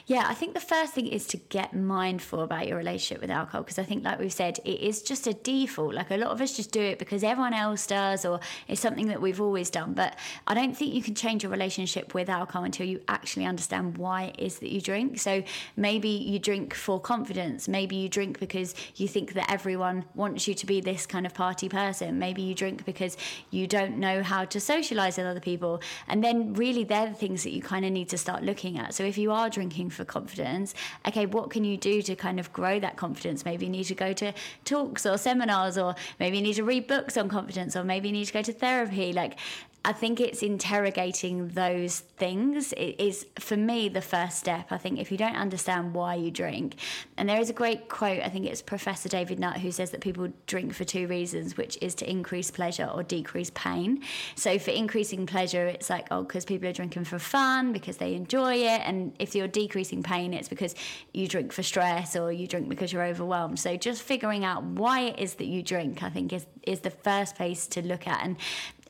Yeah, 0.05 0.25
I 0.27 0.33
think 0.33 0.53
the 0.53 0.59
first 0.59 0.93
thing 0.93 1.07
is 1.07 1.25
to 1.27 1.37
get 1.37 1.73
mindful 1.73 2.41
about 2.41 2.67
your 2.67 2.77
relationship 2.77 3.21
with 3.21 3.31
alcohol 3.31 3.61
because 3.61 3.79
I 3.79 3.83
think, 3.83 4.03
like 4.03 4.19
we've 4.19 4.31
said, 4.31 4.59
it 4.65 4.81
is 4.81 5.01
just 5.01 5.27
a 5.27 5.33
default. 5.33 5.93
Like 5.93 6.11
a 6.11 6.17
lot 6.17 6.31
of 6.31 6.41
us 6.41 6.55
just 6.55 6.71
do 6.71 6.81
it 6.81 6.99
because 6.99 7.23
everyone 7.23 7.53
else 7.53 7.87
does, 7.87 8.25
or 8.25 8.39
it's 8.67 8.81
something 8.81 9.07
that 9.07 9.21
we've 9.21 9.39
always 9.39 9.69
done. 9.69 9.93
But 9.93 10.17
I 10.47 10.53
don't 10.53 10.75
think 10.75 10.93
you 10.93 11.01
can 11.01 11.15
change 11.15 11.43
your 11.43 11.51
relationship 11.51 12.13
with 12.13 12.29
alcohol 12.29 12.63
until 12.63 12.85
you 12.85 13.01
actually 13.07 13.45
understand 13.45 13.97
why 13.97 14.33
it 14.37 14.39
is 14.39 14.59
that 14.59 14.71
you 14.71 14.81
drink. 14.81 15.19
So 15.19 15.43
maybe 15.77 16.09
you 16.09 16.39
drink 16.39 16.73
for 16.73 16.99
confidence. 16.99 17.67
Maybe 17.67 17.95
you 17.95 18.09
drink 18.09 18.39
because 18.39 18.75
you 18.95 19.07
think 19.07 19.33
that 19.33 19.49
everyone 19.51 20.05
wants 20.15 20.47
you 20.47 20.53
to 20.55 20.65
be 20.65 20.81
this 20.81 21.05
kind 21.05 21.25
of 21.25 21.33
party 21.33 21.69
person. 21.69 22.19
Maybe 22.19 22.41
you 22.41 22.53
drink 22.53 22.85
because 22.85 23.17
you 23.49 23.67
don't 23.67 23.97
know 23.97 24.23
how 24.23 24.45
to 24.45 24.59
socialize 24.59 25.17
with 25.17 25.25
other 25.25 25.39
people. 25.39 25.81
And 26.07 26.23
then, 26.23 26.53
really, 26.53 26.83
they're 26.83 27.09
the 27.09 27.15
things 27.15 27.43
that 27.43 27.51
you 27.51 27.61
kind 27.61 27.85
of 27.85 27.91
need 27.91 28.09
to 28.09 28.17
start 28.17 28.43
looking 28.43 28.77
at. 28.77 28.93
So 28.93 29.03
if 29.03 29.17
you 29.17 29.31
are 29.31 29.49
drinking 29.49 29.60
for 29.69 30.05
confidence, 30.05 30.73
okay, 31.07 31.25
what 31.25 31.49
can 31.49 31.63
you 31.63 31.77
do 31.77 32.01
to 32.01 32.15
kind 32.15 32.39
of 32.39 32.51
grow 32.53 32.79
that 32.79 32.97
confidence? 32.97 33.45
Maybe 33.45 33.65
you 33.65 33.71
need 33.71 33.85
to 33.85 33.95
go 33.95 34.13
to 34.13 34.33
talks 34.65 35.05
or 35.05 35.17
seminars, 35.17 35.77
or 35.77 35.95
maybe 36.19 36.37
you 36.37 36.43
need 36.43 36.55
to 36.55 36.63
read 36.63 36.87
books 36.87 37.17
on 37.17 37.29
confidence, 37.29 37.75
or 37.75 37.83
maybe 37.83 38.07
you 38.07 38.13
need 38.13 38.25
to 38.25 38.33
go 38.33 38.41
to 38.41 38.53
therapy. 38.53 39.13
Like, 39.13 39.37
I 39.83 39.93
think 39.93 40.19
it's 40.19 40.43
interrogating 40.43 41.47
those 41.49 42.01
things. 42.01 42.71
It 42.73 42.99
is, 42.99 43.25
for 43.39 43.57
me, 43.57 43.89
the 43.89 44.01
first 44.01 44.37
step. 44.37 44.67
I 44.69 44.77
think 44.77 44.99
if 44.99 45.11
you 45.11 45.17
don't 45.17 45.35
understand 45.35 45.95
why 45.95 46.15
you 46.15 46.29
drink, 46.29 46.75
and 47.17 47.27
there 47.27 47.39
is 47.39 47.49
a 47.49 47.53
great 47.53 47.89
quote, 47.89 48.21
I 48.21 48.29
think 48.29 48.45
it's 48.45 48.61
Professor 48.61 49.09
David 49.09 49.39
Nutt 49.39 49.57
who 49.57 49.71
says 49.71 49.89
that 49.89 50.01
people 50.01 50.31
drink 50.45 50.75
for 50.75 50.83
two 50.83 51.07
reasons, 51.07 51.57
which 51.57 51.79
is 51.81 51.95
to 51.95 52.09
increase 52.09 52.51
pleasure 52.51 52.85
or 52.93 53.01
decrease 53.01 53.49
pain. 53.55 54.03
So 54.35 54.59
for 54.59 54.69
increasing 54.69 55.25
pleasure, 55.25 55.65
it's 55.65 55.89
like, 55.89 56.07
oh, 56.11 56.23
because 56.23 56.45
people 56.45 56.69
are 56.69 56.73
drinking 56.73 57.05
for 57.05 57.17
fun, 57.17 57.73
because 57.73 57.97
they 57.97 58.13
enjoy 58.13 58.57
it. 58.57 58.81
And 58.85 59.15
if 59.17 59.33
you're 59.33 59.47
decreasing 59.47 60.03
pain, 60.03 60.35
it's 60.35 60.47
because 60.47 60.75
you 61.11 61.27
drink 61.27 61.51
for 61.51 61.63
stress 61.63 62.15
or 62.15 62.31
you 62.31 62.45
drink 62.45 62.69
because 62.69 62.93
you're 62.93 63.05
overwhelmed. 63.05 63.59
So 63.59 63.77
just 63.77 64.03
figuring 64.03 64.45
out 64.45 64.63
why 64.63 65.01
it 65.01 65.19
is 65.19 65.33
that 65.35 65.45
you 65.45 65.63
drink, 65.63 66.03
I 66.03 66.09
think, 66.11 66.33
is, 66.33 66.45
is 66.67 66.81
the 66.81 66.91
first 66.91 67.35
place 67.35 67.65
to 67.67 67.81
look 67.81 68.07
at. 68.07 68.23
And 68.23 68.37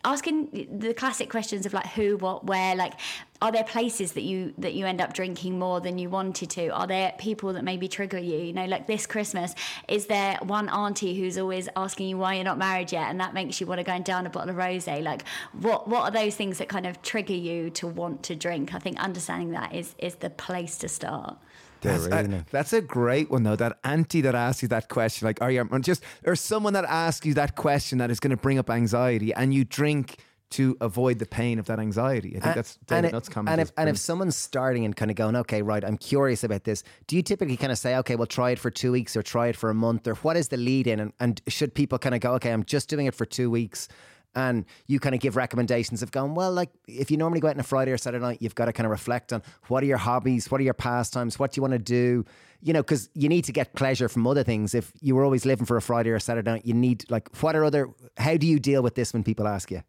asking 0.03 0.67
the 0.79 0.93
classic 0.93 1.29
questions 1.29 1.65
of 1.65 1.73
like 1.73 1.87
who 1.87 2.17
what 2.17 2.45
where 2.45 2.75
like 2.75 2.93
are 3.41 3.51
there 3.51 3.63
places 3.63 4.11
that 4.13 4.21
you 4.21 4.53
that 4.57 4.73
you 4.73 4.85
end 4.85 5.01
up 5.01 5.13
drinking 5.13 5.57
more 5.57 5.81
than 5.81 5.97
you 5.97 6.09
wanted 6.09 6.49
to? 6.51 6.69
Are 6.69 6.87
there 6.87 7.13
people 7.17 7.53
that 7.53 7.63
maybe 7.63 7.87
trigger 7.87 8.19
you? 8.19 8.37
You 8.37 8.53
know 8.53 8.65
like 8.65 8.87
this 8.87 9.05
christmas 9.05 9.55
is 9.87 10.07
there 10.07 10.37
one 10.41 10.69
auntie 10.69 11.19
who's 11.19 11.37
always 11.37 11.69
asking 11.75 12.09
you 12.09 12.17
why 12.17 12.35
you're 12.35 12.43
not 12.43 12.57
married 12.57 12.91
yet 12.91 13.09
and 13.09 13.19
that 13.19 13.33
makes 13.33 13.59
you 13.59 13.67
want 13.67 13.79
to 13.79 13.83
go 13.83 13.93
and 13.93 14.05
down 14.05 14.25
a 14.25 14.29
bottle 14.29 14.49
of 14.49 14.55
rosé 14.55 15.01
like 15.01 15.23
what 15.53 15.87
what 15.87 16.03
are 16.03 16.11
those 16.11 16.35
things 16.35 16.57
that 16.57 16.69
kind 16.69 16.85
of 16.85 17.01
trigger 17.01 17.33
you 17.33 17.69
to 17.71 17.87
want 17.87 18.23
to 18.23 18.35
drink? 18.35 18.73
I 18.73 18.79
think 18.79 18.99
understanding 18.99 19.51
that 19.51 19.73
is 19.73 19.95
is 19.97 20.15
the 20.15 20.29
place 20.29 20.77
to 20.79 20.87
start 20.87 21.37
That's, 21.81 22.07
uh, 22.07 22.27
a, 22.29 22.45
that's 22.51 22.73
a 22.73 22.81
great 22.81 23.29
one 23.29 23.43
though. 23.43 23.55
That 23.55 23.79
auntie 23.83 24.21
that 24.21 24.35
asks 24.35 24.61
you 24.61 24.67
that 24.69 24.89
question, 24.89 25.25
like, 25.25 25.41
are 25.41 25.51
you 25.51 25.67
or 25.69 25.79
just 25.79 26.03
or 26.25 26.35
someone 26.35 26.73
that 26.73 26.85
asks 26.85 27.25
you 27.25 27.33
that 27.35 27.55
question 27.55 27.97
that 27.97 28.11
is 28.11 28.19
going 28.19 28.31
to 28.31 28.37
bring 28.37 28.59
up 28.59 28.69
anxiety, 28.69 29.33
and 29.33 29.53
you 29.53 29.65
drink 29.65 30.19
to 30.51 30.75
avoid 30.81 31.17
the 31.17 31.25
pain 31.25 31.59
of 31.59 31.65
that 31.67 31.79
anxiety. 31.79 32.35
I 32.35 32.39
think 32.41 32.55
that's 32.55 32.77
David 32.85 33.05
it- 33.05 33.11
Nutt's 33.13 33.29
comment. 33.29 33.53
and 33.53 33.61
if, 33.61 33.71
and 33.77 33.89
if 33.89 33.97
someone's 33.97 34.35
starting 34.35 34.83
and 34.83 34.93
kind 34.93 35.09
of 35.09 35.15
going, 35.15 35.35
okay, 35.37 35.61
right, 35.61 35.83
I'm 35.83 35.97
curious 35.97 36.43
about 36.43 36.65
this. 36.65 36.83
Do 37.07 37.15
you 37.15 37.21
typically 37.21 37.55
kind 37.55 37.71
of 37.71 37.77
say, 37.77 37.95
okay, 37.97 38.17
well, 38.17 38.27
try 38.27 38.51
it 38.51 38.59
for 38.59 38.69
two 38.69 38.91
weeks 38.91 39.15
or 39.15 39.23
try 39.23 39.47
it 39.47 39.55
for 39.55 39.69
a 39.69 39.73
month, 39.73 40.07
or 40.07 40.15
what 40.15 40.35
is 40.35 40.49
the 40.49 40.57
lead 40.57 40.87
in? 40.87 40.99
And, 40.99 41.13
and 41.21 41.41
should 41.47 41.73
people 41.73 41.97
kind 41.99 42.13
of 42.13 42.19
go, 42.19 42.33
okay, 42.33 42.51
I'm 42.51 42.65
just 42.65 42.89
doing 42.89 43.05
it 43.05 43.15
for 43.15 43.25
two 43.25 43.49
weeks, 43.49 43.87
and 44.35 44.65
you 44.87 44.99
kind 44.99 45.15
of 45.15 45.21
give 45.21 45.35
recommendations 45.35 46.01
of 46.01 46.11
going, 46.11 46.35
well, 46.35 46.51
like 46.51 46.69
if 46.87 47.11
you 47.11 47.17
normally 47.17 47.39
go 47.39 47.47
out 47.47 47.55
on 47.55 47.59
a 47.59 47.63
Friday 47.63 47.91
or 47.91 47.97
Saturday 47.97 48.23
night, 48.23 48.37
you've 48.41 48.55
got 48.55 48.65
to 48.65 48.73
kind 48.73 48.85
of 48.85 48.91
reflect 48.91 49.33
on 49.33 49.41
what 49.67 49.83
are 49.83 49.87
your 49.87 49.97
hobbies, 49.97 50.49
what 50.49 50.61
are 50.61 50.63
your 50.63 50.73
pastimes, 50.73 51.37
what 51.37 51.51
do 51.51 51.59
you 51.59 51.61
want 51.61 51.73
to 51.73 51.79
do, 51.79 52.25
you 52.61 52.73
know, 52.73 52.81
because 52.81 53.09
you 53.13 53.27
need 53.27 53.43
to 53.45 53.51
get 53.51 53.73
pleasure 53.73 54.07
from 54.07 54.25
other 54.27 54.43
things. 54.43 54.73
If 54.73 54.91
you 55.01 55.15
were 55.15 55.23
always 55.23 55.45
living 55.45 55.65
for 55.65 55.77
a 55.77 55.81
Friday 55.81 56.11
or 56.11 56.15
a 56.15 56.21
Saturday 56.21 56.49
night, 56.49 56.65
you 56.65 56.73
need 56.73 57.09
like 57.09 57.29
what 57.41 57.55
are 57.55 57.65
other? 57.65 57.89
How 58.17 58.37
do 58.37 58.47
you 58.47 58.59
deal 58.59 58.81
with 58.81 58.95
this 58.95 59.13
when 59.13 59.23
people 59.23 59.47
ask 59.47 59.71
you? 59.71 59.83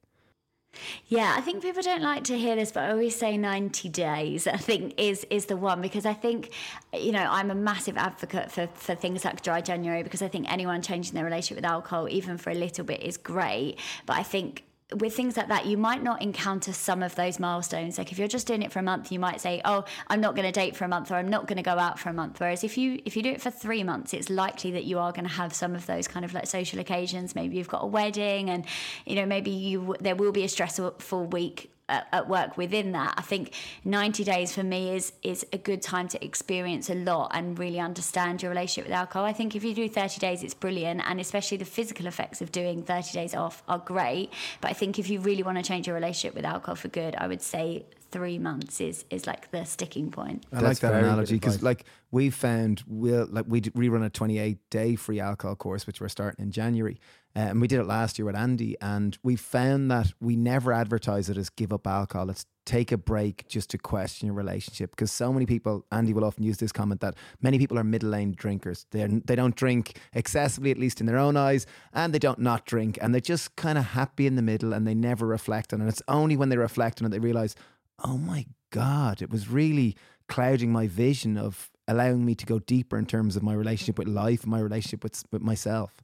Yeah, 1.06 1.34
I 1.36 1.42
think 1.42 1.62
people 1.62 1.82
don't 1.82 2.02
like 2.02 2.24
to 2.24 2.38
hear 2.38 2.56
this, 2.56 2.72
but 2.72 2.84
I 2.84 2.90
always 2.90 3.14
say 3.14 3.36
90 3.36 3.88
days, 3.90 4.46
I 4.46 4.56
think 4.56 4.94
is 4.96 5.26
is 5.30 5.46
the 5.46 5.56
one 5.56 5.82
because 5.82 6.06
I 6.06 6.14
think, 6.14 6.50
you 6.92 7.12
know, 7.12 7.26
I'm 7.30 7.50
a 7.50 7.54
massive 7.54 7.96
advocate 7.96 8.50
for, 8.50 8.66
for 8.74 8.94
things 8.94 9.24
like 9.24 9.42
dry 9.42 9.60
January 9.60 10.02
because 10.02 10.22
I 10.22 10.28
think 10.28 10.50
anyone 10.50 10.80
changing 10.82 11.14
their 11.14 11.24
relationship 11.24 11.56
with 11.56 11.70
alcohol, 11.70 12.08
even 12.08 12.38
for 12.38 12.50
a 12.50 12.54
little 12.54 12.84
bit, 12.84 13.02
is 13.02 13.16
great. 13.16 13.78
But 14.06 14.16
I 14.16 14.22
think 14.22 14.64
with 14.96 15.14
things 15.14 15.36
like 15.36 15.48
that, 15.48 15.66
you 15.66 15.76
might 15.76 16.02
not 16.02 16.22
encounter 16.22 16.72
some 16.72 17.02
of 17.02 17.14
those 17.14 17.38
milestones. 17.40 17.98
Like 17.98 18.12
if 18.12 18.18
you're 18.18 18.28
just 18.28 18.46
doing 18.46 18.62
it 18.62 18.72
for 18.72 18.78
a 18.78 18.82
month, 18.82 19.10
you 19.10 19.18
might 19.18 19.40
say, 19.40 19.60
"Oh, 19.64 19.84
I'm 20.08 20.20
not 20.20 20.34
going 20.34 20.46
to 20.46 20.52
date 20.52 20.76
for 20.76 20.84
a 20.84 20.88
month," 20.88 21.10
or 21.10 21.16
"I'm 21.16 21.28
not 21.28 21.46
going 21.46 21.56
to 21.56 21.62
go 21.62 21.78
out 21.78 21.98
for 21.98 22.08
a 22.08 22.12
month." 22.12 22.40
Whereas 22.40 22.64
if 22.64 22.78
you 22.78 23.00
if 23.04 23.16
you 23.16 23.22
do 23.22 23.30
it 23.30 23.40
for 23.40 23.50
three 23.50 23.82
months, 23.82 24.14
it's 24.14 24.30
likely 24.30 24.70
that 24.72 24.84
you 24.84 24.98
are 24.98 25.12
going 25.12 25.26
to 25.26 25.34
have 25.34 25.54
some 25.54 25.74
of 25.74 25.86
those 25.86 26.08
kind 26.08 26.24
of 26.24 26.34
like 26.34 26.46
social 26.46 26.78
occasions. 26.80 27.34
Maybe 27.34 27.56
you've 27.56 27.68
got 27.68 27.82
a 27.82 27.86
wedding, 27.86 28.50
and 28.50 28.64
you 29.06 29.16
know 29.16 29.26
maybe 29.26 29.50
you 29.50 29.96
there 30.00 30.16
will 30.16 30.32
be 30.32 30.44
a 30.44 30.48
stressful 30.48 31.26
week 31.26 31.71
at, 31.88 32.06
at 32.12 32.28
work 32.28 32.56
within 32.56 32.92
that. 32.92 33.14
I 33.16 33.22
think 33.22 33.54
90 33.84 34.24
days 34.24 34.52
for 34.54 34.62
me 34.62 34.94
is 34.94 35.12
is 35.22 35.46
a 35.52 35.58
good 35.58 35.82
time 35.82 36.08
to 36.08 36.24
experience 36.24 36.90
a 36.90 36.94
lot 36.94 37.30
and 37.34 37.58
really 37.58 37.80
understand 37.80 38.42
your 38.42 38.50
relationship 38.50 38.84
with 38.88 38.94
alcohol. 38.94 39.24
I 39.24 39.32
think 39.32 39.54
if 39.54 39.64
you 39.64 39.74
do 39.74 39.88
30 39.88 40.18
days, 40.18 40.42
it's 40.42 40.54
brilliant, 40.54 41.02
and 41.04 41.20
especially 41.20 41.58
the 41.58 41.64
physical 41.64 42.06
effects 42.06 42.40
of 42.40 42.52
doing 42.52 42.82
30 42.82 43.12
days 43.12 43.34
off 43.34 43.62
are 43.68 43.78
great. 43.78 44.30
But 44.60 44.70
I 44.70 44.74
think 44.74 44.98
if 44.98 45.10
you 45.10 45.20
really 45.20 45.42
want 45.42 45.58
to 45.58 45.64
change 45.64 45.86
your 45.86 45.94
relationship 45.94 46.34
with 46.34 46.44
alcohol 46.44 46.76
for 46.76 46.88
good, 46.88 47.14
I 47.16 47.26
would 47.26 47.42
say 47.42 47.84
three 48.12 48.38
months 48.38 48.80
is 48.80 49.04
is 49.10 49.26
like 49.26 49.50
the 49.50 49.64
sticking 49.64 50.10
point. 50.10 50.44
I 50.52 50.56
That's 50.56 50.64
like 50.64 50.78
that 50.80 51.02
analogy 51.02 51.36
because, 51.36 51.62
like, 51.62 51.84
we 52.10 52.30
found 52.30 52.84
we'll 52.86 53.26
like 53.26 53.46
we 53.48 53.60
d- 53.60 53.72
we 53.74 53.88
run 53.88 54.02
a 54.02 54.10
28 54.10 54.58
day 54.70 54.94
free 54.94 55.18
alcohol 55.18 55.56
course, 55.56 55.86
which 55.86 56.00
we're 56.00 56.08
starting 56.08 56.44
in 56.44 56.52
January, 56.52 57.00
uh, 57.34 57.40
and 57.40 57.60
we 57.60 57.66
did 57.66 57.80
it 57.80 57.86
last 57.86 58.18
year 58.18 58.26
with 58.26 58.36
Andy, 58.36 58.76
and 58.80 59.18
we 59.22 59.34
found 59.34 59.90
that 59.90 60.12
we 60.20 60.36
never 60.36 60.72
advertise 60.72 61.30
it 61.30 61.38
as 61.38 61.48
give 61.48 61.72
up 61.72 61.86
alcohol. 61.86 62.30
It's 62.30 62.44
take 62.64 62.92
a 62.92 62.98
break 62.98 63.48
just 63.48 63.70
to 63.70 63.78
question 63.78 64.26
your 64.26 64.36
relationship 64.36 64.90
because 64.90 65.10
so 65.10 65.32
many 65.32 65.46
people. 65.46 65.84
Andy 65.90 66.12
will 66.12 66.24
often 66.24 66.44
use 66.44 66.58
this 66.58 66.70
comment 66.70 67.00
that 67.00 67.14
many 67.40 67.58
people 67.58 67.78
are 67.78 67.84
middle 67.84 68.10
lane 68.10 68.34
drinkers. 68.36 68.86
They 68.90 69.06
they 69.06 69.34
don't 69.34 69.56
drink 69.56 69.98
excessively, 70.12 70.70
at 70.70 70.78
least 70.78 71.00
in 71.00 71.06
their 71.06 71.18
own 71.18 71.36
eyes, 71.38 71.66
and 71.94 72.12
they 72.12 72.18
don't 72.18 72.38
not 72.38 72.66
drink, 72.66 72.98
and 73.00 73.14
they're 73.14 73.20
just 73.22 73.56
kind 73.56 73.78
of 73.78 73.84
happy 73.84 74.26
in 74.26 74.36
the 74.36 74.42
middle, 74.42 74.74
and 74.74 74.86
they 74.86 74.94
never 74.94 75.26
reflect 75.26 75.72
on 75.72 75.80
it. 75.80 75.84
And 75.84 75.90
it's 75.90 76.02
only 76.08 76.36
when 76.36 76.50
they 76.50 76.58
reflect 76.58 77.00
on 77.00 77.06
it 77.06 77.10
they 77.10 77.18
realize 77.18 77.56
oh 78.04 78.18
my 78.18 78.46
God, 78.70 79.22
it 79.22 79.30
was 79.30 79.48
really 79.48 79.96
clouding 80.28 80.72
my 80.72 80.86
vision 80.86 81.36
of 81.36 81.70
allowing 81.88 82.24
me 82.24 82.34
to 82.34 82.46
go 82.46 82.58
deeper 82.58 82.96
in 82.96 83.06
terms 83.06 83.36
of 83.36 83.42
my 83.42 83.54
relationship 83.54 83.98
with 83.98 84.08
life 84.08 84.46
my 84.46 84.60
relationship 84.60 85.02
with, 85.02 85.22
with 85.30 85.42
myself. 85.42 86.02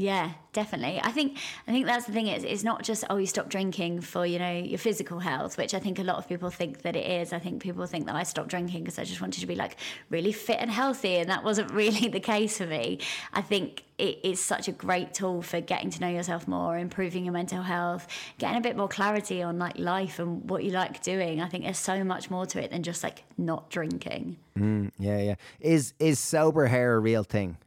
Yeah, 0.00 0.32
definitely. 0.54 0.98
I 1.04 1.12
think 1.12 1.36
I 1.68 1.72
think 1.72 1.84
that's 1.84 2.06
the 2.06 2.12
thing. 2.12 2.26
It's, 2.26 2.42
it's 2.42 2.64
not 2.64 2.82
just 2.82 3.04
oh 3.10 3.18
you 3.18 3.26
stop 3.26 3.50
drinking 3.50 4.00
for 4.00 4.24
you 4.24 4.38
know 4.38 4.50
your 4.50 4.78
physical 4.78 5.18
health, 5.18 5.58
which 5.58 5.74
I 5.74 5.78
think 5.78 5.98
a 5.98 6.02
lot 6.02 6.16
of 6.16 6.26
people 6.26 6.48
think 6.48 6.80
that 6.82 6.96
it 6.96 7.06
is. 7.06 7.34
I 7.34 7.38
think 7.38 7.60
people 7.60 7.84
think 7.84 8.06
that 8.06 8.14
I 8.14 8.22
stopped 8.22 8.48
drinking 8.48 8.82
because 8.82 8.98
I 8.98 9.04
just 9.04 9.20
wanted 9.20 9.40
to 9.42 9.46
be 9.46 9.56
like 9.56 9.76
really 10.08 10.32
fit 10.32 10.56
and 10.58 10.70
healthy, 10.70 11.16
and 11.16 11.28
that 11.28 11.44
wasn't 11.44 11.70
really 11.74 12.08
the 12.08 12.18
case 12.18 12.56
for 12.56 12.66
me. 12.66 13.00
I 13.34 13.42
think 13.42 13.84
it 13.98 14.20
is 14.24 14.40
such 14.40 14.68
a 14.68 14.72
great 14.72 15.12
tool 15.12 15.42
for 15.42 15.60
getting 15.60 15.90
to 15.90 16.00
know 16.00 16.08
yourself 16.08 16.48
more, 16.48 16.78
improving 16.78 17.26
your 17.26 17.34
mental 17.34 17.60
health, 17.60 18.08
getting 18.38 18.56
a 18.56 18.62
bit 18.62 18.78
more 18.78 18.88
clarity 18.88 19.42
on 19.42 19.58
like 19.58 19.78
life 19.78 20.18
and 20.18 20.48
what 20.48 20.64
you 20.64 20.70
like 20.70 21.02
doing. 21.02 21.42
I 21.42 21.48
think 21.50 21.64
there's 21.64 21.76
so 21.76 22.02
much 22.04 22.30
more 22.30 22.46
to 22.46 22.64
it 22.64 22.70
than 22.70 22.82
just 22.82 23.02
like 23.02 23.24
not 23.36 23.68
drinking. 23.68 24.38
Mm, 24.58 24.92
yeah, 24.98 25.18
yeah. 25.18 25.34
Is 25.60 25.92
is 25.98 26.18
sober 26.18 26.68
hair 26.68 26.94
a 26.94 27.00
real 27.00 27.22
thing? 27.22 27.58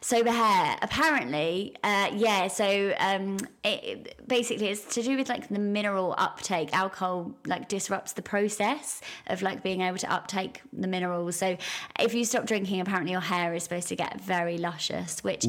Sober 0.00 0.30
hair, 0.30 0.76
apparently, 0.82 1.76
uh, 1.82 2.10
yeah. 2.14 2.48
So 2.48 2.94
um, 2.98 3.38
it, 3.64 4.26
basically, 4.26 4.68
it's 4.68 4.94
to 4.94 5.02
do 5.02 5.16
with 5.16 5.28
like 5.28 5.48
the 5.48 5.58
mineral 5.58 6.14
uptake. 6.18 6.72
Alcohol 6.72 7.34
like 7.46 7.68
disrupts 7.68 8.12
the 8.12 8.22
process 8.22 9.00
of 9.26 9.42
like 9.42 9.62
being 9.62 9.80
able 9.80 9.98
to 9.98 10.12
uptake 10.12 10.62
the 10.72 10.88
minerals. 10.88 11.36
So 11.36 11.56
if 11.98 12.14
you 12.14 12.24
stop 12.24 12.46
drinking, 12.46 12.80
apparently 12.80 13.12
your 13.12 13.20
hair 13.20 13.54
is 13.54 13.62
supposed 13.62 13.88
to 13.88 13.96
get 13.96 14.20
very 14.20 14.58
luscious. 14.58 15.22
Which, 15.22 15.46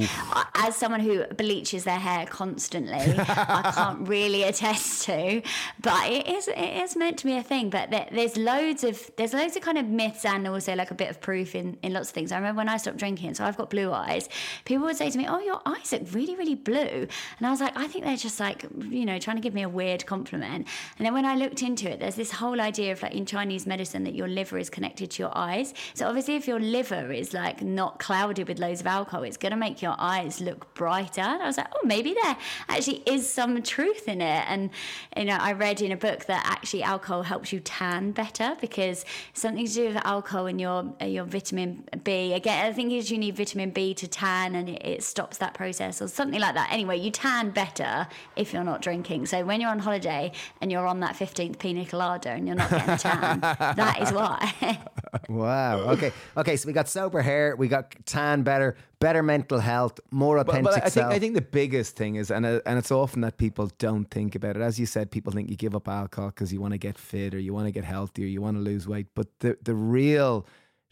as 0.55 0.75
someone 0.75 1.01
who 1.01 1.25
bleaches 1.25 1.83
their 1.83 1.99
hair 1.99 2.25
constantly, 2.25 2.93
I 3.19 3.71
can't 3.73 4.07
really 4.07 4.43
attest 4.43 5.03
to. 5.05 5.41
But 5.81 6.09
it 6.09 6.27
is 6.27 6.47
it 6.47 6.83
is 6.83 6.95
meant 6.95 7.17
to 7.19 7.25
be 7.25 7.33
a 7.33 7.43
thing. 7.43 7.69
But 7.69 7.91
there, 7.91 8.07
there's 8.11 8.37
loads 8.37 8.83
of 8.83 9.09
there's 9.17 9.33
loads 9.33 9.55
of 9.55 9.61
kind 9.61 9.77
of 9.77 9.87
myths 9.87 10.25
and 10.25 10.47
also 10.47 10.75
like 10.75 10.91
a 10.91 10.95
bit 10.95 11.09
of 11.09 11.21
proof 11.21 11.55
in 11.55 11.77
in 11.83 11.93
lots 11.93 12.09
of 12.09 12.15
things. 12.15 12.31
I 12.31 12.37
remember 12.37 12.59
when 12.59 12.69
I 12.69 12.77
stopped 12.77 12.97
drinking, 12.97 13.33
so 13.35 13.45
I've 13.45 13.57
got 13.57 13.69
blue 13.69 13.91
eyes. 13.91 14.26
People 14.65 14.85
would 14.85 14.97
say 14.97 15.09
to 15.09 15.17
me, 15.17 15.25
"Oh, 15.27 15.39
your 15.39 15.61
eyes 15.65 15.91
look 15.91 16.03
really 16.13 16.35
really 16.35 16.55
blue," 16.55 17.07
and 17.37 17.47
I 17.47 17.49
was 17.49 17.61
like, 17.61 17.77
"I 17.77 17.87
think 17.87 18.05
they're 18.05 18.17
just 18.17 18.39
like 18.39 18.65
you 18.89 19.05
know 19.05 19.19
trying 19.19 19.37
to 19.37 19.41
give 19.41 19.53
me 19.53 19.63
a 19.63 19.69
weird 19.69 20.05
compliment." 20.05 20.67
And 20.97 21.05
then 21.05 21.13
when 21.13 21.25
I 21.25 21.35
looked 21.35 21.61
into 21.63 21.89
it, 21.89 21.99
there's 21.99 22.15
this 22.15 22.31
whole 22.31 22.59
idea 22.61 22.91
of 22.91 23.01
like 23.01 23.13
in 23.13 23.25
Chinese 23.25 23.65
medicine 23.65 24.03
that 24.05 24.15
your 24.15 24.27
liver 24.27 24.57
is 24.57 24.69
connected 24.69 25.11
to 25.11 25.23
your 25.23 25.37
eyes. 25.37 25.73
So 25.93 26.07
obviously, 26.07 26.35
if 26.35 26.47
your 26.47 26.59
liver 26.59 27.11
is 27.11 27.33
like 27.33 27.61
not 27.61 27.99
clouded 27.99 28.47
with 28.47 28.59
loads 28.59 28.81
of 28.81 28.87
alcohol, 28.87 29.23
it's 29.23 29.37
going 29.37 29.51
to 29.51 29.57
make 29.57 29.81
your 29.81 29.95
eyes 29.97 30.41
look 30.41 30.73
brighter. 30.73 31.21
And 31.21 31.41
I 31.41 31.47
was 31.47 31.57
like, 31.57 31.67
"Oh, 31.75 31.85
maybe 31.85 32.15
there 32.21 32.37
actually 32.69 33.03
is 33.05 33.29
some 33.29 33.61
truth 33.63 34.07
in 34.07 34.21
it." 34.21 34.45
And 34.47 34.69
you 35.15 35.25
know, 35.25 35.37
I 35.39 35.53
read 35.53 35.81
in 35.81 35.91
a 35.91 35.97
book 35.97 36.25
that 36.25 36.43
actually 36.45 36.83
alcohol 36.83 37.23
helps 37.23 37.51
you 37.51 37.59
tan 37.59 38.11
better 38.11 38.55
because 38.59 39.05
something 39.33 39.65
to 39.65 39.73
do 39.73 39.87
with 39.87 40.05
alcohol 40.05 40.45
and 40.47 40.59
your 40.59 40.93
uh, 41.01 41.05
your 41.05 41.25
vitamin 41.25 41.83
B. 42.03 42.33
Again, 42.33 42.65
I 42.65 42.73
think 42.73 42.91
it's 42.91 43.11
you 43.11 43.17
need 43.17 43.35
vitamin 43.35 43.71
B 43.71 43.93
to 43.95 44.06
tan, 44.07 44.55
and 44.55 44.69
it, 44.69 44.85
it 44.85 45.03
stops 45.03 45.37
that 45.37 45.53
process 45.53 46.01
or 46.01 46.07
something 46.07 46.39
like 46.39 46.55
that. 46.55 46.69
Anyway, 46.71 46.97
you 46.97 47.11
tan 47.11 47.51
better 47.51 48.07
if 48.35 48.53
you're 48.53 48.63
not 48.63 48.81
drinking. 48.81 49.25
So 49.25 49.45
when 49.45 49.61
you're 49.61 49.69
on 49.69 49.79
holiday 49.79 50.31
and 50.61 50.71
you're 50.71 50.87
on 50.87 50.99
that 51.01 51.15
15th 51.15 51.59
pina 51.59 51.85
colada 51.85 52.29
and 52.29 52.47
you're 52.47 52.55
not 52.55 52.69
getting 52.69 52.89
a 52.93 52.97
tan, 52.97 53.39
that 53.41 53.99
is 54.01 54.11
why. 54.11 54.79
Wow. 55.29 55.79
Okay. 55.91 56.11
Okay. 56.35 56.57
So 56.57 56.67
we 56.67 56.73
got 56.73 56.87
sober 56.87 57.21
hair. 57.21 57.55
We 57.55 57.67
got 57.67 57.95
tan 58.05 58.43
better, 58.43 58.75
better 58.99 59.23
mental 59.23 59.59
health, 59.59 59.99
more 60.11 60.37
But, 60.43 60.49
authentic 60.49 60.73
but 60.73 60.85
I 60.85 60.89
think. 60.89 61.05
I 61.07 61.19
think 61.19 61.33
the 61.33 61.41
biggest 61.41 61.95
thing 61.95 62.15
is, 62.15 62.29
and 62.29 62.45
uh, 62.45 62.59
and 62.65 62.77
it's 62.77 62.91
often 62.91 63.21
that 63.21 63.37
people 63.37 63.71
don't 63.77 64.05
think 64.11 64.35
about 64.35 64.55
it. 64.57 64.61
As 64.61 64.79
you 64.79 64.85
said, 64.85 65.09
people 65.09 65.31
think 65.31 65.49
you 65.49 65.55
give 65.55 65.75
up 65.75 65.87
alcohol 65.87 66.29
because 66.29 66.53
you 66.53 66.61
want 66.61 66.73
to 66.73 66.77
get 66.77 66.97
fit 66.97 67.33
or 67.33 67.39
you 67.39 67.53
want 67.53 67.67
to 67.67 67.71
get 67.71 67.83
healthier, 67.83 68.27
you 68.27 68.41
want 68.41 68.57
to 68.57 68.61
lose 68.61 68.87
weight. 68.87 69.07
But 69.15 69.27
the 69.39 69.57
the 69.63 69.73
real 69.73 70.45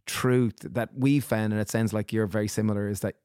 truth 0.06 0.56
that 0.62 0.90
we 0.96 1.20
found, 1.20 1.54
and 1.54 1.62
it 1.62 1.70
sounds 1.70 1.94
like 1.94 2.14
you're 2.14 2.28
very 2.28 2.48
similar, 2.48 2.88
is 2.88 3.02
that 3.02 3.16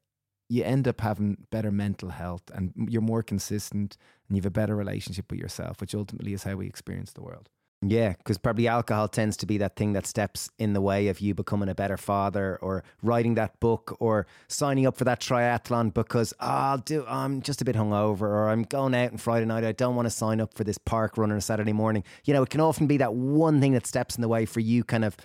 you 0.48 0.64
end 0.64 0.88
up 0.88 1.00
having 1.00 1.36
better 1.50 1.70
mental 1.70 2.08
health 2.08 2.42
and 2.52 2.72
you're 2.88 3.00
more 3.00 3.22
consistent 3.22 3.96
and 4.28 4.36
you 4.36 4.40
have 4.40 4.46
a 4.46 4.50
better 4.50 4.74
relationship 4.74 5.30
with 5.30 5.38
yourself, 5.38 5.80
which 5.80 5.94
ultimately 5.94 6.32
is 6.32 6.42
how 6.42 6.56
we 6.56 6.66
experience 6.66 7.12
the 7.12 7.22
world. 7.22 7.48
Yeah, 7.82 8.12
because 8.18 8.36
probably 8.36 8.68
alcohol 8.68 9.08
tends 9.08 9.38
to 9.38 9.46
be 9.46 9.56
that 9.58 9.74
thing 9.76 9.94
that 9.94 10.06
steps 10.06 10.50
in 10.58 10.74
the 10.74 10.82
way 10.82 11.08
of 11.08 11.20
you 11.20 11.34
becoming 11.34 11.70
a 11.70 11.74
better 11.74 11.96
father 11.96 12.58
or 12.60 12.84
writing 13.02 13.36
that 13.36 13.58
book 13.58 13.96
or 14.00 14.26
signing 14.48 14.86
up 14.86 14.98
for 14.98 15.04
that 15.04 15.20
triathlon 15.20 15.94
because 15.94 16.34
oh, 16.40 16.46
I'll 16.46 16.78
do 16.78 17.06
I'm 17.08 17.40
just 17.40 17.62
a 17.62 17.64
bit 17.64 17.76
hungover 17.76 18.22
or 18.22 18.50
I'm 18.50 18.64
going 18.64 18.94
out 18.94 19.12
on 19.12 19.16
Friday 19.16 19.46
night. 19.46 19.64
I 19.64 19.72
don't 19.72 19.96
want 19.96 20.04
to 20.04 20.10
sign 20.10 20.42
up 20.42 20.52
for 20.52 20.64
this 20.64 20.76
park 20.76 21.16
run 21.16 21.30
on 21.30 21.38
a 21.38 21.40
Saturday 21.40 21.72
morning. 21.72 22.04
You 22.24 22.34
know, 22.34 22.42
it 22.42 22.50
can 22.50 22.60
often 22.60 22.86
be 22.86 22.98
that 22.98 23.14
one 23.14 23.62
thing 23.62 23.72
that 23.72 23.86
steps 23.86 24.14
in 24.14 24.20
the 24.20 24.28
way 24.28 24.44
for 24.44 24.60
you 24.60 24.84
kind 24.84 25.04
of 25.04 25.16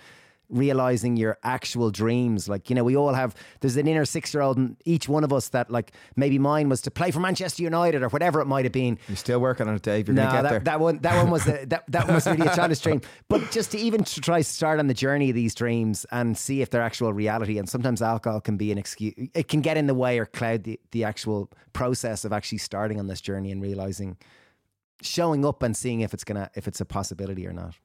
realizing 0.49 1.17
your 1.17 1.37
actual 1.43 1.91
dreams 1.91 2.47
like 2.47 2.69
you 2.69 2.75
know 2.75 2.83
we 2.83 2.95
all 2.95 3.13
have 3.13 3.35
there's 3.61 3.77
an 3.77 3.87
inner 3.87 4.05
six 4.05 4.33
year 4.33 4.41
old 4.41 4.57
in 4.57 4.77
each 4.85 5.09
one 5.09 5.23
of 5.23 5.33
us 5.33 5.49
that 5.49 5.69
like 5.71 5.91
maybe 6.15 6.37
mine 6.39 6.69
was 6.69 6.81
to 6.81 6.91
play 6.91 7.11
for 7.11 7.19
Manchester 7.19 7.63
United 7.63 8.03
or 8.03 8.09
whatever 8.09 8.41
it 8.41 8.45
might 8.45 8.65
have 8.65 8.71
been 8.71 8.97
You're 9.07 9.17
still 9.17 9.39
working 9.39 9.67
on 9.67 9.75
it, 9.75 9.81
Dave. 9.81 10.07
You're 10.07 10.15
no, 10.15 10.23
going 10.23 10.31
to 10.31 10.37
get 10.37 10.43
that, 10.43 10.49
there. 10.49 10.59
that 10.59 10.79
one 10.79 10.99
that 10.99 11.23
one 11.23 11.31
was 11.31 11.47
a, 11.47 11.65
that 11.67 11.83
that 11.89 12.07
was 12.07 12.25
really 12.27 12.47
a 12.47 12.55
childish 12.55 12.79
dream. 12.79 13.01
But 13.27 13.51
just 13.51 13.71
to 13.71 13.77
even 13.77 14.03
to 14.03 14.21
try 14.21 14.39
to 14.39 14.43
start 14.43 14.79
on 14.79 14.87
the 14.87 14.93
journey 14.93 15.29
of 15.29 15.35
these 15.35 15.55
dreams 15.55 16.05
and 16.11 16.37
see 16.37 16.61
if 16.61 16.69
they're 16.69 16.81
actual 16.81 17.13
reality. 17.13 17.57
And 17.57 17.69
sometimes 17.69 18.01
alcohol 18.01 18.41
can 18.41 18.57
be 18.57 18.71
an 18.71 18.77
excuse. 18.77 19.13
It 19.33 19.47
can 19.47 19.61
get 19.61 19.77
in 19.77 19.87
the 19.87 19.93
way 19.93 20.19
or 20.19 20.25
cloud 20.25 20.63
the, 20.63 20.79
the 20.91 21.03
actual 21.03 21.51
process 21.73 22.25
of 22.25 22.33
actually 22.33 22.59
starting 22.59 22.99
on 22.99 23.07
this 23.07 23.21
journey 23.21 23.51
and 23.51 23.61
realizing, 23.61 24.17
showing 25.01 25.45
up 25.45 25.63
and 25.63 25.75
seeing 25.75 26.01
if 26.01 26.13
it's 26.13 26.23
gonna 26.23 26.49
if 26.55 26.67
it's 26.67 26.81
a 26.81 26.85
possibility 26.85 27.47
or 27.47 27.53
not. 27.53 27.75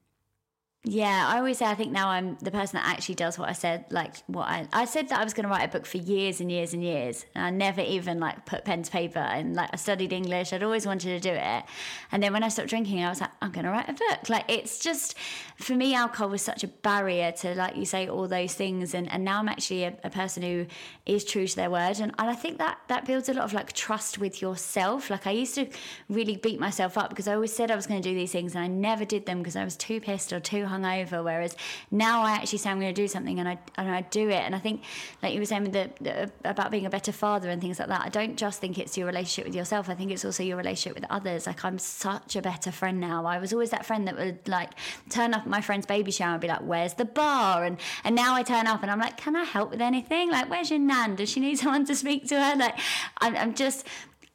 Yeah, 0.82 1.26
I 1.28 1.36
always 1.36 1.58
say 1.58 1.66
I 1.66 1.74
think 1.74 1.92
now 1.92 2.08
I'm 2.08 2.38
the 2.40 2.50
person 2.50 2.78
that 2.78 2.86
actually 2.88 3.16
does 3.16 3.38
what 3.38 3.50
I 3.50 3.52
said. 3.52 3.84
Like 3.90 4.16
what 4.28 4.48
I 4.48 4.66
I 4.72 4.86
said 4.86 5.10
that 5.10 5.20
I 5.20 5.24
was 5.24 5.34
going 5.34 5.44
to 5.44 5.50
write 5.50 5.64
a 5.64 5.68
book 5.68 5.84
for 5.84 5.98
years 5.98 6.40
and 6.40 6.50
years 6.50 6.72
and 6.72 6.82
years, 6.82 7.26
and 7.34 7.44
I 7.44 7.50
never 7.50 7.82
even 7.82 8.18
like 8.18 8.46
put 8.46 8.64
pen 8.64 8.82
to 8.84 8.90
paper. 8.90 9.18
And 9.18 9.54
like 9.54 9.68
I 9.74 9.76
studied 9.76 10.10
English, 10.10 10.54
I'd 10.54 10.62
always 10.62 10.86
wanted 10.86 11.20
to 11.20 11.20
do 11.20 11.34
it. 11.36 11.64
And 12.10 12.22
then 12.22 12.32
when 12.32 12.42
I 12.42 12.48
stopped 12.48 12.70
drinking, 12.70 13.04
I 13.04 13.10
was 13.10 13.20
like, 13.20 13.30
I'm 13.42 13.50
going 13.52 13.66
to 13.66 13.70
write 13.70 13.90
a 13.90 13.92
book. 13.92 14.30
Like 14.30 14.46
it's 14.48 14.78
just 14.78 15.18
for 15.56 15.74
me, 15.74 15.94
alcohol 15.94 16.30
was 16.30 16.40
such 16.40 16.64
a 16.64 16.68
barrier 16.68 17.30
to 17.32 17.54
like 17.54 17.76
you 17.76 17.84
say 17.84 18.08
all 18.08 18.26
those 18.26 18.54
things. 18.54 18.94
And 18.94 19.06
and 19.12 19.22
now 19.22 19.40
I'm 19.40 19.50
actually 19.50 19.84
a, 19.84 19.92
a 20.02 20.08
person 20.08 20.42
who 20.42 20.66
is 21.04 21.26
true 21.26 21.46
to 21.46 21.56
their 21.56 21.68
word, 21.68 22.00
and, 22.00 22.14
and 22.18 22.30
I 22.30 22.34
think 22.34 22.56
that 22.56 22.78
that 22.88 23.04
builds 23.04 23.28
a 23.28 23.34
lot 23.34 23.44
of 23.44 23.52
like 23.52 23.74
trust 23.74 24.16
with 24.16 24.40
yourself. 24.40 25.10
Like 25.10 25.26
I 25.26 25.32
used 25.32 25.56
to 25.56 25.66
really 26.08 26.36
beat 26.36 26.58
myself 26.58 26.96
up 26.96 27.10
because 27.10 27.28
I 27.28 27.34
always 27.34 27.52
said 27.52 27.70
I 27.70 27.76
was 27.76 27.86
going 27.86 28.00
to 28.00 28.08
do 28.08 28.14
these 28.14 28.32
things, 28.32 28.54
and 28.54 28.64
I 28.64 28.66
never 28.66 29.04
did 29.04 29.26
them 29.26 29.40
because 29.40 29.56
I 29.56 29.64
was 29.64 29.76
too 29.76 30.00
pissed 30.00 30.32
or 30.32 30.40
too 30.40 30.69
hungover. 30.70 31.22
Whereas 31.22 31.56
now 31.90 32.22
I 32.22 32.32
actually 32.32 32.58
say 32.58 32.70
I'm 32.70 32.80
going 32.80 32.94
to 32.94 33.02
do 33.02 33.08
something 33.08 33.38
and 33.38 33.48
I 33.48 33.58
and 33.76 33.90
I 33.90 34.02
do 34.02 34.28
it. 34.28 34.42
And 34.42 34.54
I 34.54 34.58
think, 34.58 34.82
like 35.22 35.34
you 35.34 35.40
were 35.40 35.46
saying 35.46 35.64
with 35.64 35.72
the, 35.72 35.90
the, 36.00 36.30
about 36.44 36.70
being 36.70 36.86
a 36.86 36.90
better 36.90 37.12
father 37.12 37.50
and 37.50 37.60
things 37.60 37.78
like 37.78 37.88
that. 37.88 38.02
I 38.04 38.08
don't 38.08 38.36
just 38.36 38.60
think 38.60 38.78
it's 38.78 38.96
your 38.96 39.06
relationship 39.06 39.46
with 39.46 39.54
yourself. 39.54 39.88
I 39.88 39.94
think 39.94 40.10
it's 40.10 40.24
also 40.24 40.42
your 40.42 40.56
relationship 40.56 41.00
with 41.00 41.10
others. 41.10 41.46
Like 41.46 41.64
I'm 41.64 41.78
such 41.78 42.36
a 42.36 42.42
better 42.42 42.72
friend 42.72 43.00
now. 43.00 43.26
I 43.26 43.38
was 43.38 43.52
always 43.52 43.70
that 43.70 43.84
friend 43.84 44.06
that 44.08 44.16
would 44.16 44.46
like 44.48 44.70
turn 45.08 45.34
up 45.34 45.42
at 45.42 45.48
my 45.48 45.60
friend's 45.60 45.86
baby 45.86 46.10
shower 46.10 46.32
and 46.32 46.40
be 46.40 46.48
like, 46.48 46.60
"Where's 46.60 46.94
the 46.94 47.04
bar?" 47.04 47.64
And 47.64 47.78
and 48.04 48.14
now 48.14 48.34
I 48.34 48.42
turn 48.42 48.66
up 48.66 48.82
and 48.82 48.90
I'm 48.90 49.00
like, 49.00 49.16
"Can 49.16 49.36
I 49.36 49.44
help 49.44 49.70
with 49.70 49.80
anything? 49.80 50.30
Like, 50.30 50.50
where's 50.50 50.70
your 50.70 50.78
nan? 50.78 51.16
Does 51.16 51.30
she 51.30 51.40
need 51.40 51.58
someone 51.62 51.84
to 51.86 51.94
speak 51.94 52.28
to 52.28 52.40
her?" 52.40 52.56
Like, 52.56 52.78
I'm, 53.18 53.36
I'm 53.36 53.54
just. 53.54 53.86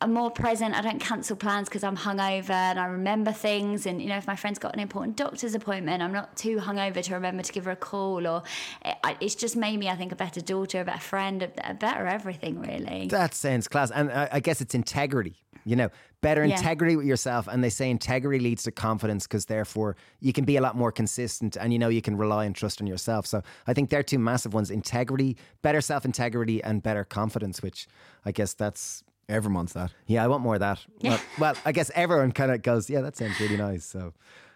I'm 0.01 0.13
more 0.13 0.29
present. 0.29 0.75
I 0.75 0.81
don't 0.81 0.99
cancel 0.99 1.37
plans 1.37 1.69
because 1.69 1.83
I'm 1.83 1.95
hungover 1.95 2.49
and 2.49 2.79
I 2.79 2.85
remember 2.85 3.31
things. 3.31 3.85
And, 3.85 4.01
you 4.01 4.09
know, 4.09 4.17
if 4.17 4.27
my 4.27 4.35
friend's 4.35 4.59
got 4.59 4.73
an 4.73 4.81
important 4.81 5.15
doctor's 5.15 5.55
appointment, 5.55 6.03
I'm 6.03 6.11
not 6.11 6.35
too 6.35 6.57
hungover 6.57 7.01
to 7.01 7.13
remember 7.13 7.43
to 7.43 7.53
give 7.53 7.65
her 7.65 7.71
a 7.71 7.75
call. 7.77 8.27
Or 8.27 8.43
eh, 8.83 8.93
it, 9.05 9.17
it's 9.21 9.35
just 9.35 9.55
made 9.55 9.79
me, 9.79 9.87
I 9.87 9.95
think, 9.95 10.11
a 10.11 10.15
better 10.15 10.41
daughter, 10.41 10.81
a 10.81 10.85
better 10.85 10.99
friend, 10.99 11.43
a, 11.43 11.71
a 11.71 11.73
better 11.73 12.05
everything, 12.07 12.59
really. 12.59 13.07
That 13.07 13.33
sounds 13.33 13.67
class, 13.69 13.89
and 13.89 14.11
I, 14.11 14.27
I 14.33 14.39
guess 14.41 14.59
it's 14.59 14.75
integrity. 14.75 15.35
You 15.67 15.75
know, 15.75 15.89
better 16.21 16.45
Yeah. 16.45 16.57
integrity 16.57 16.95
with 16.95 17.07
yourself. 17.07 17.47
And 17.47 17.63
they 17.63 17.71
say 17.71 17.89
integrity 17.89 18.39
leads 18.39 18.63
to 18.63 18.71
confidence 18.71 19.25
because 19.25 19.45
therefore 19.45 19.95
you 20.19 20.31
can 20.31 20.45
be 20.45 20.57
a 20.57 20.61
lot 20.61 20.75
more 20.75 20.91
consistent 20.91 21.57
and 21.57 21.73
you 21.73 21.79
know 21.79 21.89
you 21.89 22.03
can 22.03 22.17
rely 22.17 22.45
and 22.45 22.55
trust 22.55 22.81
on 22.81 22.85
yourself. 22.87 23.25
So 23.25 23.41
I 23.65 23.73
think 23.73 23.89
they're 23.89 24.03
two 24.03 24.19
massive 24.19 24.53
ones 24.53 24.69
integrity, 24.69 25.37
better 25.63 25.81
self 25.81 26.05
integrity, 26.05 26.63
and 26.63 26.83
better 26.83 27.03
confidence, 27.03 27.63
which 27.63 27.87
I 28.25 28.31
guess 28.31 28.53
that's. 28.53 29.03
Everyone 29.27 29.55
wants 29.55 29.73
that. 29.73 29.91
Yeah, 30.07 30.23
I 30.23 30.27
want 30.27 30.43
more 30.43 30.53
of 30.55 30.59
that. 30.59 30.85
Well, 31.03 31.19
well 31.39 31.55
I 31.65 31.71
guess 31.71 31.89
everyone 31.95 32.31
kind 32.31 32.51
of 32.51 32.61
goes, 32.61 32.89
yeah, 32.89 33.01
that 33.01 33.15
sounds 33.17 33.39
really 33.39 33.57
nice. 33.57 33.83
So, 33.85 34.13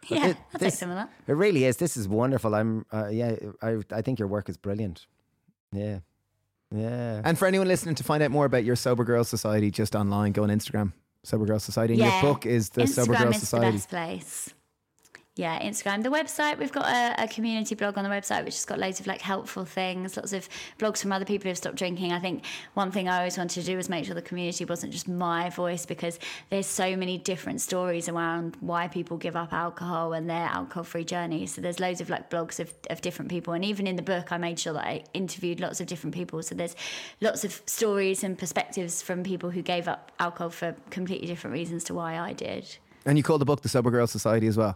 Yeah, 0.08 0.28
it- 0.28 0.38
I'll 0.54 0.60
this- 0.60 0.78
some 0.78 0.90
of 0.92 0.96
that. 0.96 1.10
It 1.28 1.34
really 1.34 1.66
is. 1.66 1.78
This 1.78 1.98
is 1.98 2.08
wonderful. 2.08 2.54
I'm, 2.56 2.86
uh, 2.94 3.08
yeah, 3.08 3.36
I, 3.62 3.78
I 3.92 4.02
think 4.02 4.20
your 4.20 4.28
work 4.28 4.48
is 4.50 4.58
brilliant. 4.58 5.08
Yeah, 5.72 6.00
yeah. 6.74 7.22
And 7.24 7.38
for 7.38 7.48
anyone 7.48 7.68
listening 7.68 7.96
to 7.96 8.04
find 8.04 8.22
out 8.24 8.32
more 8.32 8.46
about 8.46 8.64
your 8.64 8.76
Sober 8.76 9.04
Girls 9.04 9.28
Society, 9.30 9.72
just 9.72 9.96
online, 9.96 10.32
go 10.34 10.44
on 10.44 10.50
Instagram, 10.50 10.94
Sober 11.24 11.46
Girls 11.46 11.64
Society. 11.64 11.94
And 11.94 12.04
Yeah. 12.04 12.22
your 12.22 12.34
book 12.34 12.46
is 12.46 12.70
the 12.70 12.86
Sober 12.88 13.14
Instagram 13.14 13.24
Girls 13.24 13.36
is 13.36 13.42
Society. 13.42 13.66
the 13.72 13.74
best 13.78 13.90
place. 13.90 14.54
Yeah, 15.40 15.58
Instagram. 15.62 16.04
The 16.04 16.10
website, 16.10 16.60
we've 16.60 16.70
got 16.70 16.86
a, 16.88 17.24
a 17.24 17.28
community 17.30 17.74
blog 17.74 17.98
on 17.98 18.04
the 18.04 18.10
website 18.10 18.44
which 18.44 18.56
has 18.56 18.66
got 18.66 18.78
loads 18.78 19.00
of 19.00 19.08
like 19.08 19.22
helpful 19.22 19.64
things, 19.64 20.18
lots 20.18 20.34
of 20.34 20.50
blogs 20.78 21.02
from 21.02 21.14
other 21.14 21.24
people 21.24 21.48
who've 21.48 21.58
stopped 21.58 21.78
drinking. 21.78 22.12
I 22.12 22.20
think 22.20 22.44
one 22.74 22.92
thing 22.92 23.08
I 23.08 23.20
always 23.20 23.38
wanted 23.38 23.62
to 23.62 23.66
do 23.66 23.78
was 23.78 23.88
make 23.88 24.04
sure 24.04 24.14
the 24.14 24.22
community 24.22 24.66
wasn't 24.66 24.92
just 24.92 25.08
my 25.08 25.50
voice 25.50 25.86
because 25.86 26.20
there's 26.50 26.68
so 26.68 26.98
many 26.98 27.18
different 27.18 27.62
stories 27.62 28.10
around 28.10 28.58
why 28.60 28.90
people 28.90 29.16
give 29.16 29.38
up 29.38 29.54
alcohol 29.54 30.12
and 30.12 30.30
their 30.30 30.48
alcohol 30.48 30.84
free 30.84 31.06
journey. 31.06 31.46
So 31.46 31.62
there's 31.62 31.80
loads 31.80 32.02
of 32.02 32.10
like 32.10 32.30
blogs 32.30 32.60
of, 32.60 32.74
of 32.90 33.00
different 33.00 33.32
people. 33.32 33.54
And 33.54 33.64
even 33.64 33.88
in 33.88 33.96
the 33.96 34.02
book, 34.02 34.34
I 34.34 34.38
made 34.38 34.60
sure 34.60 34.74
that 34.74 34.86
I 34.86 35.06
interviewed 35.14 35.62
lots 35.62 35.80
of 35.80 35.88
different 35.88 36.14
people. 36.14 36.44
So 36.44 36.54
there's 36.54 36.76
lots 37.22 37.46
of 37.46 37.62
stories 37.66 38.26
and 38.26 38.38
perspectives 38.38 39.02
from 39.02 39.24
people 39.24 39.52
who 39.52 39.62
gave 39.62 39.88
up 39.88 40.12
alcohol 40.20 40.50
for 40.50 40.76
completely 40.90 41.28
different 41.28 41.54
reasons 41.54 41.86
to 41.86 41.94
why 41.94 42.20
I 42.20 42.34
did. 42.34 42.76
And 43.06 43.18
you 43.18 43.24
call 43.24 43.38
the 43.38 43.46
book 43.46 43.62
the 43.62 43.70
Sober 43.70 43.90
Girl 43.90 44.06
Society 44.06 44.46
as 44.46 44.58
well. 44.58 44.76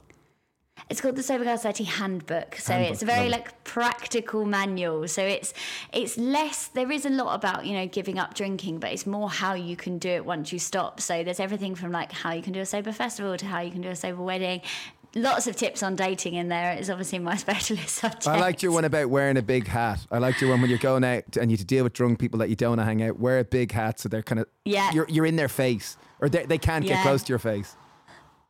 It's 0.90 1.02
called 1.02 1.16
the 1.16 1.24
Sober 1.24 1.44
Girl 1.44 1.58
Society 1.58 1.86
Handbook. 1.86 2.56
So 2.58 2.74
Handbook, 2.74 2.94
it's 2.94 3.02
a 3.02 3.06
very 3.06 3.30
like 3.30 3.64
practical 3.64 4.46
manual. 4.46 5.08
So 5.08 5.24
it's 5.24 5.54
it's 5.92 6.18
less 6.18 6.68
there 6.68 6.92
is 6.92 7.06
a 7.06 7.10
lot 7.10 7.34
about, 7.34 7.66
you 7.66 7.74
know, 7.74 7.88
giving 7.88 8.20
up 8.20 8.36
drinking, 8.36 8.80
but 8.80 8.92
it's 8.92 9.08
more 9.08 9.30
how 9.30 9.54
you 9.54 9.76
can 9.76 9.98
do 9.98 10.10
it 10.10 10.26
once 10.26 10.52
you 10.52 10.60
stop. 10.60 11.00
So 11.00 11.24
there's 11.24 11.40
everything 11.40 11.76
from 11.76 11.92
like 11.92 12.12
how 12.12 12.34
you 12.34 12.42
can 12.42 12.54
do 12.54 12.60
a 12.60 12.66
sober 12.66 12.92
festival 12.92 13.36
to 13.38 13.46
how 13.46 13.62
you 13.62 13.72
can 13.72 13.82
do 13.82 13.90
a 13.90 13.96
sober 13.96 14.22
wedding. 14.22 14.62
Lots 15.16 15.46
of 15.48 15.56
tips 15.56 15.84
on 15.84 15.96
dating 15.96 16.34
in 16.34 16.50
there. 16.50 16.74
It's 16.74 16.90
obviously 16.90 17.20
my 17.20 17.36
specialist 17.38 17.90
subject. 17.90 18.28
I 18.28 18.40
liked 18.40 18.62
your 18.62 18.72
one 18.72 18.84
about 18.84 19.10
wearing 19.10 19.38
a 19.38 19.44
big 19.44 19.68
hat. 19.68 20.06
I 20.12 20.18
liked 20.18 20.42
your 20.42 20.50
one 20.50 20.60
when 20.60 20.70
you're 20.70 20.80
going 20.80 21.04
out 21.04 21.38
and 21.38 21.52
you 21.52 21.58
to 21.58 21.66
deal 21.66 21.84
with 21.84 21.94
drunk 21.94 22.20
people 22.20 22.40
that 22.40 22.50
you 22.50 22.56
don't 22.56 22.72
want 22.72 22.82
to 22.82 22.86
hang 22.86 23.04
out. 23.04 23.20
Wear 23.20 23.40
a 23.40 23.44
big 23.44 23.72
hat 23.72 24.00
so 24.00 24.10
they're 24.10 24.24
kind 24.24 24.40
of 24.40 24.48
Yeah. 24.66 24.92
You're 24.92 25.08
you're 25.10 25.26
in 25.26 25.38
their 25.38 25.50
face 25.50 25.98
or 26.20 26.30
they, 26.30 26.46
they 26.46 26.58
can't 26.58 26.86
get 26.86 27.04
close 27.04 27.24
to 27.24 27.30
your 27.30 27.40
face. 27.40 27.76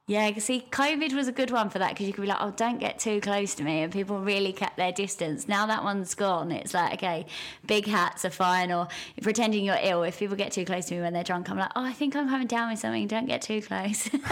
Yeah, 0.06 0.38
see, 0.40 0.68
COVID 0.70 1.14
was 1.14 1.30
a 1.30 1.32
good 1.32 1.50
one 1.50 1.70
for 1.70 1.80
that 1.80 1.92
because 1.92 2.08
you 2.08 2.12
could 2.12 2.24
be 2.24 2.28
like, 2.28 2.42
oh, 2.42 2.52
don't 2.52 2.78
get 2.78 3.00
too 3.00 3.22
close 3.22 3.56
to 3.56 3.64
me. 3.64 3.84
And 3.84 3.94
people 3.94 4.20
really 4.20 4.52
kept 4.52 4.76
their 4.76 4.92
distance. 4.92 5.48
Now 5.48 5.66
that 5.68 5.82
one's 5.82 6.14
gone, 6.14 6.52
it's 6.52 6.74
like, 6.74 6.96
okay, 6.96 7.26
big 7.66 7.88
hats 7.88 8.26
are 8.26 8.30
fine. 8.30 8.70
Or 8.70 8.90
pretending 9.22 9.64
you're 9.64 9.80
ill. 9.82 10.04
If 10.04 10.20
people 10.20 10.36
get 10.36 10.52
too 10.52 10.66
close 10.66 10.88
to 10.88 10.96
me 10.96 11.02
when 11.02 11.14
they're 11.14 11.24
drunk, 11.24 11.50
I'm 11.50 11.58
like, 11.58 11.72
oh, 11.78 11.86
I 11.86 11.94
think 11.94 12.18
I'm 12.18 12.28
coming 12.28 12.48
down 12.48 12.70
with 12.70 12.80
something. 12.80 13.08
Don't 13.08 13.28
get 13.28 13.42
too 13.42 13.62
close. 13.62 14.10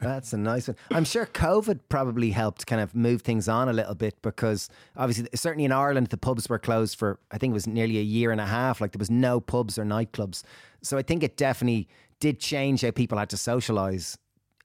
That's 0.00 0.32
a 0.32 0.38
nice 0.38 0.68
one. 0.68 0.76
I'm 0.92 1.04
sure 1.04 1.26
COVID 1.26 1.80
probably 1.88 2.30
helped 2.30 2.64
kind 2.68 2.80
of 2.80 2.94
move 2.94 3.22
things 3.22 3.48
on 3.48 3.68
a 3.68 3.72
little 3.72 3.96
bit 3.96 4.22
because 4.22 4.68
obviously, 4.96 5.28
certainly 5.34 5.64
in 5.64 5.72
Ireland, 5.72 6.08
the 6.08 6.16
pubs 6.16 6.48
were 6.48 6.60
closed 6.60 6.96
for, 6.96 7.18
I 7.32 7.38
think 7.38 7.50
it 7.50 7.54
was 7.54 7.66
nearly 7.66 7.98
a 7.98 8.02
year 8.02 8.30
and 8.30 8.40
a 8.40 8.46
half. 8.46 8.80
Like 8.80 8.92
there 8.92 9.00
was 9.00 9.10
no 9.10 9.40
pubs 9.40 9.80
or 9.80 9.84
nightclubs. 9.84 10.44
So 10.80 10.96
I 10.96 11.02
think 11.02 11.24
it 11.24 11.36
definitely 11.36 11.88
did 12.20 12.38
change 12.38 12.82
how 12.82 12.92
people 12.92 13.18
had 13.18 13.30
to 13.30 13.36
socialize 13.36 14.16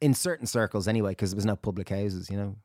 in 0.02 0.14
certain 0.14 0.48
circles 0.48 0.88
anyway, 0.88 1.12
because 1.12 1.32
there 1.32 1.38
was 1.38 1.46
no 1.46 1.56
public 1.56 1.90
houses, 1.90 2.30
you 2.30 2.38
know? 2.38 2.56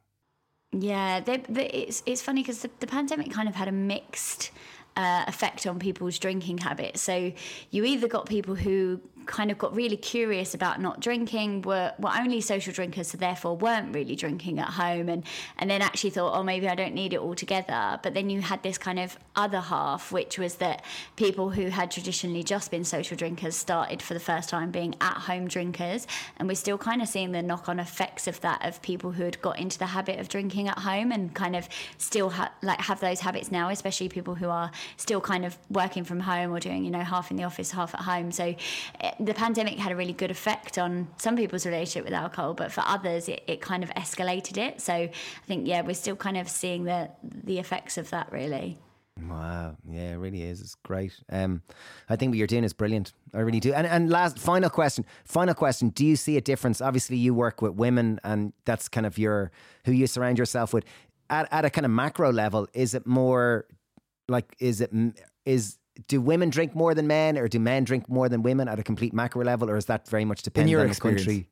Yeah, 0.72 1.20
they, 1.20 1.38
they, 1.48 1.66
it's 1.68 2.02
it's 2.04 2.20
funny 2.22 2.42
because 2.42 2.62
the, 2.62 2.70
the 2.80 2.86
pandemic 2.86 3.30
kind 3.30 3.48
of 3.48 3.54
had 3.54 3.68
a 3.68 3.72
mixed 3.72 4.50
uh, 4.96 5.24
effect 5.26 5.66
on 5.66 5.78
people's 5.78 6.18
drinking 6.18 6.58
habits. 6.58 7.00
So 7.00 7.32
you 7.70 7.84
either 7.84 8.08
got 8.08 8.26
people 8.26 8.54
who 8.54 9.00
kind 9.26 9.50
of 9.50 9.58
got 9.58 9.74
really 9.74 9.96
curious 9.96 10.54
about 10.54 10.80
not 10.80 11.00
drinking, 11.00 11.62
were 11.62 11.92
were 11.98 12.12
only 12.16 12.40
social 12.40 12.72
drinkers, 12.72 13.08
so 13.08 13.18
therefore 13.18 13.56
weren't 13.56 13.94
really 13.94 14.16
drinking 14.16 14.58
at 14.58 14.68
home, 14.68 15.08
and 15.08 15.24
and 15.58 15.70
then 15.70 15.82
actually 15.82 16.10
thought, 16.10 16.36
oh, 16.36 16.42
maybe 16.42 16.68
I 16.68 16.74
don't 16.74 16.94
need 16.94 17.12
it 17.12 17.20
altogether. 17.20 17.98
But 18.02 18.14
then 18.14 18.30
you 18.30 18.40
had 18.40 18.62
this 18.62 18.78
kind 18.78 18.98
of 18.98 19.18
other 19.36 19.60
half, 19.60 20.12
which 20.12 20.38
was 20.38 20.56
that 20.56 20.84
people 21.16 21.50
who 21.50 21.68
had 21.68 21.90
traditionally 21.90 22.42
just 22.42 22.70
been 22.70 22.84
social 22.84 23.16
drinkers 23.16 23.56
started 23.56 24.02
for 24.02 24.14
the 24.14 24.20
first 24.20 24.48
time 24.48 24.70
being 24.70 24.94
at 25.00 25.16
home 25.18 25.48
drinkers, 25.48 26.06
and 26.36 26.48
we're 26.48 26.54
still 26.54 26.78
kind 26.78 27.02
of 27.02 27.08
seeing 27.08 27.32
the 27.32 27.42
knock 27.42 27.68
on 27.68 27.78
effects 27.78 28.26
of 28.26 28.40
that 28.40 28.64
of 28.64 28.80
people 28.82 29.12
who 29.12 29.24
had 29.24 29.40
got 29.42 29.58
into 29.58 29.78
the 29.78 29.86
habit 29.86 30.18
of 30.18 30.28
drinking 30.28 30.68
at 30.68 30.78
home 30.78 31.12
and 31.12 31.34
kind 31.34 31.56
of 31.56 31.68
still 31.98 32.30
ha- 32.30 32.52
like 32.62 32.80
have 32.80 33.00
those 33.00 33.20
habits 33.20 33.50
now, 33.50 33.68
especially 33.68 34.08
people 34.08 34.34
who 34.34 34.48
are 34.48 34.70
still 34.96 35.20
kind 35.20 35.44
of 35.44 35.56
working 35.70 36.04
from 36.04 36.20
home 36.20 36.52
or 36.52 36.60
doing 36.60 36.84
you 36.84 36.90
know 36.90 37.00
half 37.00 37.30
in 37.30 37.36
the 37.36 37.44
office, 37.44 37.70
half 37.70 37.94
at 37.94 38.00
home. 38.00 38.32
So 38.32 38.54
the 39.20 39.34
pandemic 39.34 39.78
had 39.78 39.92
a 39.92 39.96
really 39.96 40.12
good 40.12 40.30
effect 40.30 40.78
on 40.78 41.08
some 41.18 41.36
people's 41.36 41.66
relationship 41.66 42.04
with 42.04 42.14
alcohol, 42.14 42.54
but 42.54 42.72
for 42.72 42.82
others 42.86 43.28
it, 43.28 43.42
it 43.46 43.60
kind 43.60 43.82
of 43.82 43.90
escalated 43.90 44.56
it. 44.56 44.80
So 44.80 44.92
I 44.92 45.10
think 45.46 45.66
yeah, 45.66 45.82
we're 45.82 45.94
still 45.94 46.16
kind 46.16 46.36
of 46.36 46.48
seeing 46.48 46.84
the 46.84 47.10
the 47.22 47.58
effects 47.58 47.98
of 47.98 48.10
that 48.10 48.30
really. 48.32 48.78
Wow, 49.28 49.76
yeah, 49.88 50.12
it 50.12 50.16
really 50.16 50.42
is. 50.42 50.60
It's 50.60 50.74
great. 50.74 51.12
Um, 51.30 51.62
I 52.08 52.16
think 52.16 52.30
what 52.30 52.38
you're 52.38 52.48
doing 52.48 52.64
is 52.64 52.72
brilliant. 52.72 53.12
I 53.32 53.40
really 53.40 53.60
do. 53.60 53.72
And 53.72 53.86
and 53.86 54.10
last 54.10 54.38
final 54.38 54.70
question, 54.70 55.04
final 55.24 55.54
question. 55.54 55.90
Do 55.90 56.04
you 56.04 56.16
see 56.16 56.36
a 56.36 56.40
difference? 56.40 56.80
Obviously, 56.80 57.16
you 57.16 57.32
work 57.32 57.62
with 57.62 57.74
women, 57.74 58.18
and 58.24 58.52
that's 58.64 58.88
kind 58.88 59.06
of 59.06 59.16
your 59.16 59.52
who 59.84 59.92
you 59.92 60.08
surround 60.08 60.38
yourself 60.38 60.74
with. 60.74 60.84
At 61.30 61.48
at 61.52 61.64
a 61.64 61.70
kind 61.70 61.84
of 61.84 61.92
macro 61.92 62.32
level, 62.32 62.66
is 62.74 62.92
it 62.92 63.06
more 63.06 63.66
like 64.28 64.56
is 64.58 64.80
it 64.80 64.90
is 65.44 65.78
do 66.08 66.20
women 66.20 66.50
drink 66.50 66.74
more 66.74 66.94
than 66.94 67.06
men, 67.06 67.38
or 67.38 67.48
do 67.48 67.58
men 67.58 67.84
drink 67.84 68.08
more 68.08 68.28
than 68.28 68.42
women 68.42 68.68
at 68.68 68.78
a 68.78 68.82
complete 68.82 69.12
macro 69.12 69.44
level, 69.44 69.70
or 69.70 69.76
is 69.76 69.86
that 69.86 70.08
very 70.08 70.24
much 70.24 70.42
dependent 70.42 70.70
your 70.70 70.80
on 70.80 70.88
the 70.88 70.94
country? 70.94 71.48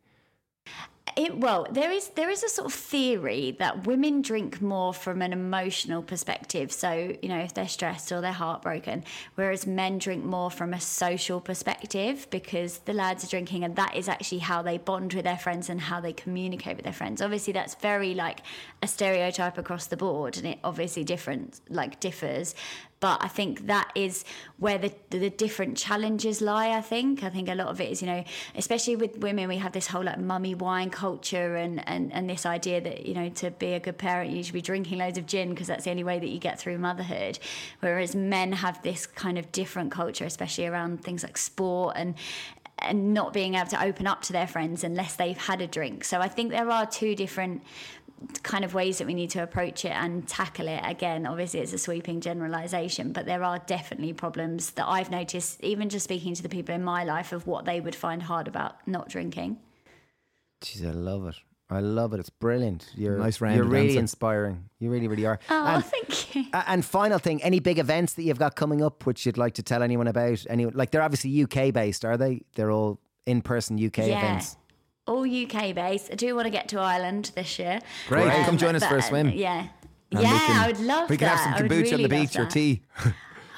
It, 1.15 1.37
well, 1.37 1.67
there 1.71 1.91
is 1.91 2.09
there 2.11 2.31
is 2.31 2.43
a 2.43 2.49
sort 2.49 2.69
of 2.69 2.73
theory 2.73 3.55
that 3.59 3.87
women 3.87 4.23
drink 4.23 4.63
more 4.63 4.95
from 4.95 5.21
an 5.21 5.33
emotional 5.33 6.03
perspective. 6.03 6.73
So 6.73 7.15
you 7.21 7.29
know, 7.29 7.39
if 7.39 7.53
they're 7.53 7.69
stressed 7.69 8.11
or 8.13 8.23
they're 8.23 8.33
heartbroken, 8.33 9.05
whereas 9.35 9.67
men 9.67 9.99
drink 9.99 10.25
more 10.25 10.51
from 10.51 10.73
a 10.73 10.81
social 10.81 11.39
perspective 11.39 12.27
because 12.31 12.79
the 12.79 12.95
lads 12.95 13.25
are 13.25 13.29
drinking, 13.29 13.63
and 13.63 13.77
that 13.77 13.95
is 13.95 14.09
actually 14.09 14.39
how 14.39 14.63
they 14.63 14.79
bond 14.79 15.13
with 15.13 15.25
their 15.25 15.37
friends 15.37 15.69
and 15.69 15.83
how 15.83 16.01
they 16.01 16.15
communicate 16.15 16.77
with 16.77 16.85
their 16.85 16.95
friends. 16.95 17.21
Obviously, 17.21 17.53
that's 17.53 17.75
very 17.75 18.15
like 18.15 18.41
a 18.81 18.89
stereotype 18.89 19.59
across 19.59 19.87
the 19.87 19.99
board, 19.99 20.39
and 20.39 20.47
it 20.47 20.61
obviously 20.65 21.05
different 21.05 21.61
like 21.69 22.01
differs. 22.01 22.55
But 23.03 23.19
I 23.21 23.27
think 23.27 23.67
that 23.67 23.91
is 23.97 24.25
where 24.59 24.79
the, 24.79 24.93
the 25.11 25.29
different 25.29 25.77
challenges 25.77 26.41
lie. 26.41 26.71
I 26.71 26.81
think. 26.81 27.25
I 27.25 27.31
think 27.31 27.49
a 27.49 27.55
lot 27.57 27.67
of 27.67 27.81
it 27.81 27.91
is, 27.91 28.01
you 28.01 28.07
know, 28.07 28.23
especially 28.55 28.95
with 28.95 29.19
women, 29.19 29.49
we 29.49 29.57
have 29.57 29.73
this 29.73 29.89
whole 29.89 30.05
like 30.05 30.21
mummy 30.21 30.55
wine 30.55 30.89
culture 30.89 31.57
and, 31.57 31.87
and, 31.89 32.13
and 32.13 32.31
this 32.31 32.47
idea 32.47 32.81
that, 32.81 33.05
you 33.05 33.15
know, 33.15 33.29
to 33.29 33.51
be 33.51 33.73
a 33.73 33.81
good 33.81 33.99
parent, 33.99 34.31
you 34.31 34.45
should 34.45 34.55
be 34.55 34.63
drinking 34.63 34.99
loads 34.99 35.19
of 35.19 35.27
gin 35.27 35.51
because 35.51 35.67
that's 35.67 35.83
the 35.83 35.91
only 35.91 36.05
way 36.05 36.21
that 36.21 36.29
you 36.29 36.39
get 36.39 36.61
through 36.61 36.79
motherhood. 36.79 37.41
Whereas 37.81 38.15
men 38.15 38.53
have 38.53 38.81
this 38.83 39.05
kind 39.05 39.37
of 39.37 39.51
different 39.51 39.91
culture, 39.91 40.25
especially 40.25 40.67
around 40.67 41.03
things 41.03 41.25
like 41.25 41.37
sport 41.37 41.97
and 41.97 42.15
and 42.79 43.15
not 43.15 43.33
being 43.33 43.55
able 43.55 43.69
to 43.69 43.83
open 43.83 44.07
up 44.07 44.23
to 44.23 44.33
their 44.33 44.47
friends 44.47 44.85
unless 44.85 45.15
they've 45.17 45.39
had 45.39 45.61
a 45.61 45.67
drink. 45.67 46.05
So 46.05 46.21
I 46.21 46.29
think 46.29 46.51
there 46.51 46.71
are 46.71 46.87
two 46.87 47.15
different 47.15 47.63
kind 48.43 48.65
of 48.65 48.75
ways 48.75 48.99
that 48.99 49.07
we 49.07 49.15
need 49.15 49.31
to 49.31 49.43
approach 49.43 49.85
it 49.85 49.93
and 49.93 50.27
tackle 50.27 50.69
it. 50.69 50.81
Again, 50.85 51.27
obviously, 51.27 51.61
it's 51.61 51.73
a 51.73 51.79
sweeping 51.79 52.21
generalization, 52.21 53.13
but 53.13 53.27
there 53.27 53.43
are 53.45 53.59
definitely 53.61 54.13
problems 54.13 54.71
that 54.73 54.87
I've 54.89 55.11
noticed, 55.11 55.63
even 55.63 55.89
just 55.89 56.05
speaking 56.05 56.35
to 56.35 56.43
the 56.43 56.49
people 56.49 56.75
in 56.75 56.83
my 56.85 57.05
life, 57.05 57.33
of 57.33 57.47
what 57.47 57.65
they 57.65 57.81
would 57.81 57.95
find 57.95 58.23
hard 58.23 58.49
about 58.49 58.77
not 58.87 59.09
drinking. 59.09 59.59
Jeez, 60.63 60.87
I 60.87 60.93
love 60.93 61.27
it. 61.27 61.37
I 61.71 61.81
love 61.81 62.13
it. 62.13 62.21
It's 62.21 62.29
brilliant. 62.31 62.91
You're 62.95 63.17
Nice 63.19 63.41
You're 63.41 63.65
really 63.65 63.89
answer. 63.91 64.01
inspiring. 64.01 64.69
You 64.79 64.91
really, 64.91 65.09
really 65.09 65.25
are. 65.25 65.39
Oh, 65.49 65.67
And- 65.67 65.85
thank 65.85 66.35
you. 66.35 66.45
And 66.53 66.85
final 66.85 67.19
thing, 67.19 67.43
any 67.43 67.61
big 67.61 67.79
events 67.79 68.13
that 68.15 68.25
you've 68.25 68.39
got 68.39 68.57
coming 68.57 68.83
up 68.83 69.07
which 69.07 69.25
you'd 69.25 69.39
like 69.39 69.55
to 69.55 69.63
tell 69.63 69.83
anyone 69.83 70.07
about? 70.07 70.45
Any 70.51 70.67
like 70.67 70.91
they're 70.91 71.03
obviously 71.03 71.31
UK 71.43 71.73
based, 71.73 72.05
are 72.05 72.17
they? 72.19 72.43
They're 72.57 72.71
all 72.71 73.01
in 73.25 73.41
person 73.41 73.79
UK 73.83 73.99
Yeah. 74.09 74.19
events. 74.19 74.57
All 75.07 75.23
UK 75.23 75.75
based. 75.75 76.11
I 76.13 76.15
do 76.15 76.35
want 76.37 76.47
to 76.47 76.51
get 76.51 76.69
to 76.69 76.79
Ireland 76.79 77.33
this 77.35 77.59
year. 77.59 77.81
Great. 78.09 78.31
Come 78.45 78.57
join 78.57 78.77
us 78.77 78.83
but, 78.83 78.89
for 78.89 78.97
a 78.97 78.99
uh, 78.99 79.03
swim. 79.03 79.31
Yeah. 79.31 79.67
And 80.13 80.21
yeah, 80.21 80.39
can- 80.47 80.57
I 80.57 80.67
would 80.69 80.81
love 80.81 81.11
We 81.11 81.17
can 81.17 81.27
that. 81.27 81.37
have 81.39 81.41
some 81.41 81.55
I 81.55 81.63
would 81.63 81.71
kombucha 81.71 81.95
on 81.95 82.03
the 82.03 82.09
beach 82.09 82.39
or 82.39 82.47
tea. 82.47 82.83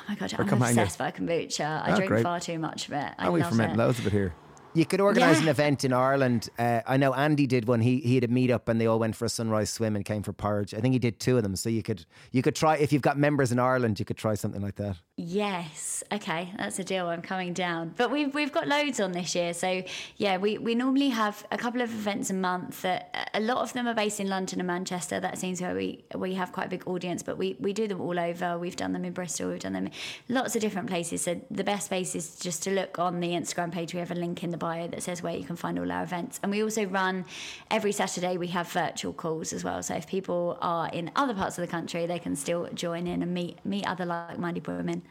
Oh 0.07 0.11
my 0.11 0.16
god, 0.16 0.34
I'm 0.38 0.62
obsessed 0.62 0.99
by 0.99 1.11
kombucha. 1.12 1.82
I 1.82 1.92
Oh, 1.92 1.97
drink 1.97 2.09
great. 2.11 2.22
far 2.24 2.38
too 2.38 2.59
much 2.59 2.88
of 2.88 2.92
it. 2.92 3.11
I 3.18 3.26
Oh, 3.28 3.32
we 3.32 3.40
love 3.40 3.49
ferment 3.53 3.72
it. 3.72 3.78
loads 3.78 3.99
of 3.99 4.07
it 4.07 4.12
here. 4.12 4.34
You 4.75 4.85
could 4.85 5.01
organise 5.01 5.37
Yeah. 5.37 5.43
an 5.45 5.49
event 5.49 5.85
in 5.85 5.93
Ireland. 5.93 6.49
Uh, 6.59 6.81
I 6.87 6.97
know 6.97 7.14
Andy 7.14 7.47
did 7.47 7.66
one. 7.66 7.81
He 7.81 8.01
he 8.01 8.16
had 8.16 8.25
a 8.25 8.29
meetup 8.29 8.68
and 8.68 8.81
they 8.81 8.87
all 8.87 8.99
went 8.99 9.14
for 9.16 9.25
a 9.25 9.29
sunrise 9.29 9.70
swim 9.70 9.95
and 9.97 10.05
came 10.05 10.22
for 10.22 10.33
porridge. 10.33 10.75
I 10.75 10.81
think 10.81 10.93
he 10.93 10.99
did 10.99 11.20
two 11.20 11.37
of 11.37 11.43
them. 11.45 11.55
So 11.57 11.68
you 11.68 11.83
could 11.83 12.05
you 12.33 12.43
could 12.43 12.55
try 12.57 12.77
if 12.77 12.93
you've 12.93 13.03
got 13.03 13.16
members 13.16 13.53
in 13.53 13.59
Ireland, 13.59 13.99
you 14.01 14.05
could 14.05 14.16
try 14.16 14.35
something 14.35 14.61
like 14.61 14.75
that. 14.77 14.97
Yes. 15.16 16.03
Okay, 16.12 16.53
that's 16.59 16.79
a 16.81 16.85
deal. 16.85 17.07
I'm 17.07 17.22
coming 17.22 17.53
down. 17.53 17.95
But 17.97 18.11
we've 18.11 18.35
we've 18.35 18.53
got 18.53 18.66
loads 18.66 18.99
on 19.01 19.12
this 19.12 19.35
year. 19.35 19.55
So 19.55 19.83
yeah, 20.16 20.39
we, 20.39 20.59
we 20.59 20.75
normally 20.75 21.11
have 21.11 21.47
a 21.53 21.57
couple 21.59 21.81
of 21.81 21.91
events 21.91 22.31
a 22.31 22.35
month. 22.35 22.83
That 22.83 23.31
a 23.33 23.41
lot 23.41 23.59
of 23.59 23.72
them 23.75 23.87
are 23.87 23.95
based 23.95 24.18
in 24.18 24.29
London 24.29 24.59
and 24.59 24.66
Manchester. 24.66 25.20
That 25.20 25.39
seems 25.39 25.61
where 25.61 25.75
we 25.75 26.05
we 26.16 26.35
have 26.35 26.51
quite 26.51 26.66
a 26.66 26.70
big 26.70 26.87
audience. 26.89 27.22
But 27.22 27.39
we, 27.39 27.57
we 27.61 27.72
do 27.72 27.87
them 27.87 28.01
all 28.01 28.18
over. 28.18 28.59
We've 28.59 28.75
done 28.75 28.93
them 28.93 29.05
in 29.05 29.12
Bristol. 29.12 29.51
We've 29.51 29.61
done 29.61 29.72
them 29.75 29.87
in 29.87 29.93
lots 30.29 30.57
of 30.57 30.61
different 30.62 30.89
places. 30.89 31.22
So 31.22 31.41
the 31.51 31.64
best 31.64 31.89
place 31.89 32.14
is 32.16 32.37
just 32.37 32.64
to 32.64 32.70
look 32.70 32.99
on 32.99 33.20
the 33.20 33.29
Instagram 33.29 33.70
page. 33.70 33.95
We 33.95 34.01
have 34.01 34.11
a 34.11 34.16
link 34.16 34.43
in 34.43 34.51
the 34.51 34.59
bio 34.67 34.87
that 34.93 35.03
says 35.03 35.23
where 35.23 35.37
you 35.41 35.45
can 35.51 35.57
find 35.65 35.79
all 35.79 35.91
our 35.97 36.03
events. 36.03 36.35
And 36.43 36.49
we 36.55 36.62
also 36.62 36.85
run 36.87 37.25
every 37.71 37.93
Saturday. 37.93 38.35
We 38.39 38.49
have 38.59 38.69
virtual 38.85 39.12
calls 39.23 39.53
as 39.53 39.62
well. 39.65 39.83
So 39.83 39.95
if 39.95 40.07
people 40.07 40.57
are 40.61 40.89
in 40.99 41.11
other 41.17 41.35
parts 41.41 41.59
of 41.59 41.62
the 41.67 41.71
country, 41.77 42.07
they 42.07 42.19
can 42.27 42.35
still 42.37 42.62
join 42.85 43.07
in 43.07 43.23
and 43.25 43.33
meet 43.41 43.55
meet 43.65 43.85
other 43.93 44.07
like-minded 44.07 44.67
women. 44.67 45.03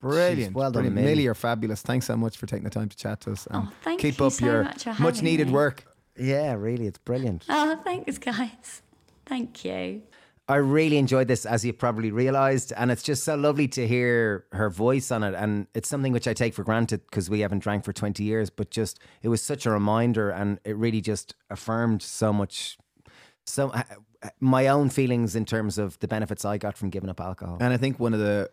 Brilliant. 0.00 0.54
well 0.54 0.70
done, 0.70 0.82
Brilliant. 0.82 0.94
Millie. 0.96 1.06
Millie, 1.08 1.22
you're 1.24 1.34
fabulous. 1.50 1.80
Thanks 1.82 2.06
so 2.06 2.16
much 2.16 2.34
for 2.38 2.46
taking 2.46 2.64
the 2.64 2.70
time 2.78 2.88
to 2.88 2.96
chat 3.04 3.20
to 3.22 3.32
us. 3.32 3.46
and 3.46 3.68
Oh, 3.68 3.72
thank 3.82 4.00
keep 4.00 4.18
you 4.20 4.26
up 4.26 4.32
so 4.32 4.46
your 4.46 4.62
much 4.64 4.84
for 4.84 5.02
much 5.02 5.22
needed 5.22 5.46
me. 5.48 5.52
work. 5.52 5.84
Yeah, 6.18 6.52
really, 6.54 6.86
it's 6.86 6.98
brilliant. 6.98 7.44
Oh, 7.48 7.78
thanks, 7.84 8.18
guys. 8.18 8.82
Thank 9.26 9.64
you. 9.64 10.02
I 10.48 10.56
really 10.56 10.96
enjoyed 10.96 11.26
this, 11.26 11.44
as 11.44 11.64
you 11.64 11.72
probably 11.72 12.12
realised, 12.12 12.72
and 12.76 12.92
it's 12.92 13.02
just 13.02 13.24
so 13.24 13.34
lovely 13.34 13.66
to 13.68 13.86
hear 13.86 14.44
her 14.52 14.70
voice 14.70 15.10
on 15.10 15.24
it. 15.24 15.34
And 15.34 15.66
it's 15.74 15.88
something 15.88 16.12
which 16.12 16.28
I 16.28 16.34
take 16.34 16.54
for 16.54 16.62
granted 16.62 17.02
because 17.10 17.28
we 17.28 17.40
haven't 17.40 17.60
drank 17.60 17.84
for 17.84 17.92
twenty 17.92 18.22
years. 18.22 18.48
But 18.48 18.70
just 18.70 19.00
it 19.22 19.28
was 19.28 19.42
such 19.42 19.66
a 19.66 19.70
reminder, 19.70 20.30
and 20.30 20.60
it 20.64 20.76
really 20.76 21.00
just 21.00 21.34
affirmed 21.50 22.00
so 22.00 22.32
much, 22.32 22.78
so 23.44 23.70
uh, 23.70 23.82
my 24.38 24.68
own 24.68 24.88
feelings 24.88 25.34
in 25.34 25.44
terms 25.44 25.78
of 25.78 25.98
the 25.98 26.06
benefits 26.08 26.44
I 26.44 26.58
got 26.58 26.76
from 26.76 26.90
giving 26.90 27.10
up 27.10 27.20
alcohol. 27.20 27.58
And 27.60 27.72
I 27.72 27.76
think 27.76 27.98
one 27.98 28.14
of 28.14 28.20
the 28.20 28.50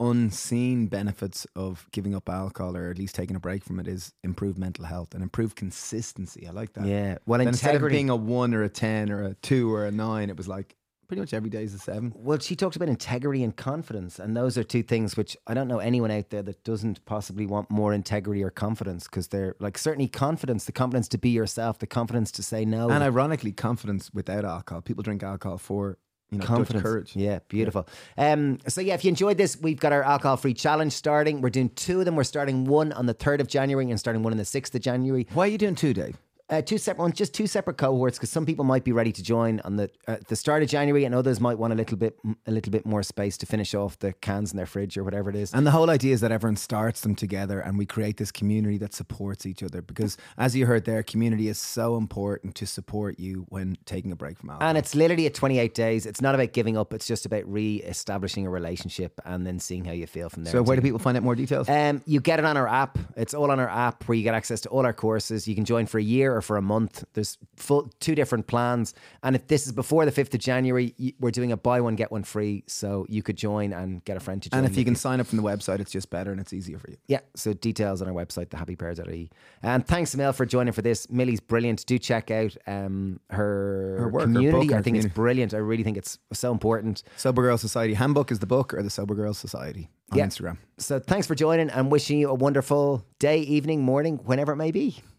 unseen 0.00 0.86
benefits 0.86 1.46
of 1.56 1.86
giving 1.90 2.14
up 2.14 2.28
alcohol 2.28 2.76
or 2.76 2.90
at 2.90 2.98
least 2.98 3.14
taking 3.16 3.34
a 3.34 3.40
break 3.40 3.64
from 3.64 3.80
it 3.80 3.88
is 3.88 4.12
improved 4.22 4.56
mental 4.56 4.84
health 4.84 5.12
and 5.12 5.22
improved 5.22 5.56
consistency. 5.56 6.46
I 6.46 6.52
like 6.52 6.74
that. 6.74 6.86
yeah, 6.86 7.18
well, 7.26 7.40
instead 7.40 7.74
of 7.74 7.88
being 7.88 8.10
a 8.10 8.16
one 8.16 8.54
or 8.54 8.62
a 8.62 8.68
10 8.68 9.10
or 9.10 9.22
a 9.24 9.34
two 9.34 9.72
or 9.72 9.86
a 9.86 9.90
nine, 9.90 10.30
it 10.30 10.36
was 10.36 10.46
like 10.46 10.76
pretty 11.08 11.20
much 11.20 11.34
every 11.34 11.50
day 11.50 11.64
is 11.64 11.74
a 11.74 11.78
seven. 11.78 12.12
Well, 12.14 12.38
she 12.38 12.54
talked 12.54 12.76
about 12.76 12.88
integrity 12.88 13.42
and 13.42 13.56
confidence, 13.56 14.18
and 14.18 14.36
those 14.36 14.56
are 14.58 14.62
two 14.62 14.82
things 14.82 15.16
which 15.16 15.36
I 15.46 15.54
don't 15.54 15.66
know 15.66 15.78
anyone 15.78 16.10
out 16.10 16.30
there 16.30 16.42
that 16.42 16.62
doesn't 16.64 17.04
possibly 17.06 17.46
want 17.46 17.70
more 17.70 17.92
integrity 17.94 18.42
or 18.44 18.50
confidence 18.50 19.04
because 19.04 19.28
they're 19.28 19.56
like 19.58 19.78
certainly 19.78 20.06
confidence, 20.08 20.66
the 20.66 20.72
confidence 20.72 21.08
to 21.08 21.18
be 21.18 21.30
yourself, 21.30 21.78
the 21.78 21.86
confidence 21.86 22.30
to 22.32 22.42
say 22.42 22.64
no, 22.64 22.90
And 22.90 23.02
ironically, 23.02 23.52
confidence 23.52 24.10
without 24.12 24.44
alcohol. 24.44 24.82
People 24.82 25.02
drink 25.02 25.22
alcohol 25.22 25.56
for, 25.56 25.96
you 26.30 26.38
know, 26.38 26.44
confidence. 26.44 26.82
courage. 26.82 27.16
Yeah, 27.16 27.38
beautiful. 27.48 27.88
Um, 28.18 28.58
so 28.68 28.82
yeah, 28.82 28.94
if 28.94 29.04
you 29.04 29.08
enjoyed 29.08 29.38
this, 29.38 29.56
we've 29.58 29.80
got 29.80 29.92
our 29.92 30.02
alcohol 30.02 30.36
free 30.36 30.54
challenge 30.54 30.92
starting. 30.92 31.40
We're 31.40 31.48
doing 31.50 31.70
two 31.70 32.00
of 32.00 32.04
them. 32.04 32.16
We're 32.16 32.24
starting 32.24 32.66
one 32.66 32.92
on 32.92 33.06
the 33.06 33.14
third 33.14 33.40
of 33.40 33.48
January 33.48 33.90
and 33.90 33.98
starting 33.98 34.22
one 34.22 34.34
on 34.34 34.38
the 34.38 34.44
sixth 34.44 34.74
of 34.74 34.82
January. 34.82 35.26
Why 35.32 35.46
are 35.46 35.50
you 35.50 35.58
doing 35.58 35.74
two, 35.74 35.94
Dave? 35.94 36.18
Uh, 36.50 36.62
two 36.62 36.78
separate 36.78 37.02
ones, 37.02 37.14
just 37.14 37.34
two 37.34 37.46
separate 37.46 37.76
cohorts, 37.76 38.16
because 38.16 38.30
some 38.30 38.46
people 38.46 38.64
might 38.64 38.82
be 38.82 38.92
ready 38.92 39.12
to 39.12 39.22
join 39.22 39.60
on 39.60 39.76
the 39.76 39.90
uh, 40.06 40.16
the 40.28 40.36
start 40.36 40.62
of 40.62 40.68
January, 40.68 41.04
and 41.04 41.14
others 41.14 41.40
might 41.40 41.58
want 41.58 41.74
a 41.74 41.76
little 41.76 41.98
bit 41.98 42.18
a 42.46 42.50
little 42.50 42.70
bit 42.72 42.86
more 42.86 43.02
space 43.02 43.36
to 43.36 43.44
finish 43.44 43.74
off 43.74 43.98
the 43.98 44.14
cans 44.14 44.50
in 44.50 44.56
their 44.56 44.64
fridge 44.64 44.96
or 44.96 45.04
whatever 45.04 45.28
it 45.28 45.36
is. 45.36 45.52
And 45.52 45.66
the 45.66 45.70
whole 45.72 45.90
idea 45.90 46.14
is 46.14 46.22
that 46.22 46.32
everyone 46.32 46.56
starts 46.56 47.02
them 47.02 47.14
together 47.14 47.60
and 47.60 47.76
we 47.76 47.84
create 47.84 48.16
this 48.16 48.32
community 48.32 48.78
that 48.78 48.94
supports 48.94 49.44
each 49.44 49.62
other. 49.62 49.82
Because 49.82 50.16
as 50.38 50.56
you 50.56 50.64
heard 50.64 50.86
there, 50.86 51.02
community 51.02 51.48
is 51.48 51.58
so 51.58 51.96
important 51.96 52.54
to 52.54 52.66
support 52.66 53.18
you 53.18 53.44
when 53.50 53.76
taking 53.84 54.10
a 54.10 54.16
break 54.16 54.38
from 54.38 54.48
alcohol. 54.48 54.70
And 54.70 54.78
it's 54.78 54.94
literally 54.94 55.26
at 55.26 55.34
28 55.34 55.74
days. 55.74 56.06
It's 56.06 56.22
not 56.22 56.34
about 56.34 56.54
giving 56.54 56.78
up. 56.78 56.94
It's 56.94 57.06
just 57.06 57.26
about 57.26 57.46
re-establishing 57.46 58.46
a 58.46 58.50
relationship 58.50 59.20
and 59.26 59.46
then 59.46 59.58
seeing 59.58 59.84
how 59.84 59.92
you 59.92 60.06
feel 60.06 60.30
from 60.30 60.44
there. 60.44 60.52
so 60.52 60.62
where 60.62 60.76
do 60.76 60.82
people 60.82 60.98
find 60.98 61.16
out 61.18 61.22
more 61.22 61.34
details? 61.34 61.68
Um, 61.68 62.02
you 62.06 62.20
get 62.20 62.38
it 62.38 62.46
on 62.46 62.56
our 62.56 62.68
app. 62.68 62.96
It's 63.16 63.34
all 63.34 63.50
on 63.50 63.60
our 63.60 63.68
app 63.68 64.04
where 64.04 64.16
you 64.16 64.24
get 64.24 64.34
access 64.34 64.62
to 64.62 64.70
all 64.70 64.86
our 64.86 64.94
courses. 64.94 65.46
You 65.46 65.54
can 65.54 65.66
join 65.66 65.84
for 65.84 65.98
a 65.98 66.02
year 66.02 66.37
or 66.38 66.42
for 66.42 66.56
a 66.56 66.62
month. 66.62 67.04
There's 67.14 67.36
full 67.56 67.90
two 68.00 68.14
different 68.14 68.46
plans. 68.46 68.94
And 69.22 69.36
if 69.36 69.46
this 69.48 69.66
is 69.66 69.72
before 69.72 70.04
the 70.06 70.12
5th 70.12 70.32
of 70.34 70.40
January, 70.40 70.94
we're 71.20 71.30
doing 71.30 71.52
a 71.52 71.56
buy 71.56 71.80
one, 71.80 71.96
get 71.96 72.10
one 72.10 72.22
free. 72.24 72.64
So 72.66 73.04
you 73.08 73.22
could 73.22 73.36
join 73.36 73.72
and 73.72 74.04
get 74.04 74.16
a 74.16 74.20
friend 74.20 74.42
to 74.42 74.50
join. 74.50 74.58
and 74.58 74.66
if 74.70 74.76
you 74.78 74.84
can 74.84 74.94
sign 74.94 75.20
up 75.20 75.26
from 75.26 75.36
the 75.36 75.42
website, 75.42 75.80
it's 75.80 75.90
just 75.90 76.08
better 76.10 76.30
and 76.32 76.40
it's 76.40 76.52
easier 76.52 76.78
for 76.78 76.90
you. 76.90 76.96
Yeah, 77.08 77.20
so 77.36 77.52
details 77.52 78.00
on 78.02 78.08
our 78.08 78.14
website, 78.14 78.46
thehappypear.ie. 78.46 79.30
And 79.62 79.86
thanks, 79.86 80.14
Mel, 80.16 80.32
for 80.32 80.46
joining 80.46 80.72
for 80.72 80.82
this. 80.82 81.10
Millie's 81.10 81.40
brilliant. 81.40 81.84
Do 81.86 81.98
check 81.98 82.30
out 82.30 82.56
um, 82.66 83.20
her, 83.30 83.96
Her 84.00 84.08
work, 84.08 84.22
her 84.22 84.32
community. 84.32 84.66
book, 84.66 84.72
I 84.72 84.76
her 84.78 84.82
think 84.82 84.96
it's 84.96 85.06
brilliant. 85.12 85.52
I 85.54 85.58
really 85.58 85.82
think 85.82 85.96
it's 85.96 86.18
so 86.32 86.52
important. 86.52 87.02
Sober 87.16 87.42
Girl 87.42 87.58
Society 87.58 87.94
Handbook 87.94 88.30
is 88.30 88.38
the 88.38 88.46
book 88.46 88.72
or 88.74 88.82
the 88.82 88.90
Sober 88.90 89.14
Girl 89.14 89.34
Society 89.34 89.88
on 90.12 90.18
Yeah. 90.18 90.26
Instagram. 90.26 90.58
So 90.78 90.98
thanks 91.00 91.26
for 91.26 91.34
joining 91.34 91.70
and 91.70 91.90
wishing 91.90 92.18
you 92.18 92.28
a 92.30 92.34
wonderful 92.34 93.04
day, 93.18 93.40
evening, 93.40 93.82
morning, 93.82 94.18
whenever 94.24 94.52
it 94.52 94.56
may 94.56 94.70
be. 94.70 95.02